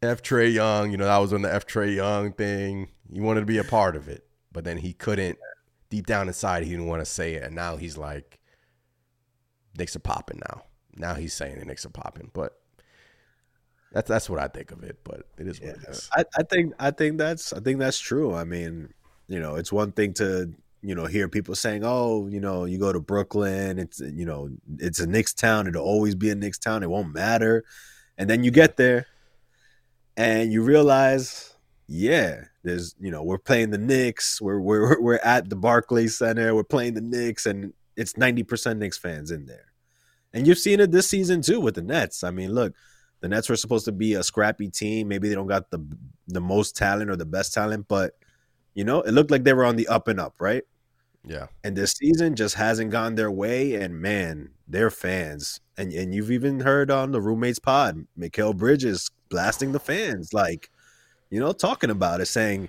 F 0.01 0.23
Trae 0.23 0.51
Young, 0.51 0.91
you 0.93 0.97
know, 0.97 1.05
that 1.05 1.19
was 1.19 1.31
when 1.31 1.43
the 1.43 1.53
F 1.53 1.67
Trae 1.67 1.95
Young 1.95 2.33
thing. 2.33 2.89
He 3.13 3.21
wanted 3.21 3.41
to 3.41 3.47
be 3.47 3.59
a 3.59 3.65
part 3.65 3.97
of 3.97 4.09
it, 4.09 4.27
but 4.51 4.65
then 4.65 4.79
he 4.79 4.95
couldn't. 4.95 5.39
Deep 5.91 6.07
down 6.07 6.29
inside, 6.29 6.63
he 6.63 6.71
didn't 6.71 6.87
want 6.87 7.03
to 7.03 7.07
say 7.07 7.35
it, 7.35 7.43
and 7.43 7.55
now 7.55 7.77
he's 7.77 7.99
like, 7.99 8.41
Knicks 9.77 9.95
are 9.95 9.99
popping 9.99 10.41
now. 10.49 10.63
Now 10.97 11.17
he's 11.17 11.35
saying 11.35 11.59
the 11.59 11.67
Knicks 11.67 11.85
are 11.85 11.91
popping, 11.91 12.31
but 12.33 12.60
that's 13.93 14.09
that's 14.09 14.31
what 14.31 14.39
I 14.39 14.49
think 14.49 14.71
of 14.71 14.83
it. 14.85 14.99
But 15.05 15.27
it 15.39 15.47
is 15.47 15.61
what 15.61 15.71
it 15.71 15.89
is. 15.89 16.09
I, 16.13 16.25
I 16.37 16.43
think 16.45 16.75
I 16.79 16.91
think 16.91 17.19
that's 17.19 17.53
I 17.53 17.61
think 17.61 17.79
that's 17.79 17.99
true. 17.99 18.35
I 18.35 18.45
mean, 18.45 18.93
you 19.29 19.41
know, 19.41 19.57
it's 19.57 19.73
one 19.73 19.93
thing 19.93 20.15
to 20.15 20.53
you 20.83 20.95
know 20.95 21.07
hear 21.07 21.29
people 21.29 21.55
saying, 21.55 21.83
"Oh, 21.85 22.29
you 22.29 22.41
know, 22.41 22.65
you 22.65 22.79
go 22.79 22.93
to 22.93 23.01
Brooklyn, 23.01 23.79
it's 23.79 24.01
you 24.01 24.25
know, 24.25 24.51
it's 24.79 25.01
a 25.01 25.07
Knicks 25.07 25.35
town. 25.35 25.67
It'll 25.67 25.85
always 25.85 26.15
be 26.15 26.31
a 26.31 26.35
Knicks 26.35 26.59
town. 26.59 26.83
It 26.83 26.91
won't 26.91 27.13
matter." 27.13 27.65
And 28.17 28.29
then 28.29 28.45
you 28.45 28.51
get 28.51 28.77
there, 28.77 29.07
and 30.17 30.53
you 30.53 30.63
realize, 30.63 31.55
yeah, 31.89 32.45
there's 32.63 32.95
you 33.01 33.11
know, 33.11 33.23
we're 33.23 33.39
playing 33.39 33.71
the 33.71 33.79
Knicks. 33.79 34.41
We're 34.41 34.61
we're 34.61 35.01
we're 35.03 35.21
at 35.25 35.51
the 35.51 35.57
Barclays 35.57 36.17
Center. 36.17 36.55
We're 36.55 36.65
playing 36.65 36.95
the 36.95 37.01
Knicks, 37.01 37.47
and 37.47 37.73
it's 37.97 38.17
ninety 38.17 38.45
percent 38.45 38.79
Knicks 38.79 38.99
fans 38.99 39.31
in 39.31 39.47
there. 39.47 39.67
And 40.33 40.47
you've 40.47 40.59
seen 40.59 40.79
it 40.79 40.93
this 40.93 41.09
season 41.09 41.43
too 41.43 41.61
with 41.61 41.75
the 41.75 41.83
Nets. 41.83 42.23
I 42.23 42.31
mean, 42.31 42.55
look, 42.55 42.75
the 43.21 43.29
Nets 43.29 43.49
were 43.49 43.57
supposed 43.57 43.85
to 43.85 43.93
be 43.93 44.15
a 44.15 44.23
scrappy 44.23 44.69
team. 44.69 45.09
Maybe 45.09 45.29
they 45.29 45.35
don't 45.35 45.47
got 45.47 45.71
the 45.71 45.85
the 46.29 46.41
most 46.41 46.77
talent 46.77 47.11
or 47.11 47.17
the 47.17 47.27
best 47.27 47.53
talent, 47.55 47.87
but 47.89 48.15
you 48.75 48.85
know, 48.85 49.01
it 49.01 49.13
looked 49.13 49.31
like 49.31 49.45
they 49.45 49.53
were 49.53 49.65
on 49.65 49.77
the 49.77 49.89
up 49.89 50.09
and 50.09 50.21
up, 50.21 50.35
right? 50.41 50.65
Yeah. 51.25 51.47
And 51.65 51.77
this 51.77 51.93
season 51.93 52.35
just 52.35 52.55
hasn't 52.55 52.91
gone 52.91 53.15
their 53.15 53.31
way. 53.31 53.75
And 53.75 54.01
man, 54.01 54.51
they're 54.67 54.91
fans. 54.91 55.61
And 55.77 55.93
and 55.93 56.15
you've 56.15 56.31
even 56.31 56.61
heard 56.61 56.91
on 56.91 57.13
the 57.13 57.21
roommates 57.21 57.59
pod, 57.59 58.07
Mikal 58.19 58.57
Bridges 58.57 59.11
blasting 59.29 59.73
the 59.73 59.81
fans, 59.81 60.33
like, 60.33 60.71
you 61.31 61.39
know, 61.39 61.53
talking 61.53 61.91
about 61.91 62.21
it, 62.21 62.27
saying, 62.27 62.69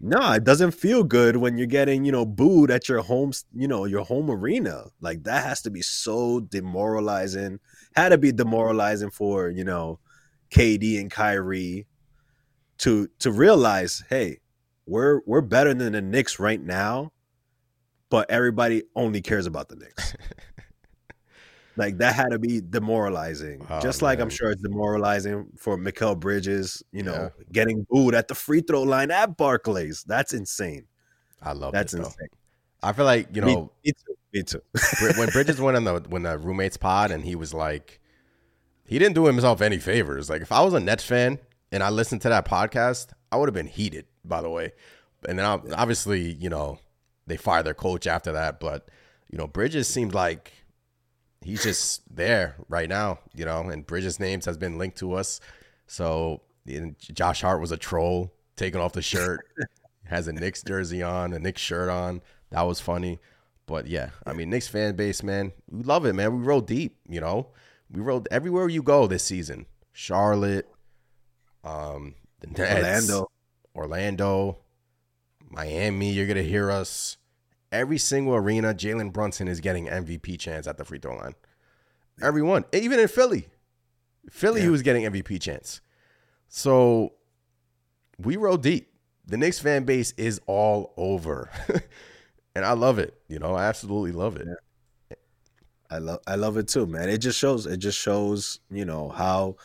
no, 0.00 0.32
it 0.32 0.44
doesn't 0.44 0.72
feel 0.72 1.04
good 1.04 1.36
when 1.36 1.58
you're 1.58 1.66
getting, 1.66 2.04
you 2.04 2.12
know, 2.12 2.26
booed 2.26 2.70
at 2.70 2.88
your 2.88 3.02
home, 3.02 3.32
you 3.54 3.68
know, 3.68 3.84
your 3.84 4.04
home 4.04 4.30
arena. 4.30 4.86
Like 5.00 5.24
that 5.24 5.44
has 5.44 5.62
to 5.62 5.70
be 5.70 5.82
so 5.82 6.40
demoralizing. 6.40 7.60
Had 7.94 8.10
to 8.10 8.18
be 8.18 8.32
demoralizing 8.32 9.10
for, 9.10 9.48
you 9.48 9.64
know, 9.64 9.98
KD 10.50 11.00
and 11.00 11.10
Kyrie 11.10 11.86
to 12.78 13.08
to 13.20 13.30
realize, 13.30 14.02
hey, 14.08 14.38
we're 14.86 15.20
we're 15.26 15.40
better 15.40 15.74
than 15.74 15.92
the 15.92 16.02
Knicks 16.02 16.38
right 16.38 16.60
now, 16.60 17.12
but 18.10 18.30
everybody 18.30 18.82
only 18.94 19.20
cares 19.20 19.46
about 19.46 19.68
the 19.68 19.76
Knicks. 19.76 20.14
like 21.76 21.98
that 21.98 22.14
had 22.14 22.30
to 22.30 22.38
be 22.38 22.60
demoralizing. 22.60 23.66
Oh, 23.70 23.80
Just 23.80 24.02
like 24.02 24.20
I'm 24.20 24.30
sure 24.30 24.50
it's 24.50 24.62
demoralizing 24.62 25.46
for 25.56 25.78
Mikal 25.78 26.18
Bridges, 26.18 26.82
you 26.92 27.02
know, 27.02 27.30
getting 27.50 27.86
booed 27.88 28.14
at 28.14 28.28
the 28.28 28.34
free 28.34 28.60
throw 28.60 28.82
line 28.82 29.10
at 29.10 29.36
Barclays. 29.36 30.04
That's 30.06 30.34
insane. 30.34 30.86
I 31.40 31.52
love 31.52 31.72
That's 31.72 31.94
it 31.94 31.98
insane. 31.98 32.28
I 32.82 32.92
feel 32.92 33.04
like 33.04 33.28
you 33.34 33.42
Me- 33.42 33.54
know 33.54 33.72
me, 33.84 33.92
too. 33.92 34.14
Me 34.32 34.42
too. 34.42 34.62
When 35.18 35.28
Bridges 35.28 35.60
went 35.60 35.76
on 35.76 35.84
the 35.84 36.00
when 36.08 36.22
the 36.22 36.38
roommates 36.38 36.76
pod 36.76 37.10
and 37.10 37.24
he 37.24 37.34
was 37.34 37.52
like, 37.52 38.00
he 38.84 38.98
didn't 38.98 39.14
do 39.14 39.26
himself 39.26 39.60
any 39.60 39.78
favors. 39.78 40.30
Like 40.30 40.42
if 40.42 40.52
I 40.52 40.62
was 40.62 40.74
a 40.74 40.80
Nets 40.80 41.04
fan 41.04 41.38
and 41.70 41.82
I 41.82 41.90
listened 41.90 42.22
to 42.22 42.28
that 42.30 42.46
podcast, 42.46 43.08
I 43.30 43.36
would 43.36 43.48
have 43.48 43.54
been 43.54 43.66
heated. 43.66 44.06
By 44.24 44.40
the 44.40 44.50
way, 44.50 44.72
and 45.28 45.38
then 45.38 45.44
ob- 45.46 45.68
obviously 45.76 46.32
you 46.34 46.48
know 46.48 46.78
they 47.26 47.36
fired 47.36 47.66
their 47.66 47.74
coach 47.74 48.06
after 48.06 48.32
that, 48.32 48.60
but 48.60 48.88
you 49.30 49.36
know 49.36 49.46
Bridges 49.46 49.88
seemed 49.88 50.14
like 50.14 50.52
he's 51.42 51.62
just 51.62 52.02
there 52.14 52.56
right 52.68 52.88
now. 52.88 53.18
You 53.34 53.44
know, 53.44 53.60
and 53.68 53.86
Bridges' 53.86 54.20
names 54.20 54.44
has 54.46 54.56
been 54.56 54.78
linked 54.78 54.98
to 54.98 55.14
us. 55.14 55.40
So 55.86 56.42
Josh 56.98 57.42
Hart 57.42 57.60
was 57.60 57.72
a 57.72 57.76
troll 57.76 58.32
taking 58.56 58.80
off 58.80 58.92
the 58.92 59.02
shirt, 59.02 59.40
has 60.04 60.28
a 60.28 60.32
Knicks 60.32 60.62
jersey 60.62 61.02
on, 61.02 61.32
a 61.32 61.38
Knicks 61.38 61.60
shirt 61.60 61.88
on. 61.90 62.22
That 62.50 62.62
was 62.62 62.80
funny. 62.80 63.18
But 63.66 63.86
yeah, 63.86 64.10
I 64.26 64.32
mean, 64.32 64.50
Knicks 64.50 64.68
fan 64.68 64.96
base, 64.96 65.22
man, 65.22 65.52
we 65.70 65.82
love 65.82 66.04
it, 66.04 66.14
man. 66.14 66.36
We 66.36 66.44
roll 66.44 66.60
deep, 66.60 66.96
you 67.08 67.20
know. 67.20 67.48
We 67.90 68.00
rolled 68.00 68.28
everywhere 68.30 68.68
you 68.68 68.82
go 68.82 69.06
this 69.06 69.22
season. 69.22 69.66
Charlotte, 69.92 70.68
um, 71.62 72.14
the 72.40 72.48
Nets, 72.48 73.10
Orlando. 73.10 73.30
Orlando, 73.74 74.58
Miami. 75.50 76.12
You're 76.12 76.26
gonna 76.26 76.42
hear 76.42 76.70
us. 76.70 77.18
Every 77.70 77.98
single 77.98 78.34
arena, 78.34 78.74
Jalen 78.74 79.12
Brunson 79.12 79.48
is 79.48 79.60
getting 79.60 79.86
MVP 79.86 80.38
chance 80.38 80.66
at 80.66 80.76
the 80.76 80.84
free 80.84 80.98
throw 80.98 81.16
line. 81.16 81.34
Everyone, 82.20 82.64
even 82.72 82.98
in 83.00 83.08
Philly, 83.08 83.48
Philly, 84.30 84.60
he 84.60 84.68
was 84.68 84.82
getting 84.82 85.04
MVP 85.04 85.40
chance. 85.40 85.80
So 86.48 87.14
we 88.18 88.36
roll 88.36 88.56
deep. 88.56 88.92
The 89.26 89.36
Knicks 89.36 89.58
fan 89.58 89.84
base 89.84 90.12
is 90.16 90.40
all 90.46 90.92
over, 90.96 91.48
and 92.54 92.64
I 92.64 92.72
love 92.72 92.98
it. 92.98 93.14
You 93.28 93.38
know, 93.38 93.54
I 93.54 93.64
absolutely 93.64 94.12
love 94.12 94.36
it. 94.36 94.48
I 95.90 95.98
love 95.98 96.20
I 96.26 96.36
love 96.36 96.56
it 96.56 96.68
too, 96.68 96.86
man. 96.86 97.08
It 97.08 97.18
just 97.18 97.38
shows 97.38 97.66
it 97.66 97.78
just 97.78 97.98
shows, 97.98 98.60
you 98.70 98.84
know, 98.84 99.10
how 99.10 99.56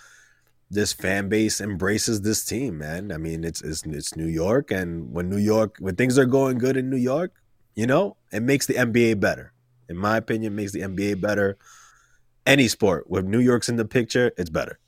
this 0.70 0.92
fan 0.92 1.30
base 1.30 1.62
embraces 1.62 2.22
this 2.22 2.44
team, 2.44 2.78
man. 2.80 3.12
I 3.12 3.18
mean, 3.18 3.44
it's 3.44 3.62
it's 3.62 3.84
it's 3.84 4.16
New 4.16 4.28
York 4.28 4.72
and 4.72 5.12
when 5.14 5.30
New 5.30 5.38
York 5.38 5.78
when 5.80 5.96
things 5.96 6.18
are 6.18 6.26
going 6.26 6.58
good 6.58 6.76
in 6.76 6.90
New 6.90 6.98
York, 6.98 7.32
you 7.76 7.88
know, 7.88 8.18
it 8.32 8.42
makes 8.42 8.66
the 8.66 8.74
NBA 8.74 9.20
better. 9.20 9.54
In 9.90 9.96
my 9.96 10.18
opinion, 10.18 10.56
makes 10.56 10.74
the 10.74 10.82
NBA 10.82 11.22
better. 11.22 11.58
Any 12.46 12.68
sport 12.68 13.10
with 13.10 13.26
New 13.26 13.40
York's 13.40 13.70
in 13.70 13.76
the 13.76 13.86
picture, 13.86 14.32
it's 14.38 14.50
better. 14.50 14.80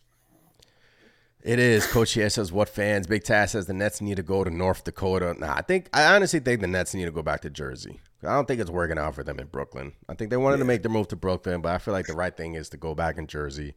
It 1.42 1.58
is. 1.58 1.88
Coach 1.88 2.14
here 2.14 2.30
says, 2.30 2.52
"What 2.52 2.68
fans?" 2.68 3.08
Big 3.08 3.24
Tass 3.24 3.52
says 3.52 3.66
the 3.66 3.74
Nets 3.74 4.02
need 4.02 4.18
to 4.18 4.24
go 4.24 4.44
to 4.44 4.50
North 4.50 4.84
Dakota. 4.84 5.36
Nah, 5.40 5.56
I 5.56 5.62
think 5.62 5.90
I 5.94 6.14
honestly 6.16 6.40
think 6.40 6.60
the 6.60 6.68
Nets 6.68 6.94
need 6.94 7.06
to 7.06 7.12
go 7.12 7.22
back 7.22 7.42
to 7.42 7.50
Jersey. 7.50 8.02
I 8.24 8.34
don't 8.34 8.46
think 8.46 8.60
it's 8.60 8.70
working 8.70 8.98
out 8.98 9.16
for 9.16 9.24
them 9.24 9.40
in 9.40 9.48
Brooklyn. 9.48 9.94
I 10.10 10.16
think 10.16 10.30
they 10.30 10.38
wanted 10.38 10.58
to 10.58 10.66
make 10.66 10.84
the 10.84 10.90
move 10.90 11.08
to 11.10 11.16
Brooklyn, 11.16 11.62
but 11.62 11.74
I 11.74 11.78
feel 11.78 11.94
like 11.94 12.08
the 12.08 12.14
right 12.14 12.36
thing 12.36 12.56
is 12.56 12.68
to 12.70 12.78
go 12.78 12.94
back 12.94 13.18
in 13.18 13.28
Jersey. 13.28 13.76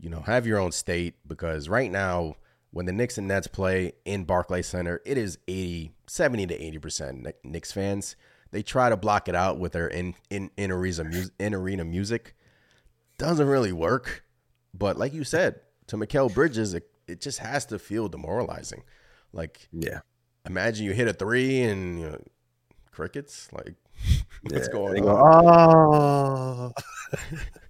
You 0.00 0.10
know, 0.10 0.20
have 0.22 0.46
your 0.46 0.58
own 0.58 0.72
state 0.72 1.14
because 1.26 1.68
right 1.68 1.90
now, 1.90 2.36
when 2.72 2.86
the 2.86 2.92
Knicks 2.92 3.18
and 3.18 3.28
Nets 3.28 3.46
play 3.46 3.92
in 4.04 4.24
Barclays 4.24 4.66
Center, 4.66 5.00
it 5.06 5.16
is 5.16 5.38
80, 5.46 5.92
70 6.08 6.46
to 6.48 6.54
eighty 6.60 6.78
percent 6.78 7.26
Knicks 7.44 7.70
fans. 7.70 8.16
They 8.50 8.62
try 8.62 8.88
to 8.88 8.96
block 8.96 9.28
it 9.28 9.36
out 9.36 9.60
with 9.60 9.72
their 9.72 9.86
in 9.86 10.14
in 10.28 10.50
in 10.56 10.72
arena 10.72 11.04
music, 11.04 11.32
in 11.38 11.54
arena 11.54 11.84
music. 11.84 12.34
Doesn't 13.16 13.46
really 13.46 13.72
work, 13.72 14.24
but 14.74 14.98
like 14.98 15.14
you 15.14 15.22
said, 15.22 15.60
to 15.86 15.96
Mikal 15.96 16.32
Bridges, 16.34 16.74
it, 16.74 16.90
it 17.08 17.20
just 17.20 17.38
has 17.38 17.66
to 17.66 17.78
feel 17.78 18.08
demoralizing. 18.08 18.82
Like 19.32 19.68
Yeah. 19.72 20.00
imagine 20.46 20.86
you 20.86 20.92
hit 20.92 21.08
a 21.08 21.12
three 21.12 21.62
and 21.62 22.00
you 22.00 22.06
know, 22.10 22.20
crickets. 22.92 23.48
Like 23.52 23.74
what's 24.42 24.68
Yeah, 24.68 24.72
going 24.72 24.98
on? 24.98 25.04
go, 25.04 25.12
oh. 25.18 26.72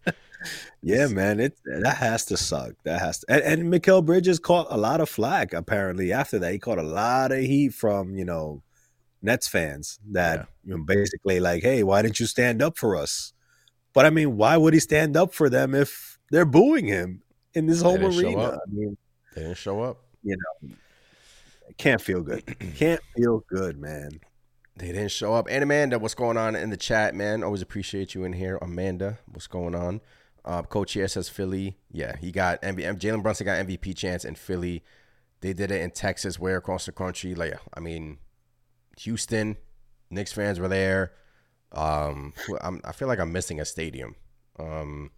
Ah. 0.07 0.13
yeah, 0.83 1.07
man, 1.09 1.41
it 1.41 1.59
that 1.65 1.97
has 1.97 2.25
to 2.27 2.37
suck. 2.37 2.73
That 2.85 3.01
has 3.01 3.21
to. 3.21 3.27
And, 3.29 3.63
and 3.63 3.73
Mikal 3.73 4.05
Bridges 4.05 4.39
caught 4.39 4.67
a 4.71 4.77
lot 4.77 5.01
of 5.01 5.09
flack 5.09 5.53
apparently 5.53 6.13
after 6.13 6.39
that. 6.39 6.53
He 6.53 6.59
caught 6.59 6.79
a 6.79 6.83
lot 6.83 7.33
of 7.33 7.39
heat 7.41 7.75
from 7.75 8.15
you 8.17 8.25
know 8.25 8.63
Nets 9.23 9.49
fans 9.49 9.99
that 10.13 10.41
Yeah. 10.41 10.45
you 10.65 10.79
know 10.79 10.85
basically 10.85 11.41
like, 11.41 11.63
hey, 11.63 11.83
why 11.83 12.03
didn't 12.03 12.21
you 12.21 12.27
stand 12.27 12.63
up 12.63 12.79
for 12.79 12.97
us? 12.97 13.33
But 13.93 14.07
I 14.07 14.11
mean, 14.11 14.37
why 14.37 14.57
would 14.57 14.75
he 14.75 14.81
stand 14.81 15.17
up 15.17 15.33
for 15.33 15.49
them 15.49 15.75
if 15.75 16.19
they're 16.31 16.45
booing 16.45 16.87
him 16.87 17.23
in 17.55 17.67
this 17.67 17.81
whole 17.83 17.97
arena? 17.97 18.59
I 18.63 18.71
mean, 18.71 18.97
They 19.37 19.43
didn't 19.43 19.59
show 19.59 19.83
up. 19.83 19.99
You 20.23 20.37
know, 20.37 20.75
can't 21.77 22.01
feel 22.01 22.23
good. 22.23 22.43
can't 22.77 23.03
feel 23.15 23.45
good, 23.49 23.79
man. 23.79 24.19
They 24.77 24.89
didn't 24.89 25.11
show 25.11 25.35
up. 25.35 25.47
And 25.51 25.63
Amanda, 25.63 25.99
what's 25.99 26.15
going 26.15 26.39
on 26.39 26.57
in 26.57 26.71
the 26.71 26.77
chat, 26.77 27.15
man? 27.15 27.45
Always 27.45 27.63
appreciate 27.63 28.15
you 28.15 28.25
in 28.25 28.33
here. 28.33 28.59
Amanda, 28.63 29.19
what's 29.27 29.47
going 29.47 29.75
on? 29.75 30.01
Uh, 30.45 30.63
Coach 30.63 30.95
here 30.95 31.07
says 31.07 31.29
Philly. 31.29 31.77
Yeah, 31.91 32.17
he 32.17 32.33
got 32.33 32.63
MVP. 32.63 32.99
Jalen 32.99 33.23
Brunson 33.23 33.45
got 33.45 33.67
MVP 33.67 33.95
chance 33.95 34.25
in 34.25 34.37
Philly. 34.37 34.83
They 35.43 35.53
did 35.53 35.71
it 35.71 35.83
in 35.83 35.91
Texas, 35.91 36.39
way 36.39 36.55
across 36.55 36.87
the 36.87 36.93
country. 36.93 37.35
Like, 37.35 37.55
I 37.75 37.81
mean, 37.81 38.19
Houston, 39.01 39.59
Knicks 40.11 40.33
fans 40.33 40.59
were 40.59 40.69
there. 40.69 41.13
Um, 41.73 42.33
I'm, 42.63 42.81
I 42.85 42.93
feel 42.93 43.09
like 43.09 43.19
I'm 43.19 43.33
missing 43.33 43.61
a 43.61 43.67
stadium. 43.67 44.15
Um, 44.59 45.11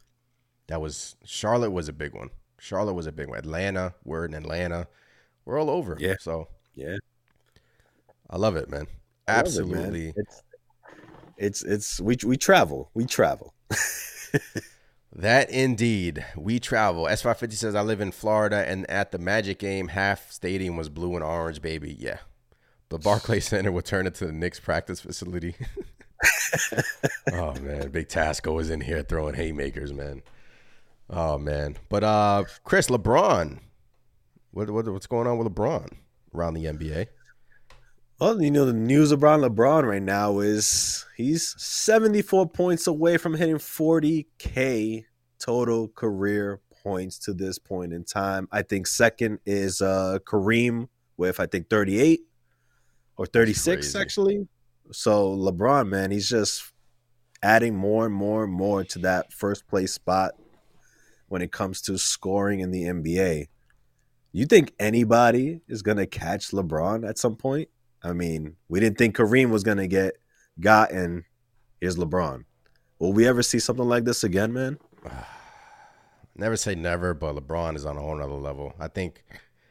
that 0.66 0.80
was 0.80 1.14
Charlotte 1.24 1.70
was 1.70 1.88
a 1.88 1.92
big 1.92 2.14
one. 2.14 2.30
Charlotte 2.58 2.94
was 2.94 3.06
a 3.06 3.12
big 3.12 3.28
one. 3.28 3.38
Atlanta, 3.38 3.94
we're 4.04 4.24
in 4.24 4.34
Atlanta. 4.34 4.88
We're 5.44 5.58
all 5.60 5.70
over. 5.70 5.96
Yeah. 5.98 6.14
So 6.20 6.48
Yeah. 6.74 6.96
I 8.30 8.36
love 8.36 8.56
it, 8.56 8.68
man. 8.68 8.80
Love 8.80 8.88
it, 8.88 8.90
man. 9.28 9.38
Absolutely. 9.38 10.12
It's 10.16 10.42
it's 11.36 11.62
it's 11.64 12.00
we 12.00 12.16
we 12.24 12.36
travel. 12.36 12.90
We 12.94 13.06
travel. 13.06 13.54
That 15.14 15.50
indeed. 15.50 16.24
We 16.36 16.60
travel. 16.60 17.04
S550 17.04 17.52
says, 17.54 17.74
I 17.74 17.80
live 17.80 18.00
in 18.00 18.12
Florida, 18.12 18.64
and 18.68 18.88
at 18.90 19.10
the 19.10 19.18
Magic 19.18 19.58
game, 19.58 19.88
half 19.88 20.30
stadium 20.30 20.76
was 20.76 20.88
blue 20.88 21.14
and 21.14 21.24
orange, 21.24 21.62
baby. 21.62 21.96
Yeah. 21.98 22.18
The 22.90 22.98
Barclays 22.98 23.46
Center 23.48 23.72
will 23.72 23.82
turn 23.82 24.06
into 24.06 24.26
the 24.26 24.32
Knicks 24.32 24.60
practice 24.60 25.00
facility. 25.00 25.56
oh, 27.32 27.54
man. 27.60 27.90
Big 27.90 28.08
Tasco 28.08 28.60
is 28.60 28.70
in 28.70 28.82
here 28.82 29.02
throwing 29.02 29.34
haymakers, 29.34 29.92
man. 29.92 30.22
Oh, 31.10 31.38
man. 31.38 31.76
But, 31.88 32.04
uh, 32.04 32.44
Chris, 32.64 32.88
LeBron. 32.88 33.58
What, 34.50 34.70
what, 34.70 34.88
what's 34.88 35.06
going 35.06 35.26
on 35.26 35.38
with 35.38 35.54
LeBron 35.54 35.92
around 36.34 36.54
the 36.54 36.64
NBA? 36.64 37.06
Well, 38.20 38.42
you 38.42 38.50
know, 38.50 38.64
the 38.64 38.72
news 38.72 39.12
about 39.12 39.40
LeBron 39.40 39.84
right 39.88 40.02
now 40.02 40.40
is 40.40 41.06
he's 41.16 41.54
74 41.56 42.48
points 42.48 42.86
away 42.88 43.16
from 43.16 43.34
hitting 43.34 43.56
40K 43.56 45.04
total 45.38 45.88
career 45.88 46.60
points 46.82 47.18
to 47.20 47.32
this 47.32 47.58
point 47.58 47.92
in 47.92 48.02
time. 48.04 48.48
I 48.50 48.62
think 48.62 48.88
second 48.88 49.38
is 49.46 49.80
uh, 49.80 50.18
Kareem 50.24 50.88
with, 51.16 51.38
I 51.38 51.46
think, 51.46 51.70
38 51.70 52.20
or 53.16 53.26
36, 53.26 53.94
actually. 53.94 54.48
So 54.90 55.36
LeBron, 55.36 55.88
man, 55.88 56.10
he's 56.10 56.28
just 56.28 56.72
adding 57.42 57.76
more 57.76 58.04
and 58.04 58.14
more 58.14 58.42
and 58.42 58.52
more 58.52 58.82
to 58.82 58.98
that 59.00 59.32
first 59.32 59.68
place 59.68 59.92
spot 59.92 60.32
when 61.28 61.42
it 61.42 61.52
comes 61.52 61.80
to 61.82 61.98
scoring 61.98 62.60
in 62.60 62.70
the 62.70 62.84
NBA. 62.84 63.46
You 64.32 64.46
think 64.46 64.72
anybody 64.78 65.60
is 65.68 65.82
going 65.82 65.96
to 65.98 66.06
catch 66.06 66.50
LeBron 66.50 67.08
at 67.08 67.18
some 67.18 67.36
point? 67.36 67.68
I 68.02 68.12
mean, 68.12 68.56
we 68.68 68.78
didn't 68.80 68.98
think 68.98 69.16
Kareem 69.16 69.50
was 69.50 69.64
gonna 69.64 69.88
get 69.88 70.14
gotten. 70.60 71.24
here's 71.80 71.96
LeBron. 71.96 72.44
Will 73.00 73.12
we 73.12 73.26
ever 73.26 73.42
see 73.42 73.58
something 73.58 73.88
like 73.88 74.04
this 74.04 74.22
again, 74.22 74.52
man? 74.52 74.78
Never 76.36 76.56
say 76.56 76.76
never, 76.76 77.14
but 77.14 77.34
LeBron 77.34 77.74
is 77.74 77.84
on 77.84 77.96
a 77.96 78.00
whole 78.00 78.16
nother 78.16 78.34
level. 78.34 78.72
I 78.78 78.86
think 78.86 79.24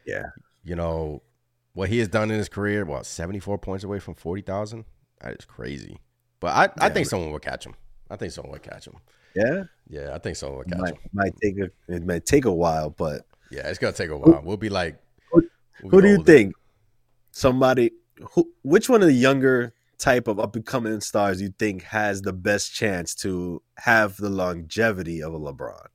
Yeah, 0.05 0.23
you 0.63 0.75
know 0.75 1.23
what 1.73 1.87
he 1.87 1.99
has 1.99 2.09
done 2.09 2.29
in 2.29 2.37
his 2.37 2.49
career. 2.49 2.83
What 2.83 3.05
seventy 3.05 3.39
four 3.39 3.57
points 3.57 3.85
away 3.85 3.99
from 3.99 4.15
forty 4.15 4.41
thousand? 4.41 4.83
That 5.21 5.35
is 5.39 5.45
crazy. 5.45 5.97
But 6.41 6.47
I, 6.47 6.63
I 6.83 6.87
Yeah. 6.87 6.93
think 6.93 7.07
someone 7.07 7.31
will 7.31 7.39
catch 7.39 7.65
him. 7.65 7.75
I 8.09 8.17
think 8.17 8.33
someone 8.33 8.51
will 8.51 8.59
catch 8.59 8.85
him. 8.85 8.95
Yeah. 9.37 9.63
Yeah, 9.89 10.13
I 10.13 10.17
think 10.19 10.35
someone 10.35 10.57
will 10.57 10.65
catch 10.65 10.79
Might, 10.79 10.93
him. 10.93 11.09
might 11.13 11.33
take 11.41 11.57
a 11.59 11.69
it 11.87 12.05
might 12.05 12.25
take 12.25 12.45
a 12.45 12.51
while, 12.51 12.89
but 12.89 13.21
Yeah, 13.51 13.67
it's 13.69 13.79
gonna 13.79 13.93
take 13.93 14.09
a 14.09 14.17
while. 14.17 14.41
We'll 14.43 14.57
be 14.57 14.69
like, 14.69 14.97
Who- 15.31 15.47
we'll 15.81 15.91
who 15.91 16.01
be 16.01 16.07
do 16.07 16.13
you 16.13 16.23
think? 16.23 16.55
Somebody 17.31 17.91
who? 18.31 18.51
Which 18.63 18.89
one 18.89 19.01
of 19.01 19.07
the 19.07 19.13
younger 19.13 19.73
type 19.97 20.27
of 20.27 20.39
up 20.39 20.55
and 20.55 20.65
coming 20.65 20.99
stars 21.01 21.41
you 21.41 21.53
think 21.57 21.83
has 21.83 22.21
the 22.21 22.33
best 22.33 22.73
chance 22.73 23.15
to 23.15 23.61
have 23.77 24.17
the 24.17 24.29
longevity 24.29 25.21
of 25.23 25.33
a 25.33 25.39
LeBron? 25.39 25.87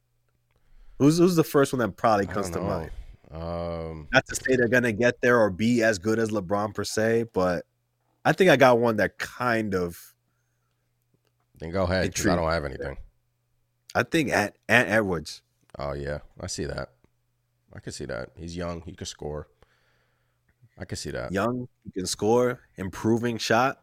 Who's 0.98 1.18
who's 1.18 1.36
the 1.36 1.44
first 1.44 1.72
one 1.72 1.80
that 1.80 1.96
probably 1.96 2.26
comes 2.26 2.50
to 2.50 2.60
mind? 2.60 2.90
Um, 3.30 4.08
Not 4.12 4.26
to 4.26 4.36
say 4.36 4.56
they're 4.56 4.68
gonna 4.68 4.92
get 4.92 5.20
there 5.20 5.38
or 5.40 5.50
be 5.50 5.82
as 5.82 5.98
good 5.98 6.18
as 6.18 6.30
LeBron 6.30 6.74
per 6.74 6.84
se, 6.84 7.26
but 7.32 7.64
I 8.24 8.32
think 8.32 8.50
I 8.50 8.56
got 8.56 8.78
one 8.78 8.96
that 8.96 9.18
kind 9.18 9.74
of 9.74 9.98
then 11.58 11.70
go 11.70 11.84
ahead 11.84 12.12
I 12.18 12.36
don't 12.36 12.50
have 12.50 12.64
anything. 12.64 12.96
I 13.94 14.02
think 14.02 14.30
Ant, 14.30 14.54
Ant 14.68 14.88
Edwards. 14.88 15.42
Oh 15.78 15.92
yeah, 15.92 16.18
I 16.40 16.46
see 16.46 16.64
that. 16.64 16.90
I 17.74 17.80
can 17.80 17.92
see 17.92 18.04
that. 18.06 18.30
He's 18.36 18.56
young. 18.56 18.82
He 18.82 18.92
could 18.92 19.08
score. 19.08 19.48
I 20.78 20.84
can 20.84 20.96
see 20.96 21.10
that. 21.10 21.32
Young, 21.32 21.68
he 21.84 21.90
can 21.90 22.06
score, 22.06 22.60
improving 22.76 23.38
shot, 23.38 23.82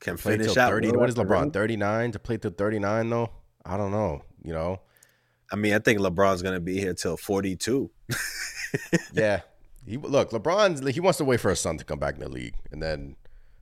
can 0.00 0.16
Play 0.16 0.36
finish 0.38 0.56
out. 0.56 0.70
thirty. 0.70 0.90
What 0.90 1.08
is 1.08 1.18
at. 1.18 1.26
LeBron? 1.26 1.52
Thirty 1.52 1.76
nine 1.76 2.12
to 2.12 2.18
play 2.18 2.36
till 2.36 2.50
thirty 2.50 2.78
nine 2.78 3.10
though. 3.10 3.30
I 3.64 3.76
don't 3.76 3.90
know. 3.90 4.22
You 4.42 4.52
know. 4.52 4.80
I 5.52 5.56
mean, 5.56 5.74
I 5.74 5.78
think 5.78 6.00
LeBron's 6.00 6.42
gonna 6.42 6.60
be 6.60 6.78
here 6.80 6.94
till 6.94 7.16
forty-two. 7.16 7.90
Yeah. 9.14 9.42
He 9.86 9.98
look, 9.98 10.30
LeBron's 10.30 10.86
he 10.94 11.00
wants 11.00 11.18
to 11.18 11.24
wait 11.24 11.40
for 11.40 11.50
his 11.50 11.60
son 11.60 11.78
to 11.78 11.84
come 11.84 11.98
back 11.98 12.14
in 12.14 12.20
the 12.20 12.28
league, 12.28 12.54
and 12.72 12.82
then 12.82 13.16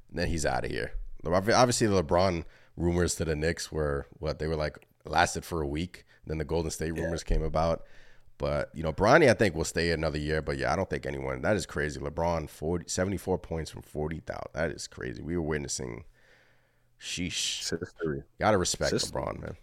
and 0.09 0.19
then 0.19 0.28
he's 0.28 0.47
out 0.47 0.64
of 0.64 0.70
here. 0.70 0.93
Obviously, 1.27 1.86
the 1.86 2.02
LeBron 2.02 2.44
rumors 2.77 3.14
to 3.16 3.24
the 3.24 3.36
Knicks 3.36 3.70
were 3.70 4.06
what 4.19 4.39
they 4.39 4.47
were 4.47 4.56
like 4.56 4.86
lasted 5.04 5.44
for 5.44 5.60
a 5.62 5.66
week. 5.66 6.04
Then 6.26 6.38
the 6.38 6.44
Golden 6.44 6.70
State 6.70 6.92
rumors 6.92 7.22
came 7.24 7.42
about. 7.42 7.84
But 8.38 8.70
you 8.74 8.82
know, 8.82 8.92
Bronny, 8.92 9.28
I 9.28 9.34
think 9.34 9.54
will 9.54 9.64
stay 9.64 9.92
another 9.92 10.18
year. 10.18 10.42
But 10.42 10.58
yeah, 10.58 10.72
I 10.72 10.76
don't 10.76 10.88
think 10.88 11.06
anyone. 11.06 11.42
That 11.42 11.56
is 11.56 11.66
crazy. 11.66 12.00
LeBron 12.00 12.48
40, 12.48 12.86
74 12.88 13.38
points 13.38 13.70
from 13.70 13.82
forty 13.82 14.20
thousand. 14.20 14.50
That 14.52 14.70
is 14.70 14.88
crazy. 14.88 15.22
We 15.22 15.36
were 15.36 15.42
witnessing 15.42 16.04
Sheesh. 17.00 17.60
It's 17.60 17.70
history. 17.70 18.22
Gotta 18.40 18.58
respect 18.58 18.90
System. 18.90 19.20
LeBron, 19.20 19.40
man. 19.40 19.56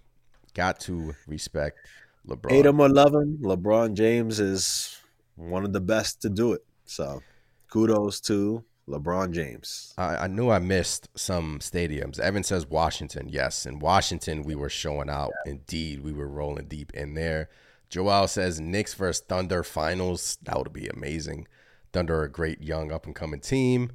Got 0.53 0.79
to 0.81 1.15
respect 1.27 1.79
LeBron. 2.27 2.51
Hate 2.51 2.65
him 2.65 2.79
or 2.79 2.89
love 2.89 3.13
him, 3.13 3.37
LeBron 3.41 3.93
James 3.93 4.39
is 4.39 4.97
one 5.35 5.65
of 5.65 5.73
the 5.73 5.81
best 5.81 6.21
to 6.21 6.29
do 6.29 6.53
it. 6.53 6.63
So 6.85 7.21
kudos 7.69 8.19
to 8.21 8.63
LeBron 8.89 9.31
James. 9.31 9.93
I, 9.97 10.15
I 10.17 10.27
knew 10.27 10.49
I 10.49 10.59
missed 10.59 11.09
some 11.15 11.59
stadiums. 11.59 12.19
Evan 12.19 12.43
says 12.43 12.67
Washington. 12.67 13.29
Yes, 13.29 13.65
in 13.65 13.79
Washington 13.79 14.43
we 14.43 14.55
were 14.55 14.69
showing 14.69 15.09
out. 15.09 15.31
Indeed, 15.45 16.03
we 16.03 16.11
were 16.11 16.27
rolling 16.27 16.67
deep 16.67 16.91
in 16.93 17.13
there. 17.13 17.49
Joel 17.89 18.27
says 18.27 18.59
Knicks 18.59 18.93
versus 18.93 19.23
Thunder 19.27 19.63
finals. 19.63 20.37
That 20.43 20.57
would 20.57 20.73
be 20.73 20.87
amazing. 20.87 21.47
Thunder 21.91 22.19
are 22.19 22.23
a 22.23 22.31
great 22.31 22.61
young 22.61 22.91
up 22.91 23.05
and 23.05 23.15
coming 23.15 23.39
team. 23.39 23.91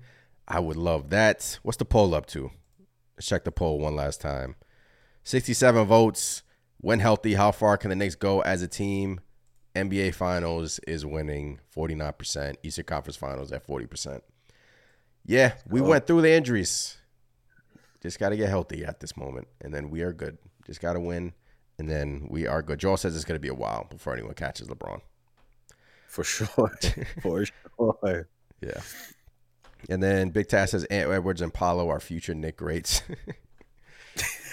I 0.49 0.61
would 0.61 0.77
love 0.77 1.11
that. 1.11 1.59
What's 1.63 1.79
the 1.79 1.85
poll 1.85 2.15
up 2.15 2.27
to? 2.27 2.51
Let's 3.17 3.27
check 3.27 3.45
the 3.45 3.53
poll 3.53 3.79
one 3.79 3.97
last 3.97 4.21
time. 4.21 4.57
67 5.23 5.87
votes. 5.87 6.43
When 6.79 7.01
healthy, 7.01 7.35
how 7.35 7.51
far 7.51 7.79
can 7.79 7.91
the 7.91 7.97
Knicks 7.97 8.15
go 8.15 8.43
as 8.43 8.63
a 8.63 8.69
team? 8.69 9.21
NBA 9.75 10.15
Finals 10.15 10.81
is 10.87 11.07
winning 11.07 11.61
49%. 11.75 12.57
Eastern 12.63 12.85
Conference 12.85 13.17
Finals 13.17 13.53
at 13.53 13.67
40%. 13.67 14.21
Yeah, 15.27 15.55
we 15.69 15.81
went 15.81 16.07
through 16.07 16.23
the 16.23 16.33
injuries. 16.33 16.99
Just 18.03 18.19
got 18.19 18.31
to 18.31 18.37
get 18.37 18.49
healthy 18.51 18.85
at 18.85 19.01
this 19.01 19.17
moment, 19.17 19.49
and 19.61 19.73
then 19.73 19.89
we 19.89 20.03
are 20.03 20.13
good. 20.13 20.37
Just 20.67 20.81
got 20.81 20.93
to 20.93 21.01
win, 21.01 21.33
and 21.79 21.89
then 21.89 22.27
we 22.29 22.47
are 22.47 22.63
good. 22.63 22.79
Joel 22.79 22.99
says 22.99 23.17
it's 23.17 23.25
going 23.25 23.37
to 23.37 23.41
be 23.41 23.49
a 23.49 23.55
while 23.55 23.87
before 23.91 24.13
anyone 24.13 24.35
catches 24.35 24.69
LeBron. 24.69 25.01
For 26.07 26.25
sure. 26.25 26.71
For 27.23 27.47
sure. 27.47 28.29
Yeah. 28.61 28.81
And 29.89 30.03
then 30.03 30.31
Big 30.31 30.49
Tass 30.49 30.71
says 30.73 30.85
Ant 30.85 31.11
Edwards 31.11 31.41
and 31.41 31.53
Paolo 31.53 31.89
are 31.89 32.01
future 32.01 32.35
Knick 32.35 32.57
greats. 32.59 33.03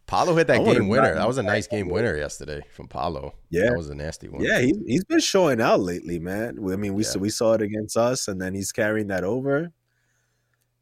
Paolo 0.06 0.34
hit 0.36 0.46
that 0.48 0.60
I 0.60 0.64
game 0.64 0.88
winner. 0.88 1.14
That 1.14 1.26
was 1.26 1.38
a 1.38 1.42
nice 1.42 1.66
game 1.66 1.88
winner 1.88 2.16
yesterday 2.16 2.62
from 2.74 2.88
Paolo. 2.88 3.34
Yeah. 3.50 3.70
That 3.70 3.76
was 3.78 3.88
a 3.88 3.94
nasty 3.94 4.28
one. 4.28 4.42
Yeah, 4.44 4.60
he, 4.60 4.74
he's 4.86 5.04
been 5.04 5.20
showing 5.20 5.60
out 5.60 5.80
lately, 5.80 6.18
man. 6.18 6.58
I 6.58 6.76
mean, 6.76 6.94
we 6.94 7.02
Yeah. 7.04 7.08
saw 7.10 7.18
we 7.18 7.30
saw 7.30 7.52
it 7.54 7.62
against 7.62 7.96
us, 7.96 8.28
and 8.28 8.40
then 8.40 8.54
he's 8.54 8.70
carrying 8.72 9.06
that 9.08 9.24
over. 9.24 9.72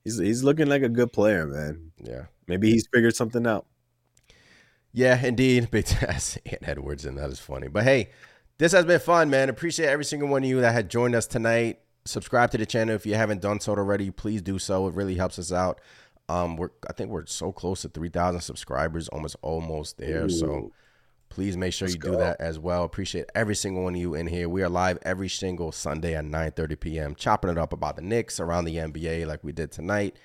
He's 0.05 0.19
he's 0.19 0.43
looking 0.43 0.67
like 0.67 0.83
a 0.83 0.89
good 0.89 1.13
player, 1.13 1.47
man. 1.47 1.93
Yeah. 2.03 2.25
Maybe 2.49 2.71
he's 2.73 2.89
figured 2.93 3.15
something 3.15 3.47
out. 3.47 3.67
Yeah, 4.93 5.25
indeed. 5.25 5.71
Big 5.71 5.85
Tass 5.87 6.37
Ant 6.45 6.59
Edwards, 6.69 7.05
and 7.05 7.17
that 7.19 7.31
is 7.31 7.39
funny. 7.39 7.69
But 7.69 7.85
hey, 7.85 8.11
this 8.59 8.73
has 8.73 8.85
been 8.85 9.01
fun, 9.01 9.31
man. 9.31 9.49
Appreciate 9.49 9.87
every 9.89 10.05
single 10.05 10.29
one 10.29 10.43
of 10.43 10.49
you 10.49 10.61
that 10.61 10.73
had 10.73 10.91
joined 10.91 11.15
us 11.15 11.27
tonight. 11.27 11.79
Subscribe 12.05 12.51
to 12.51 12.59
the 12.59 12.67
channel 12.67 12.97
if 12.97 13.07
you 13.07 13.15
haven't 13.15 13.41
done 13.41 13.61
so 13.61 13.73
already. 13.73 14.11
Please 14.11 14.43
do 14.43 14.59
so. 14.59 14.89
It 14.89 14.95
really 14.95 15.15
helps 15.15 15.39
us 15.39 15.53
out. 15.53 15.81
Um, 16.29 16.57
we're 16.57 16.71
I 16.89 16.93
think 16.93 17.11
we're 17.11 17.27
so 17.27 17.53
close 17.53 17.83
to 17.83 17.89
three 17.89 18.09
thousand 18.09 18.41
subscribers, 18.41 19.09
almost 19.09 19.37
almost 19.43 19.99
there. 19.99 20.29
So 20.29 20.73
please 21.29 21.57
make 21.57 21.73
sure 21.73 21.87
Let's 21.87 21.95
you 21.95 22.01
do 22.01 22.11
go. 22.13 22.19
that 22.19 22.41
as 22.41 22.59
well. 22.59 22.85
Appreciate 22.85 23.27
every 23.35 23.55
single 23.55 23.85
one 23.85 23.95
of 23.95 24.01
you 24.01 24.15
in 24.15 24.27
here. 24.27 24.49
We 24.49 24.63
are 24.63 24.69
live 24.69 24.99
every 25.03 25.29
single 25.29 25.73
Sunday 25.73 26.15
at 26.15 26.25
9:30 26.25 26.81
p.m. 26.81 27.15
chopping 27.15 27.51
it 27.51 27.59
up 27.59 27.73
about 27.73 27.97
the 27.97 28.03
Knicks 28.03 28.41
around 28.41 28.65
the 28.65 28.77
NBA 28.77 29.27
like 29.27 29.43
we 29.43 29.53
did 29.53 29.73
tonight. 29.73 30.17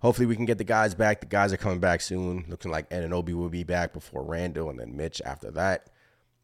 Hopefully 0.00 0.26
we 0.26 0.36
can 0.36 0.44
get 0.44 0.58
the 0.58 0.64
guys 0.64 0.94
back. 0.94 1.20
The 1.20 1.26
guys 1.26 1.52
are 1.52 1.56
coming 1.56 1.80
back 1.80 2.00
soon. 2.00 2.44
Looking 2.48 2.70
like 2.70 2.88
Anunoby 2.90 3.34
will 3.34 3.48
be 3.48 3.64
back 3.64 3.92
before 3.92 4.22
Randle 4.22 4.70
and 4.70 4.78
then 4.78 4.96
Mitch 4.96 5.20
after 5.24 5.50
that. 5.52 5.90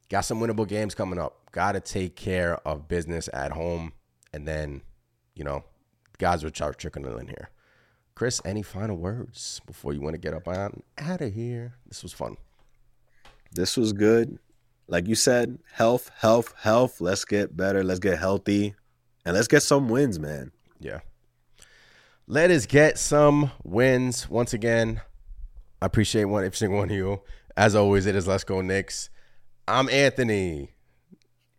Got 0.08 0.22
some 0.22 0.40
winnable 0.40 0.66
games 0.66 0.94
coming 0.94 1.20
up. 1.20 1.52
Got 1.52 1.72
to 1.72 1.80
take 1.80 2.16
care 2.16 2.56
of 2.66 2.88
business 2.88 3.28
at 3.32 3.52
home. 3.52 3.92
And 4.32 4.46
then, 4.46 4.82
you 5.34 5.44
know, 5.44 5.64
guys 6.18 6.42
will 6.42 6.50
start 6.50 6.78
trickling 6.78 7.16
in 7.18 7.28
here. 7.28 7.50
Chris, 8.14 8.40
any 8.44 8.62
final 8.62 8.96
words 8.96 9.60
before 9.66 9.92
you 9.92 10.00
want 10.00 10.14
to 10.14 10.20
get 10.20 10.34
up 10.34 10.46
on 10.46 10.82
out 10.98 11.20
of 11.20 11.34
here? 11.34 11.74
This 11.88 12.02
was 12.02 12.12
fun. 12.12 12.36
This 13.52 13.76
was 13.76 13.92
good. 13.92 14.38
Like 14.86 15.08
you 15.08 15.14
said, 15.14 15.58
health, 15.72 16.10
health, 16.16 16.54
health. 16.58 17.00
Let's 17.00 17.24
get 17.24 17.56
better. 17.56 17.82
Let's 17.82 18.00
get 18.00 18.18
healthy, 18.18 18.74
and 19.24 19.34
let's 19.34 19.48
get 19.48 19.62
some 19.62 19.88
wins, 19.88 20.18
man. 20.18 20.52
Yeah. 20.78 21.00
Let 22.26 22.50
us 22.50 22.66
get 22.66 22.98
some 22.98 23.50
wins. 23.64 24.30
Once 24.30 24.54
again, 24.54 25.00
I 25.82 25.86
appreciate 25.86 26.24
one 26.26 26.44
every 26.44 26.56
single 26.56 26.78
one 26.78 26.90
of 26.90 26.96
you. 26.96 27.20
As 27.56 27.74
always, 27.74 28.06
it 28.06 28.14
is 28.14 28.26
Let's 28.26 28.44
Go 28.44 28.60
Knicks. 28.60 29.10
I'm 29.66 29.88
Anthony. 29.88 30.70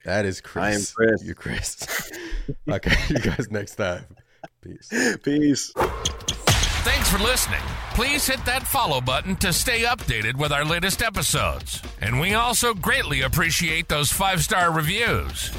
That 0.05 0.25
is 0.25 0.39
Chris. 0.39 0.63
I 0.63 0.71
am 0.71 0.81
Chris. 0.95 1.23
You 1.23 1.35
Chris. 1.35 2.11
okay, 2.69 2.95
you 3.09 3.19
guys 3.19 3.49
next 3.49 3.75
time. 3.75 4.05
Peace. 4.61 5.17
Peace. 5.23 5.73
Thanks 6.85 7.09
for 7.09 7.17
listening. 7.17 7.63
Please 7.95 8.27
hit 8.27 8.45
that 8.45 8.61
follow 8.61 9.01
button 9.01 9.35
to 9.37 9.51
stay 9.51 9.81
updated 9.85 10.35
with 10.35 10.51
our 10.51 10.63
latest 10.63 11.01
episodes. 11.01 11.81
And 11.99 12.19
we 12.19 12.35
also 12.35 12.75
greatly 12.75 13.23
appreciate 13.23 13.87
those 13.87 14.11
five 14.11 14.43
star 14.43 14.71
reviews. 14.71 15.49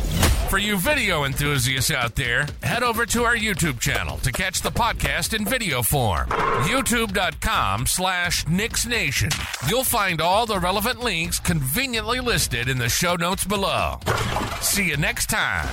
For 0.49 0.59
you 0.59 0.77
video 0.77 1.25
enthusiasts 1.25 1.91
out 1.91 2.15
there, 2.15 2.47
head 2.63 2.85
over 2.85 3.05
to 3.07 3.25
our 3.25 3.35
YouTube 3.35 3.81
channel 3.81 4.19
to 4.19 4.31
catch 4.31 4.63
the 4.63 4.71
podcast 4.71 5.35
in 5.35 5.45
video 5.45 5.83
form. 5.83 6.29
YouTube.com 6.29 7.87
slash 7.89 8.47
Knicks 8.47 8.87
Nation. 8.87 9.31
You'll 9.69 9.83
find 9.83 10.21
all 10.21 10.47
the 10.47 10.61
relevant 10.61 11.01
links 11.01 11.41
conveniently 11.41 12.21
listed 12.21 12.69
in 12.69 12.79
the 12.79 12.89
show 12.89 13.17
notes 13.17 13.45
below. 13.45 13.99
See 14.61 14.91
you 14.91 14.97
next 14.97 15.29
time. 15.29 15.67